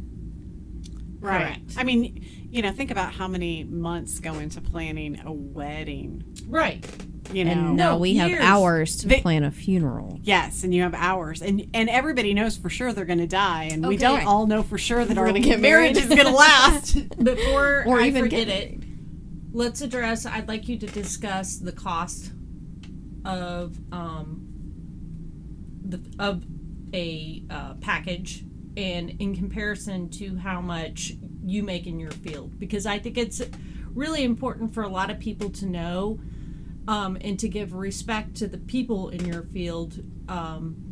Right. 1.26 1.42
Correct. 1.56 1.74
I 1.76 1.84
mean, 1.84 2.24
you 2.50 2.62
know, 2.62 2.70
think 2.72 2.90
about 2.90 3.12
how 3.12 3.26
many 3.28 3.64
months 3.64 4.18
go 4.20 4.38
into 4.38 4.60
planning 4.60 5.20
a 5.24 5.32
wedding. 5.32 6.22
Right. 6.48 6.84
You 7.32 7.44
know. 7.44 7.50
And 7.50 7.76
No, 7.76 7.96
we 7.98 8.16
have 8.16 8.30
hours 8.40 8.96
to 8.98 9.08
They- 9.08 9.20
plan 9.20 9.42
a 9.42 9.50
funeral. 9.50 10.20
Yes, 10.22 10.62
and 10.62 10.72
you 10.72 10.82
have 10.82 10.94
hours, 10.94 11.42
and 11.42 11.66
and 11.74 11.88
everybody 11.90 12.32
knows 12.34 12.56
for 12.56 12.70
sure 12.70 12.92
they're 12.92 13.04
going 13.04 13.18
to 13.18 13.26
die, 13.26 13.64
and 13.72 13.84
we 13.86 13.96
don't 13.96 14.24
all 14.26 14.46
know 14.46 14.62
for 14.62 14.78
sure 14.78 15.04
that 15.04 15.16
We're 15.16 15.22
our 15.22 15.28
gonna 15.28 15.40
get 15.40 15.58
marriage 15.60 15.96
married. 15.96 16.10
is 16.10 16.14
going 16.14 16.26
to 16.32 16.36
last. 16.36 16.94
Before 17.22 17.82
Or 17.88 18.00
I 18.00 18.06
even 18.06 18.22
forget 18.22 18.46
get 18.46 18.56
it, 18.56 18.80
let's 19.52 19.80
address. 19.82 20.24
I'd 20.24 20.46
like 20.46 20.68
you 20.68 20.78
to 20.78 20.86
discuss 20.86 21.56
the 21.56 21.72
cost 21.72 22.30
of 23.24 23.76
um 23.90 24.42
the 25.84 26.00
of 26.20 26.44
a 26.94 27.42
uh, 27.50 27.74
package 27.80 28.44
and 28.76 29.10
in 29.20 29.34
comparison 29.34 30.08
to 30.10 30.36
how 30.36 30.60
much 30.60 31.12
you 31.44 31.62
make 31.62 31.86
in 31.86 31.98
your 31.98 32.10
field 32.10 32.58
because 32.58 32.86
I 32.86 32.98
think 32.98 33.16
it's 33.16 33.40
really 33.94 34.24
important 34.24 34.74
for 34.74 34.82
a 34.82 34.88
lot 34.88 35.10
of 35.10 35.18
people 35.18 35.50
to 35.50 35.66
know 35.66 36.20
um, 36.88 37.16
and 37.20 37.38
to 37.40 37.48
give 37.48 37.72
respect 37.72 38.34
to 38.36 38.46
the 38.48 38.58
people 38.58 39.08
in 39.08 39.24
your 39.24 39.42
field 39.42 40.02
um, 40.28 40.86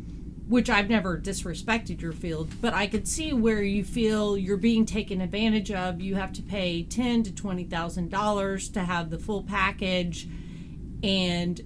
which 0.47 0.69
I've 0.69 0.89
never 0.89 1.17
disrespected 1.19 2.01
your 2.01 2.11
field, 2.11 2.49
but 2.61 2.73
I 2.73 2.85
could 2.87 3.07
see 3.07 3.33
where 3.33 3.63
you 3.63 3.83
feel 3.83 4.37
you're 4.37 4.57
being 4.57 4.85
taken 4.85 5.21
advantage 5.21 5.71
of. 5.71 6.01
You 6.01 6.15
have 6.15 6.33
to 6.33 6.43
pay 6.43 6.83
ten 6.83 7.23
to 7.23 7.33
twenty 7.33 7.63
thousand 7.63 8.11
dollars 8.11 8.69
to 8.69 8.81
have 8.81 9.09
the 9.09 9.17
full 9.17 9.43
package, 9.43 10.27
and 11.01 11.59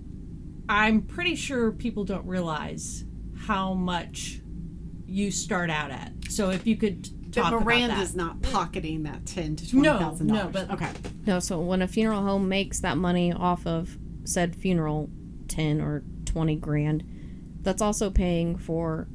I'm 0.69 1.01
pretty 1.01 1.35
sure 1.35 1.71
people 1.71 2.05
don't 2.05 2.25
realize 2.25 3.03
how 3.47 3.73
much 3.73 4.39
you 5.09 5.31
start 5.31 5.69
out 5.69 5.91
at. 5.91 6.11
So 6.29 6.49
if 6.51 6.65
you 6.67 6.75
could 6.75 7.03
talk 7.33 7.51
But 7.51 7.57
about 7.57 7.65
Miranda's 7.65 8.13
that. 8.13 8.17
not 8.17 8.41
pocketing 8.41 9.03
that 9.03 9.25
ten 9.25 9.55
to 9.55 9.69
twenty 9.69 9.87
thousand 9.87 10.27
no, 10.27 10.35
dollars. 10.35 10.53
but- 10.53 10.71
okay. 10.71 10.91
No, 11.25 11.39
so 11.39 11.59
when 11.59 11.81
a 11.81 11.87
funeral 11.87 12.21
home 12.23 12.47
makes 12.49 12.79
that 12.81 12.97
money 12.97 13.31
off 13.33 13.65
of 13.67 13.97
said 14.23 14.55
funeral, 14.55 15.09
10 15.47 15.81
or 15.81 16.03
20 16.25 16.55
grand, 16.57 17.03
that's 17.61 17.81
also 17.81 18.09
paying 18.09 18.55
for, 18.57 19.07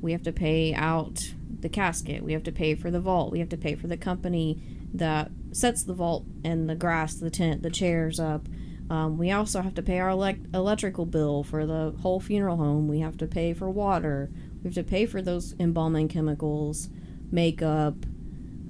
we 0.00 0.12
have 0.12 0.22
to 0.22 0.32
pay 0.32 0.72
out 0.74 1.32
the 1.60 1.68
casket, 1.68 2.22
we 2.22 2.32
have 2.32 2.42
to 2.44 2.52
pay 2.52 2.74
for 2.74 2.90
the 2.90 3.00
vault, 3.00 3.30
we 3.32 3.38
have 3.40 3.48
to 3.50 3.56
pay 3.56 3.74
for 3.74 3.86
the 3.88 3.96
company 3.96 4.62
that 4.94 5.30
sets 5.52 5.82
the 5.82 5.92
vault 5.94 6.24
and 6.44 6.68
the 6.68 6.74
grass, 6.74 7.14
the 7.14 7.30
tent, 7.30 7.62
the 7.62 7.70
chairs 7.70 8.18
up. 8.18 8.46
Um, 8.88 9.18
we 9.18 9.30
also 9.30 9.60
have 9.60 9.74
to 9.74 9.82
pay 9.82 9.98
our 10.00 10.10
elect- 10.10 10.46
electrical 10.54 11.06
bill 11.06 11.44
for 11.44 11.66
the 11.66 11.94
whole 12.02 12.18
funeral 12.20 12.56
home. 12.56 12.88
We 12.88 13.00
have 13.00 13.16
to 13.18 13.26
pay 13.26 13.52
for 13.52 13.70
water. 13.70 14.30
We 14.62 14.68
have 14.68 14.74
to 14.74 14.82
pay 14.84 15.06
for 15.06 15.22
those 15.22 15.54
embalming 15.58 16.08
chemicals, 16.08 16.88
makeup, 17.30 17.94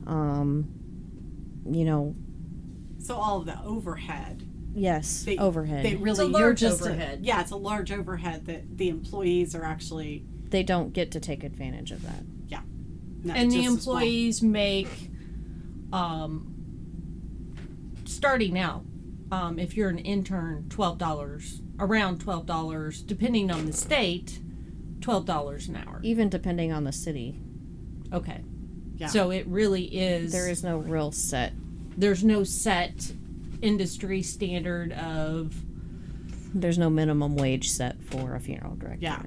um, 0.06 0.68
you 1.68 1.84
know, 1.84 2.14
So 2.98 3.16
all 3.16 3.38
of 3.40 3.46
the 3.46 3.58
overhead. 3.64 4.46
Yes, 4.74 5.24
They, 5.24 5.36
overhead. 5.36 5.84
They 5.84 5.90
They, 5.94 5.96
really 5.96 6.26
a 6.26 6.28
you're 6.28 6.38
large 6.40 6.60
just 6.60 6.86
a- 6.86 7.18
yeah, 7.22 7.40
it's 7.40 7.50
a 7.50 7.56
large 7.56 7.90
overhead 7.90 8.46
that 8.46 8.76
the 8.78 8.88
employees 8.88 9.54
are 9.54 9.64
actually. 9.64 10.24
They 10.50 10.62
don't 10.62 10.92
get 10.92 11.10
to 11.12 11.20
take 11.20 11.42
advantage 11.44 11.90
of 11.92 12.02
that. 12.02 12.24
not 13.22 13.36
and 13.36 13.50
the 13.50 13.62
just 13.62 13.78
as 13.80 13.86
well. 13.86 13.96
employees 13.96 14.42
make 14.42 15.10
um, 15.92 16.54
starting 18.04 18.58
out 18.58 18.84
um, 19.30 19.58
if 19.58 19.76
you're 19.76 19.88
an 19.90 19.98
intern 19.98 20.64
$12 20.68 21.60
around 21.78 22.24
$12 22.24 23.06
depending 23.06 23.50
on 23.50 23.66
the 23.66 23.72
state 23.72 24.40
$12 25.01 25.68
an 25.68 25.77
hour 25.77 26.01
Even 26.02 26.28
depending 26.28 26.72
on 26.72 26.85
the 26.85 26.93
city, 26.93 27.39
okay 28.12 28.40
Yeah. 28.97 29.09
so 29.09 29.31
it 29.31 29.47
really 29.47 29.85
is 29.85 30.32
there 30.32 30.48
is 30.51 30.62
no 30.62 30.78
real 30.78 31.10
set. 31.12 31.52
there's 31.97 32.22
no 32.24 32.44
set 32.44 33.12
industry 33.62 34.22
standard 34.22 34.93
of 34.93 35.55
There's 36.55 36.78
no 36.78 36.90
minimum 36.90 37.36
wage 37.36 37.70
set 37.70 38.02
for 38.02 38.35
a 38.35 38.40
funeral 38.40 38.74
director. 38.77 38.98
Yeah. 39.02 39.22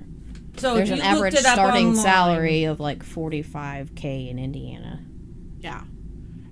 so 0.57 0.75
There's 0.75 0.89
if 0.89 0.99
an 0.99 1.03
you 1.05 1.09
average 1.09 1.33
it 1.35 1.45
up 1.45 1.53
starting 1.53 1.87
online- 1.89 2.03
salary 2.03 2.63
of 2.65 2.79
like 2.79 3.03
45k 3.03 4.29
in 4.29 4.39
Indiana. 4.39 4.99
Yeah. 5.59 5.81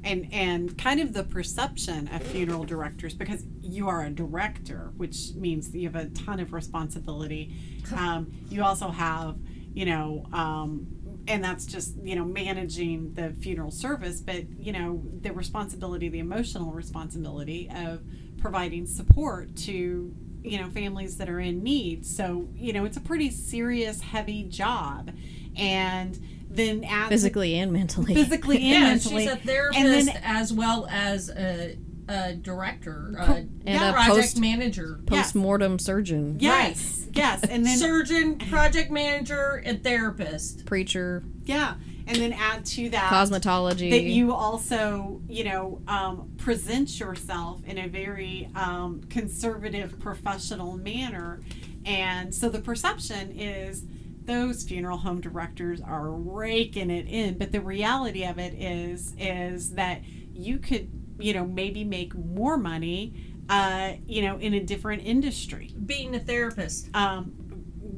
And 0.04 0.28
and 0.34 0.78
kind 0.78 1.00
of 1.00 1.14
the 1.14 1.24
perception 1.24 2.08
of 2.08 2.24
funeral 2.24 2.64
directors 2.64 3.14
because 3.14 3.44
you 3.72 3.88
are 3.88 4.04
a 4.04 4.10
director, 4.10 4.92
which 4.98 5.34
means 5.36 5.74
you 5.74 5.90
have 5.90 5.96
a 5.96 6.10
ton 6.10 6.40
of 6.40 6.54
responsibility. 6.54 7.56
Um, 7.98 8.32
you 8.50 8.64
also 8.64 8.88
have, 8.90 9.36
you 9.74 9.86
know, 9.86 10.26
um, 10.32 10.88
and 11.28 11.44
that's 11.44 11.66
just 11.66 11.96
you 12.04 12.16
know 12.16 12.24
managing 12.24 13.14
the 13.16 13.32
funeral 13.42 13.72
service, 13.72 14.22
but 14.22 14.50
you 14.58 14.72
know 14.72 15.02
the 15.22 15.34
responsibility, 15.34 16.08
the 16.08 16.20
emotional 16.20 16.72
responsibility 16.72 17.70
of 17.76 18.02
providing 18.38 18.86
support 18.86 19.56
to 19.58 20.14
you 20.44 20.60
know 20.62 20.70
families 20.70 21.18
that 21.18 21.28
are 21.28 21.40
in 21.40 21.64
need. 21.64 22.06
So 22.06 22.48
you 22.56 22.72
know 22.72 22.86
it's 22.86 22.98
a 22.98 23.02
pretty 23.02 23.30
serious, 23.30 24.00
heavy 24.00 24.44
job, 24.44 25.12
and 25.58 26.18
then 26.50 26.84
add 26.84 27.06
to- 27.06 27.10
Physically 27.10 27.58
and 27.58 27.72
mentally. 27.72 28.14
physically 28.14 28.58
and 28.62 28.66
yeah 28.66 28.80
mentally. 28.82 29.24
she's 29.24 29.34
a 29.34 29.38
therapist 29.38 29.80
and 29.80 30.08
then 30.08 30.22
as 30.24 30.54
well 30.54 30.88
as 30.90 31.30
a, 31.30 31.78
a 32.12 32.34
director 32.36 33.14
a 33.18 33.26
Co- 33.26 33.34
and 33.34 33.84
a 33.84 33.94
project 33.94 34.08
post- 34.18 34.40
manager 34.40 35.00
Yes. 35.10 35.28
Post-mortem 35.28 35.80
surgeon. 35.80 36.38
yes, 36.40 37.08
yes, 37.14 37.44
and 37.44 37.66
then 37.66 37.78
surgeon, 37.78 38.38
project 38.38 38.92
manager, 38.92 39.62
and 39.66 39.84
therapist. 39.84 40.66
Preacher, 40.66 41.24
yeah, 41.46 41.76
and 42.08 42.18
then 42.18 42.34
add 42.34 42.66
to 42.66 42.90
that 42.90 43.12
cosmetology. 43.12 43.90
that 43.92 44.04
you 44.04 44.34
also 44.34 45.22
you 45.30 45.44
know 45.44 45.82
um, 45.88 46.30
present 46.38 47.00
yourself 47.00 47.62
in 47.66 47.78
a 47.78 47.88
very 47.88 48.50
um, 48.56 49.02
conservative 49.10 50.00
professional 50.00 50.78
manner 50.78 51.40
and 51.86 52.34
so 52.36 52.48
the 52.50 52.60
perception 52.60 53.32
is 53.40 53.84
those 54.26 54.64
funeral 54.64 54.98
home 54.98 55.20
directors 55.20 55.82
are 55.82 56.12
raking 56.12 56.92
it 56.92 57.08
in 57.08 57.38
but 57.40 57.52
the 57.52 57.60
reality 57.62 58.24
of 58.24 58.38
it 58.38 58.54
is 58.54 59.16
is 59.18 59.72
that 59.72 60.02
you 60.34 60.60
could 60.60 60.90
you 61.22 61.34
know 61.34 61.46
maybe 61.46 61.84
make 61.84 62.14
more 62.16 62.58
money 62.58 63.14
uh, 63.50 63.94
you 64.06 64.22
know 64.22 64.38
in 64.38 64.54
a 64.54 64.60
different 64.64 65.04
industry 65.06 65.74
Being 65.86 66.16
a 66.16 66.20
therapist. 66.20 66.90
um, 66.96 67.34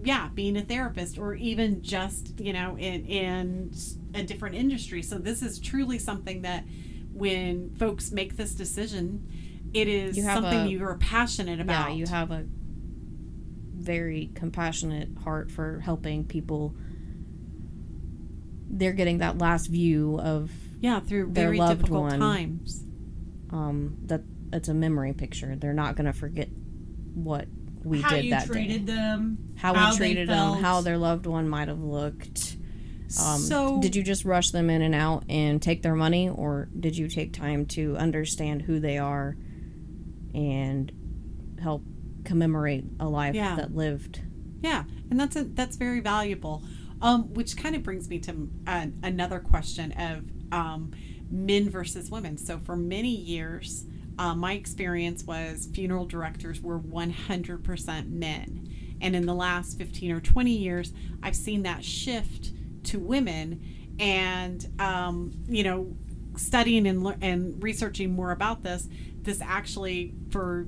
yeah, 0.06 0.28
being 0.34 0.58
a 0.58 0.62
therapist 0.62 1.18
or 1.18 1.34
even 1.36 1.82
just, 1.82 2.38
you 2.38 2.52
know, 2.52 2.78
in, 2.78 3.06
in 3.06 3.72
a 4.14 4.22
different 4.22 4.54
industry. 4.56 5.02
So 5.02 5.18
this 5.18 5.42
is 5.42 5.60
truly 5.60 5.98
something 5.98 6.42
that 6.42 6.66
when 7.14 7.74
folks 7.76 8.12
make 8.12 8.36
this 8.36 8.54
decision, 8.54 9.26
it 9.74 9.88
is 9.88 10.18
You 10.18 10.24
have 10.24 10.34
something 10.44 10.60
a- 10.66 10.68
you 10.68 10.84
are 10.84 10.98
passionate 10.98 11.62
about. 11.62 11.92
Yeah, 11.92 11.96
you 11.96 12.06
have 12.08 12.32
a 12.32 12.44
very 13.76 14.30
compassionate 14.36 15.08
heart 15.24 15.50
for 15.50 15.80
helping 15.80 16.26
people. 16.26 16.76
They're 18.70 18.92
getting 18.92 19.20
that 19.20 19.38
last 19.38 19.68
view 19.68 20.20
of 20.20 20.52
yeah, 20.82 21.00
through 21.00 21.26
their 21.32 21.46
very 21.46 21.60
loved 21.60 21.80
difficult 21.80 22.02
one. 22.04 22.20
times. 22.20 22.83
Um, 23.54 23.98
that 24.06 24.22
it's 24.52 24.68
a 24.68 24.74
memory 24.74 25.14
picture. 25.14 25.56
They're 25.56 25.74
not 25.74 25.96
going 25.96 26.08
to 26.08 26.14
forget 26.14 26.50
what 27.14 27.48
we 27.84 28.02
how 28.02 28.10
did 28.10 28.26
you 28.26 28.32
that 28.32 28.48
treated 28.48 28.86
day. 28.86 28.94
them. 28.94 29.38
How, 29.56 29.74
how 29.74 29.92
we 29.92 29.98
treated 29.98 30.28
them, 30.30 30.56
how 30.62 30.82
their 30.82 30.98
loved 30.98 31.26
one 31.26 31.48
might 31.48 31.68
have 31.68 31.80
looked. 31.82 32.58
Um, 33.22 33.40
so 33.40 33.80
did 33.80 33.96
you 33.96 34.02
just 34.02 34.26
rush 34.26 34.50
them 34.50 34.70
in 34.70 34.82
and 34.82 34.96
out 34.96 35.24
and 35.30 35.62
take 35.62 35.84
their 35.84 35.96
money, 35.96 36.30
or 36.30 36.68
did 36.80 36.98
you 36.98 37.08
take 37.08 37.32
time 37.34 37.66
to 37.68 37.96
understand 37.98 38.64
who 38.64 38.80
they 38.80 38.98
are 38.98 39.38
and 40.34 40.92
help 41.62 41.84
commemorate 42.26 42.86
a 43.00 43.08
life 43.08 43.36
Yeah. 43.36 43.56
that 43.56 43.76
lived? 43.76 44.22
Yeah, 44.62 44.84
and 45.12 45.20
that's 45.20 45.36
a, 45.36 45.44
that's 45.44 45.76
very 45.76 46.00
valuable. 46.00 46.64
Um, 47.02 47.34
which 47.34 47.58
kind 47.58 47.76
of 47.76 47.84
brings 47.84 48.08
me 48.10 48.18
to 48.20 48.50
uh, 48.66 48.88
another 49.04 49.40
question 49.40 49.92
of 49.92 50.24
um, 50.54 50.92
men 51.34 51.70
versus 51.70 52.10
women. 52.10 52.38
So 52.38 52.60
for 52.60 52.76
many 52.76 53.10
years, 53.10 53.86
uh, 54.20 54.36
my 54.36 54.54
experience 54.54 55.24
was 55.24 55.68
funeral 55.74 56.06
directors 56.06 56.62
were 56.62 56.80
100% 56.80 58.12
men, 58.12 58.70
and 59.02 59.16
in 59.16 59.26
the 59.26 59.34
last 59.34 59.78
15 59.78 60.12
or 60.12 60.22
20 60.22 60.52
years, 60.52 60.94
I've 61.24 61.36
seen 61.36 61.64
that 61.64 61.84
shift 61.84 62.52
to 62.86 63.00
women. 63.00 63.96
And 64.00 64.66
um, 64.80 65.34
you 65.48 65.64
know, 65.64 65.96
studying 66.36 66.88
and 66.88 67.04
lear- 67.04 67.18
and 67.22 67.62
researching 67.62 68.14
more 68.14 68.32
about 68.32 68.64
this, 68.64 68.88
this 69.22 69.42
actually 69.42 70.14
for 70.30 70.68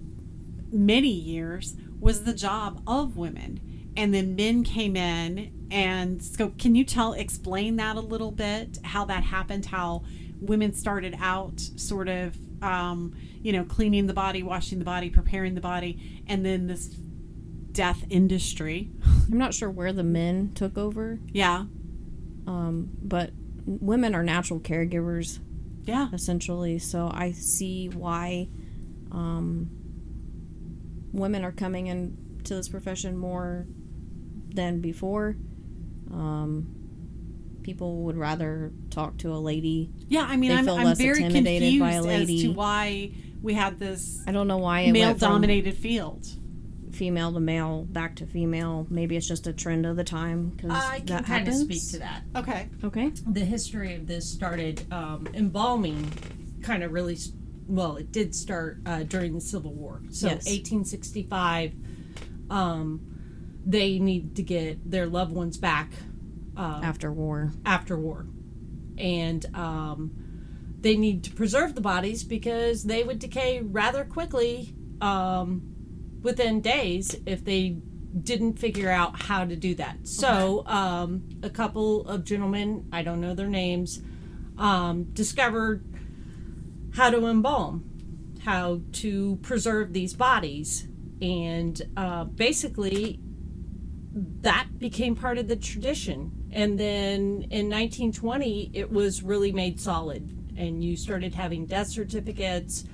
many 0.71 1.11
years 1.11 1.75
was 1.99 2.23
the 2.23 2.33
job 2.33 2.81
of 2.87 3.17
women 3.17 3.59
and 3.95 4.13
then 4.13 4.35
men 4.35 4.63
came 4.63 4.95
in 4.95 5.51
and 5.71 6.21
so 6.21 6.49
can 6.57 6.75
you 6.75 6.83
tell 6.83 7.13
explain 7.13 7.77
that 7.77 7.95
a 7.95 8.01
little 8.01 8.31
bit 8.31 8.77
how 8.83 9.05
that 9.05 9.23
happened 9.23 9.65
how 9.65 10.03
women 10.45 10.73
started 10.73 11.15
out 11.19 11.59
sort 11.59 12.07
of 12.07 12.37
um, 12.61 13.15
you 13.41 13.51
know 13.53 13.63
cleaning 13.63 14.07
the 14.07 14.13
body 14.13 14.43
washing 14.43 14.79
the 14.79 14.85
body 14.85 15.09
preparing 15.09 15.55
the 15.55 15.61
body 15.61 16.23
and 16.27 16.45
then 16.45 16.67
this 16.67 16.87
death 16.87 18.05
industry 18.09 18.89
I'm 19.29 19.37
not 19.37 19.53
sure 19.53 19.69
where 19.69 19.91
the 19.91 20.03
men 20.03 20.51
took 20.55 20.77
over, 20.77 21.19
yeah 21.31 21.65
um, 22.47 22.89
but 23.01 23.31
women 23.65 24.13
are 24.15 24.23
natural 24.23 24.59
caregivers 24.59 25.39
yeah 25.85 26.09
essentially. 26.13 26.79
So 26.79 27.09
I 27.13 27.31
see 27.31 27.89
why 27.89 28.49
um, 29.11 29.69
women 31.13 31.43
are 31.45 31.51
coming 31.51 31.87
into 31.87 32.55
this 32.55 32.69
profession 32.69 33.17
more 33.17 33.65
than 34.53 34.81
before. 34.81 35.35
Um, 36.11 36.84
people 37.65 38.03
would 38.03 38.15
rather 38.15 38.71
talk 38.91 39.17
to 39.17 39.33
a 39.33 39.39
lady. 39.51 39.89
yeah 40.07 40.25
i 40.29 40.35
mean 40.37 40.51
They 40.51 40.57
i'm, 40.57 40.65
feel 40.65 40.75
I'm 40.75 40.85
less 40.85 40.99
very 40.99 41.23
intimidated 41.23 41.61
confused 41.61 41.79
by 41.79 41.91
a 41.93 41.97
as 41.99 42.05
lady. 42.05 42.43
to 42.43 42.51
why 42.51 43.11
we 43.41 43.55
had 43.55 43.79
this 43.79 44.23
I 44.27 44.31
don't 44.31 44.47
know 44.47 44.59
why 44.59 44.91
male-dominated 44.91 45.75
field 45.75 46.27
female 46.91 47.33
to 47.33 47.39
male 47.41 47.83
back 47.83 48.15
to 48.15 48.25
female. 48.25 48.87
Maybe 48.89 49.17
it's 49.17 49.27
just 49.27 49.47
a 49.47 49.51
trend 49.53 49.85
of 49.85 49.97
the 49.97 50.03
time 50.05 50.49
because 50.51 50.71
I 50.71 50.99
can 50.99 51.07
that 51.07 51.25
kind 51.25 51.45
of 51.47 51.53
speak 51.55 51.85
to 51.91 51.99
that. 51.99 52.21
okay 52.37 52.69
Okay. 52.85 53.11
The 53.27 53.43
history 53.43 53.95
of 53.95 54.07
this 54.07 54.25
started 54.31 54.85
um, 54.93 55.27
embalming, 55.33 56.09
kind 56.61 56.83
of 56.83 56.93
really. 56.93 57.17
Well, 57.67 57.97
it 57.97 58.11
did 58.13 58.33
start 58.33 58.77
uh, 58.85 59.03
during 59.03 59.33
the 59.33 59.41
Civil 59.41 59.73
War. 59.73 60.03
So 60.11 60.27
Yes. 60.27 60.45
1865, 60.45 61.73
um, 62.49 63.01
they 63.65 63.99
need 63.99 64.35
to 64.37 64.43
get 64.43 64.89
their 64.89 65.07
loved 65.07 65.33
ones 65.33 65.57
back 65.57 65.89
uh, 66.57 66.81
After 66.83 67.11
war. 67.11 67.51
after 67.65 67.97
war. 67.97 68.25
And 68.97 69.45
um, 69.55 70.11
they 70.79 70.95
need 70.95 71.23
to 71.25 71.31
preserve 71.31 71.75
the 71.75 71.81
bodies 71.81 72.23
because 72.23 72.83
they 72.83 73.03
would 73.03 73.19
decay 73.19 73.61
rather 73.61 74.05
quickly 74.05 74.73
um, 75.01 75.61
within 76.21 76.61
days 76.61 77.15
if 77.25 77.43
they 77.43 77.77
didn't 78.21 78.57
figure 78.57 78.89
out 78.89 79.23
how 79.23 79.43
to 79.43 79.55
do 79.55 79.75
that. 79.75 80.07
So, 80.07 80.63
um, 80.67 81.27
a 81.43 81.49
couple 81.49 82.07
of 82.07 82.23
gentlemen, 82.23 82.87
I 82.91 83.03
don't 83.03 83.19
know 83.19 83.35
their 83.35 83.49
names, 83.49 84.01
um, 84.57 85.05
discovered 85.11 85.83
how 86.93 87.09
to 87.09 87.27
embalm, 87.27 87.83
how 88.45 88.79
to 88.93 89.35
preserve 89.41 89.91
these 89.91 90.13
bodies. 90.13 90.87
And 91.21 91.81
uh, 91.97 92.23
basically, 92.25 93.19
that 94.41 94.79
became 94.79 95.15
part 95.15 95.37
of 95.37 95.47
the 95.49 95.55
tradition. 95.57 96.44
And 96.55 96.79
then 96.79 97.47
in 97.51 97.69
1920, 97.69 98.71
it 98.73 98.89
was 98.89 99.21
really 99.21 99.51
made 99.51 99.77
solid. 99.77 100.23
And 100.57 100.81
you 100.81 100.95
started 100.95 101.35
having 101.35 101.65
death 101.65 101.89
certificates, 101.89 102.85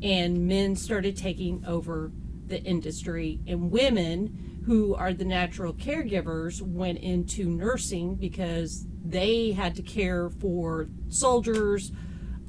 and 0.00 0.46
men 0.46 0.76
started 0.76 1.16
taking 1.16 1.64
over 1.66 2.12
the 2.46 2.62
industry. 2.62 3.40
And 3.48 3.72
women, 3.72 4.62
who 4.64 4.94
are 4.94 5.12
the 5.12 5.24
natural 5.24 5.74
caregivers, 5.74 6.62
went 6.62 6.98
into 6.98 7.46
nursing 7.46 8.14
because 8.14 8.86
they 9.04 9.50
had 9.50 9.74
to 9.74 9.82
care 9.82 10.30
for 10.30 10.88
soldiers, 11.08 11.90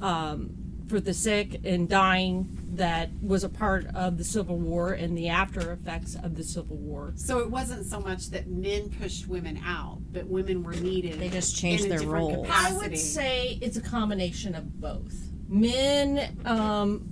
um, 0.00 0.61
for 0.92 1.00
the 1.00 1.14
sick 1.14 1.58
and 1.64 1.88
dying 1.88 2.46
that 2.74 3.08
was 3.22 3.44
a 3.44 3.48
part 3.48 3.86
of 3.94 4.18
the 4.18 4.24
Civil 4.24 4.58
War 4.58 4.92
and 4.92 5.16
the 5.16 5.30
after 5.30 5.72
effects 5.72 6.16
of 6.22 6.36
the 6.36 6.44
Civil 6.44 6.76
War. 6.76 7.14
So 7.16 7.38
it 7.38 7.50
wasn't 7.50 7.86
so 7.86 7.98
much 7.98 8.28
that 8.28 8.48
men 8.48 8.90
pushed 9.00 9.26
women 9.26 9.58
out, 9.64 10.00
but 10.12 10.26
women 10.26 10.62
were 10.62 10.74
needed. 10.74 11.18
They 11.18 11.30
just 11.30 11.56
changed 11.56 11.84
in 11.84 11.88
their 11.88 12.00
different 12.00 12.34
roles. 12.34 12.46
I 12.50 12.74
would 12.74 12.98
say 12.98 13.58
it's 13.62 13.78
a 13.78 13.80
combination 13.80 14.54
of 14.54 14.82
both. 14.82 15.14
Men 15.48 16.36
um, 16.44 17.08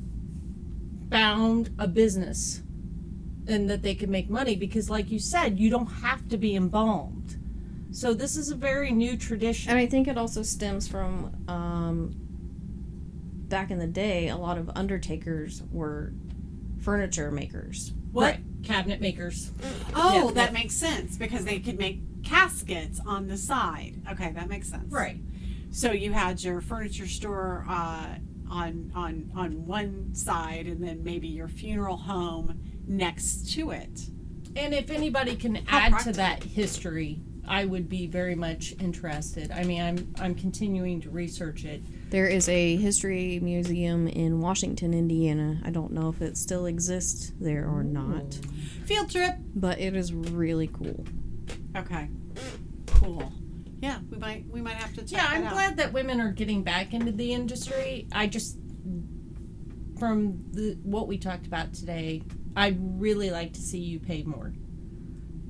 found 1.11 1.71
a 1.79 1.89
business 1.89 2.61
and 3.49 3.71
that 3.71 3.81
they 3.81 3.95
could 3.95 4.11
make 4.11 4.29
money 4.29 4.57
because, 4.57 4.91
like 4.91 5.11
you 5.11 5.19
said, 5.19 5.59
you 5.59 5.71
don't 5.71 5.87
have 5.87 6.29
to 6.29 6.37
be 6.37 6.55
embalmed. 6.55 7.39
So 7.93 8.13
this 8.13 8.37
is 8.37 8.51
a 8.51 8.57
very 8.57 8.93
new 8.93 9.17
tradition. 9.17 9.71
And 9.71 9.79
I 9.79 9.87
think 9.87 10.07
it 10.07 10.19
also 10.19 10.43
stems 10.43 10.87
from 10.87 11.33
um, 11.49 12.20
back 13.51 13.71
in 13.71 13.79
the 13.79 13.87
day, 13.87 14.29
a 14.29 14.37
lot 14.37 14.57
of 14.57 14.71
undertakers 14.75 15.63
were 15.71 16.13
furniture 16.81 17.31
makers. 17.31 17.93
What? 18.13 18.25
Right. 18.25 18.41
Cabinet 18.63 19.01
makers. 19.01 19.51
Oh, 19.95 20.29
Yeah. 20.29 20.35
that 20.35 20.53
makes 20.53 20.75
sense 20.75 21.17
because 21.19 21.45
they 21.45 21.59
could 21.61 21.79
make 21.79 22.01
caskets 22.23 23.01
on 23.07 23.27
the 23.29 23.37
side. 23.37 23.95
Okay, 24.13 24.33
that 24.33 24.49
makes 24.49 24.69
sense. 24.69 24.91
Right. 24.93 25.19
So 25.71 25.93
you 25.93 26.13
had 26.13 26.43
your 26.43 26.61
furniture 26.61 27.07
store 27.07 27.65
uh, 27.69 28.17
on 28.51 28.91
on 28.95 29.31
on 29.37 29.67
one 29.67 30.15
side, 30.15 30.67
and 30.67 30.83
then 30.83 31.05
maybe 31.05 31.29
your 31.29 31.49
funeral 31.49 31.97
home 31.97 32.59
next 32.87 33.53
to 33.55 33.71
it. 33.71 34.07
And 34.57 34.75
if 34.75 34.91
anybody 34.91 35.37
can 35.37 35.55
How 35.67 35.79
add 35.97 35.99
to 36.05 36.13
that 36.15 36.43
history, 36.43 37.21
I 37.51 37.65
would 37.65 37.89
be 37.89 38.07
very 38.07 38.37
much 38.37 38.75
interested. 38.81 39.51
I 39.51 39.65
mean, 39.65 39.83
I'm 39.83 40.15
I'm 40.21 40.35
continuing 40.37 41.01
to 41.03 41.11
research 41.11 41.65
it. 41.65 41.83
There 42.11 42.29
is 42.29 42.49
a 42.49 42.77
history 42.77 43.41
museum 43.43 44.07
in 44.07 44.41
Washington, 44.41 44.95
Indiana. 44.95 45.61
I 45.65 45.71
don't 45.71 45.93
know 45.93 46.09
if 46.09 46.23
it 46.23 46.37
still 46.37 46.67
exists 46.67 47.33
there 47.41 47.67
or 47.69 47.83
not, 47.83 48.35
Field 48.85 49.11
trip. 49.11 49.35
but 49.55 49.81
it 49.81 49.97
is 49.97 50.13
really 50.15 50.69
cool. 50.69 51.05
Okay. 51.77 52.09
Cool. 52.87 53.33
Yeah, 53.83 53.99
we 54.11 54.19
might 54.19 54.45
we 54.49 54.61
might 54.61 54.77
have 54.77 54.95
to 54.95 55.01
check 55.01 55.11
Yeah, 55.21 55.27
I'm 55.29 55.45
out. 55.45 55.53
glad 55.53 55.77
that 55.79 55.93
women 55.93 56.21
are 56.21 56.31
getting 56.33 56.63
back 56.63 56.95
into 56.95 57.11
the 57.11 57.33
industry. 57.33 58.07
I 58.13 58.29
just 58.29 58.59
from 59.99 60.45
the 60.53 60.79
what 60.85 61.09
we 61.09 61.19
talked 61.19 61.47
about 61.49 61.75
today, 61.75 62.23
I'd 62.57 62.79
really 63.01 63.31
like 63.31 63.53
to 63.55 63.61
see 63.61 63.79
you 63.81 63.99
pay 63.99 64.23
more. 64.23 64.53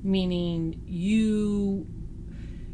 Meaning 0.03 0.81
you 0.85 1.87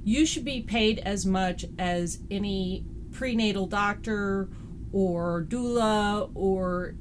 you 0.04 0.26
should 0.26 0.46
be 0.46 0.62
paid 0.62 1.00
as 1.00 1.26
much 1.26 1.66
as 1.78 2.20
any 2.32 2.86
prenatal 3.12 3.66
doctor 3.66 4.50
or 4.94 5.46
doula 5.50 6.32
or 6.34 6.96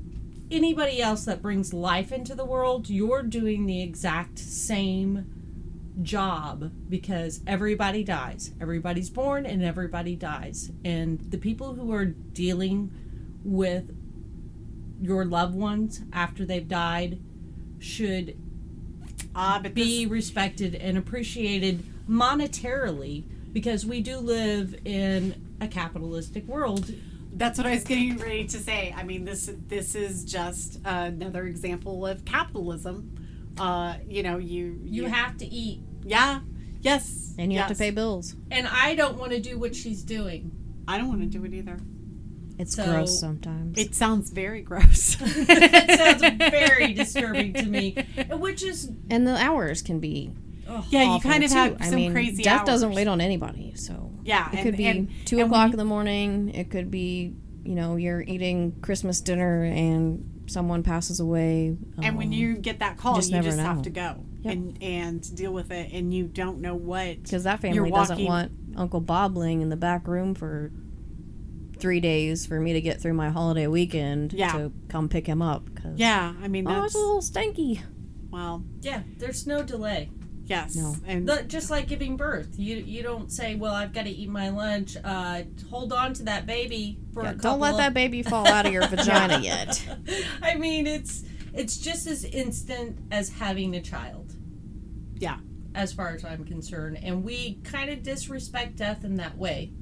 anybody 0.51 1.01
else 1.01 1.25
that 1.25 1.43
brings 1.43 1.73
life 1.73 2.11
into 2.11 2.35
the 2.35 2.45
world. 2.45 2.91
You're 2.91 3.23
doing 3.23 3.67
the 3.67 3.81
exact 3.83 4.39
same 4.39 5.37
job 6.03 6.73
because 6.89 7.41
everybody 7.47 8.05
dies. 8.05 8.53
Everybody's 8.61 9.11
born 9.11 9.47
and 9.47 9.63
everybody 9.63 10.17
dies. 10.17 10.71
And 10.85 11.21
the 11.31 11.39
people 11.39 11.75
who 11.75 11.93
are 11.93 12.07
dealing 12.07 12.91
with 13.45 13.97
your 15.01 15.25
loved 15.25 15.55
ones 15.55 16.03
after 16.13 16.45
they've 16.45 16.67
died 16.67 17.21
should 17.79 18.37
Ah, 19.37 19.61
be 19.63 20.05
this, 20.05 20.11
respected 20.11 20.75
and 20.75 20.97
appreciated 20.99 21.85
monetarily 22.09 23.25
because 23.53 23.85
we 23.87 24.01
do 24.01 24.19
live 24.19 24.75
in 24.85 25.35
a 25.61 25.69
capitalistic 25.69 26.47
world. 26.47 26.91
that's 27.35 27.59
what 27.59 27.67
I 27.67 27.73
was 27.73 27.85
getting 27.85 28.17
ready 28.19 28.45
to 28.47 28.59
say. 28.59 28.95
I 28.97 29.03
mean, 29.03 29.25
this 29.25 29.51
this 29.69 29.95
is 29.95 30.25
just 30.25 30.81
another 30.85 31.45
example 31.47 32.07
of 32.07 32.25
capitalism. 32.25 33.13
Uh, 33.59 33.95
you 34.09 34.23
know, 34.23 34.39
you 34.39 34.79
You 34.85 35.05
have 35.07 35.37
to 35.39 35.47
eat. 35.47 35.81
yeah, 36.05 36.41
yes, 36.83 37.35
And 37.39 37.53
you 37.53 37.59
have 37.59 37.69
to 37.69 37.75
pay 37.75 37.91
bills. 37.91 38.35
And 38.51 38.67
I 38.67 38.95
don't 38.95 39.17
want 39.19 39.33
to 39.33 39.41
do 39.41 39.59
what 39.59 39.75
she's 39.75 40.03
doing. 40.03 40.51
I 40.89 40.99
don't 40.99 41.09
want 41.09 41.21
to 41.21 41.27
do 41.27 41.45
it 41.45 41.53
either. 41.55 41.79
It's 42.59 42.75
So- 42.75 42.85
gross 42.85 43.19
sometimes. 43.21 43.79
It 43.79 43.95
sounds 43.95 44.31
very 44.31 44.63
gross. 44.63 45.17
it 45.21 45.99
sounds 46.21 46.21
very 46.51 46.93
disturbing 46.95 47.53
to 47.55 47.67
me, 47.67 47.97
which 48.31 48.63
is 48.63 48.91
and 49.11 49.27
the 49.27 49.37
hours 49.37 49.83
can 49.83 50.01
be 50.01 50.33
yeah, 50.91 51.15
you 51.15 51.21
kind 51.21 51.45
of 51.45 51.51
too. 51.51 51.57
have 51.57 51.77
I 51.81 51.87
some 51.87 51.95
mean, 51.97 52.13
crazy. 52.13 52.43
death 52.43 52.65
doesn't 52.67 52.93
wait 52.93 53.07
on 53.07 53.21
anybody, 53.21 53.75
so 53.77 54.11
Yeah, 54.25 54.49
it 54.51 54.55
and- 54.55 54.63
could 54.65 54.77
be 54.77 54.87
and- 54.87 55.09
two 55.25 55.39
and 55.39 55.47
o'clock 55.47 55.69
you- 55.69 55.73
in 55.75 55.79
the 55.79 55.85
morning. 55.85 56.49
It 56.55 56.71
could 56.71 56.91
be 56.91 57.35
you 57.65 57.75
know 57.75 57.97
you're 57.97 58.23
eating 58.23 58.73
Christmas 58.81 59.21
dinner 59.21 59.65
and 59.65 60.45
someone 60.47 60.83
passes 60.85 61.19
away. 61.21 61.77
And 62.03 62.17
when 62.17 62.29
um, 62.29 62.33
you 62.33 62.55
get 62.57 62.79
that 62.79 62.97
call, 62.97 63.17
just 63.17 63.31
you 63.31 63.37
never 63.37 63.49
just 63.49 63.59
have 63.61 63.83
to 63.83 63.91
go 63.91 64.25
Yep. 64.43 64.53
and 64.55 64.83
and 64.83 65.37
deal 65.37 65.53
with 65.53 65.71
it, 65.73 65.93
and 65.93 66.13
you 66.15 66.25
don't 66.27 66.61
know 66.61 66.75
what 66.75 67.23
because 67.23 67.45
that 67.45 67.61
family 67.61 67.91
doesn't 67.91 68.25
want 68.25 68.53
Uncle 68.77 69.01
Bob 69.01 69.37
laying 69.37 69.61
in 69.61 69.69
the 69.69 69.77
back 69.77 70.07
room 70.09 70.35
for 70.35 70.71
three 71.79 72.01
days 72.01 72.47
for 72.47 72.59
me 72.61 72.73
to 72.73 72.81
get 72.81 73.01
through 73.01 73.15
my 73.15 73.29
holiday 73.31 73.67
weekend 73.67 74.33
Yeah. 74.33 74.53
to 74.53 74.73
come 74.89 75.09
pick 75.09 75.27
him 75.27 75.43
up. 75.43 75.69
'cause, 75.75 75.93
Yeah, 75.97 76.35
I 76.43 76.49
mean 76.49 76.67
oh, 76.67 76.71
that's 76.73 76.87
it's 76.87 76.95
a 76.95 76.99
little 76.99 77.23
stinky. 77.23 77.81
well, 78.31 78.65
yeah. 78.83 79.03
There's 79.19 79.47
no 79.47 79.63
delay. 79.63 80.11
yes, 80.49 80.77
No. 80.77 80.95
and 81.07 81.29
The- 81.29 81.43
just 81.43 81.71
like 81.71 81.89
giving 81.89 82.17
birth, 82.17 82.55
you 82.57 82.77
you 82.77 83.03
don't 83.03 83.33
say, 83.33 83.57
"Well, 83.57 83.75
I've 83.75 83.93
got 83.93 84.05
to 84.05 84.11
eat 84.11 84.29
my 84.31 84.49
lunch." 84.51 84.97
Uh, 85.03 85.43
hold 85.71 85.93
on 85.93 86.15
to 86.15 86.23
that 86.25 86.47
baby 86.47 86.99
for 87.13 87.25
Yeah, 87.25 87.31
a 87.31 87.35
couple 87.35 87.51
don't 87.53 87.61
let 87.61 87.71
of- 87.73 87.77
that 87.79 87.95
baby 87.95 88.23
fall 88.23 88.47
out 88.47 88.65
of 88.65 88.73
your 88.73 88.87
vagina 88.95 89.41
yet. 89.43 89.85
I 90.43 90.55
mean, 90.55 90.87
it's 90.87 91.25
it's 91.53 91.77
just 91.79 92.07
as 92.07 92.25
instant 92.25 92.99
as 93.11 93.31
having 93.31 93.75
a 93.75 93.81
child, 93.83 94.35
yeah. 95.19 95.39
as 95.75 95.93
far 95.93 96.11
as 96.15 96.25
I'm 96.25 96.45
concerned, 96.45 96.99
and 97.03 97.25
we 97.25 97.55
kind 97.65 97.91
of 97.91 98.03
disrespect 98.03 98.77
death 98.77 99.05
in 99.05 99.17
that 99.17 99.37
way. 99.37 99.73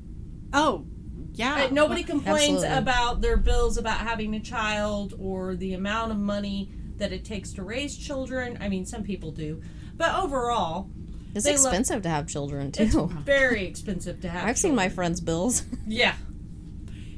Oh, 0.52 0.86
yeah. 1.34 1.68
Nobody 1.70 2.02
complains 2.02 2.62
Absolutely. 2.64 2.78
about 2.78 3.20
their 3.20 3.36
bills 3.36 3.76
about 3.76 3.98
having 3.98 4.34
a 4.34 4.40
child 4.40 5.14
or 5.18 5.54
the 5.56 5.74
amount 5.74 6.12
of 6.12 6.18
money 6.18 6.70
that 6.96 7.12
it 7.12 7.24
takes 7.24 7.52
to 7.54 7.62
raise 7.62 7.96
children. 7.96 8.56
I 8.60 8.68
mean, 8.68 8.86
some 8.86 9.02
people 9.02 9.30
do, 9.32 9.60
but 9.96 10.14
overall, 10.14 10.88
It's 11.34 11.44
They 11.44 11.56
love- 11.56 11.64
expensive 11.66 12.02
to 12.02 12.08
have 12.08 12.26
children 12.28 12.70
it's 12.78 12.94
too. 12.94 13.06
very 13.24 13.66
expensive 13.66 14.20
to 14.20 14.28
have. 14.28 14.46
I've 14.48 14.58
seen 14.58 14.74
my 14.76 14.88
friends' 14.88 15.20
bills. 15.20 15.64
Yeah, 15.86 16.14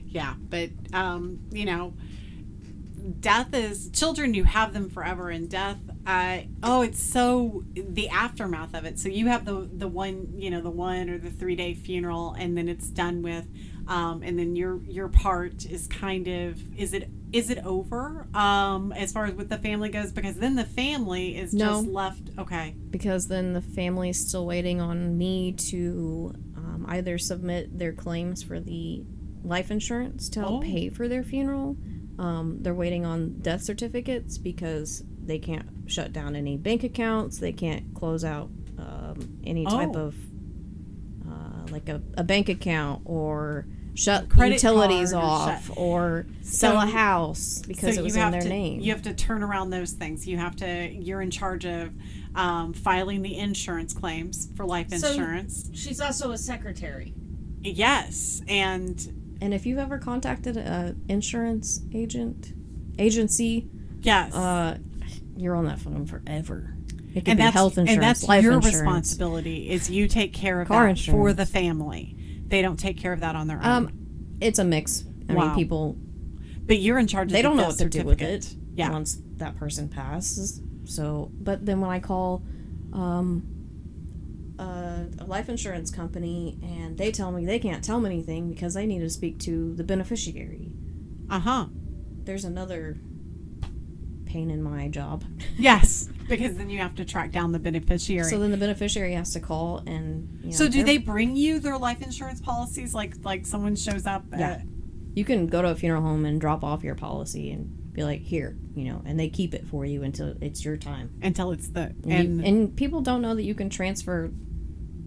Yeah, 0.07 0.35
but 0.49 0.71
um, 0.95 1.41
you 1.53 1.67
know, 1.67 1.93
death 3.21 3.55
is 3.55 3.91
children. 3.91 4.35
You 4.35 4.45
have 4.45 4.73
them 4.73 4.89
forever, 4.91 5.31
and 5.31 5.49
death. 5.49 5.79
Uh, 6.07 6.39
oh, 6.63 6.83
it's 6.83 7.03
so 7.03 7.65
the 7.75 8.09
aftermath 8.09 8.75
of 8.75 8.85
it. 8.85 8.99
So 8.99 9.09
you 9.09 9.27
have 9.29 9.45
the 9.45 9.69
the 9.73 9.89
one, 9.89 10.33
you 10.37 10.51
know, 10.51 10.61
the 10.61 10.71
one 10.71 11.11
or 11.11 11.19
the 11.19 11.31
three 11.31 11.57
day 11.57 11.75
funeral, 11.75 12.35
and 12.39 12.57
then 12.57 12.69
it's 12.69 12.89
done 12.89 13.23
with, 13.23 13.47
um, 13.89 14.23
and 14.23 14.39
then 14.39 14.57
your 14.57 14.81
your 14.85 15.09
part 15.09 15.65
is 15.67 15.87
kind 15.87 16.27
of 16.29 16.79
is 16.79 16.93
it 16.93 17.09
is 17.33 17.51
it 17.51 17.59
over 17.65 18.27
um, 18.35 18.93
as 18.93 19.13
far 19.13 19.27
as 19.27 19.35
with 19.35 19.49
the 19.49 19.59
family 19.59 19.89
goes? 19.89 20.13
Because 20.13 20.37
then 20.37 20.55
the 20.55 20.65
family 20.65 21.37
is 21.37 21.53
No. 21.53 21.81
just 21.83 21.89
left. 21.89 22.31
Okay, 22.39 22.75
because 22.91 23.29
then 23.29 23.53
the 23.53 23.61
family 23.63 24.11
is 24.11 24.29
still 24.29 24.47
waiting 24.47 24.81
on 24.81 25.17
me 25.19 25.53
to 25.53 26.33
um, 26.57 26.87
either 26.89 27.19
submit 27.19 27.79
their 27.79 27.93
claims 27.93 28.43
for 28.43 28.61
the 28.61 29.05
life 29.45 29.71
insurance 29.71 30.29
to 30.31 30.41
help 30.41 30.59
Oh. 30.59 30.61
pay 30.67 30.89
for 30.89 31.09
their 31.09 31.23
funeral. 31.23 31.77
Um, 32.19 32.59
they're 32.63 32.75
waiting 32.75 33.05
on 33.05 33.41
death 33.41 33.63
certificates 33.63 34.39
because 34.39 35.05
they 35.25 35.39
can't 35.39 35.69
shut 35.87 36.13
down 36.13 36.35
any 36.35 36.57
bank 36.57 36.83
accounts. 36.85 37.39
They 37.39 37.53
can't 37.53 37.93
close 37.95 38.25
out 38.25 38.51
um, 38.79 39.39
any 39.45 39.65
type 39.67 39.91
Oh. 39.95 40.07
of 40.07 40.17
uh, 41.29 41.67
like 41.71 41.89
a, 41.89 42.01
a 42.17 42.25
bank 42.25 42.49
account 42.49 43.03
or 43.05 43.67
shut 43.97 44.29
Credit 44.29 44.55
utilities 44.55 45.13
off 45.13 45.67
shut- 45.69 45.77
or 45.79 46.27
sell 46.43 46.77
a 46.81 46.87
house 46.87 47.63
because 47.67 47.97
it 47.97 48.05
was 48.05 48.15
you 48.15 48.21
in 48.21 48.25
have 48.25 48.33
their 48.33 48.43
to, 48.43 48.49
name. 48.49 48.81
You 48.81 48.93
have 48.93 49.03
to 49.03 49.15
turn 49.15 49.43
around 49.43 49.71
those 49.71 49.93
things. 49.93 50.27
You 50.29 50.37
have 50.39 50.55
to. 50.57 50.89
You're 50.93 51.23
in 51.23 51.31
charge 51.31 51.65
of 51.65 51.93
um, 52.35 52.73
filing 52.73 53.23
the 53.23 53.37
insurance 53.37 53.93
claims 53.95 54.49
for 54.57 54.65
life 54.65 54.91
So- 54.91 55.09
insurance. 55.09 55.71
She's 55.75 56.01
also 56.01 56.31
a 56.33 56.39
secretary. 56.39 57.15
yes, 57.63 58.43
and 58.47 59.37
and 59.41 59.53
if 59.53 59.67
you've 59.67 59.79
ever 59.79 59.99
contacted 59.99 60.57
an 60.57 61.03
insurance 61.09 61.81
agent 61.95 62.53
agency, 62.99 63.69
yes, 64.01 64.35
uh, 64.35 64.79
you're 65.37 65.55
on 65.57 65.67
that 65.67 65.79
phone 65.79 66.07
forever. 66.07 66.73
It 67.15 67.21
could 67.25 67.29
and 67.31 67.39
be 67.39 67.45
health 67.45 67.79
insurance, 67.79 67.91
and 67.95 68.03
that's 68.03 68.25
life 68.29 68.43
your 68.43 68.55
insurance. 68.55 68.77
responsibility. 68.77 69.71
Is 69.71 69.89
you 69.91 70.07
take 70.07 70.33
care 70.35 70.61
of 70.61 70.69
Car 70.69 70.89
that 70.89 70.99
for 70.99 71.33
the 71.33 71.47
family. 71.47 72.15
They 72.49 72.63
don't 72.63 72.79
take 72.79 72.97
care 72.99 73.13
of 73.13 73.21
that 73.21 73.35
on 73.37 73.47
their 73.49 73.59
own. 73.59 73.65
Um, 73.65 73.91
it's 74.41 74.59
a 74.59 74.65
mix. 74.65 75.05
I 75.29 75.35
Wow. 75.35 75.47
mean, 75.47 75.55
people 75.55 75.97
but 76.67 76.79
you're 76.79 76.99
in 76.99 77.07
charge. 77.07 77.27
of 77.29 77.33
they 77.33 77.39
the 77.39 77.43
don't 77.49 77.57
know 77.57 77.67
what 77.67 77.79
to 77.79 77.89
do 77.89 78.03
with 78.05 78.21
it 78.23 78.55
Yeah. 78.75 78.91
once 78.91 79.19
that 79.37 79.57
person 79.57 79.89
passes. 79.89 80.61
So, 80.85 81.31
but 81.41 81.65
then 81.67 81.81
when 81.81 81.91
I 81.91 81.99
call 82.01 82.43
um, 82.93 83.45
a, 84.59 85.07
a 85.19 85.25
life 85.27 85.49
insurance 85.49 85.91
company 85.91 86.59
and 86.63 86.97
they 86.97 87.11
tell 87.13 87.31
me 87.33 87.45
they 87.45 87.59
can't 87.59 87.83
tell 87.85 88.01
me 88.01 88.11
anything 88.11 88.49
because 88.51 88.75
they 88.75 88.87
need 88.87 89.01
to 89.01 89.11
speak 89.11 89.39
to 89.41 89.75
the 89.75 89.85
beneficiary, 89.85 90.73
Uh 91.31 91.41
huh. 91.41 91.67
there's 92.25 92.45
another 92.45 92.97
pain 94.25 94.51
in 94.51 94.63
my 94.63 94.89
job. 94.89 95.25
Yes, 95.57 96.06
because 96.29 96.57
then 96.57 96.69
you 96.71 96.79
have 96.79 96.95
to 96.97 97.05
track 97.05 97.31
down 97.33 97.53
the 97.53 97.59
beneficiary. 97.59 98.29
So 98.29 98.39
then 98.39 98.51
the 98.51 98.57
beneficiary 98.57 99.13
has 99.15 99.33
to 99.33 99.41
call 99.41 99.79
and. 99.87 100.39
You 100.43 100.47
know, 100.51 100.57
So 100.57 100.69
do 100.69 100.83
they're- 100.85 101.01
bring 101.01 101.37
you 101.37 101.59
their 101.61 101.79
life 101.79 102.03
insurance 102.03 102.41
policies? 102.41 102.95
Like 102.95 103.15
like 103.25 103.47
someone 103.47 103.77
shows 103.77 104.07
up. 104.07 104.25
Yeah. 104.33 104.51
At, 104.51 104.63
You 105.15 105.25
can 105.25 105.47
go 105.47 105.63
to 105.63 105.69
a 105.69 105.75
funeral 105.75 106.03
home 106.03 106.25
and 106.25 106.41
drop 106.41 106.63
off 106.65 106.85
your 106.85 106.95
policy 106.95 107.51
and 107.51 107.93
be 107.93 108.05
like, 108.05 108.21
here, 108.21 108.57
you 108.75 108.85
know, 108.85 109.01
and 109.07 109.19
they 109.19 109.29
keep 109.31 109.55
it 109.55 109.67
for 109.67 109.87
you 109.87 110.03
until 110.03 110.35
it's 110.43 110.63
your 110.65 110.77
time. 110.77 111.11
until 111.23 111.51
it's 111.53 111.69
the 111.69 111.95
And, 112.05 112.13
and 112.13 112.41
you, 112.41 112.45
and 112.47 112.77
people 112.77 113.01
don't 113.01 113.23
know 113.23 113.35
that 113.35 113.43
you 113.45 113.55
can 113.55 113.71
transfer. 113.71 114.31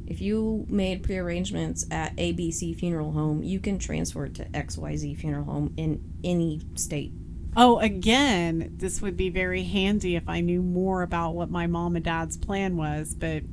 If 0.07 0.21
you 0.21 0.65
made 0.69 1.03
pre-arrangements 1.03 1.85
at 1.91 2.15
ABC 2.17 2.75
Funeral 2.75 3.11
Home, 3.11 3.43
you 3.43 3.59
can 3.59 3.77
transfer 3.77 4.25
it 4.25 4.33
to 4.35 4.45
XYZ 4.45 5.15
Funeral 5.17 5.43
Home 5.45 5.71
in 5.77 6.01
any 6.23 6.61
state. 6.73 7.11
Oh 7.55 7.79
again, 7.79 8.73
this 8.77 9.01
would 9.01 9.17
be 9.17 9.29
very 9.29 9.63
handy 9.63 10.15
if 10.15 10.27
I 10.27 10.41
knew 10.41 10.61
more 10.61 11.01
about 11.01 11.35
what 11.35 11.49
my 11.49 11.67
mom 11.67 11.95
and 11.95 12.05
dad's 12.05 12.37
plan 12.37 12.77
was, 12.77 13.13
but 13.13 13.43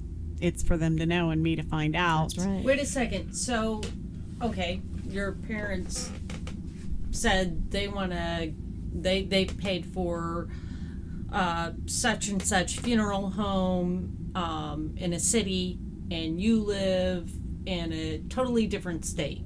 it's 0.41 0.63
for 0.63 0.77
them 0.77 0.99
to 0.99 1.07
know 1.07 1.31
and 1.31 1.43
me 1.43 1.57
to 1.57 1.63
find 1.63 1.97
out. 1.97 2.35
That's 2.35 2.47
right. 2.47 2.65
Wait 2.65 2.81
a 2.81 2.87
second. 2.87 3.33
So, 3.33 3.81
okay, 4.43 4.81
your 5.09 5.33
parents 5.33 6.11
said 7.11 7.71
they 7.71 7.89
want 7.89 8.13
to. 8.13 8.53
They 8.93 9.23
they 9.23 9.45
paid 9.45 9.85
for 9.87 10.49
uh, 11.33 11.73
such 11.87 12.29
and 12.29 12.43
such 12.43 12.79
funeral 12.79 13.31
home 13.31 14.33
um, 14.35 14.95
in 14.97 15.13
a 15.13 15.21
city, 15.21 15.79
and 16.11 16.41
you 16.41 16.63
live 16.63 17.31
in 17.67 17.93
a 17.93 18.19
totally 18.29 18.67
different 18.67 19.05
state. 19.05 19.43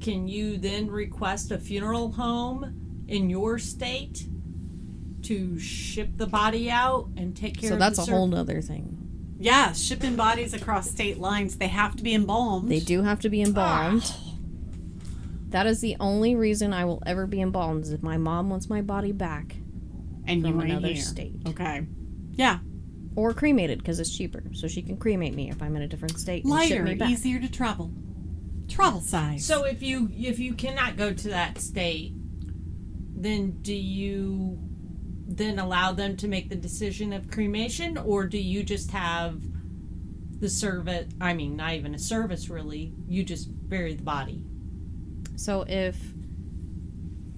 Can 0.00 0.28
you 0.28 0.56
then 0.56 0.90
request 0.90 1.50
a 1.50 1.58
funeral 1.58 2.12
home 2.12 2.89
in 3.10 3.28
your 3.30 3.58
state 3.58 4.26
to 5.22 5.58
ship 5.58 6.10
the 6.16 6.26
body 6.26 6.70
out 6.70 7.08
and 7.16 7.36
take 7.36 7.60
care 7.60 7.70
of 7.72 7.74
So 7.74 7.78
that's 7.78 7.96
the 7.96 8.02
a 8.02 8.06
ser- 8.06 8.12
whole 8.12 8.26
nother 8.26 8.62
thing. 8.62 8.96
Yeah, 9.38 9.72
shipping 9.72 10.16
bodies 10.16 10.52
across 10.54 10.90
state 10.90 11.18
lines, 11.18 11.56
they 11.56 11.68
have 11.68 11.96
to 11.96 12.02
be 12.02 12.14
embalmed. 12.14 12.68
They 12.70 12.80
do 12.80 13.02
have 13.02 13.20
to 13.20 13.28
be 13.30 13.40
embalmed. 13.42 14.02
Ah. 14.04 14.26
That 15.48 15.66
is 15.66 15.80
the 15.80 15.96
only 15.98 16.34
reason 16.36 16.72
I 16.72 16.84
will 16.84 17.02
ever 17.06 17.26
be 17.26 17.40
embalmed 17.40 17.82
is 17.84 17.92
if 17.92 18.02
my 18.02 18.16
mom 18.16 18.50
wants 18.50 18.68
my 18.68 18.82
body 18.82 19.12
back 19.12 19.56
and 20.26 20.42
from 20.42 20.54
you 20.56 20.62
ain't 20.62 20.70
another 20.72 20.88
here. 20.88 21.02
state. 21.02 21.34
Okay. 21.48 21.86
Yeah. 22.34 22.58
or 23.16 23.32
cremated 23.34 23.78
because 23.78 23.98
it's 23.98 24.16
cheaper. 24.16 24.42
So 24.52 24.68
she 24.68 24.80
can 24.82 24.96
cremate 24.96 25.34
me 25.34 25.50
if 25.50 25.60
I'm 25.60 25.74
in 25.74 25.82
a 25.82 25.88
different 25.88 26.18
state 26.20 26.44
and 26.44 26.52
ship 26.62 26.70
Lighter, 26.70 26.82
me 26.84 26.94
back. 26.94 27.10
easier 27.10 27.40
to 27.40 27.50
travel. 27.50 27.90
Travel 28.68 29.00
size. 29.00 29.44
So 29.44 29.64
if 29.64 29.82
you 29.82 30.08
if 30.16 30.38
you 30.38 30.54
cannot 30.54 30.96
go 30.96 31.12
to 31.12 31.28
that 31.30 31.58
state, 31.58 32.12
then 33.22 33.58
do 33.62 33.74
you 33.74 34.58
then 35.26 35.58
allow 35.58 35.92
them 35.92 36.16
to 36.16 36.28
make 36.28 36.48
the 36.48 36.56
decision 36.56 37.12
of 37.12 37.30
cremation, 37.30 37.96
or 37.98 38.26
do 38.26 38.38
you 38.38 38.62
just 38.62 38.90
have 38.90 39.42
the 40.40 40.48
service? 40.48 41.06
I 41.20 41.34
mean, 41.34 41.56
not 41.56 41.74
even 41.74 41.94
a 41.94 41.98
service 41.98 42.48
really. 42.48 42.92
You 43.06 43.22
just 43.22 43.48
bury 43.68 43.94
the 43.94 44.02
body. 44.02 44.44
So 45.36 45.64
if 45.68 45.96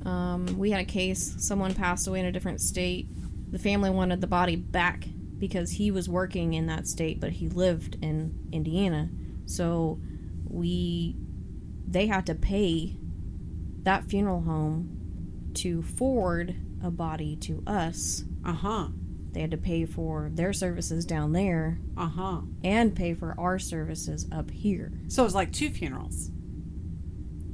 um, 0.06 0.46
we 0.56 0.70
had 0.70 0.80
a 0.80 0.84
case, 0.84 1.34
someone 1.38 1.74
passed 1.74 2.06
away 2.06 2.20
in 2.20 2.26
a 2.26 2.32
different 2.32 2.60
state, 2.60 3.08
the 3.50 3.58
family 3.58 3.90
wanted 3.90 4.20
the 4.20 4.26
body 4.26 4.56
back 4.56 5.04
because 5.38 5.72
he 5.72 5.90
was 5.90 6.08
working 6.08 6.54
in 6.54 6.66
that 6.66 6.86
state, 6.86 7.20
but 7.20 7.32
he 7.32 7.48
lived 7.48 7.96
in 8.00 8.48
Indiana. 8.52 9.10
So 9.44 10.00
we, 10.48 11.16
they 11.86 12.06
had 12.06 12.26
to 12.26 12.34
pay 12.34 12.96
that 13.82 14.04
funeral 14.04 14.42
home 14.42 15.01
to 15.56 15.82
forward 15.82 16.54
a 16.82 16.90
body 16.90 17.36
to 17.36 17.62
us. 17.66 18.24
uh 18.44 18.52
huh. 18.52 18.88
They 19.32 19.40
had 19.40 19.50
to 19.52 19.56
pay 19.56 19.86
for 19.86 20.30
their 20.34 20.52
services 20.52 21.06
down 21.06 21.32
there 21.32 21.78
Uh 21.96 22.08
huh. 22.08 22.40
and 22.62 22.94
pay 22.94 23.14
for 23.14 23.34
our 23.38 23.58
services 23.58 24.26
up 24.30 24.50
here. 24.50 24.92
So 25.08 25.22
it 25.22 25.24
was 25.26 25.34
like 25.34 25.52
two 25.52 25.70
funerals. 25.70 26.30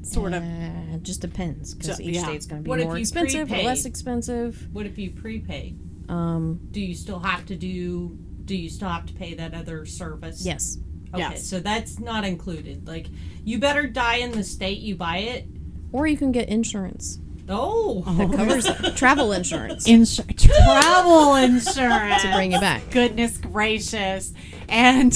Sort 0.02 0.32
of. 0.32 0.42
Uh, 0.42 0.94
it 0.94 1.02
just 1.02 1.20
depends 1.20 1.74
because 1.74 1.96
So- 1.98 2.02
each 2.02 2.14
yeah. 2.16 2.24
state's 2.24 2.46
going 2.46 2.62
to 2.62 2.64
be 2.64 2.68
What 2.70 2.80
more 2.80 2.96
you 2.96 3.00
expensive 3.00 3.52
or 3.52 3.56
less 3.62 3.84
expensive. 3.84 4.68
What 4.72 4.86
if 4.86 4.96
you 4.98 5.10
prepaid? 5.10 5.78
Um, 6.08 6.60
Do 6.70 6.80
you 6.80 6.94
still 6.94 7.18
have 7.20 7.44
to 7.46 7.56
do? 7.56 8.16
Do 8.44 8.56
you 8.56 8.70
still 8.70 8.88
have 8.88 9.04
to 9.06 9.12
pay 9.12 9.34
that 9.34 9.52
other 9.54 9.84
service? 9.84 10.44
yes. 10.46 10.78
Okay, 11.12 11.20
Yes. 11.20 11.46
so 11.46 11.60
that's 11.60 11.98
not 11.98 12.24
included. 12.24 12.86
Like, 12.86 13.06
you 13.44 13.58
better 13.58 13.86
die 13.86 14.16
in 14.16 14.32
the 14.32 14.42
state 14.44 14.78
you 14.80 14.94
buy 14.96 15.18
it. 15.18 15.46
Or 15.92 16.06
you 16.06 16.16
can 16.18 16.32
get 16.32 16.48
insurance 16.48 17.18
Oh, 17.48 18.02
that 18.18 18.32
covers 18.36 18.66
it. 18.66 18.96
travel 18.96 19.32
insurance 19.32 19.86
Insur- 19.88 20.36
travel 20.36 21.34
insurance. 21.36 22.22
to 22.22 22.32
bring 22.34 22.52
you 22.52 22.60
back. 22.60 22.90
Goodness 22.90 23.38
gracious. 23.38 24.32
And 24.68 25.12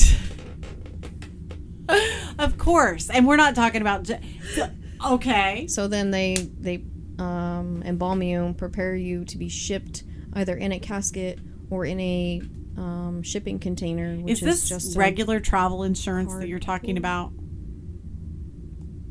of 2.38 2.58
course. 2.58 3.10
And 3.10 3.26
we're 3.26 3.36
not 3.36 3.54
talking 3.54 3.80
about. 3.80 4.04
j- 4.04 4.20
Okay. 5.04 5.66
So 5.66 5.88
then 5.88 6.10
they 6.12 6.36
they 6.60 6.84
um, 7.18 7.82
embalm 7.84 8.22
you, 8.22 8.54
prepare 8.56 8.94
you 8.94 9.24
to 9.26 9.36
be 9.36 9.48
shipped 9.48 10.04
either 10.34 10.54
in 10.56 10.70
a 10.72 10.78
casket 10.78 11.40
or 11.70 11.84
in 11.84 11.98
a 11.98 12.40
um, 12.76 13.22
shipping 13.24 13.58
container, 13.58 14.14
which 14.16 14.34
Is 14.34 14.40
this 14.40 14.68
just 14.68 14.96
regular 14.96 15.40
travel 15.40 15.82
insurance 15.82 16.32
that 16.36 16.46
you're 16.48 16.60
talking 16.60 16.96
about? 16.96 17.32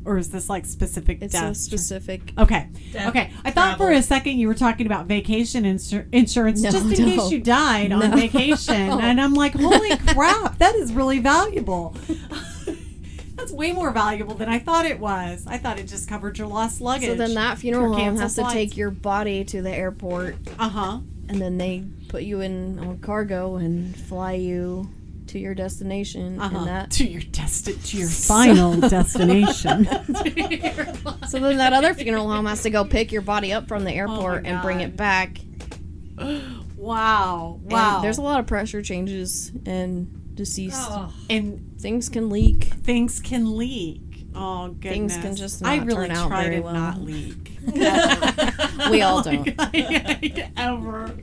Or 0.04 0.18
is 0.18 0.30
this 0.30 0.48
like 0.48 0.66
specific 0.66 1.18
it's 1.22 1.32
death? 1.32 1.52
a 1.52 1.54
specific. 1.54 2.32
Okay. 2.36 2.68
Death, 2.92 3.08
okay. 3.08 3.30
I 3.44 3.50
thought 3.52 3.78
for 3.78 3.90
a 3.92 4.02
second 4.02 4.38
you 4.38 4.48
were 4.48 4.54
talking 4.54 4.86
about 4.86 5.06
vacation 5.06 5.64
insur- 5.64 6.06
insurance 6.12 6.60
No, 6.62 6.70
just 6.70 6.84
in 6.98 7.06
no. 7.06 7.16
case 7.22 7.30
you 7.30 7.40
died 7.40 7.92
on 7.92 8.10
vacation. 8.12 8.90
And 9.02 9.20
I'm 9.20 9.34
like, 9.34 9.54
holy 9.54 9.96
crap, 10.08 10.58
that 10.58 10.74
is 10.74 10.92
really 10.92 11.18
valuable. 11.20 11.94
That's 13.36 13.52
way 13.52 13.72
more 13.72 13.90
valuable 13.90 14.34
than 14.34 14.48
I 14.48 14.58
thought 14.58 14.86
it 14.86 15.00
was. 15.00 15.44
I 15.46 15.58
thought 15.58 15.78
it 15.78 15.88
just 15.88 16.08
covered 16.08 16.38
your 16.38 16.46
lost 16.46 16.80
luggage. 16.80 17.08
So 17.08 17.14
then 17.16 17.34
that 17.34 17.58
funeral 17.58 17.92
home 17.94 18.16
canceled 18.16 18.46
has 18.46 18.52
to 18.52 18.52
take 18.52 18.76
your 18.76 18.90
body 18.90 19.44
to 19.46 19.62
the 19.62 19.70
airport, 19.70 20.36
Uh 20.58 20.68
huh. 20.68 20.98
and 21.28 21.40
then 21.40 21.58
they 21.58 21.84
put 22.08 22.22
you 22.22 22.40
in 22.40 22.78
on 22.78 22.98
cargo 22.98 23.56
and 23.56 23.96
fly 23.96 24.32
you 24.34 24.88
to 25.32 25.38
your 25.38 25.54
destination, 25.54 26.40
Uh-huh. 26.40 26.56
and 26.58 26.66
that 26.66 26.90
to 26.92 27.04
your 27.04 27.20
desti- 27.22 27.84
to 27.90 27.96
your 27.98 28.08
final 28.08 28.76
destination. 28.88 29.86
So 31.28 31.38
then 31.38 31.56
that 31.58 31.72
other 31.72 31.94
funeral 31.94 32.30
home 32.30 32.44
has 32.46 32.62
to 32.62 32.70
go 32.70 32.84
pick 32.84 33.10
your 33.12 33.22
body 33.22 33.52
up 33.52 33.66
from 33.68 33.84
the 33.84 33.92
airport 33.92 34.44
and 34.46 34.60
bring 34.62 34.80
it 34.80 34.96
back. 34.96 35.38
wow. 36.76 37.58
And 37.62 37.72
Wow. 37.72 38.00
there's 38.02 38.18
a 38.18 38.22
lot 38.22 38.40
of 38.40 38.46
pressure 38.46 38.82
changes 38.82 39.50
and 39.66 40.34
deceased. 40.34 40.76
Oh, 40.90 41.12
and 41.30 41.68
Things 41.80 42.08
can 42.08 42.28
leak. 42.30 42.64
things 42.84 43.18
can 43.20 43.56
leak. 43.56 44.00
Oh 44.34 44.68
goodness. 44.68 45.14
Things 45.14 45.16
can 45.16 45.36
just 45.36 45.64
I 45.64 45.76
not 45.76 45.86
really 45.86 46.08
turn 46.08 46.16
out 46.16 46.28
try 46.28 46.42
very 46.44 46.56
to 46.56 46.62
well. 46.62 46.74
not 46.74 47.00
leak. 47.00 47.58
We 48.90 49.02
all 49.02 49.22
don't. 49.22 49.48
ever, 50.56 51.14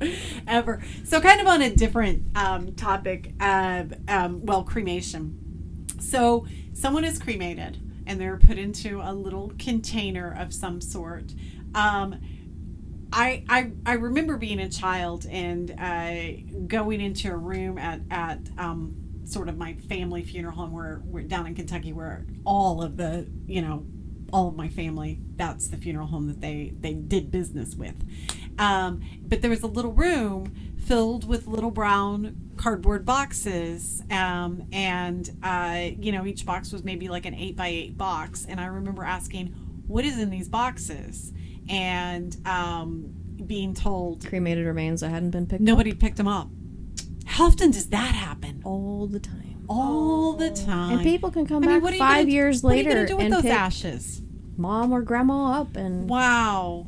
ever. 0.48 0.82
So, 1.04 1.20
kind 1.20 1.42
of 1.42 1.48
on 1.48 1.62
a 1.62 1.76
different 1.76 2.26
um, 2.38 2.74
topic, 2.76 3.34
uh, 3.40 3.84
um, 4.08 4.46
well, 4.46 4.64
cremation. 4.64 5.86
So, 6.00 6.46
someone 6.74 7.04
is 7.04 7.20
cremated 7.20 7.80
and 8.08 8.20
they're 8.20 8.38
put 8.38 8.58
into 8.58 9.02
a 9.04 9.14
little 9.14 9.52
container 9.60 10.34
of 10.40 10.54
some 10.54 10.80
sort. 10.80 11.34
Um, 11.76 12.20
I, 13.12 13.44
I 13.50 13.72
I 13.86 13.94
remember 13.94 14.38
being 14.38 14.60
a 14.60 14.70
child 14.70 15.26
and 15.30 15.72
uh, 15.80 16.64
going 16.68 17.02
into 17.02 17.32
a 17.32 17.36
room 17.38 17.78
at 17.78 18.02
at 18.12 18.40
um, 18.58 18.96
sort 19.30 19.48
of 19.48 19.58
my 19.58 19.74
family 19.88 20.24
funeral 20.24 20.56
home 20.56 20.72
where 20.72 21.02
we're 21.06 21.24
down 21.24 21.46
in 21.48 21.56
Kentucky 21.56 21.94
where 21.94 22.26
all 22.46 22.82
of 22.82 22.98
the 22.98 23.28
you 23.46 23.62
know 23.62 23.86
all 24.32 24.48
of 24.48 24.56
my 24.56 24.70
family 24.70 25.20
that's 25.36 25.68
the 25.68 25.78
funeral 25.78 26.08
home 26.08 26.28
that 26.28 26.42
they 26.42 26.74
they 26.80 26.94
did 26.94 27.32
business 27.32 27.76
with. 27.76 27.96
Um, 28.58 29.02
but 29.22 29.42
there 29.42 29.50
was 29.50 29.64
a 29.64 29.68
little 29.68 29.94
room 29.94 30.54
filled 30.80 31.28
with 31.28 31.48
little 31.48 31.72
brown 31.72 32.36
cardboard 32.58 33.06
boxes 33.06 34.04
um, 34.12 34.68
and 34.72 35.30
uh, 35.44 35.90
you 36.00 36.12
know 36.12 36.26
each 36.26 36.46
box 36.46 36.72
was 36.72 36.84
maybe 36.84 37.08
like 37.08 37.26
an 37.26 37.36
eight 37.36 37.56
by 37.56 37.68
eight 37.68 37.98
box. 37.98 38.46
And 38.48 38.60
i 38.60 38.66
remember 38.66 39.04
asking 39.04 39.48
what 39.88 40.06
is 40.06 40.20
in 40.20 40.30
these 40.30 40.48
boxes? 40.48 41.34
And 41.68 42.36
um, 42.46 43.12
being 43.46 43.74
told 43.74 44.26
Cremated 44.28 44.66
remains 44.66 45.02
that 45.02 45.10
hadn't 45.10 45.32
been 45.32 45.46
picked 45.46 45.62
nobody 45.62 45.94
picked 45.94 46.18
them 46.18 46.28
up 46.28 46.50
how 47.30 47.46
often 47.48 47.72
does 47.72 47.88
that 47.90 48.14
happen 48.16 48.62
all 48.66 49.08
the 49.08 49.20
time. 49.20 49.64
all 49.70 50.34
the 50.34 50.50
time 50.50 50.94
And 50.94 51.02
people 51.04 51.30
can 51.32 51.46
come 51.46 51.64
I 51.64 51.68
mean, 51.68 51.82
back 51.84 51.94
five 51.98 52.26
gonna- 52.26 52.32
years 52.32 52.64
later. 52.64 52.90
what 52.90 52.98
are 52.98 53.02
you 53.02 53.08
gonna 53.08 53.28
do 53.30 53.36
with 53.36 53.44
those 53.44 53.52
ashes 53.52 54.22
mom 54.58 54.92
or 54.92 55.02
grandma 55.02 55.62
up, 55.62 55.76
and 55.78 56.10
wow 56.10 56.88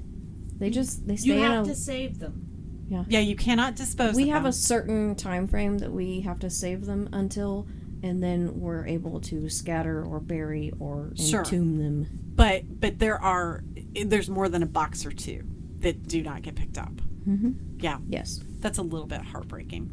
they 0.57 0.69
just 0.69 1.07
they 1.07 1.13
You 1.13 1.18
stay 1.19 1.38
in 1.45 1.51
have 1.51 1.65
a. 1.65 1.69
to 1.69 1.76
save 1.76 2.19
them. 2.19 2.85
yeah 2.89 3.03
Yeah, 3.07 3.19
you 3.19 3.35
cannot 3.35 3.76
dispose 3.76 4.09
of 4.09 4.15
them. 4.15 4.23
we 4.23 4.30
have 4.30 4.43
them. 4.43 4.49
a 4.49 4.53
certain 4.53 5.15
time 5.15 5.47
frame 5.47 5.77
that 5.80 5.91
we 5.91 6.22
have 6.22 6.39
to 6.39 6.49
save 6.49 6.85
them 6.85 7.07
until, 7.13 7.68
and 8.03 8.22
then 8.22 8.59
we're 8.59 8.85
able 8.88 9.19
to 9.22 9.47
scatter 9.49 10.03
or 10.03 10.19
bury 10.19 10.72
or 10.80 11.11
Sure. 11.15 11.41
entomb 11.43 11.77
them. 11.77 12.07
but 12.35 12.80
but 12.80 12.99
there 12.99 13.19
are 13.22 13.63
there's 14.05 14.30
more 14.30 14.49
than 14.49 14.63
a 14.63 14.68
box 14.68 15.05
or 15.05 15.11
two 15.11 15.43
that 15.80 16.07
do 16.07 16.22
not 16.23 16.41
get 16.41 16.55
picked 16.55 16.77
up 16.77 16.93
Mm-hmm. 17.27 17.51
yeah 17.80 17.99
Yes. 18.09 18.39
that's 18.59 18.80
a 18.80 18.81
little 18.84 19.05
bit 19.07 19.22
heartbreaking 19.22 19.91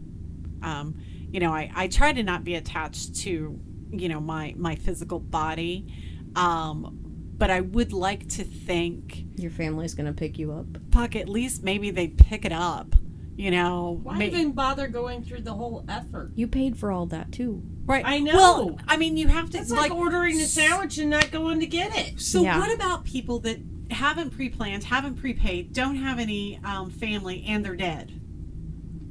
um, 0.62 0.94
you 1.30 1.40
know 1.40 1.52
I, 1.52 1.70
I 1.74 1.88
try 1.88 2.12
to 2.12 2.22
not 2.22 2.44
be 2.44 2.54
attached 2.54 3.16
to 3.22 3.58
you 3.90 4.08
know 4.08 4.20
my 4.20 4.54
my 4.56 4.74
physical 4.76 5.18
body 5.20 5.92
um, 6.36 6.98
but 7.36 7.50
i 7.50 7.60
would 7.60 7.92
like 7.92 8.28
to 8.28 8.44
think 8.44 9.24
Your 9.36 9.50
family's 9.50 9.94
gonna 9.94 10.12
pick 10.12 10.38
you 10.38 10.52
up. 10.52 10.66
fuck 10.92 11.16
at 11.16 11.28
least 11.28 11.62
maybe 11.62 11.90
they 11.90 12.08
pick 12.08 12.44
it 12.44 12.52
up 12.52 12.94
you 13.36 13.50
know 13.50 14.00
Why 14.02 14.18
may- 14.18 14.26
even 14.28 14.52
bother 14.52 14.88
going 14.88 15.22
through 15.22 15.42
the 15.42 15.54
whole 15.54 15.84
effort? 15.88 16.32
You 16.34 16.48
paid 16.48 16.76
for 16.76 16.90
all 16.90 17.06
that 17.06 17.30
too. 17.32 17.62
right 17.86 18.02
I 18.04 18.18
know. 18.18 18.34
well 18.34 18.78
i 18.88 18.96
mean 18.96 19.16
you 19.16 19.28
have 19.28 19.48
to 19.50 19.58
It's 19.58 19.70
like, 19.70 19.92
ordering 19.92 20.36
a 20.40 20.44
sandwich 20.44 20.98
and 20.98 21.10
not 21.10 21.30
going 21.30 21.60
to 21.60 21.66
get 21.66 21.96
it. 21.96 22.20
So 22.20 22.42
Yeah. 22.42 22.58
what 22.58 22.74
about 22.74 23.04
people 23.04 23.38
that 23.40 23.58
haven't 23.90 24.30
pre-planned, 24.30 24.84
haven't 24.84 25.14
prepaid, 25.14 25.72
don't 25.72 25.96
have 25.96 26.18
any 26.18 26.58
um, 26.64 26.90
family, 26.90 27.44
and 27.48 27.64
they're 27.64 27.76
dead? 27.76 28.20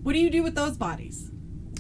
What 0.03 0.13
do 0.13 0.19
you 0.19 0.29
do 0.29 0.43
with 0.43 0.53
those 0.55 0.77
bodies? 0.77 1.31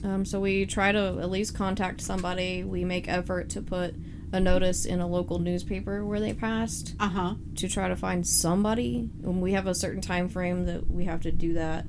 Um, 0.07 0.23
so 0.25 0.39
we 0.39 0.65
try 0.65 0.91
to 0.91 1.19
at 1.21 1.29
least 1.29 1.53
contact 1.55 1.99
somebody. 2.01 2.63
We 2.63 2.85
make 2.85 3.07
effort 3.09 3.49
to 3.51 3.61
put 3.61 3.93
a 4.31 4.39
notice 4.39 4.85
in 4.85 4.99
a 4.99 5.07
local 5.07 5.39
newspaper 5.39 6.05
where 6.05 6.19
they 6.19 6.33
passed 6.33 6.95
Uh 6.99 7.09
huh. 7.09 7.33
to 7.55 7.67
try 7.67 7.87
to 7.89 7.95
find 7.95 8.25
somebody. 8.25 9.09
And 9.23 9.41
we 9.41 9.53
have 9.53 9.67
a 9.67 9.75
certain 9.75 10.01
time 10.01 10.29
frame 10.29 10.65
that 10.65 10.89
we 10.89 11.05
have 11.05 11.21
to 11.21 11.31
do 11.31 11.53
that. 11.53 11.85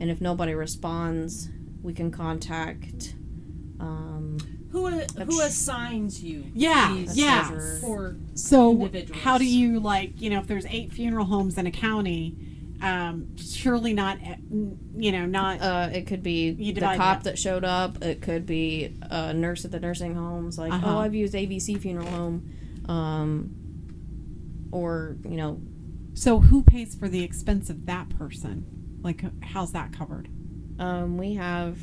And 0.00 0.10
if 0.10 0.20
nobody 0.20 0.54
responds, 0.54 1.48
we 1.82 1.92
can 1.92 2.10
contact. 2.10 3.14
Um, 3.80 4.38
Who 4.72 4.88
who 4.88 5.40
assigns 5.40 6.22
you? 6.22 6.44
Yeah, 6.54 6.92
these 6.94 7.16
yeah. 7.16 7.50
For 7.80 8.16
So 8.34 8.72
Individuals. 8.72 9.22
how 9.22 9.38
do 9.38 9.44
you 9.46 9.80
like 9.80 10.20
you 10.20 10.30
know 10.30 10.38
if 10.40 10.46
there's 10.46 10.66
eight 10.66 10.92
funeral 10.92 11.24
homes 11.26 11.56
in 11.58 11.66
a 11.66 11.70
county, 11.70 12.36
um, 12.82 13.36
surely 13.36 13.92
not 13.92 14.18
eh, 14.24 14.36
you 14.96 15.12
know 15.12 15.26
not 15.26 15.60
uh, 15.60 15.90
it 15.92 16.06
could 16.06 16.22
be 16.22 16.50
You 16.50 16.72
the 16.72 16.80
cop 16.80 17.22
that. 17.22 17.24
that 17.24 17.38
showed 17.38 17.64
up. 17.64 18.02
It 18.02 18.22
could 18.22 18.46
be 18.46 18.96
a 19.02 19.32
nurse 19.34 19.64
at 19.64 19.70
the 19.70 19.80
nursing 19.80 20.14
homes. 20.14 20.58
Like, 20.58 20.72
Uh-huh. 20.72 20.96
oh, 20.96 20.98
I've 20.98 21.14
used 21.14 21.34
ABC 21.34 21.78
Funeral 21.80 22.06
Home. 22.08 22.54
Um, 22.88 23.54
or, 24.72 25.16
you 25.24 25.36
know, 25.36 25.60
so 26.14 26.40
who 26.40 26.62
pays 26.62 26.94
for 26.94 27.08
the 27.08 27.22
expense 27.24 27.70
of 27.70 27.86
that 27.86 28.08
person? 28.18 28.64
Like 29.02 29.22
how's 29.42 29.72
that 29.72 29.92
covered? 29.92 30.28
Um, 30.78 31.18
we 31.18 31.34
have. 31.34 31.78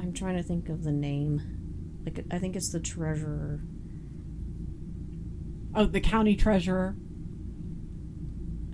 I'm 0.00 0.12
trying 0.12 0.36
to 0.36 0.42
think 0.42 0.68
of 0.68 0.84
the 0.84 0.92
name. 0.92 2.00
Like 2.04 2.24
I 2.30 2.38
think 2.38 2.56
it's 2.56 2.70
the 2.70 2.80
treasurer. 2.80 3.60
Oh, 5.74 5.84
the 5.86 6.00
county 6.00 6.34
treasurer. 6.36 6.96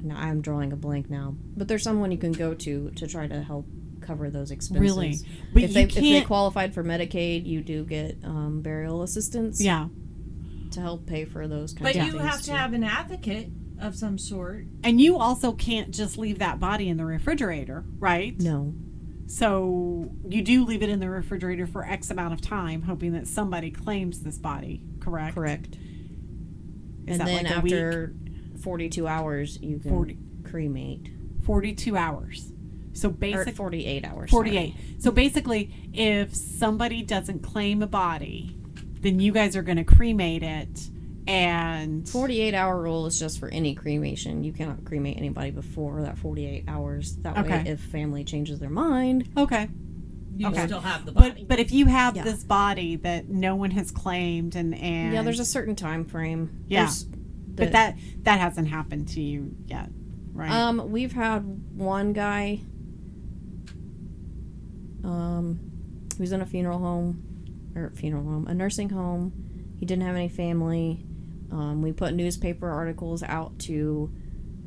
No, 0.04 0.14
I'm 0.14 0.40
drawing 0.40 0.72
a 0.72 0.76
blank 0.76 1.08
now. 1.10 1.34
But 1.56 1.68
there's 1.68 1.82
someone 1.82 2.12
you 2.12 2.18
can 2.18 2.32
go 2.32 2.54
to 2.54 2.90
to 2.90 3.06
try 3.06 3.26
to 3.26 3.42
help 3.42 3.66
cover 4.00 4.30
those 4.30 4.50
expenses. 4.50 4.82
Really? 4.82 5.16
But 5.52 5.62
if 5.62 5.70
you 5.70 5.74
they 5.74 5.82
if 5.84 5.94
they 5.94 6.20
qualified 6.22 6.74
for 6.74 6.84
Medicaid, 6.84 7.46
you 7.46 7.62
do 7.62 7.84
get 7.84 8.18
um, 8.22 8.60
burial 8.62 9.02
assistance. 9.02 9.60
Yeah. 9.60 9.88
To 10.72 10.80
help 10.80 11.06
pay 11.06 11.24
for 11.24 11.48
those 11.48 11.72
kinds 11.72 11.92
But 11.94 11.96
of 12.00 12.06
you 12.06 12.12
things. 12.12 12.24
have 12.24 12.40
to 12.40 12.46
too. 12.46 12.52
have 12.52 12.72
an 12.72 12.84
advocate 12.84 13.48
of 13.80 13.96
some 13.96 14.18
sort. 14.18 14.64
And 14.82 15.00
you 15.00 15.16
also 15.18 15.52
can't 15.52 15.90
just 15.90 16.18
leave 16.18 16.38
that 16.40 16.60
body 16.60 16.88
in 16.88 16.96
the 16.96 17.04
refrigerator, 17.04 17.84
right? 17.98 18.38
No. 18.40 18.74
So 19.26 20.10
you 20.28 20.42
do 20.42 20.64
leave 20.64 20.82
it 20.82 20.88
in 20.90 21.00
the 21.00 21.08
refrigerator 21.08 21.66
for 21.66 21.84
X 21.84 22.10
amount 22.10 22.34
of 22.34 22.40
time, 22.40 22.82
hoping 22.82 23.12
that 23.12 23.26
somebody 23.26 23.70
claims 23.70 24.20
this 24.20 24.36
body, 24.36 24.82
correct? 25.00 25.34
Correct. 25.34 25.76
Is 27.06 27.18
and 27.18 27.20
that 27.20 27.26
then 27.26 27.44
like 27.44 27.56
a 27.56 27.60
week? 27.60 27.72
after 27.72 28.14
42 28.64 29.06
hours, 29.06 29.58
you 29.60 29.78
can 29.78 29.90
40. 29.90 30.18
cremate. 30.44 31.10
42 31.44 31.96
hours. 31.96 32.50
So 32.94 33.10
basically, 33.10 33.52
48 33.52 34.04
hours. 34.04 34.30
48. 34.30 34.74
So 34.98 35.10
basically, 35.10 35.90
if 35.92 36.34
somebody 36.34 37.02
doesn't 37.02 37.40
claim 37.40 37.82
a 37.82 37.86
body, 37.86 38.56
then 39.00 39.20
you 39.20 39.32
guys 39.32 39.54
are 39.56 39.62
going 39.62 39.76
to 39.76 39.84
cremate 39.84 40.42
it 40.42 40.88
and 41.26 42.06
48 42.08 42.54
hour 42.54 42.80
rule 42.82 43.06
is 43.06 43.18
just 43.18 43.38
for 43.40 43.48
any 43.48 43.74
cremation. 43.74 44.44
You 44.44 44.52
cannot 44.52 44.84
cremate 44.84 45.16
anybody 45.16 45.50
before 45.50 46.02
that 46.02 46.18
48 46.18 46.64
hours. 46.68 47.16
That 47.16 47.34
way, 47.46 47.64
if 47.66 47.80
family 47.80 48.24
changes 48.24 48.58
their 48.60 48.70
mind, 48.70 49.28
okay. 49.36 49.68
You 50.36 50.48
Okay. 50.48 50.66
still 50.66 50.80
have 50.80 51.06
the 51.06 51.12
body. 51.12 51.30
But 51.40 51.48
but 51.48 51.58
if 51.60 51.72
you 51.72 51.86
have 51.86 52.16
Yeah. 52.16 52.24
this 52.24 52.42
body 52.44 52.96
that 52.96 53.28
no 53.28 53.54
one 53.56 53.70
has 53.72 53.90
claimed 53.90 54.54
and 54.56 54.74
and 54.74 55.12
yeah, 55.14 55.22
there's 55.22 55.40
a 55.40 55.44
certain 55.44 55.76
time 55.76 56.04
frame. 56.04 56.64
Yeah. 56.66 56.84
There's 56.84 57.06
but 57.56 57.72
that 57.72 57.96
that 58.22 58.40
hasn't 58.40 58.68
happened 58.68 59.08
to 59.08 59.20
you 59.20 59.54
yet, 59.66 59.88
right? 60.32 60.50
Um, 60.50 60.90
we've 60.90 61.12
had 61.12 61.40
one 61.76 62.12
guy. 62.12 62.60
Um, 65.02 65.60
he 66.16 66.22
was 66.22 66.32
in 66.32 66.40
a 66.40 66.46
funeral 66.46 66.78
home, 66.78 67.72
or 67.76 67.90
funeral 67.94 68.24
home, 68.24 68.46
a 68.46 68.54
nursing 68.54 68.90
home. 68.90 69.32
He 69.78 69.86
didn't 69.86 70.04
have 70.04 70.16
any 70.16 70.28
family. 70.28 71.04
Um, 71.50 71.82
we 71.82 71.92
put 71.92 72.14
newspaper 72.14 72.68
articles 72.70 73.22
out 73.22 73.58
to 73.60 74.10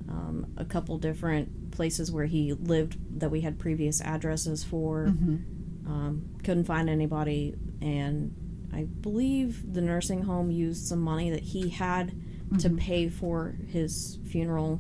um, 0.10 0.46
a 0.58 0.66
couple 0.66 0.98
different 0.98 1.72
places 1.72 2.12
where 2.12 2.26
he 2.26 2.54
lived 2.54 2.98
that 3.20 3.30
we 3.30 3.42
had 3.42 3.60
previous 3.60 4.00
addresses 4.02 4.64
for. 4.64 5.08
Mhm. 5.08 5.44
Um, 5.88 6.30
couldn't 6.44 6.66
find 6.66 6.90
anybody, 6.90 7.56
and 7.82 8.34
I 8.74 8.84
believe 8.84 9.74
the 9.74 9.82
nursing 9.82 10.24
home 10.24 10.52
used 10.52 10.86
some 10.86 11.00
money 11.02 11.30
that 11.30 11.44
he 11.44 11.70
had 11.70 12.14
to 12.60 12.70
Mm-hmm. 12.70 12.78
pay 12.78 13.10
for 13.10 13.56
his 13.68 14.20
funeral, 14.26 14.80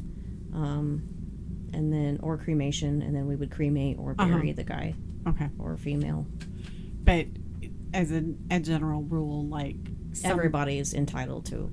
um, 0.53 1.03
and 1.73 1.91
then 1.91 2.19
or 2.23 2.37
cremation, 2.37 3.01
and 3.01 3.15
then 3.15 3.27
we 3.27 3.35
would 3.35 3.51
cremate 3.51 3.97
or 3.99 4.15
Uh-huh. 4.17 4.27
bury 4.29 4.51
the 4.53 4.63
guy 4.63 4.95
Okay. 5.27 5.49
or 5.59 5.75
female. 5.77 6.25
But 7.03 7.27
as 7.93 8.11
a, 8.11 8.23
a 8.51 8.59
general 8.59 9.03
rule, 9.03 9.45
like 9.45 9.75
some- 10.13 10.31
Everybody 10.31 10.77
is 10.79 10.93
entitled 10.93 11.45
to. 11.47 11.69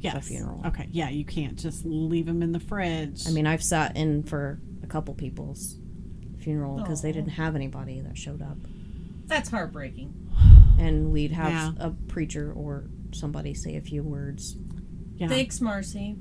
yes. 0.00 0.28
funeral. 0.28 0.62
Okay. 0.66 0.88
Yeah, 0.92 1.08
you 1.10 1.24
can't 1.24 1.56
just 1.58 1.84
leave 1.84 2.26
them 2.26 2.42
in 2.42 2.52
the 2.52 2.60
fridge. 2.60 3.26
I 3.26 3.30
mean, 3.32 3.46
I've 3.46 3.62
sat 3.62 3.96
in 3.96 4.22
for 4.24 4.60
a 4.82 4.86
couple 4.86 5.14
people's 5.14 5.78
funeral 6.38 6.76
because 6.76 7.02
they 7.02 7.10
didn't 7.12 7.30
have 7.30 7.56
anybody 7.56 8.00
that 8.02 8.16
showed 8.16 8.42
up, 8.42 8.56
That's 9.26 9.48
heartbreaking. 9.50 10.12
and 10.78 11.10
we'd 11.12 11.32
have 11.32 11.50
Yeah. 11.76 11.86
a 11.86 11.90
preacher 11.90 12.52
or 12.52 12.84
somebody 13.12 13.54
say 13.54 13.74
a 13.76 13.80
few 13.80 14.02
words. 14.04 14.56
Yeah. 15.16 15.28
Thanks, 15.28 15.60
Marcy. 15.60 16.16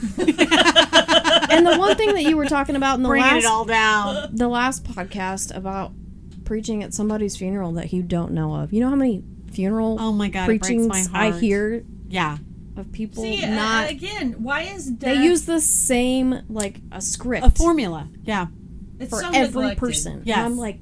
and 0.18 1.66
the 1.66 1.76
one 1.78 1.96
thing 1.96 2.14
that 2.14 2.22
you 2.22 2.36
were 2.36 2.46
talking 2.46 2.76
about 2.76 2.96
in 2.96 3.02
the 3.02 3.08
Bringing 3.08 3.28
last 3.30 3.44
it 3.44 3.46
all 3.46 3.64
down. 3.64 4.28
the 4.34 4.48
last 4.48 4.84
podcast 4.84 5.54
about 5.54 5.92
preaching 6.44 6.82
at 6.82 6.94
somebody's 6.94 7.36
funeral 7.36 7.72
that 7.72 7.92
you 7.92 8.02
don't 8.02 8.32
know 8.32 8.54
of. 8.54 8.72
You 8.72 8.80
know 8.80 8.88
how 8.90 8.96
many 8.96 9.22
funeral 9.52 9.96
Oh 10.00 10.12
my 10.12 10.28
god, 10.28 10.44
it 10.44 10.46
breaks 10.46 10.66
preachings 10.68 11.08
I 11.12 11.32
hear 11.32 11.84
Yeah. 12.08 12.38
of 12.76 12.92
people 12.92 13.22
See, 13.22 13.42
uh, 13.44 13.50
not 13.54 13.90
again, 13.90 14.34
why 14.42 14.62
is 14.62 14.86
death? 14.86 15.14
they 15.16 15.22
use 15.22 15.44
the 15.46 15.60
same 15.60 16.42
like 16.48 16.80
a 16.92 17.00
script 17.00 17.46
A 17.46 17.50
formula. 17.50 18.08
Yeah. 18.24 18.46
it's 18.98 19.10
for 19.10 19.20
so 19.20 19.28
every 19.28 19.46
neglected. 19.48 19.78
person. 19.78 20.22
Yeah, 20.24 20.44
I'm 20.44 20.56
like, 20.56 20.78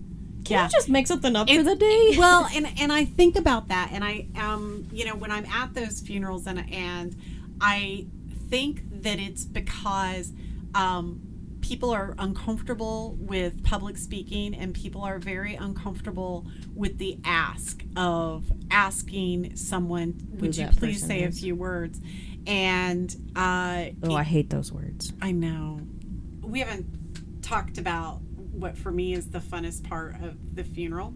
can 0.47 0.55
Yeah. 0.55 0.64
you 0.64 0.70
just 0.70 0.89
make 0.89 1.06
something 1.06 1.35
up 1.36 1.48
It- 1.51 1.56
for 1.59 1.62
the 1.62 1.77
day? 1.77 2.14
well 2.18 2.48
and 2.55 2.66
and 2.81 2.93
i 2.93 3.05
think 3.05 3.36
about 3.36 3.68
that 3.68 3.90
and 3.93 4.05
i 4.05 4.27
um 4.36 4.86
you 4.93 5.05
know 5.05 5.14
when 5.16 5.31
i'm 5.31 5.44
at 5.47 5.74
those 5.74 6.01
funerals 6.01 6.47
and 6.47 6.59
and 6.73 7.16
i 7.60 8.06
think 8.48 8.82
that 9.02 9.18
it's 9.18 9.44
because 9.44 10.32
um, 10.74 11.20
people 11.62 11.90
are 11.90 12.14
uncomfortable 12.18 13.16
with 13.18 13.64
public 13.64 13.97
speaking 13.97 14.55
and 14.55 14.73
people 14.74 15.02
are 15.02 15.18
very 15.18 15.55
uncomfortable 15.56 16.47
with 16.74 16.98
the 16.98 17.18
ask 17.24 17.82
of 17.97 18.44
asking 18.70 19.56
someone 19.56 20.14
would 20.39 20.55
Who 20.55 20.62
you 20.62 20.68
please 20.68 21.05
say 21.05 21.24
a 21.24 21.32
few 21.32 21.56
words 21.56 21.98
and 22.47 23.12
uh, 23.35 23.86
Oh, 24.05 24.14
I 24.14 24.23
hate 24.23 24.51
those 24.51 24.70
words. 24.70 25.12
I 25.20 25.32
know. 25.32 25.81
We 26.43 26.60
haven't 26.60 27.43
talked 27.43 27.78
about 27.78 28.20
what 28.57 28.77
for 28.77 28.91
me 28.91 29.12
is 29.12 29.31
the 29.31 29.39
funnest 29.41 29.89
part 29.89 30.15
of 30.23 30.55
the 30.57 30.65
funeral, 30.65 31.11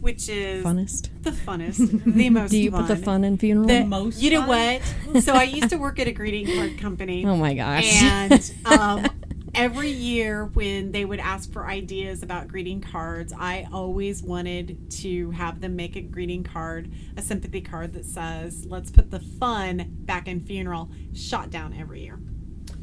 which 0.00 0.28
is 0.28 0.64
Funnest. 0.64 1.08
the 1.22 1.30
funnest, 1.30 2.04
the 2.14 2.30
most 2.30 2.42
fun. 2.42 2.48
Do 2.50 2.58
you 2.58 2.70
fun. 2.70 2.86
put 2.86 2.96
the 2.96 3.02
fun 3.02 3.24
in 3.24 3.38
funeral? 3.38 3.66
The- 3.66 3.84
Most 3.84 4.20
you 4.22 4.30
know 4.30 4.40
fun? 4.46 4.80
what? 5.12 5.22
So 5.24 5.34
I 5.34 5.44
used 5.44 5.70
to 5.70 5.76
work 5.76 5.98
at 5.98 6.06
a 6.08 6.12
greeting 6.12 6.46
card 6.56 6.78
company. 6.78 7.24
oh 7.26 7.36
my 7.36 7.54
gosh. 7.54 8.02
And 8.02 8.52
um, 8.66 9.06
every 9.54 9.88
year 9.90 10.44
when 10.46 10.92
they 10.92 11.04
would 11.04 11.20
ask 11.20 11.50
for 11.52 11.66
ideas 11.66 12.22
about 12.22 12.48
greeting 12.48 12.80
cards, 12.82 13.32
I 13.38 13.66
always 13.72 14.22
wanted 14.22 14.90
to 15.02 15.30
have 15.32 15.60
them 15.60 15.76
make 15.76 15.96
a 15.96 16.02
greeting 16.02 16.42
card, 16.44 16.92
a 17.16 17.22
sympathy 17.22 17.62
card 17.62 17.94
that 17.94 18.04
says, 18.04 18.66
let's 18.66 18.90
put 18.90 19.10
the 19.10 19.20
fun 19.20 19.86
back 20.00 20.28
in 20.28 20.40
funeral, 20.40 20.90
shot 21.14 21.48
down 21.50 21.72
every 21.78 22.02
year. 22.02 22.18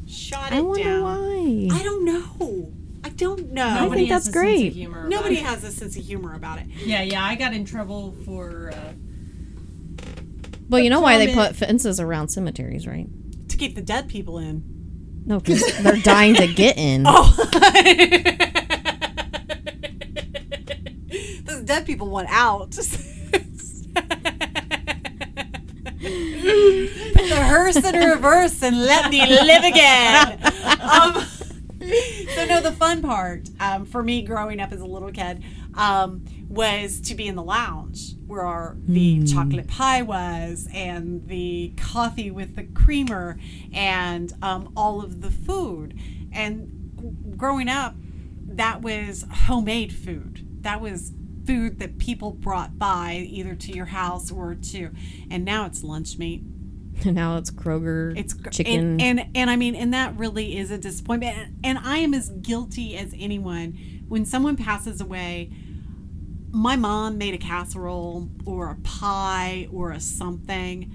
Shot 0.06 0.52
it 0.52 0.56
I 0.56 0.60
wonder 0.60 0.84
down. 0.84 1.02
why. 1.02 1.68
I 1.78 1.82
don't 1.82 2.04
know. 2.04 2.72
I 3.04 3.10
don't 3.10 3.52
know. 3.52 3.88
I 3.90 3.94
think 3.94 4.08
that's 4.08 4.28
a 4.28 4.32
sense 4.32 4.36
of 4.36 4.42
great. 4.42 4.72
humor 4.72 5.00
about 5.00 5.10
Nobody 5.10 5.36
it. 5.36 5.44
has 5.44 5.62
a 5.62 5.70
sense 5.70 5.94
of 5.96 6.02
humor 6.04 6.34
about 6.34 6.58
it. 6.58 6.66
Yeah, 6.84 7.02
yeah. 7.02 7.22
I 7.24 7.34
got 7.34 7.52
in 7.52 7.64
trouble 7.66 8.14
for. 8.24 8.72
Uh, 8.74 8.92
well, 10.70 10.80
you 10.80 10.88
know 10.90 11.00
why 11.02 11.18
they 11.18 11.34
put 11.34 11.54
fences 11.54 12.00
around 12.00 12.28
cemeteries, 12.28 12.86
right? 12.86 13.06
To 13.50 13.56
keep 13.58 13.74
the 13.74 13.82
dead 13.82 14.08
people 14.08 14.38
in. 14.38 14.62
No, 15.26 15.38
because 15.38 15.62
they're 15.82 15.96
dying 15.96 16.34
to 16.36 16.46
get 16.52 16.78
in. 16.78 17.04
Oh. 17.16 17.36
Those 21.44 21.62
dead 21.62 21.86
people 21.86 22.08
want 22.08 22.28
out. 22.30 22.70
Put 22.72 22.88
the 27.28 27.44
hearse 27.46 27.76
in 27.76 28.08
reverse 28.10 28.62
and 28.62 28.82
let 28.84 29.10
me 29.10 29.20
live 29.26 29.64
again. 29.64 30.38
Um, 30.80 31.23
so 32.34 32.44
no, 32.46 32.60
the 32.60 32.72
fun 32.72 33.02
part 33.02 33.48
um, 33.60 33.84
for 33.84 34.02
me 34.02 34.22
growing 34.22 34.60
up 34.60 34.72
as 34.72 34.80
a 34.80 34.86
little 34.86 35.10
kid 35.10 35.42
um, 35.74 36.24
was 36.48 37.00
to 37.00 37.14
be 37.14 37.26
in 37.26 37.36
the 37.36 37.42
lounge 37.42 38.14
where 38.26 38.42
our, 38.46 38.76
the 38.86 39.24
chocolate 39.24 39.68
pie 39.68 40.02
was 40.02 40.68
and 40.72 41.26
the 41.28 41.72
coffee 41.76 42.30
with 42.30 42.56
the 42.56 42.64
creamer 42.64 43.38
and 43.72 44.32
um, 44.42 44.72
all 44.76 45.02
of 45.02 45.20
the 45.20 45.30
food. 45.30 45.98
And 46.32 47.36
growing 47.36 47.68
up, 47.68 47.94
that 48.46 48.82
was 48.82 49.24
homemade 49.30 49.92
food. 49.92 50.46
That 50.62 50.80
was 50.80 51.12
food 51.46 51.78
that 51.78 51.98
people 51.98 52.32
brought 52.32 52.78
by 52.78 53.26
either 53.28 53.54
to 53.54 53.72
your 53.72 53.86
house 53.86 54.30
or 54.30 54.54
to, 54.54 54.90
and 55.30 55.44
now 55.44 55.66
it's 55.66 55.84
lunch 55.84 56.16
meat. 56.18 56.42
And 57.04 57.14
now 57.22 57.36
it's 57.36 57.50
Kroger 57.50 58.16
It's 58.18 58.32
gr- 58.34 58.50
chicken. 58.50 59.00
and, 59.00 59.20
and 59.20 59.30
and 59.34 59.50
I 59.50 59.56
mean, 59.56 59.74
and 59.74 59.92
that 59.94 60.16
really 60.16 60.56
is 60.56 60.70
a 60.70 60.78
disappointment. 60.78 61.36
And, 61.36 61.56
and 61.64 61.78
I 61.78 61.98
am 61.98 62.14
as 62.14 62.28
guilty 62.30 62.96
as 62.96 63.14
anyone 63.18 64.04
when 64.08 64.24
someone 64.24 64.56
passes 64.56 65.00
away. 65.00 65.50
My 66.50 66.76
mom 66.76 67.18
made 67.18 67.34
a 67.34 67.38
casserole 67.38 68.28
or 68.46 68.70
a 68.70 68.76
pie 68.76 69.66
or 69.72 69.90
a 69.90 69.98
something. 70.00 70.92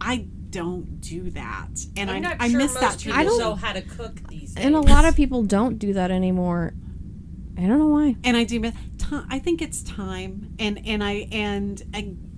I 0.00 0.26
don't 0.50 1.00
do 1.00 1.30
that, 1.30 1.70
and 1.96 2.10
I'm 2.10 2.16
I 2.16 2.18
not 2.20 2.36
I 2.40 2.48
sure 2.50 2.58
miss 2.58 2.74
most 2.74 2.80
that 2.82 2.98
people 2.98 3.12
tradition. 3.14 3.38
know 3.38 3.54
how 3.54 3.72
to 3.72 3.80
cook 3.80 4.20
these 4.28 4.52
days. 4.52 4.64
and 4.64 4.74
a 4.74 4.80
lot 4.80 5.06
of 5.06 5.16
people 5.16 5.42
don't 5.44 5.78
do 5.78 5.94
that 5.94 6.10
anymore. 6.10 6.74
I 7.56 7.62
don't 7.62 7.78
know 7.78 7.86
why. 7.88 8.16
and 8.24 8.36
I 8.36 8.44
do 8.44 8.60
miss 8.60 8.74
time. 8.98 9.26
I 9.30 9.38
think 9.38 9.62
it's 9.62 9.82
time, 9.82 10.54
and 10.58 10.86
and 10.86 11.02
I 11.02 11.28
and 11.32 11.82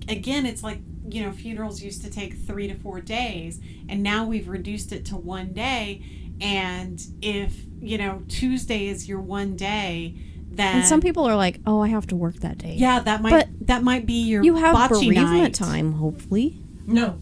again, 0.07 0.45
it's 0.45 0.63
like 0.63 0.79
you 1.09 1.23
know, 1.23 1.31
funerals 1.31 1.81
used 1.81 2.03
to 2.03 2.09
take 2.09 2.33
three 2.35 2.67
to 2.67 2.75
four 2.75 2.99
days, 3.01 3.59
and 3.89 4.01
now 4.03 4.25
we've 4.25 4.47
reduced 4.47 4.91
it 4.91 5.05
to 5.07 5.15
one 5.15 5.53
day. 5.53 6.01
And 6.41 7.01
if 7.21 7.55
you 7.81 7.97
know 7.97 8.23
Tuesday 8.27 8.87
is 8.87 9.07
your 9.07 9.19
one 9.21 9.55
day, 9.55 10.15
then 10.51 10.77
And 10.77 10.85
some 10.85 10.99
people 11.01 11.25
are 11.25 11.35
like, 11.35 11.59
"Oh, 11.65 11.79
I 11.81 11.87
have 11.89 12.07
to 12.07 12.15
work 12.15 12.35
that 12.37 12.57
day." 12.57 12.75
yeah, 12.77 12.99
that 13.01 13.21
might 13.21 13.29
But 13.29 13.47
that 13.67 13.83
might 13.83 14.05
be 14.05 14.23
your 14.23 14.43
You 14.43 14.55
have 14.55 14.75
bocce 14.75 14.89
bereavement 14.89 15.25
night. 15.43 15.53
time, 15.53 15.93
hopefully, 15.93 16.57
No, 16.87 17.19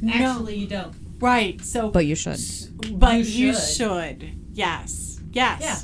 No. 0.00 0.12
actually, 0.12 0.56
you 0.56 0.66
don't. 0.66 0.94
right? 1.20 1.60
So, 1.60 1.90
but 1.90 2.06
you 2.06 2.14
should. 2.14 2.40
but 2.98 3.14
You 3.18 3.24
you 3.24 3.52
should. 3.54 3.62
should, 3.76 4.30
yes, 4.52 5.20
yes. 5.32 5.60
Yeah. 5.60 5.78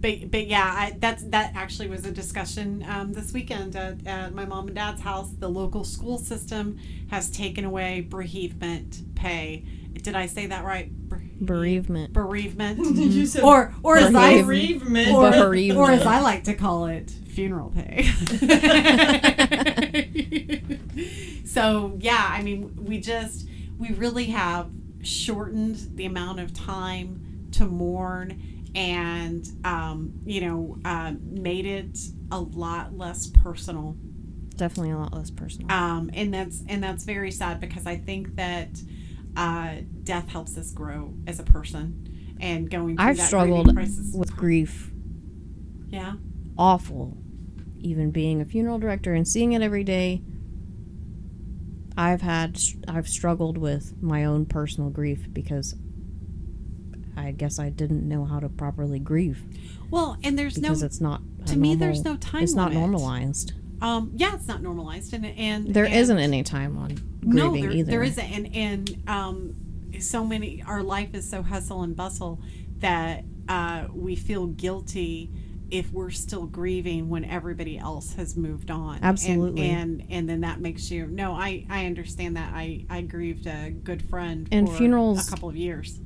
But, 0.00 0.30
but 0.30 0.46
yeah, 0.46 0.64
I, 0.64 0.96
that's 0.98 1.22
that 1.24 1.52
actually 1.54 1.88
was 1.88 2.06
a 2.06 2.10
discussion 2.10 2.84
um, 2.88 3.12
this 3.12 3.32
weekend 3.34 3.76
at, 3.76 4.06
at 4.06 4.32
my 4.34 4.46
mom 4.46 4.66
and 4.68 4.74
dad's 4.76 5.02
house. 5.02 5.28
The 5.38 5.48
local 5.48 5.84
school 5.84 6.16
system 6.18 6.78
has 7.10 7.30
taken 7.30 7.64
away 7.66 8.00
bereavement 8.00 9.14
pay. 9.14 9.64
Did 9.92 10.14
I 10.14 10.24
say 10.26 10.46
that 10.46 10.64
right? 10.64 10.90
Bere- 11.08 11.20
Bereavement. 11.42 12.12
bereavement, 12.14 12.78
You 12.96 13.26
said 13.26 13.42
or 13.42 13.74
or 13.82 13.98
as 13.98 14.14
I 14.14 14.40
bereavement. 14.42 15.12
or, 15.14 15.30
Bereavement. 15.30 15.78
or 15.78 15.90
as 15.90 16.06
I 16.06 16.20
like 16.20 16.44
to 16.44 16.54
call 16.54 16.86
it, 16.86 17.10
funeral 17.10 17.70
pay. 17.70 18.04
so 21.44 21.96
yeah, 22.00 22.26
I 22.30 22.42
mean, 22.42 22.74
we 22.84 22.98
just 23.00 23.46
we 23.78 23.90
really 23.92 24.26
have 24.26 24.70
shortened 25.02 25.96
the 25.96 26.04
amount 26.06 26.40
of 26.40 26.52
time 26.54 27.48
to 27.52 27.66
mourn, 27.66 28.59
and 28.74 29.46
um, 29.64 30.12
you 30.24 30.40
know, 30.40 30.78
uh, 30.84 31.12
made 31.20 31.66
it 31.66 31.98
a 32.30 32.40
lot 32.40 32.96
less 32.96 33.26
personal. 33.26 33.96
Definitely 34.56 34.90
a 34.90 34.98
lot 34.98 35.14
less 35.14 35.30
personal. 35.30 35.70
Um, 35.72 36.10
and 36.14 36.32
that's 36.32 36.62
and 36.68 36.82
that's 36.82 37.04
very 37.04 37.30
sad 37.30 37.60
because 37.60 37.86
I 37.86 37.96
think 37.96 38.36
that 38.36 38.68
uh, 39.36 39.76
death 40.02 40.28
helps 40.28 40.56
us 40.56 40.70
grow 40.72 41.14
as 41.26 41.40
a 41.40 41.44
person. 41.44 42.06
And 42.40 42.70
going 42.70 42.96
through 42.96 43.06
I've 43.06 43.16
that 43.18 43.26
struggled 43.26 43.76
with 44.14 44.34
grief 44.34 44.90
yeah. 45.90 46.14
awful. 46.56 47.16
Even 47.78 48.10
being 48.10 48.40
a 48.40 48.44
funeral 48.44 48.78
director 48.78 49.14
and 49.14 49.26
seeing 49.26 49.52
it 49.52 49.62
every 49.62 49.84
day, 49.84 50.22
I've 51.96 52.22
had 52.22 52.58
I've 52.88 53.08
struggled 53.08 53.58
with 53.58 53.94
my 54.02 54.24
own 54.24 54.46
personal 54.46 54.90
grief 54.90 55.26
because 55.32 55.74
I 57.16 57.32
guess 57.32 57.58
I 57.58 57.68
didn't 57.70 58.08
know 58.08 58.24
how 58.24 58.40
to 58.40 58.48
properly 58.48 58.98
grieve 58.98 59.42
Well, 59.90 60.16
and 60.22 60.38
there's 60.38 60.58
no 60.58 60.68
because 60.68 60.82
it's 60.82 61.00
not 61.00 61.20
to 61.46 61.56
me, 61.56 61.74
there's 61.74 62.04
no 62.04 62.16
time 62.16 62.42
It's 62.42 62.54
not 62.54 62.68
limit. 62.72 62.80
normalized. 62.90 63.52
um 63.82 64.10
yeah, 64.14 64.34
it's 64.34 64.46
not 64.48 64.62
normalized 64.62 65.12
and 65.14 65.24
and 65.26 65.74
There 65.74 65.86
and, 65.86 66.08
not 66.08 66.18
any 66.18 66.42
time 66.42 66.76
on 66.76 66.98
no, 67.22 67.50
grieving 67.50 67.62
there, 67.68 67.78
either. 67.78 67.90
there 67.90 68.02
isn't 68.02 68.24
and 68.24 68.54
and 68.56 69.02
um 69.08 69.54
so 69.98 70.24
many 70.24 70.62
our 70.66 70.82
life 70.82 71.14
is 71.14 71.28
so 71.28 71.42
hustle 71.42 71.82
and 71.82 71.94
bustle 71.96 72.40
that 72.78 73.24
uh 73.48 73.86
we 73.92 74.14
feel 74.16 74.46
guilty 74.46 75.30
if 75.70 75.92
we're 75.92 76.10
still 76.10 76.46
grieving 76.46 77.08
when 77.08 77.24
everybody 77.24 77.78
else 77.78 78.14
has 78.14 78.36
moved 78.36 78.70
on 78.70 78.96
And- 78.96 79.04
Absolutely. 79.04 79.68
and 79.70 80.04
and, 80.10 80.28
then 80.28 80.40
that 80.42 80.60
makes 80.60 80.90
you 80.90 81.06
no 81.06 81.32
i 81.32 81.64
i 81.70 81.86
understand 81.86 82.36
that 82.36 82.52
i 82.54 82.84
i 82.90 83.00
grieved 83.02 83.46
a 83.46 83.70
good 83.70 84.02
friend 84.02 84.48
And 84.52 84.68
for 84.68 84.76
funerals- 84.76 85.26
a 85.28 85.30
couple 85.30 85.48
of 85.48 85.56
years 85.56 86.00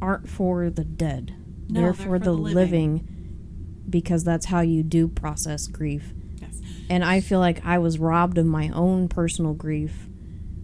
aren't 0.00 0.28
for 0.28 0.70
the 0.70 0.84
dead. 0.84 1.34
No, 1.68 1.80
they're, 1.80 1.82
they're 1.82 1.94
for, 1.94 2.02
for 2.04 2.18
the 2.18 2.24
the 2.26 2.32
living. 2.32 2.54
living 2.54 3.84
because 3.90 4.24
that's 4.24 4.46
how 4.46 4.60
you 4.60 4.82
do 4.82 5.08
process 5.08 5.66
grief. 5.66 6.12
yes 6.40 6.60
And 6.90 7.04
I 7.04 7.20
feel 7.20 7.38
like 7.40 7.64
I 7.64 7.78
was 7.78 7.98
robbed 7.98 8.38
of 8.38 8.46
my 8.46 8.68
own 8.70 9.08
personal 9.08 9.54
grief 9.54 10.06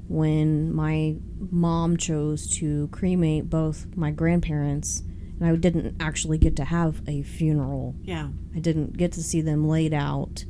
when 0.08 0.72
my 0.74 1.16
mom 1.50 1.96
chose 1.96 2.46
to 2.58 2.88
cremate 2.88 3.48
both 3.48 3.86
my 3.96 4.10
grandparents 4.10 5.02
and 5.40 5.48
I 5.48 5.56
didn't 5.56 5.96
actually 6.00 6.36
get 6.38 6.56
to 6.56 6.64
have 6.64 7.00
a 7.08 7.22
funeral. 7.22 7.94
yeah 8.02 8.28
I 8.54 8.58
didn't 8.60 8.96
get 8.98 9.12
to 9.12 9.22
see 9.22 9.40
them 9.40 9.66
laid 9.66 9.94
out. 9.94 10.44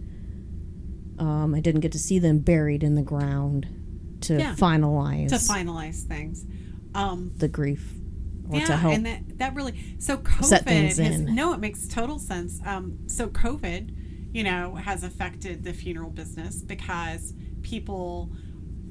Um, 1.19 1.55
I 1.55 1.61
didn't 1.61 1.81
get 1.81 1.93
to 1.93 1.99
see 1.99 2.19
them 2.19 2.41
buried 2.41 2.83
in 2.83 2.97
the 2.97 3.03
ground 3.03 3.67
to 4.23 4.37
Yeah. 4.39 4.55
finalize 4.57 5.29
to 5.29 5.37
finalize 5.37 6.03
things 6.03 6.45
um 6.95 7.33
the 7.37 7.47
grief 7.49 7.93
or 8.49 8.59
yeah, 8.59 8.67
to 8.67 8.77
help. 8.77 8.95
and 8.95 9.07
that 9.07 9.39
that 9.39 9.55
really 9.55 9.97
so 9.99 10.19
COVID 10.19 10.45
set 10.45 10.65
things 10.65 10.99
has, 10.99 11.21
in. 11.21 11.35
no, 11.35 11.53
it 11.53 11.61
makes 11.61 11.89
total 11.89 12.19
sense. 12.19 12.61
Um, 12.65 12.99
so 13.07 13.29
COVID, 13.29 13.95
you 14.33 14.45
know, 14.45 14.75
has 14.75 15.05
affected 15.05 15.65
the 15.65 15.73
funeral 15.73 16.11
business 16.11 16.61
because 16.61 17.33
people 17.63 18.31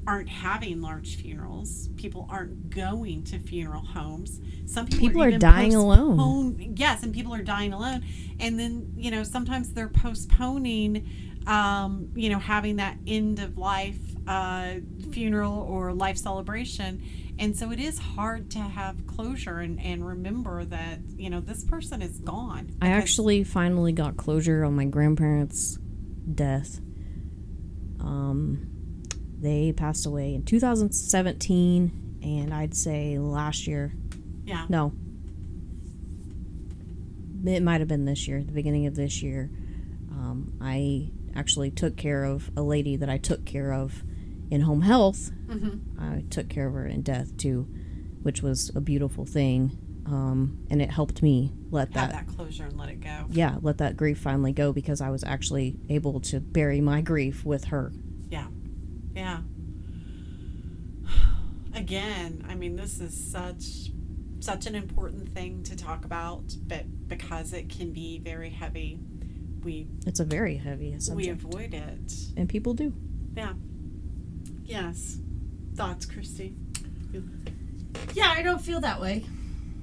aren't 0.06 0.28
having 0.28 0.82
large 0.82 1.16
funerals. 1.16 1.88
People 1.96 2.26
aren't 2.30 2.70
going 2.70 3.22
to 3.24 3.38
funeral 3.38 3.82
homes. 3.82 4.40
Some 4.66 4.86
people, 4.86 5.08
People 5.08 5.22
are 5.22 5.28
even 5.28 5.40
dying 5.40 5.74
alone. 5.74 6.74
Yes, 6.76 7.02
and 7.02 7.14
people 7.14 7.34
are 7.34 7.42
dying 7.42 7.72
alone. 7.72 8.04
And 8.40 8.58
then 8.58 8.92
you 8.96 9.10
know 9.10 9.22
sometimes 9.22 9.72
they're 9.72 9.88
postponing, 9.88 11.08
um, 11.46 12.10
you 12.14 12.28
know, 12.30 12.38
having 12.38 12.76
that 12.76 12.98
end 13.06 13.38
of 13.38 13.56
life 13.56 13.98
uh, 14.26 14.74
funeral 15.10 15.60
or 15.62 15.92
life 15.92 16.16
celebration. 16.16 17.02
And 17.38 17.56
so 17.56 17.72
it 17.72 17.80
is 17.80 17.98
hard 17.98 18.50
to 18.52 18.60
have 18.60 19.06
closure 19.06 19.58
and, 19.58 19.80
and 19.80 20.06
remember 20.06 20.64
that, 20.66 21.00
you 21.16 21.30
know, 21.30 21.40
this 21.40 21.64
person 21.64 22.00
is 22.00 22.20
gone. 22.20 22.76
I 22.80 22.88
actually 22.88 23.42
finally 23.42 23.92
got 23.92 24.16
closure 24.16 24.64
on 24.64 24.76
my 24.76 24.84
grandparents' 24.84 25.78
death. 26.32 26.80
Um, 28.00 28.70
they 29.40 29.72
passed 29.72 30.06
away 30.06 30.34
in 30.34 30.44
2017, 30.44 32.20
and 32.22 32.54
I'd 32.54 32.74
say 32.74 33.18
last 33.18 33.66
year. 33.66 33.92
Yeah. 34.44 34.66
No, 34.68 34.92
it 37.44 37.62
might 37.62 37.80
have 37.80 37.88
been 37.88 38.04
this 38.04 38.28
year, 38.28 38.42
the 38.42 38.52
beginning 38.52 38.86
of 38.86 38.94
this 38.94 39.22
year. 39.22 39.50
Um, 40.10 40.52
I 40.60 41.10
actually 41.34 41.70
took 41.70 41.96
care 41.96 42.24
of 42.24 42.50
a 42.56 42.62
lady 42.62 42.96
that 42.96 43.10
I 43.10 43.18
took 43.18 43.44
care 43.44 43.72
of 43.72 44.02
in 44.54 44.60
home 44.60 44.82
health. 44.82 45.32
Mm-hmm. 45.46 46.00
I 46.00 46.22
took 46.30 46.48
care 46.48 46.68
of 46.68 46.74
her 46.74 46.86
in 46.86 47.02
death 47.02 47.36
too, 47.36 47.66
which 48.22 48.40
was 48.40 48.70
a 48.76 48.80
beautiful 48.80 49.26
thing. 49.26 49.76
Um, 50.06 50.64
and 50.70 50.80
it 50.82 50.90
helped 50.90 51.22
me 51.22 51.50
let 51.70 51.92
that 51.94 52.12
that 52.12 52.26
closure 52.28 52.64
and 52.64 52.76
let 52.78 52.88
it 52.90 53.00
go. 53.00 53.24
yeah, 53.30 53.56
let 53.62 53.78
that 53.78 53.96
grief 53.96 54.18
finally 54.18 54.52
go 54.52 54.72
because 54.72 55.00
I 55.00 55.10
was 55.10 55.24
actually 55.24 55.76
able 55.88 56.20
to 56.20 56.40
bury 56.40 56.80
my 56.80 57.00
grief 57.00 57.44
with 57.44 57.64
her. 57.64 57.90
Yeah. 58.30 58.46
Yeah. 59.14 59.40
Again, 61.74 62.44
I 62.48 62.54
mean, 62.54 62.76
this 62.76 63.00
is 63.00 63.12
such 63.32 63.90
such 64.40 64.66
an 64.66 64.74
important 64.74 65.30
thing 65.34 65.62
to 65.64 65.74
talk 65.74 66.04
about, 66.04 66.54
but 66.66 67.08
because 67.08 67.54
it 67.54 67.70
can 67.70 67.92
be 67.92 68.18
very 68.18 68.50
heavy, 68.50 69.00
we 69.64 69.88
It's 70.06 70.20
a 70.20 70.24
very 70.24 70.58
heavy 70.58 70.94
we 71.12 71.28
avoid 71.30 71.72
it. 71.72 72.12
and 72.36 72.46
people 72.48 72.74
do. 72.74 72.92
Yeah. 73.34 73.54
Yes. 74.64 75.18
Thoughts, 75.74 76.06
Christy? 76.06 76.54
Yeah, 78.14 78.32
I 78.36 78.42
don't 78.42 78.60
feel 78.60 78.80
that 78.80 79.00
way. 79.00 79.24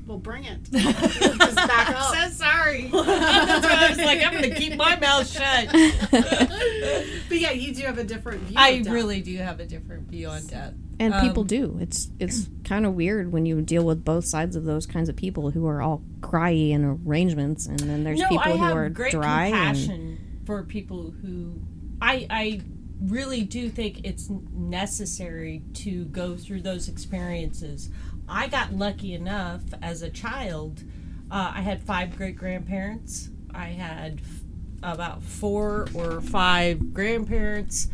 Well, 0.07 0.17
bring 0.17 0.43
it. 0.45 0.63
Just 0.71 1.55
back 1.55 1.89
up. 1.91 2.13
so 2.15 2.29
sorry. 2.29 2.87
That's 2.91 3.65
why 3.65 3.85
I 3.85 3.89
was 3.89 3.97
like, 3.99 4.23
I'm 4.25 4.31
going 4.33 4.49
to 4.49 4.55
keep 4.55 4.75
my 4.75 4.97
mouth 4.97 5.29
shut. 5.29 5.69
But 7.29 7.39
yeah, 7.39 7.51
you 7.51 7.73
do 7.73 7.83
have 7.83 7.97
a 7.97 8.03
different 8.03 8.41
view. 8.43 8.57
I 8.59 8.69
of 8.71 8.83
death. 8.83 8.93
really 8.93 9.21
do 9.21 9.37
have 9.37 9.61
a 9.61 9.65
different 9.65 10.09
view 10.09 10.27
on 10.27 10.45
death. 10.47 10.73
And 10.99 11.13
people 11.21 11.41
Um, 11.41 11.47
do. 11.47 11.77
It's 11.79 12.09
it's 12.19 12.49
kind 12.65 12.85
of 12.85 12.93
weird 12.93 13.31
when 13.31 13.45
you 13.45 13.61
deal 13.61 13.83
with 13.85 14.03
both 14.03 14.25
sides 14.25 14.57
of 14.57 14.65
those 14.65 14.85
kinds 14.85 15.07
of 15.07 15.15
people 15.15 15.51
who 15.51 15.65
are 15.65 15.81
all 15.81 16.03
cryy 16.19 16.71
in 16.71 16.83
arrangements, 16.83 17.67
and 17.67 17.79
then 17.79 18.03
there's 18.03 18.19
no, 18.19 18.27
people 18.27 18.43
I 18.43 18.51
who 18.51 18.57
have 18.57 18.75
are 18.75 18.89
great 18.89 19.11
dry. 19.11 19.45
And, 19.47 20.19
for 20.45 20.63
people 20.63 21.11
who 21.21 21.53
I 22.01 22.27
I 22.29 22.61
really 23.01 23.43
do 23.43 23.69
think 23.69 24.05
it's 24.05 24.29
necessary 24.29 25.63
to 25.73 26.05
go 26.05 26.35
through 26.35 26.61
those 26.61 26.87
experiences. 26.87 27.89
I 28.27 28.47
got 28.47 28.73
lucky 28.73 29.13
enough 29.13 29.61
as 29.81 30.01
a 30.01 30.09
child. 30.09 30.83
Uh, 31.29 31.53
I 31.55 31.61
had 31.61 31.81
five 31.81 32.15
great 32.17 32.35
grandparents. 32.35 33.29
I 33.53 33.67
had 33.67 34.19
f- 34.19 34.41
about 34.83 35.23
four 35.23 35.87
or 35.93 36.21
five 36.21 36.93
grandparents. 36.93 37.89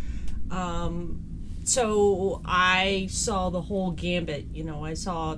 Um, 0.51 1.23
so 1.63 2.41
I 2.45 3.07
saw 3.09 3.49
the 3.49 3.61
whole 3.61 3.91
gambit. 3.91 4.47
You 4.53 4.63
know, 4.63 4.83
I 4.83 4.93
saw 4.93 5.37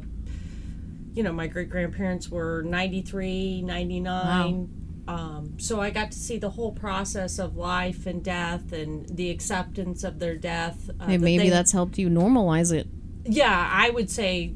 you 1.13 1.23
know, 1.23 1.33
my 1.33 1.47
great 1.47 1.69
grandparents 1.69 2.29
were 2.29 2.63
93, 2.63 3.61
99. 3.63 4.69
Um, 5.09 5.59
so 5.59 5.81
I 5.81 5.89
got 5.89 6.11
to 6.11 6.19
see 6.19 6.37
the 6.37 6.51
whole 6.51 6.71
process 6.71 7.39
of 7.39 7.57
life 7.57 8.05
and 8.05 8.23
death 8.23 8.71
and 8.71 9.07
the 9.09 9.31
acceptance 9.31 10.03
of 10.03 10.19
their 10.19 10.35
death. 10.35 10.87
Uh, 10.99 11.05
and 11.07 11.23
maybe 11.23 11.45
they- 11.45 11.49
that's 11.49 11.71
helped 11.71 11.97
you 11.97 12.09
normalize 12.09 12.71
it. 12.71 12.87
yeah, 13.25 13.69
I 13.73 13.89
would 13.89 14.09
say 14.11 14.53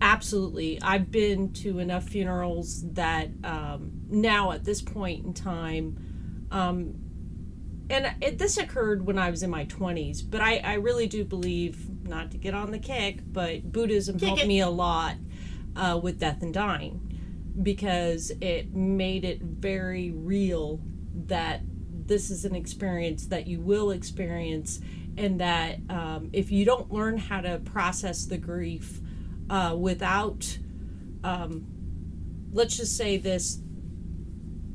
absolutely. 0.00 0.80
I've 0.80 1.10
been 1.10 1.52
to 1.54 1.78
enough 1.78 2.04
funerals 2.08 2.82
that 2.94 3.28
um, 3.44 3.92
now 4.08 4.52
at 4.52 4.64
this 4.64 4.80
point 4.80 5.26
in 5.26 5.34
time, 5.34 5.98
um, 6.50 6.94
and 7.90 8.14
it, 8.22 8.38
this 8.38 8.56
occurred 8.56 9.06
when 9.06 9.18
I 9.18 9.28
was 9.30 9.42
in 9.42 9.50
my 9.50 9.66
20s, 9.66 10.22
but 10.28 10.40
I, 10.40 10.56
I 10.64 10.74
really 10.74 11.06
do 11.06 11.22
believe, 11.24 11.88
not 12.08 12.30
to 12.30 12.38
get 12.38 12.54
on 12.54 12.70
the 12.70 12.78
kick, 12.78 13.20
but 13.30 13.70
Buddhism 13.70 14.18
helped 14.18 14.42
it. 14.42 14.48
me 14.48 14.60
a 14.60 14.70
lot 14.70 15.16
uh, 15.76 16.00
with 16.02 16.18
death 16.18 16.42
and 16.42 16.54
dying 16.54 17.11
because 17.60 18.32
it 18.40 18.74
made 18.74 19.24
it 19.24 19.42
very 19.42 20.10
real 20.10 20.80
that 21.26 21.60
this 22.06 22.30
is 22.30 22.44
an 22.44 22.54
experience 22.54 23.26
that 23.26 23.46
you 23.46 23.60
will 23.60 23.90
experience 23.90 24.80
and 25.16 25.40
that 25.40 25.78
um, 25.90 26.30
if 26.32 26.50
you 26.50 26.64
don't 26.64 26.90
learn 26.92 27.18
how 27.18 27.40
to 27.40 27.58
process 27.58 28.24
the 28.24 28.38
grief 28.38 29.00
uh, 29.50 29.74
without 29.78 30.58
um, 31.24 31.66
let's 32.52 32.76
just 32.76 32.96
say 32.96 33.16
this 33.16 33.58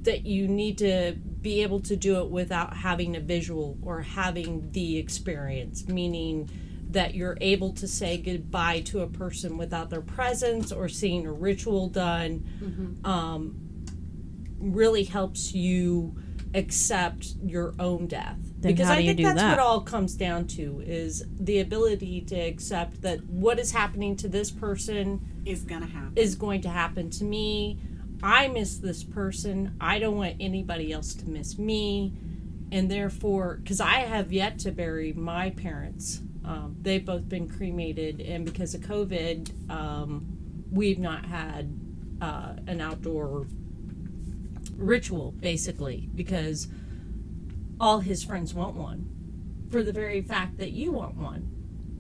that 0.04 0.26
you 0.26 0.48
need 0.48 0.78
to 0.78 1.16
be 1.42 1.62
able 1.62 1.80
to 1.80 1.96
do 1.96 2.20
it 2.22 2.30
without 2.30 2.78
having 2.78 3.16
a 3.16 3.20
visual 3.20 3.78
or 3.82 4.02
having 4.02 4.72
the 4.72 4.98
experience 4.98 5.88
meaning 5.88 6.50
that 6.90 7.14
you're 7.16 7.38
able 7.42 7.74
to 7.74 7.88
say 7.88 8.18
goodbye 8.18 8.80
to 8.82 9.02
a 9.02 9.08
person 9.08 9.58
without 9.58 9.90
their 9.90 10.02
presence 10.02 10.72
or 10.72 10.88
seeing 10.88 11.26
a 11.28 11.32
ritual 11.32 11.90
done 11.90 13.00
um, 13.04 13.56
really 14.60 15.04
helps 15.04 15.54
you 15.54 16.16
accept 16.56 17.34
your 17.44 17.74
own 17.78 18.08
death 18.08 18.38
Then 18.60 18.72
because 18.74 18.90
i 18.90 19.06
think 19.06 19.20
that's 19.20 19.40
that? 19.40 19.50
what 19.52 19.60
all 19.60 19.82
comes 19.82 20.16
down 20.16 20.48
to 20.48 20.82
is 20.86 21.24
the 21.40 21.60
ability 21.60 22.22
to 22.22 22.36
accept 22.36 23.02
that 23.02 23.24
what 23.26 23.60
is 23.60 23.72
happening 23.72 24.16
to 24.18 24.30
this 24.30 24.50
person 24.50 25.20
Is 25.46 25.64
gonna 25.64 25.86
happen. 25.88 26.14
is 26.16 26.36
going 26.36 26.62
to 26.62 26.70
happen 26.70 27.10
to 27.12 27.24
me. 27.26 27.80
I 28.24 28.48
miss 28.48 28.78
this 28.78 29.04
person. 29.04 29.76
I 29.80 30.00
don't 30.00 30.16
want 30.16 30.38
anybody 30.40 30.92
else 30.92 31.14
to 31.16 31.30
miss 31.30 31.60
me. 31.60 32.14
And 32.72 32.90
therefore, 32.90 33.60
because 33.62 33.80
I 33.80 34.00
have 34.00 34.34
yet 34.34 34.58
to 34.60 34.72
bury 34.72 35.14
my 35.14 35.52
parents, 35.52 36.22
um, 36.48 36.78
they've 36.82 37.06
both 37.06 37.28
been 37.28 37.48
cremated. 37.48 38.22
And 38.22 38.46
because 38.46 38.74
of 38.74 38.82
COVID, 38.82 39.70
um, 39.70 40.26
we've 40.72 40.98
not 41.00 41.26
had 41.26 41.78
uh, 42.22 42.54
an 42.68 42.80
outdoor 42.82 43.46
ritual, 44.76 45.32
basically, 45.32 46.10
because 46.16 46.68
all 47.80 48.00
his 48.00 48.24
friends 48.24 48.54
want 48.54 48.76
one 48.76 49.68
for 49.70 49.84
the 49.84 49.92
very 49.92 50.22
fact 50.22 50.58
that 50.58 50.72
you 50.72 50.92
want 50.94 51.16
one 51.16 51.52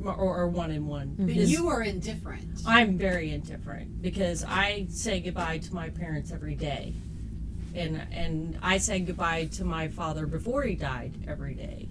or, 0.03 0.13
or 0.13 0.47
one 0.47 0.71
in 0.71 0.87
one. 0.87 1.15
But 1.19 1.35
Is- 1.35 1.51
you 1.51 1.67
are 1.67 1.81
indifferent. 1.81 2.61
I'm 2.65 2.97
very 2.97 3.31
indifferent 3.31 4.01
because 4.01 4.45
I 4.47 4.87
say 4.89 5.19
goodbye 5.19 5.59
to 5.59 5.75
my 5.75 5.89
parents 5.89 6.31
every 6.31 6.55
day. 6.55 6.93
And 7.75 8.01
and 8.11 8.57
I 8.63 8.79
said 8.79 9.05
goodbye 9.05 9.45
to 9.53 9.65
my 9.65 9.87
father 9.89 10.25
before 10.25 10.63
he 10.63 10.73
died 10.75 11.13
every 11.27 11.53
day. 11.53 11.89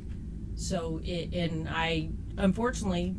So 0.56 1.00
it 1.04 1.32
and 1.34 1.68
I 1.68 2.10
unfortunately 2.38 3.14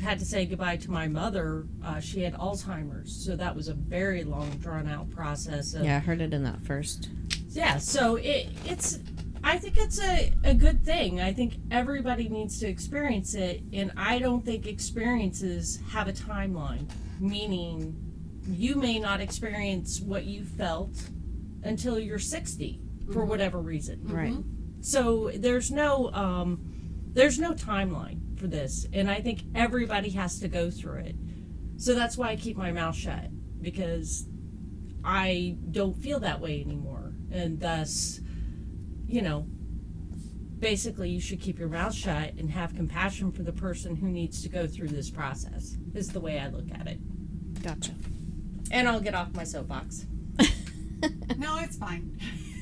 had 0.00 0.18
to 0.18 0.24
say 0.24 0.44
goodbye 0.44 0.76
to 0.78 0.90
my 0.90 1.06
mother. 1.06 1.66
Uh, 1.84 2.00
she 2.00 2.20
had 2.22 2.34
Alzheimer's, 2.34 3.24
so 3.24 3.36
that 3.36 3.54
was 3.54 3.68
a 3.68 3.74
very 3.74 4.24
long, 4.24 4.50
drawn 4.58 4.88
out 4.88 5.08
process. 5.10 5.72
Of, 5.74 5.84
Yeah, 5.84 5.96
I 5.96 6.00
heard 6.00 6.20
it 6.20 6.34
in 6.34 6.42
that 6.44 6.60
first. 6.64 7.08
yeah 7.50 7.78
so 7.78 8.16
it 8.16 8.48
it's 8.64 8.98
i 9.44 9.56
think 9.56 9.76
it's 9.78 10.00
a, 10.02 10.32
a 10.42 10.52
good 10.54 10.84
thing 10.84 11.20
i 11.20 11.32
think 11.32 11.54
everybody 11.70 12.28
needs 12.28 12.58
to 12.58 12.66
experience 12.66 13.34
it 13.34 13.62
and 13.72 13.92
i 13.96 14.18
don't 14.18 14.44
think 14.44 14.66
experiences 14.66 15.78
have 15.92 16.08
a 16.08 16.12
timeline 16.12 16.88
meaning 17.20 17.94
you 18.48 18.74
may 18.74 18.98
not 18.98 19.20
experience 19.20 20.00
what 20.00 20.24
you 20.24 20.44
felt 20.44 20.90
until 21.62 21.96
you're 21.98 22.18
60 22.18 22.80
for 23.12 23.24
whatever 23.24 23.60
reason 23.60 24.00
Right. 24.04 24.34
So 24.84 25.30
there's 25.36 25.70
no 25.70 26.12
um, 26.12 26.60
there's 27.14 27.38
no 27.38 27.52
timeline 27.52 28.38
for 28.38 28.46
this 28.46 28.86
and 28.92 29.10
i 29.10 29.18
think 29.18 29.42
everybody 29.54 30.10
has 30.10 30.38
to 30.38 30.46
go 30.46 30.70
through 30.70 30.98
it 30.98 31.16
so 31.78 31.94
that's 31.94 32.18
why 32.18 32.28
i 32.28 32.36
keep 32.36 32.56
my 32.56 32.70
mouth 32.70 32.94
shut 32.94 33.30
because 33.62 34.26
i 35.02 35.56
don't 35.70 35.96
feel 35.96 36.20
that 36.20 36.38
way 36.38 36.60
anymore 36.60 37.14
and 37.32 37.60
thus 37.60 38.20
you 39.06 39.22
know 39.22 39.46
basically 40.58 41.08
you 41.08 41.20
should 41.20 41.40
keep 41.40 41.58
your 41.58 41.68
mouth 41.68 41.94
shut 41.94 42.34
and 42.34 42.50
have 42.50 42.74
compassion 42.74 43.32
for 43.32 43.42
the 43.42 43.52
person 43.52 43.96
who 43.96 44.08
needs 44.08 44.42
to 44.42 44.50
go 44.50 44.66
through 44.66 44.88
this 44.88 45.08
process 45.08 45.76
is 45.94 46.10
the 46.10 46.20
way 46.20 46.38
i 46.38 46.48
look 46.48 46.70
at 46.78 46.86
it 46.86 46.98
Gotcha. 47.62 47.92
and 48.70 48.86
i'll 48.86 49.00
get 49.00 49.14
off 49.14 49.32
my 49.34 49.44
soapbox 49.44 50.04
no, 51.36 51.58
it's 51.58 51.76
fine. 51.76 52.18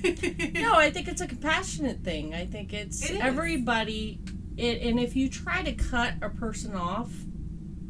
no, 0.54 0.74
I 0.74 0.90
think 0.90 1.08
it's 1.08 1.20
a 1.20 1.26
compassionate 1.26 2.02
thing. 2.02 2.34
I 2.34 2.46
think 2.46 2.72
it's 2.72 3.02
It 3.08 3.14
is. 3.16 3.20
everybody. 3.20 4.20
It, 4.56 4.82
and 4.82 5.00
if 5.00 5.16
you 5.16 5.28
try 5.28 5.62
to 5.62 5.72
cut 5.72 6.14
a 6.22 6.28
person 6.30 6.74
off, 6.74 7.10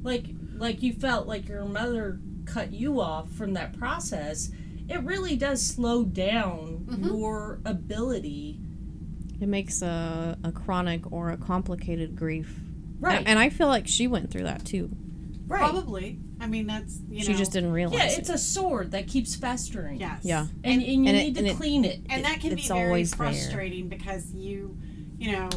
like 0.03 0.27
like 0.57 0.83
you 0.83 0.93
felt 0.93 1.27
like 1.27 1.49
your 1.49 1.65
mother 1.65 2.21
cut 2.45 2.73
you 2.73 3.01
off 3.01 3.31
from 3.33 3.55
that 3.55 3.77
process, 3.79 4.51
it 4.89 5.03
really 5.03 5.37
does 5.37 5.65
slow 5.65 6.05
down 6.05 6.87
Mm-hmm. 6.89 7.05
your 7.05 7.61
ability. 7.65 8.61
It 9.41 9.49
makes 9.49 9.83
a, 9.83 10.37
a 10.45 10.53
chronic 10.53 11.11
or 11.13 11.31
a 11.31 11.37
complicated 11.37 12.15
grief 12.17 12.59
Right. 13.01 13.25
And 13.27 13.39
I 13.39 13.49
feel 13.51 13.67
like 13.67 13.89
she 13.89 14.07
went 14.07 14.31
through 14.31 14.45
that 14.45 14.65
too. 14.65 14.89
right. 15.49 15.59
Probably. 15.59 16.21
I 16.43 16.47
mean, 16.49 16.67
that's 16.67 16.99
you 17.09 17.19
know 17.21 17.25
she 17.25 17.33
know. 17.33 17.39
just 17.39 17.53
didn't 17.53 17.73
realize 17.73 17.99
Yeah, 17.99 18.07
it. 18.11 18.19
it's 18.19 18.29
a 18.29 18.37
sword 18.39 18.91
that 18.91 19.07
keeps 19.07 19.35
festering. 19.37 20.01
Yes. 20.01 20.21
Yeah. 20.25 20.47
And, 20.65 20.83
and 20.83 20.83
you 20.83 21.09
And 21.09 21.17
need 21.17 21.37
and 21.39 21.47
to 21.47 21.53
it- 21.53 21.57
clean 21.57 21.85
it. 21.85 22.01
and 22.11 22.25
that 22.25 22.41
can 22.41 22.51
be 22.55 22.61
it's 22.63 22.69
very 22.69 22.87
always 22.89 23.11
there. 23.13 23.17
frustrating 23.17 23.89
because 23.89 24.33
you 24.35 24.77
you 25.19 25.33
know 25.33 25.49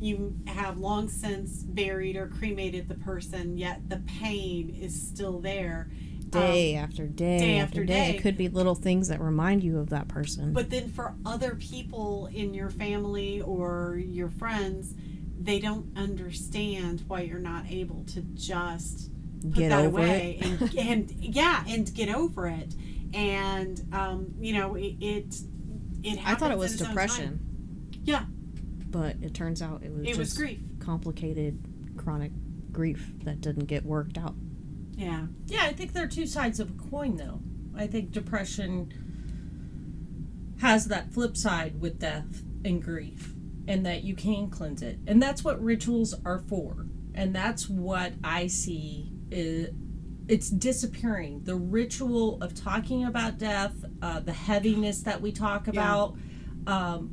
you 0.00 0.36
have 0.48 0.76
long 0.78 1.08
since 1.08 1.62
buried 1.62 2.16
or 2.16 2.26
cremated 2.26 2.88
the 2.88 2.94
person 2.96 3.56
yet 3.56 3.88
the 3.88 3.96
pain 4.20 4.76
is 4.78 4.94
still 5.08 5.38
there 5.40 5.88
day 6.28 6.76
Um, 6.76 6.84
after 6.84 7.06
day, 7.06 7.38
day 7.38 7.58
after 7.58 7.80
after 7.80 7.84
day. 7.86 8.10
day. 8.12 8.16
It 8.18 8.20
could 8.22 8.36
be 8.36 8.48
little 8.48 8.74
things 8.74 9.08
that 9.08 9.20
remind 9.20 9.62
you 9.64 9.78
of 9.78 9.88
that 9.90 10.08
person. 10.08 10.52
but 10.52 10.68
then 10.68 10.88
for 10.90 11.14
other 11.24 11.54
people 11.54 12.26
in 12.34 12.52
your 12.52 12.68
family 12.70 13.40
or 13.40 13.96
your 14.06 14.28
friends 14.28 14.94
they 15.40 15.58
don't 15.58 15.86
understand 15.96 17.02
why 17.06 17.20
you're 17.20 17.38
not 17.38 17.64
able 17.70 18.04
to 18.04 18.20
just 18.34 19.10
put 19.50 19.54
Get 19.54 19.68
that 19.70 19.84
over 19.84 19.98
away 19.98 20.38
it. 20.40 20.60
and, 20.60 20.78
and 20.78 21.10
yeah 21.20 21.64
and 21.68 21.92
get 21.94 22.08
over 22.14 22.46
it 22.48 22.74
and 23.12 23.80
um, 23.92 24.34
you 24.40 24.52
know 24.54 24.74
it 24.74 24.96
it, 25.00 25.34
it 26.02 26.18
I 26.26 26.34
thought 26.34 26.50
it 26.50 26.58
was 26.58 26.72
in 26.72 26.74
its 26.74 26.82
own 26.82 26.88
depression, 26.88 27.40
yeah 28.04 28.24
but 28.88 29.16
it 29.22 29.34
turns 29.34 29.60
out 29.62 29.82
it 29.82 29.92
was 29.92 30.02
it 30.02 30.06
just 30.08 30.18
was 30.18 30.34
grief 30.34 30.60
complicated 30.80 31.58
chronic 31.96 32.32
grief 32.72 33.12
that 33.24 33.40
didn't 33.40 33.66
get 33.66 33.84
worked 33.84 34.18
out. 34.18 34.34
yeah 34.96 35.26
Yeah, 35.46 35.62
I 35.64 35.72
think 35.72 35.92
there 35.92 36.04
are 36.04 36.08
two 36.08 36.26
sides 36.26 36.58
of 36.58 36.70
a 36.70 36.90
coin, 36.90 37.16
though. 37.16 37.40
I 37.76 37.86
think 37.86 38.10
depression 38.10 38.92
has 40.60 40.86
that 40.86 41.12
flip 41.12 41.36
side 41.36 41.80
with 41.80 41.98
death 42.00 42.42
and 42.64 42.82
grief, 42.82 43.32
and 43.68 43.84
that 43.86 44.02
you 44.04 44.14
can 44.14 44.50
cleanse 44.50 44.82
it. 44.82 44.98
And 45.06 45.22
that's 45.22 45.44
what 45.44 45.62
rituals 45.62 46.14
are 46.24 46.38
for. 46.38 46.86
And 47.14 47.34
that's 47.34 47.68
what 47.68 48.12
I 48.24 48.46
see 48.48 49.12
is 49.34 49.74
it's 50.26 50.48
disappearing. 50.48 51.42
The 51.44 51.56
ritual 51.56 52.42
of 52.42 52.54
talking 52.54 53.04
about 53.04 53.38
death, 53.38 53.74
uh, 54.00 54.20
the 54.20 54.32
heaviness 54.32 55.02
that 55.02 55.20
we 55.20 55.32
talk 55.32 55.68
about, 55.68 56.16
um, 56.66 57.10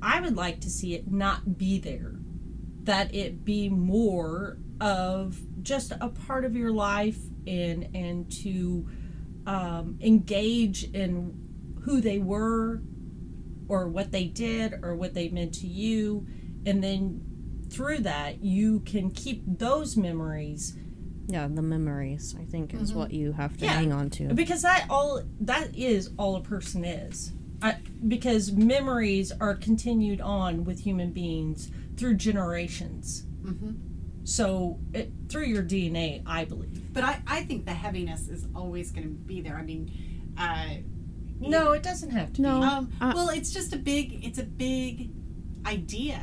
I 0.00 0.20
would 0.20 0.36
like 0.36 0.60
to 0.60 0.70
see 0.70 0.94
it 0.94 1.10
not 1.10 1.58
be 1.58 1.78
there. 1.80 2.14
That 2.84 3.12
it 3.14 3.44
be 3.44 3.68
more 3.68 4.58
of 4.80 5.40
just 5.62 5.92
a 6.00 6.08
part 6.08 6.44
of 6.44 6.54
your 6.54 6.72
life 6.72 7.18
and 7.46 7.88
and 7.94 8.30
to 8.42 8.88
um, 9.46 9.98
engage 10.00 10.84
in 10.92 11.34
who 11.82 12.00
they 12.00 12.18
were 12.18 12.82
or 13.68 13.88
what 13.88 14.12
they 14.12 14.24
did 14.24 14.74
or 14.82 14.94
what 14.94 15.14
they 15.14 15.28
meant 15.28 15.54
to 15.54 15.66
you 15.66 16.26
and 16.66 16.82
then 16.82 17.20
through 17.70 17.98
that 17.98 18.42
you 18.42 18.80
can 18.80 19.10
keep 19.10 19.42
those 19.46 19.96
memories 19.96 20.76
Yeah, 21.26 21.48
the 21.48 21.62
memories 21.62 22.34
I 22.38 22.44
think 22.44 22.74
is 22.74 22.92
what 22.92 23.10
you 23.12 23.32
have 23.32 23.56
to 23.58 23.64
Yeah. 23.64 23.72
hang 23.72 23.92
on 23.92 24.10
to. 24.10 24.34
because 24.34 24.62
that 24.62 24.86
all 24.90 25.22
that 25.40 25.74
is 25.76 26.10
all 26.18 26.36
a 26.36 26.40
person 26.42 26.84
is 26.84 27.32
I, 27.62 27.76
because 28.06 28.52
memories 28.52 29.32
are 29.40 29.54
continued 29.54 30.20
on 30.20 30.64
with 30.64 30.80
human 30.80 31.12
beings 31.12 31.70
through 31.96 32.16
generations 32.16 33.24
Mhm. 33.42 33.76
so 34.24 34.78
it, 34.92 35.12
through 35.28 35.44
your 35.46 35.62
dna 35.62 36.22
i 36.26 36.44
believe 36.44 36.92
But 36.92 37.04
I, 37.04 37.22
I 37.26 37.44
think 37.44 37.64
the 37.64 37.72
heaviness 37.72 38.28
is 38.28 38.46
always 38.54 38.90
going 38.90 39.04
to 39.08 39.14
be 39.14 39.40
there. 39.40 39.56
I 39.56 39.62
mean, 39.62 39.90
uh, 40.36 40.66
no 41.40 41.72
it 41.72 41.82
doesn't 41.82 42.10
have 42.10 42.32
to 42.34 42.42
No. 42.42 42.60
be 42.60 42.66
um, 42.66 42.92
Uh, 43.00 43.12
well, 43.14 43.28
it's 43.30 43.50
just 43.52 43.72
a 43.72 43.78
big, 43.78 44.24
it's 44.24 44.38
a 44.38 44.44
big 44.44 45.10
idea. 45.66 46.20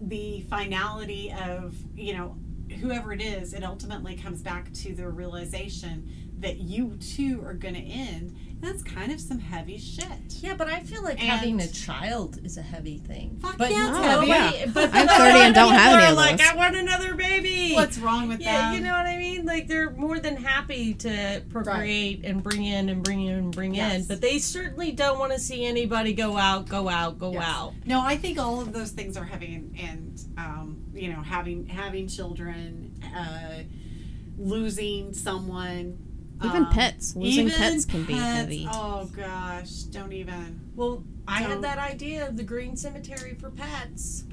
The 0.00 0.42
finality 0.48 1.32
of, 1.32 1.74
you 1.96 2.12
know, 2.14 2.36
whoever 2.80 3.12
it 3.12 3.20
is, 3.20 3.52
it 3.52 3.64
ultimately 3.64 4.16
comes 4.16 4.42
back 4.42 4.72
to 4.72 4.94
the 4.94 5.08
realization 5.08 6.08
that 6.38 6.58
you 6.58 6.96
too 7.00 7.42
are 7.44 7.54
going 7.54 7.74
to 7.74 7.80
end. 7.80 8.36
And 8.58 8.70
that's 8.70 8.82
kind 8.82 9.12
of 9.12 9.20
some 9.20 9.38
heavy 9.38 9.76
shit. 9.78 10.06
Yeah, 10.40 10.54
but 10.54 10.66
I 10.68 10.80
feel 10.80 11.02
like 11.02 11.20
And- 11.20 11.28
having 11.28 11.60
a 11.60 11.68
child 11.68 12.38
is 12.42 12.56
a 12.56 12.62
heavy 12.62 12.96
thing. 12.98 13.36
Fuck 13.40 13.58
but 13.58 13.70
yeah, 13.70 13.90
it's 13.90 13.98
nobody- 13.98 14.30
heavy. 14.30 14.70
But 14.72 14.90
I'm 14.94 15.06
30 15.08 15.38
and 15.40 15.54
don't 15.54 15.72
have 15.74 16.00
any 16.00 16.10
of 16.10 16.16
like, 16.16 16.38
those. 16.38 16.46
I 16.48 16.54
want 16.56 16.74
another 16.76 17.14
baby. 17.14 17.74
What's 17.74 17.98
wrong 17.98 18.28
with 18.28 18.40
yeah, 18.40 18.70
that? 18.70 18.74
you 18.74 18.80
know 18.80 18.92
what 18.92 19.06
I 19.06 19.16
mean? 19.18 19.44
Like 19.44 19.68
they're 19.68 19.90
more 19.90 20.18
than 20.18 20.36
happy 20.36 20.94
to 20.94 21.42
procreate 21.50 22.24
and 22.24 22.42
bring 22.42 22.64
in 22.64 22.88
and 22.88 23.02
bring 23.02 23.26
in 23.26 23.34
and 23.38 23.52
bring 23.54 23.74
in, 23.74 24.04
but 24.04 24.20
they 24.22 24.38
certainly 24.38 24.90
don't 24.92 25.18
want 25.18 25.32
to 25.32 25.38
see 25.38 25.64
anybody 25.66 26.14
go 26.14 26.38
out, 26.38 26.66
go 26.68 26.88
out, 26.88 27.18
go 27.18 27.32
Yes. 27.32 27.44
out. 27.46 27.74
No, 27.84 28.00
I 28.00 28.16
think 28.16 28.38
all 28.38 28.60
of 28.62 28.72
those 28.72 28.90
things 28.90 29.16
are 29.18 29.24
heavy, 29.24 29.54
and, 29.54 29.76
and 29.78 30.20
um, 30.38 30.82
you 30.94 31.12
know, 31.12 31.20
having 31.20 31.66
having 31.66 32.08
children, 32.08 32.94
uh, 33.14 33.62
losing 34.38 35.12
someone, 35.14 35.98
Even 36.44 36.64
um, 36.64 36.70
pets. 36.70 37.16
Losing 37.16 37.46
even 37.46 37.58
pets 37.58 37.84
can 37.84 38.04
be 38.04 38.14
pets, 38.14 38.24
heavy. 38.24 38.68
Oh 38.70 39.06
gosh, 39.16 39.70
don't 39.84 40.12
even. 40.12 40.60
Well, 40.74 41.02
I 41.26 41.42
So- 41.42 41.48
had 41.48 41.62
that 41.62 41.78
idea 41.78 42.28
of 42.28 42.36
the 42.36 42.42
green 42.42 42.76
cemetery 42.76 43.34
for 43.34 43.50
pets. 43.50 44.24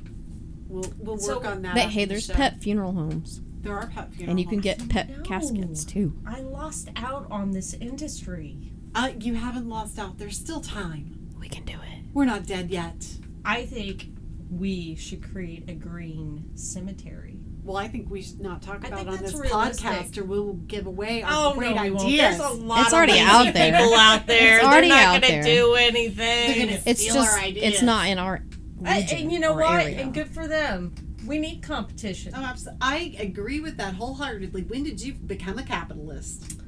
We'll 0.67 0.91
we'll 0.99 1.17
So- 1.17 1.35
work 1.37 1.45
on 1.45 1.61
that. 1.61 1.75
But 1.75 1.89
hey, 1.89 2.05
there's 2.05 2.25
show. 2.25 2.33
pet 2.33 2.61
funeral 2.61 2.91
homes, 2.93 3.41
There 3.61 3.73
are 3.77 3.87
pet 3.87 4.13
funeral 4.13 4.31
and 4.31 4.39
you 4.39 4.45
can 4.45 4.55
homes. 4.55 4.63
get 4.63 4.89
pet 4.89 5.09
No. 5.09 5.23
caskets 5.23 5.85
too. 5.85 6.13
I 6.25 6.41
lost 6.41 6.89
out 6.95 7.27
on 7.31 7.51
this 7.51 7.73
industry. 7.75 8.71
Uh, 8.95 9.11
you 9.19 9.35
haven't 9.35 9.69
lost 9.69 9.97
out. 9.97 10.17
There's 10.17 10.37
still 10.37 10.59
time. 10.61 11.29
We 11.39 11.47
can 11.47 11.63
do 11.65 11.73
it. 11.73 12.05
We're 12.13 12.25
not 12.25 12.45
dead 12.45 12.69
yet. 12.69 13.17
I 13.45 13.65
think 13.65 14.09
we 14.51 14.95
should 14.95 15.23
create 15.23 15.67
a 15.69 15.73
green 15.73 16.51
cemetery. 16.55 17.32
Well, 17.63 17.77
I 17.77 17.87
think 17.87 18.09
we 18.09 18.21
should 18.21 18.41
not 18.41 18.61
talk 18.61 18.83
I 18.83 18.87
about 18.89 19.01
it 19.03 19.07
on 19.07 19.17
this 19.17 19.33
realistic. 19.33 19.85
podcast, 19.87 20.17
or 20.17 20.25
we'll 20.25 20.53
give 20.53 20.85
away 20.85 21.23
our 21.23 21.29
Oh 21.31 21.53
great 21.53 21.75
no, 21.75 21.81
ideas. 21.81 22.37
There's 22.37 22.39
a 22.39 22.49
lot 22.53 22.79
It's 22.81 22.87
of 22.89 22.93
already 22.97 23.19
out 23.19 23.53
there. 23.53 23.71
people 23.79 23.93
out 23.95 24.27
there. 24.27 24.57
It's 24.59 24.65
already 24.65 24.89
They're 24.89 24.97
not 24.97 25.21
gonna 25.21 25.33
there. 25.33 25.43
do 25.43 25.73
They're 25.73 25.87
anything. 25.87 26.59
gonna 26.67 26.81
It's 26.85 27.01
steal 27.01 27.13
just 27.15 27.33
our 27.33 27.39
ideas. 27.39 27.73
it's 27.75 27.81
not 27.81 28.07
in 28.09 28.19
our 28.19 28.41
I- 28.85 28.99
region 28.99 29.17
and 29.19 29.31
you 29.31 29.39
know 29.39 29.53
or 29.53 29.61
what? 29.61 29.81
area. 29.85 30.01
And 30.01 30.13
good 30.13 30.27
for 30.33 30.47
them. 30.47 30.93
We 31.25 31.37
need 31.37 31.63
competition. 31.63 32.33
Oh, 32.35 32.43
abs- 32.43 32.67
I 32.81 33.15
agree 33.17 33.61
with 33.61 33.77
that 33.77 33.93
wholeheartedly. 33.93 34.63
When 34.63 34.83
did 34.83 35.01
you 35.01 35.13
become 35.13 35.57
a 35.57 35.63
capitalist? 35.63 36.59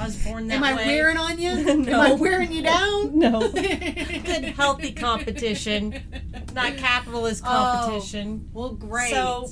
I 0.00 0.06
was 0.06 0.16
born 0.24 0.48
that 0.48 0.60
way. 0.60 0.68
Am 0.70 0.74
I 0.74 0.76
way. 0.76 0.86
wearing 0.86 1.16
on 1.16 1.38
you? 1.38 1.54
No. 1.84 2.00
Am 2.00 2.00
I 2.00 2.12
wearing 2.14 2.50
you 2.50 2.62
down? 2.62 3.16
No. 3.20 3.48
Good 3.48 4.44
healthy 4.56 4.90
competition, 4.90 6.02
not 6.52 6.76
capitalist 6.76 7.44
Oh. 7.46 7.48
competition. 7.86 8.48
Well, 8.52 8.70
great. 8.74 9.12
So, 9.12 9.50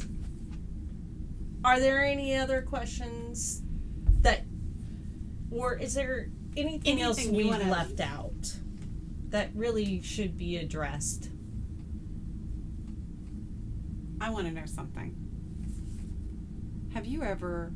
are 1.64 1.80
there 1.80 2.04
any 2.04 2.36
other 2.36 2.62
questions 2.62 3.62
that, 4.20 4.44
or 5.50 5.76
is 5.76 5.94
there 5.94 6.28
anything, 6.56 7.00
else 7.00 7.16
Anything 7.18 7.34
you 7.34 7.44
we've 7.44 7.52
wanna- 7.52 7.70
left 7.70 8.00
out 8.00 8.56
that 9.30 9.50
really 9.54 10.00
should 10.02 10.36
be 10.36 10.56
addressed? 10.58 11.30
I 14.20 14.30
want 14.30 14.46
to 14.46 14.52
know 14.52 14.66
something. 14.66 15.14
Have 16.94 17.06
you 17.06 17.22
ever 17.22 17.72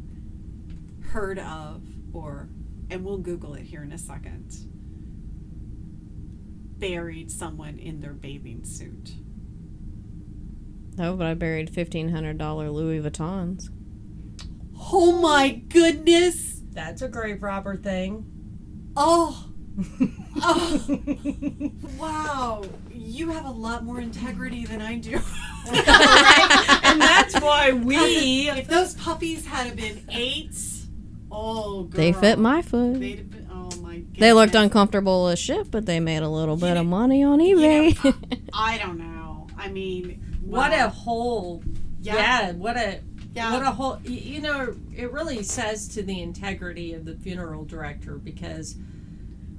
heard 1.00 1.38
of, 1.38 1.82
or, 2.12 2.48
and 2.90 3.04
we'll 3.04 3.18
Google 3.18 3.54
it 3.54 3.64
here 3.64 3.82
in 3.82 3.92
a 3.92 3.98
second, 3.98 4.54
buried 6.78 7.30
someone 7.30 7.78
in 7.78 8.00
their 8.00 8.12
bathing 8.12 8.64
suit? 8.64 9.14
No, 10.96 11.16
but 11.16 11.26
I 11.26 11.34
buried 11.34 11.70
fifteen 11.70 12.08
hundred 12.10 12.38
dollar 12.38 12.70
Louis 12.70 13.00
Vuittons. 13.00 13.70
Oh 14.80 15.18
my 15.20 15.50
goodness! 15.68 16.60
That's 16.72 17.02
a 17.02 17.08
grave 17.08 17.42
robber 17.42 17.76
thing. 17.76 18.24
Oh, 18.96 19.46
oh, 20.42 20.98
wow! 21.98 22.64
You 22.92 23.30
have 23.30 23.44
a 23.44 23.50
lot 23.50 23.84
more 23.84 24.00
integrity 24.00 24.64
than 24.64 24.80
I 24.80 24.96
do. 24.98 25.20
and 25.68 27.00
that's 27.00 27.38
why 27.40 27.72
we. 27.84 28.48
if 28.48 28.68
those 28.68 28.94
puppies 28.94 29.46
had 29.46 29.76
been 29.76 30.02
eight, 30.10 30.56
oh, 31.30 31.82
girl, 31.84 31.98
They 32.00 32.12
fit 32.12 32.38
my 32.38 32.62
foot. 32.62 33.00
They'd 33.00 33.18
have 33.18 33.30
been, 33.30 33.48
oh 33.52 33.70
my. 33.80 34.02
They 34.18 34.32
looked 34.32 34.54
uncomfortable 34.54 35.28
as 35.28 35.38
shit, 35.38 35.70
but 35.70 35.86
they 35.86 36.00
made 36.00 36.22
a 36.22 36.28
little 36.28 36.56
bit 36.56 36.74
You 36.74 36.80
of 36.80 36.86
money 36.86 37.22
on 37.22 37.40
you 37.40 37.56
know, 37.56 37.90
eBay. 37.90 38.48
I 38.52 38.78
don't 38.82 38.98
know. 38.98 39.46
I 39.56 39.68
mean, 39.68 40.38
What 40.42 40.70
wow. 40.70 40.86
a 40.86 40.88
whole. 40.88 41.62
Yeah. 42.00 42.14
Yeah. 42.14 42.52
What 42.52 42.76
a. 42.76 43.00
Yeah. 43.34 43.52
What 43.52 43.62
a 43.62 43.70
whole. 43.70 44.00
You 44.04 44.40
know, 44.40 44.74
it 44.96 45.12
really 45.12 45.42
says 45.42 45.86
to 45.88 46.02
the 46.02 46.20
integrity 46.22 46.94
of 46.94 47.04
the 47.04 47.14
funeral 47.14 47.64
director 47.64 48.14
because. 48.16 48.76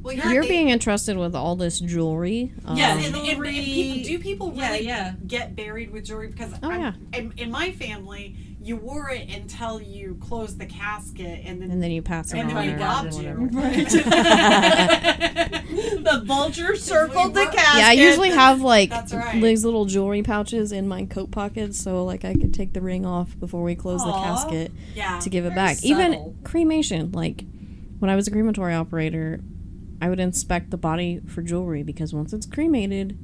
well, 0.02 0.14
yeah, 0.14 0.32
You're 0.32 0.44
they- 0.44 0.50
being 0.50 0.70
entrusted 0.70 1.18
with 1.18 1.36
all 1.36 1.56
this 1.56 1.80
jewelry. 1.80 2.52
Um, 2.66 2.76
Yes, 2.78 3.06
and, 3.06 3.16
and, 3.16 3.28
and 3.28 3.44
people, 3.46 4.04
do 4.04 4.20
people 4.20 4.52
really 4.52 4.86
yeah. 4.86 5.14
get 5.28 5.56
buried 5.56 5.92
with 5.92 6.06
jewelry? 6.06 6.28
Because 6.28 6.54
Oh, 6.64 6.70
yeah. 6.72 6.94
in, 7.14 7.34
in 7.38 7.52
my 7.52 7.72
family, 7.72 8.36
you 8.62 8.76
wore 8.76 9.10
it 9.10 9.30
until 9.30 9.82
you 9.82 10.18
closed 10.22 10.60
the 10.60 10.66
casket, 10.66 11.42
and 11.46 11.62
then 11.62 11.72
And 11.72 11.82
then 11.82 11.92
you 11.92 12.02
pass 12.02 12.34
it 12.34 12.40
and 12.40 12.50
on. 12.50 12.56
then 12.56 12.68
we 12.68 12.74
or 12.74 12.78
robbed 12.86 13.14
whatever. 13.14 13.42
you. 13.42 13.50
the 16.04 16.22
vulture 16.26 16.76
circled 16.76 17.34
the 17.34 17.46
casket. 17.46 17.80
Yeah, 17.80 17.88
I 17.88 17.92
usually 17.94 18.30
have 18.32 18.62
like 18.62 18.90
That's 18.90 19.14
right. 19.14 19.42
these 19.42 19.64
little 19.64 19.86
jewelry 19.86 20.24
pouches 20.24 20.72
in 20.72 20.88
my 20.88 21.06
coat 21.06 21.32
pockets, 21.32 21.80
so 21.82 22.04
like 22.06 22.26
I 22.26 22.34
could 22.34 22.54
take 22.54 22.74
the 22.74 22.82
ring 22.82 23.06
off 23.06 23.38
before 23.40 23.64
we 23.64 23.76
close 23.76 24.04
the 24.04 24.12
casket 24.12 24.72
yeah, 24.94 25.20
to 25.20 25.30
give 25.30 25.46
it 25.46 25.50
Very 25.50 25.56
back. 25.56 25.78
subtle. 25.78 25.92
Even 26.00 26.38
cremation, 26.44 27.12
like 27.12 27.46
when 28.00 28.10
I 28.10 28.16
was 28.16 28.28
a 28.28 28.32
crematory 28.32 28.74
operator, 28.74 29.42
I 30.02 30.10
would 30.10 30.20
inspect 30.20 30.72
the 30.72 30.78
body 30.78 31.22
for 31.28 31.42
jewelry 31.42 31.84
because 31.84 32.14
once 32.14 32.34
it's 32.34 32.46
cremated, 32.46 33.18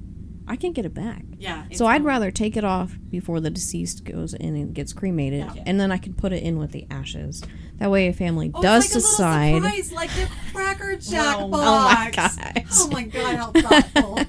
I 0.48 0.56
can't 0.56 0.74
get 0.76 0.86
it 0.86 0.94
back. 0.94 1.24
yeah. 1.40 1.64
So 1.74 1.86
I'd 1.88 2.04
rather 2.04 2.30
take 2.32 2.56
it 2.56 2.64
off 2.64 2.98
before 3.10 3.40
the 3.40 3.50
deceased 3.50 4.04
goes 4.06 4.34
in 4.34 4.56
and 4.56 4.74
gets 4.76 4.94
cremated, 4.94 5.40
Yeah. 5.56 5.64
and 5.66 5.80
then 5.80 5.92
I 5.92 5.98
can 5.98 6.14
put 6.14 6.34
it 6.34 6.44
in 6.44 6.58
with 6.58 6.72
the 6.72 6.86
ashes. 6.92 7.44
That 7.78 7.90
way, 7.92 8.08
a 8.08 8.14
family 8.14 8.52
Oh, 8.54 8.62
does 8.62 8.86
it's 8.86 8.94
like 8.96 9.02
decide. 9.04 9.46
a 9.50 9.54
little 9.56 9.70
surprise, 9.70 9.92
like 9.92 10.10
the 10.12 10.28
Cracker 10.54 10.96
Jack 11.02 11.38
Wow. 11.40 11.48
box. 11.50 11.98
Oh 11.98 11.98
my 11.98 12.12
gosh. 12.12 12.66
Oh 12.74 12.88
my 12.92 13.04
god, 13.04 13.36
how 13.36 13.52
thoughtful! 13.52 14.20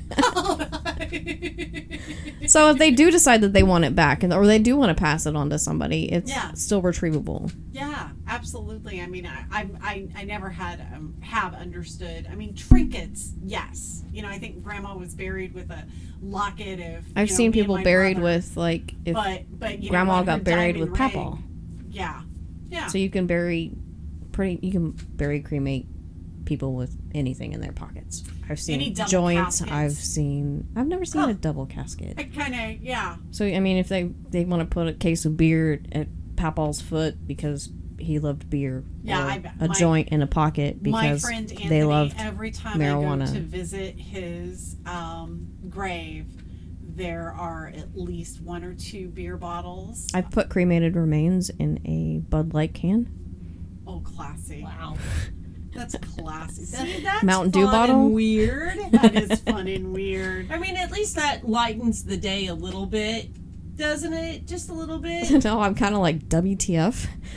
So 2.47 2.71
if 2.71 2.79
they 2.79 2.91
do 2.93 3.11
decide 3.11 3.41
that 3.41 3.53
they 3.53 3.63
want 3.63 3.85
it 3.85 3.95
back, 3.95 4.23
and 4.23 4.33
or 4.33 4.47
they 4.47 4.59
do 4.59 4.77
want 4.77 4.97
to 4.97 5.01
pass 5.01 5.27
it 5.27 5.35
on 5.37 5.51
to 5.51 5.59
somebody, 5.59 6.11
it's 6.13 6.31
Yeah. 6.31 6.53
still 6.55 6.81
retrievable. 6.81 7.53
yeah, 7.73 8.11
absolutely. 8.29 9.01
I 9.01 9.07
mean, 9.07 9.27
I 9.27 9.45
I, 9.51 9.69
I, 9.83 10.09
I 10.17 10.25
never 10.25 10.49
had 10.49 10.81
um, 10.95 11.15
have 11.21 11.55
understood. 11.55 12.29
I 12.31 12.35
mean, 12.35 12.55
trinkets, 12.55 13.33
yes. 13.43 14.03
You 14.11 14.23
know, 14.23 14.29
I 14.29 14.39
think 14.39 14.63
Grandma 14.63 14.97
was 14.97 15.15
buried 15.15 15.55
with 15.55 15.71
a 15.71 15.85
locket 16.23 16.81
of. 16.81 17.05
I've 17.17 17.29
know, 17.29 17.35
seen 17.35 17.53
people 17.53 17.83
buried 17.83 18.17
brother. 18.17 18.37
with 18.37 18.57
like 18.57 18.95
if 19.05 19.15
but 19.15 19.43
but 19.59 19.79
you 19.79 19.87
know 19.87 19.91
grandma 19.91 20.19
what, 20.19 20.27
got 20.27 20.45
buried 20.45 20.77
with 20.77 20.89
ring- 20.89 20.97
papa. 20.97 21.39
Yeah, 21.91 22.23
yeah. 22.69 22.87
So 22.89 22.99
you 22.99 23.11
can 23.11 23.27
bury 23.27 23.73
pretty 24.33 24.59
you 24.63 24.73
can 24.73 24.91
bury 24.91 25.41
cremate 25.41 25.87
people 26.45 26.75
with 26.75 26.97
anything 27.15 27.53
in 27.53 27.61
their 27.61 27.73
pockets. 27.73 28.23
I've 28.49 28.61
seen 28.61 28.95
joints, 28.95 29.61
caskets? 29.61 29.73
I've 29.73 29.93
seen 29.93 30.69
I've 30.77 30.87
never 30.87 31.05
seen 31.05 31.29
a 31.29 31.35
double 31.35 31.67
casket. 31.67 32.15
I 32.19 32.25
kind 32.25 32.55
of 32.55 32.83
yeah. 32.83 33.17
So 33.33 33.45
I 33.45 33.59
mean 33.61 33.77
if 33.79 33.89
they 33.89 34.05
they 34.31 34.45
want 34.45 34.61
to 34.61 34.67
put 34.67 34.87
a 34.87 34.93
case 34.93 35.25
of 35.25 35.37
beer 35.37 35.83
at 35.93 36.07
Papal's 36.37 36.81
foot 36.81 37.27
because 37.27 37.69
he 37.99 38.19
loved 38.19 38.49
beer 38.51 38.85
Yeah, 39.03 39.25
or 39.27 39.31
I 39.31 39.39
bet- 39.39 39.55
a 39.61 39.69
my- 39.69 39.75
joint 39.75 40.09
in 40.09 40.23
a 40.23 40.27
pocket 40.27 40.83
my 40.83 41.03
because 41.03 41.23
friend 41.23 41.51
Anthony, 41.51 41.69
they 41.69 41.85
loved 41.85 42.15
every 42.19 42.51
time 42.51 42.81
I 42.81 42.87
go 42.89 43.27
to 43.27 43.41
visit 43.41 43.99
his 43.99 44.77
um, 44.87 45.49
grave, 45.69 46.27
there 46.83 47.33
are 47.33 47.73
at 47.77 47.97
least 47.97 48.41
one 48.41 48.65
or 48.65 48.75
two 48.75 49.09
beer 49.09 49.37
bottles. 49.37 50.07
I've 50.15 50.31
put 50.31 50.49
cremated 50.49 50.97
remains 50.97 51.51
in 51.51 51.81
a 51.87 52.19
Bud 52.29 52.55
Light 52.55 52.75
can. 52.75 53.11
oh, 53.87 54.01
classy! 54.01 54.63
Wow. 54.63 54.97
That's 55.75 55.95
classy. 55.99 56.65
See, 56.65 56.77
That, 56.77 57.03
that's 57.03 57.23
Mountain 57.23 57.51
Dew 57.51 57.65
fun 57.67 57.73
bottle? 57.73 58.07
and 58.07 58.15
weird. 58.15 58.79
that 58.93 59.15
is 59.15 59.41
fun 59.43 59.69
and 59.69 59.93
weird. 59.95 60.51
I 60.51 60.57
mean, 60.59 60.75
at 60.77 60.91
least 60.91 61.17
that 61.17 61.47
lightens 61.47 62.03
the 62.05 62.17
day 62.17 62.47
a 62.47 62.55
little 62.55 62.87
bit, 62.87 63.29
doesn't 63.77 64.13
it? 64.13 64.47
Just 64.47 64.71
a 64.71 64.73
little 64.75 64.99
bit. 64.99 65.45
no, 65.45 65.61
I'm 65.61 65.75
kind 65.75 65.95
of 65.95 66.01
like 66.01 66.29
WTF. 66.29 67.07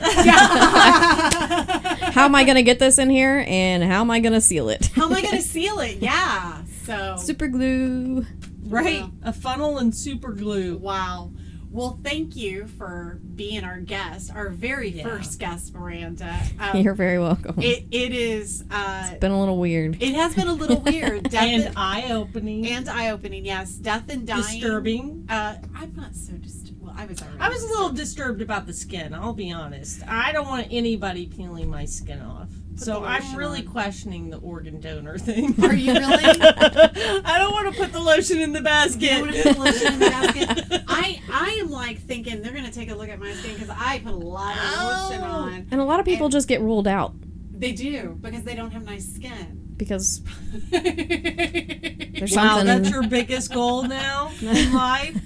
How 2.12 2.24
am 2.24 2.34
I 2.34 2.44
gonna 2.44 2.62
get 2.62 2.78
this 2.78 2.98
in 2.98 3.10
here, 3.10 3.44
and 3.46 3.82
how 3.84 4.00
am 4.00 4.10
I 4.10 4.20
gonna 4.20 4.40
seal 4.40 4.68
it? 4.68 4.86
How 4.94 5.04
am 5.06 5.12
I 5.12 5.20
going 5.22 5.36
to 5.36 5.42
seal 5.42 5.78
it? 5.80 5.98
Yeah. 5.98 6.62
So 6.84 7.16
Super 7.18 7.48
glue. 7.48 8.26
Right? 8.64 9.00
Yeah. 9.00 9.08
A 9.22 9.32
funnel 9.32 9.78
and 9.78 9.94
super 9.94 10.32
glue. 10.32 10.76
Wow. 10.78 11.32
Well, 11.72 12.00
thank 12.02 12.34
you 12.34 12.66
for 12.66 13.20
being 13.36 13.62
our 13.62 13.78
guest, 13.78 14.32
our 14.34 14.48
very 14.48 14.88
Yeah. 14.90 15.04
first 15.04 15.38
guest, 15.38 15.72
Miranda. 15.72 16.36
Um, 16.58 16.80
You're 16.80 16.94
very 16.94 17.20
welcome. 17.20 17.54
it, 17.62 17.84
it 17.92 18.12
is. 18.12 18.64
Uh, 18.70 19.08
it's 19.12 19.20
Been 19.20 19.30
a 19.30 19.38
little 19.38 19.56
weird. 19.56 20.02
it 20.02 20.14
has 20.14 20.34
been 20.34 20.48
a 20.48 20.52
little 20.52 20.80
weird. 20.80 21.22
Death 21.30 21.42
And 21.44 21.62
and, 21.66 21.74
eye 21.78 22.08
opening. 22.10 22.66
and 22.66 22.88
eye-opening. 22.88 23.44
Yes, 23.44 23.72
death 23.74 24.08
and 24.10 24.26
dying. 24.26 24.42
disturbing. 24.42 25.26
Uh, 25.28 25.56
I'm 25.76 25.94
not 25.94 26.16
so 26.16 26.32
disturbed. 26.32 26.82
Well, 26.82 26.94
I 26.96 27.06
was 27.06 27.22
already. 27.22 27.38
I 27.38 27.48
was 27.48 27.62
a 27.62 27.68
little 27.68 27.90
disturbed 27.90 28.42
about 28.42 28.66
the 28.66 28.72
skin, 28.72 29.14
I'll 29.14 29.32
be 29.32 29.52
honest. 29.52 30.02
I 30.08 30.32
don't 30.32 30.48
want 30.48 30.66
anybody 30.72 31.26
peeling 31.26 31.70
my 31.70 31.84
skin 31.84 32.20
off. 32.20 32.48
So 32.84 33.04
I'm 33.04 33.36
really 33.36 33.60
on. 33.60 33.66
questioning 33.72 34.30
the 34.30 34.38
organ 34.38 34.80
donor 34.80 35.18
thing. 35.28 35.54
Are 35.64 35.74
you 35.74 35.92
really? 35.92 36.24
I 36.24 37.36
don't 37.38 37.52
want 37.52 37.72
to 37.74 37.80
put 37.80 37.92
the 37.92 38.00
lotion 38.00 38.38
in 38.40 38.52
the 38.52 38.60
basket. 38.60 39.02
You 39.02 39.08
don't 39.10 39.20
wanna 39.22 39.42
put 39.42 39.54
the 39.56 39.60
lotion 39.60 39.92
in 39.94 39.98
the 40.00 40.10
basket? 40.10 40.82
I 40.88 41.20
I 41.32 41.50
am 41.60 41.70
like 41.70 42.00
thinking 42.00 42.42
they're 42.42 42.52
gonna 42.54 42.70
take 42.72 42.90
a 42.90 42.94
look 42.94 43.08
at 43.08 43.18
my 43.18 43.32
skin 43.34 43.54
because 43.54 43.70
I 43.70 44.00
put 44.00 44.12
a 44.12 44.16
lot 44.16 44.56
of 44.56 45.10
lotion 45.10 45.22
Oh. 45.24 45.30
on. 45.30 45.66
And 45.70 45.80
a 45.80 45.84
lot 45.84 46.00
of 46.00 46.06
people 46.06 46.26
And- 46.26 46.32
just 46.32 46.48
get 46.48 46.60
ruled 46.60 46.88
out 46.88 47.14
They 47.52 47.72
do 47.72 48.18
because 48.20 48.42
they 48.44 48.54
don't 48.54 48.70
have 48.72 48.84
nice 48.84 49.06
skin. 49.14 49.74
because 49.76 50.22
there's 50.70 52.36
Wow, 52.36 52.58
something. 52.58 52.66
that's 52.66 52.90
your 52.90 53.06
biggest 53.06 53.52
goal 53.52 53.82
now 53.84 54.30
in 54.40 54.72
life. 54.74 55.16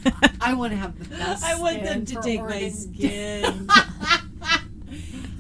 I 0.40 0.54
want 0.54 0.72
to 0.72 0.76
have 0.76 0.96
the 0.98 1.06
best. 1.16 1.42
I 1.44 1.58
want 1.58 1.82
them 1.82 2.06
skin 2.06 2.06
to 2.06 2.14
for 2.14 2.22
take 2.22 2.40
my 2.40 2.46
organ- 2.46 2.70
skin. 2.72 3.68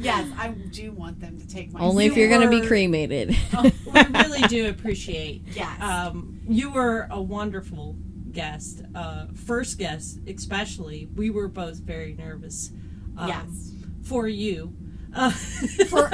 Yes, 0.04 0.28
I 0.38 0.48
do 0.48 0.92
want 0.92 1.20
them 1.20 1.38
to 1.40 1.46
take 1.48 1.72
my. 1.72 1.80
Only 1.80 2.06
if 2.06 2.16
You 2.16 2.22
you're 2.22 2.30
gonna 2.30 2.50
be 2.50 2.60
were- 2.60 2.66
cremated. 2.66 3.30
we 3.62 4.02
really 4.14 4.42
do 4.48 4.68
appreciate. 4.68 5.42
Yes. 5.54 5.80
Um, 5.80 6.40
you 6.48 6.70
were 6.70 7.08
a 7.10 7.20
wonderful 7.20 7.96
guest, 8.32 8.82
uh, 8.94 9.26
first 9.46 9.78
guest 9.78 10.18
especially. 10.26 11.08
We 11.14 11.30
were 11.30 11.48
both 11.48 11.76
very 11.78 12.14
nervous. 12.14 12.70
Um, 13.16 13.28
yes. 13.28 13.72
For 14.02 14.26
you. 14.28 14.74
Uh, 15.14 15.30
For 15.88 16.08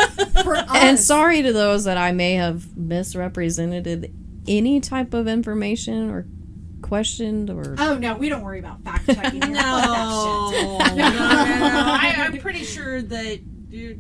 for 0.45 0.57
us. 0.57 0.69
and 0.75 0.99
sorry 0.99 1.41
to 1.43 1.53
those 1.55 1.85
that 1.85 1.97
I 1.97 2.13
may 2.13 2.35
have 2.35 2.77
misrepresented 2.77 4.13
any 4.47 4.79
type 4.81 5.15
of 5.15 5.27
information 5.27 6.11
or 6.11 6.27
questioned 6.83 7.49
or 7.51 7.75
Oh 7.79 7.97
no, 7.97 8.15
we 8.17 8.29
don't 8.29 8.43
worry 8.43 8.59
about 8.59 8.83
fact 8.83 9.07
checking. 9.07 9.41
no, 9.41 9.49
no, 9.53 10.51
no, 10.51 10.95
no. 10.97 11.07
I, 11.09 12.15
I'm 12.19 12.37
pretty 12.39 12.65
sure 12.65 13.01
that 13.01 13.41
you're 13.71 13.95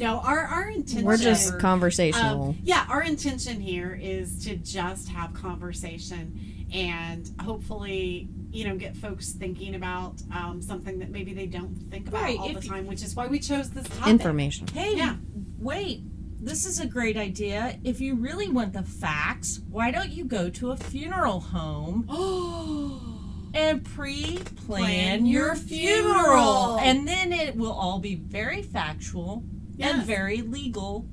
No, 0.00 0.18
our 0.20 0.40
our 0.40 0.68
intention. 0.70 1.04
we're 1.04 1.16
just 1.16 1.54
Um, 1.54 1.60
conversational. 1.60 2.48
Um, 2.50 2.58
yeah, 2.62 2.86
our 2.88 3.02
intention 3.02 3.60
here 3.60 3.98
is 4.00 4.44
to 4.44 4.56
just 4.56 5.08
have 5.08 5.32
conversation 5.34 6.66
and 6.72 7.30
hopefully, 7.40 8.28
you 8.50 8.64
know, 8.66 8.76
get 8.76 8.96
folks 8.96 9.30
thinking 9.32 9.74
about 9.76 10.20
um, 10.34 10.60
something 10.60 10.98
that 10.98 11.10
maybe 11.10 11.32
they 11.32 11.46
don't 11.46 11.74
think 11.90 12.08
about 12.08 12.22
Right, 12.22 12.38
all 12.38 12.52
the 12.52 12.60
time, 12.60 12.86
which 12.86 13.02
is 13.02 13.14
why 13.14 13.26
we 13.28 13.38
chose 13.38 13.70
this 13.70 13.86
topic. 13.88 14.08
information. 14.08 14.66
Hey, 14.68 14.96
Yeah. 14.96 15.16
wait. 15.58 16.02
This 16.38 16.66
is 16.66 16.78
a 16.80 16.86
great 16.86 17.16
idea. 17.16 17.78
If 17.82 18.00
you 18.00 18.14
really 18.14 18.48
want 18.48 18.72
the 18.74 18.82
facts, 18.82 19.60
why 19.70 19.90
don't 19.90 20.10
you 20.10 20.24
go 20.24 20.50
to 20.50 20.70
a 20.72 20.76
funeral 20.76 21.40
home 21.40 22.04
Oh, 22.08 23.15
and 23.56 23.84
pre-plan 23.84 24.44
Plan 24.66 25.26
your 25.26 25.46
your 25.46 25.54
funeral. 25.56 26.14
funeral. 26.14 26.78
and 26.80 27.06
then 27.08 27.32
it 27.32 27.56
will 27.56 27.72
all 27.72 27.98
be 27.98 28.14
very 28.16 28.62
factual 28.62 29.42
and 29.78 30.04
very 30.04 30.42
legal, 30.42 31.06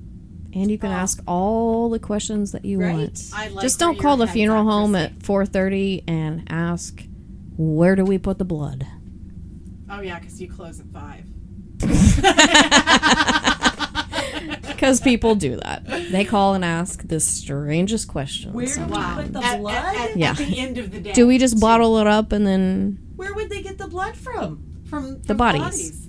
And 0.54 0.70
you 0.70 0.78
can 0.78 0.92
Oh. 0.92 0.96
ask 0.96 1.22
all 1.28 1.90
the 1.90 2.00
questions 2.00 2.52
that 2.52 2.64
you 2.66 2.80
right? 2.80 2.94
want. 2.96 3.32
I 3.34 3.48
like 3.50 3.62
Just 3.64 3.80
don't 3.80 3.98
call 4.00 4.18
the 4.18 4.28
funeral 4.28 4.64
home 4.64 4.96
at 4.96 5.18
4:30 5.20 6.04
and 6.08 6.44
ask 6.50 7.04
where 7.58 7.96
do 7.96 8.04
we 8.06 8.18
put 8.18 8.38
the 8.38 8.46
blood? 8.46 8.86
Oh 9.90 10.02
yeah, 10.02 10.20
because 10.20 10.40
you 10.42 10.48
close 10.50 10.80
at 10.80 10.86
five. 10.94 11.26
Because 14.68 15.00
people 15.00 15.36
do 15.36 15.56
that. 15.58 15.86
They 16.12 16.26
call 16.26 16.54
and 16.56 16.66
ask 16.66 17.08
the 17.08 17.20
strangest 17.20 18.08
questions. 18.10 18.54
Where 18.54 18.66
do 18.66 18.82
we 18.86 18.92
Wow. 18.92 19.16
put 19.22 19.34
the 19.34 19.44
At, 19.44 19.60
blood? 19.60 19.74
at, 19.76 19.96
at, 20.12 20.18
Yeah. 20.18 20.32
at 20.32 20.38
the 20.38 20.60
end 20.60 20.78
of 20.78 20.92
the 20.92 21.00
day. 21.00 21.14
Do 21.14 21.26
we 21.28 21.38
just 21.38 21.60
bottle 21.60 21.98
it 22.00 22.08
up 22.08 22.32
and 22.32 22.46
then 22.46 22.98
Where 23.16 23.34
would 23.34 23.50
they 23.50 23.62
get 23.62 23.78
the 23.78 23.88
blood 23.88 24.16
from? 24.18 24.62
from, 24.86 25.04
from 25.16 25.22
the 25.24 25.36
bodies? 25.36 26.08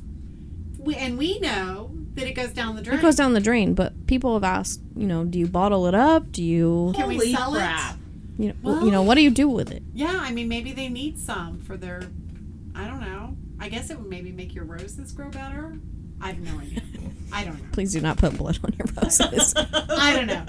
We, 0.79 0.97
and 0.97 1.17
we 1.17 1.39
know 1.41 1.91
that 2.15 2.27
it 2.27 2.33
goes 2.35 2.51
down 2.51 2.77
the 2.77 2.83
drain. 2.83 2.99
it 2.99 3.03
goes 3.03 3.17
down 3.17 3.33
the 3.33 3.41
drain? 3.41 3.75
But 3.75 4.07
people 4.07 4.35
have 4.35 4.45
asked, 4.45 4.81
you 4.97 5.07
know, 5.07 5.25
do 5.25 5.39
you 5.39 5.47
bottle 5.47 5.87
it 5.87 5.95
up? 5.95 6.31
Do 6.33 6.43
you, 6.43 6.93
Can 6.97 7.09
we 7.09 7.33
sell 7.33 7.53
crap. 7.53 7.95
it? 7.95 8.43
you 8.43 8.49
know, 8.49 8.55
Well- 8.63 8.85
you 8.85 8.91
know, 8.91 9.03
what 9.03 9.15
do 9.15 9.21
you 9.23 9.31
do 9.31 9.49
with 9.49 9.71
it? 9.71 9.83
Yeah, 9.95 10.19
I 10.21 10.33
mean, 10.33 10.49
maybe 10.49 10.73
they 10.73 10.89
need 10.89 11.19
some 11.19 11.61
for 11.61 11.77
their. 11.77 12.03
I 12.75 12.87
don't 12.89 13.01
know. 13.01 13.37
I 13.61 13.69
guess 13.69 13.89
it 13.91 13.99
would 13.99 14.11
maybe 14.11 14.33
make 14.33 14.53
your 14.55 14.65
roses 14.65 15.13
grow 15.13 15.31
better. 15.31 15.79
I 16.25 16.29
have 16.29 16.41
no 16.41 16.59
idea. 16.59 16.83
I 17.31 17.45
don't 17.45 17.59
know. 17.63 17.69
Please 17.73 17.93
do 17.93 18.01
not 18.01 18.17
put 18.17 18.35
blood 18.39 18.59
on 18.65 18.73
your 18.79 18.87
roses. 19.03 19.53
I 19.57 20.15
don't 20.15 20.27
know. 20.27 20.47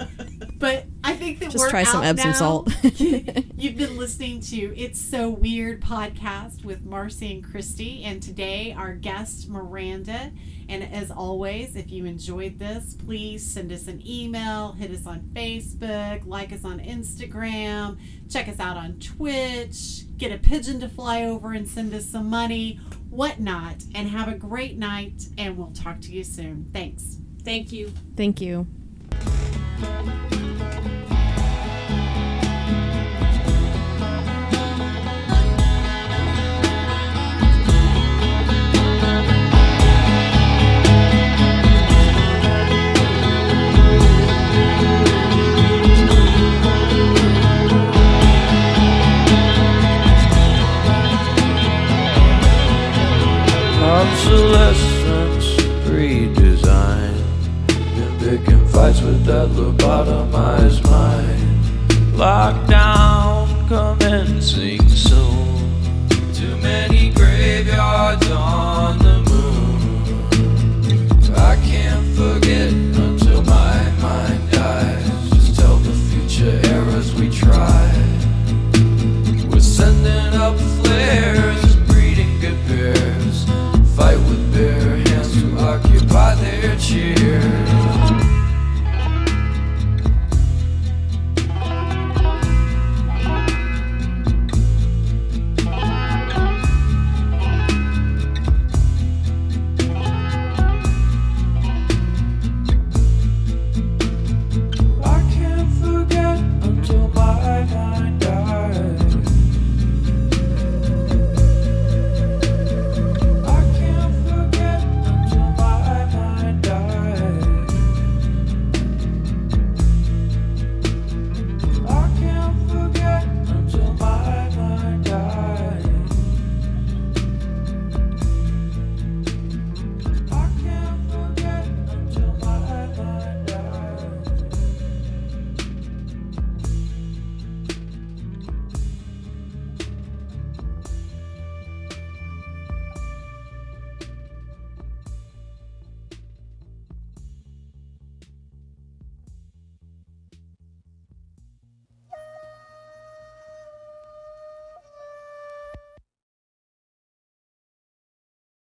But 0.58 0.86
I 1.04 1.14
think 1.16 1.40
that 1.40 1.50
Just 1.50 1.58
we're 1.64 1.68
try 1.68 1.82
some 1.82 2.02
Epsom 2.02 2.30
now. 2.30 2.36
salt. 2.36 2.72
You've 2.98 3.76
been 3.76 3.98
listening 3.98 4.40
to 4.40 4.56
It's 4.74 4.98
So 4.98 5.28
Weird 5.28 5.82
podcast 5.82 6.64
with 6.64 6.82
Marcy 6.86 7.30
and 7.34 7.44
Christy, 7.44 8.04
and 8.04 8.22
today 8.22 8.72
our 8.72 8.94
guest 8.94 9.50
Miranda. 9.50 10.32
And 10.68 10.82
as 10.82 11.10
always, 11.10 11.76
if 11.76 11.90
you 11.90 12.06
enjoyed 12.06 12.58
this, 12.58 12.94
please 12.94 13.44
send 13.46 13.70
us 13.70 13.86
an 13.86 14.02
email, 14.06 14.72
hit 14.72 14.90
us 14.92 15.06
on 15.06 15.20
Facebook, 15.34 16.26
like 16.26 16.52
us 16.52 16.64
on 16.64 16.80
Instagram, 16.80 17.98
check 18.30 18.48
us 18.48 18.58
out 18.58 18.76
on 18.78 18.98
Twitch, 18.98 20.04
get 20.16 20.32
a 20.32 20.38
pigeon 20.38 20.80
to 20.80 20.88
fly 20.88 21.24
over 21.24 21.52
and 21.52 21.68
send 21.68 21.92
us 21.92 22.06
some 22.06 22.30
money, 22.30 22.80
whatnot. 23.10 23.76
And 23.94 24.08
have 24.08 24.28
a 24.28 24.34
great 24.34 24.78
night, 24.78 25.28
and 25.38 25.56
we'll 25.56 25.72
talk 25.72 26.00
to 26.02 26.12
you 26.12 26.24
soon. 26.24 26.70
Thanks. 26.72 27.18
Thank 27.44 27.72
you. 27.72 27.92
Thank 28.16 28.40
you. 28.40 28.66
Obsolescence, 54.06 55.56
redesign. 55.88 57.14
Been 57.66 58.18
picking 58.18 58.66
fights 58.68 59.00
with 59.00 59.24
that 59.24 59.48
lobotomized 59.48 60.82
mind. 60.90 61.64
Lockdown 62.14 63.46
commencing 63.68 64.88
soon. 64.88 65.72
Too 66.32 66.56
many 66.58 67.10
graveyards 67.10 68.30
on 68.30 69.05
occupy 86.16 86.34
their 86.36 86.76
chairs. 86.78 87.85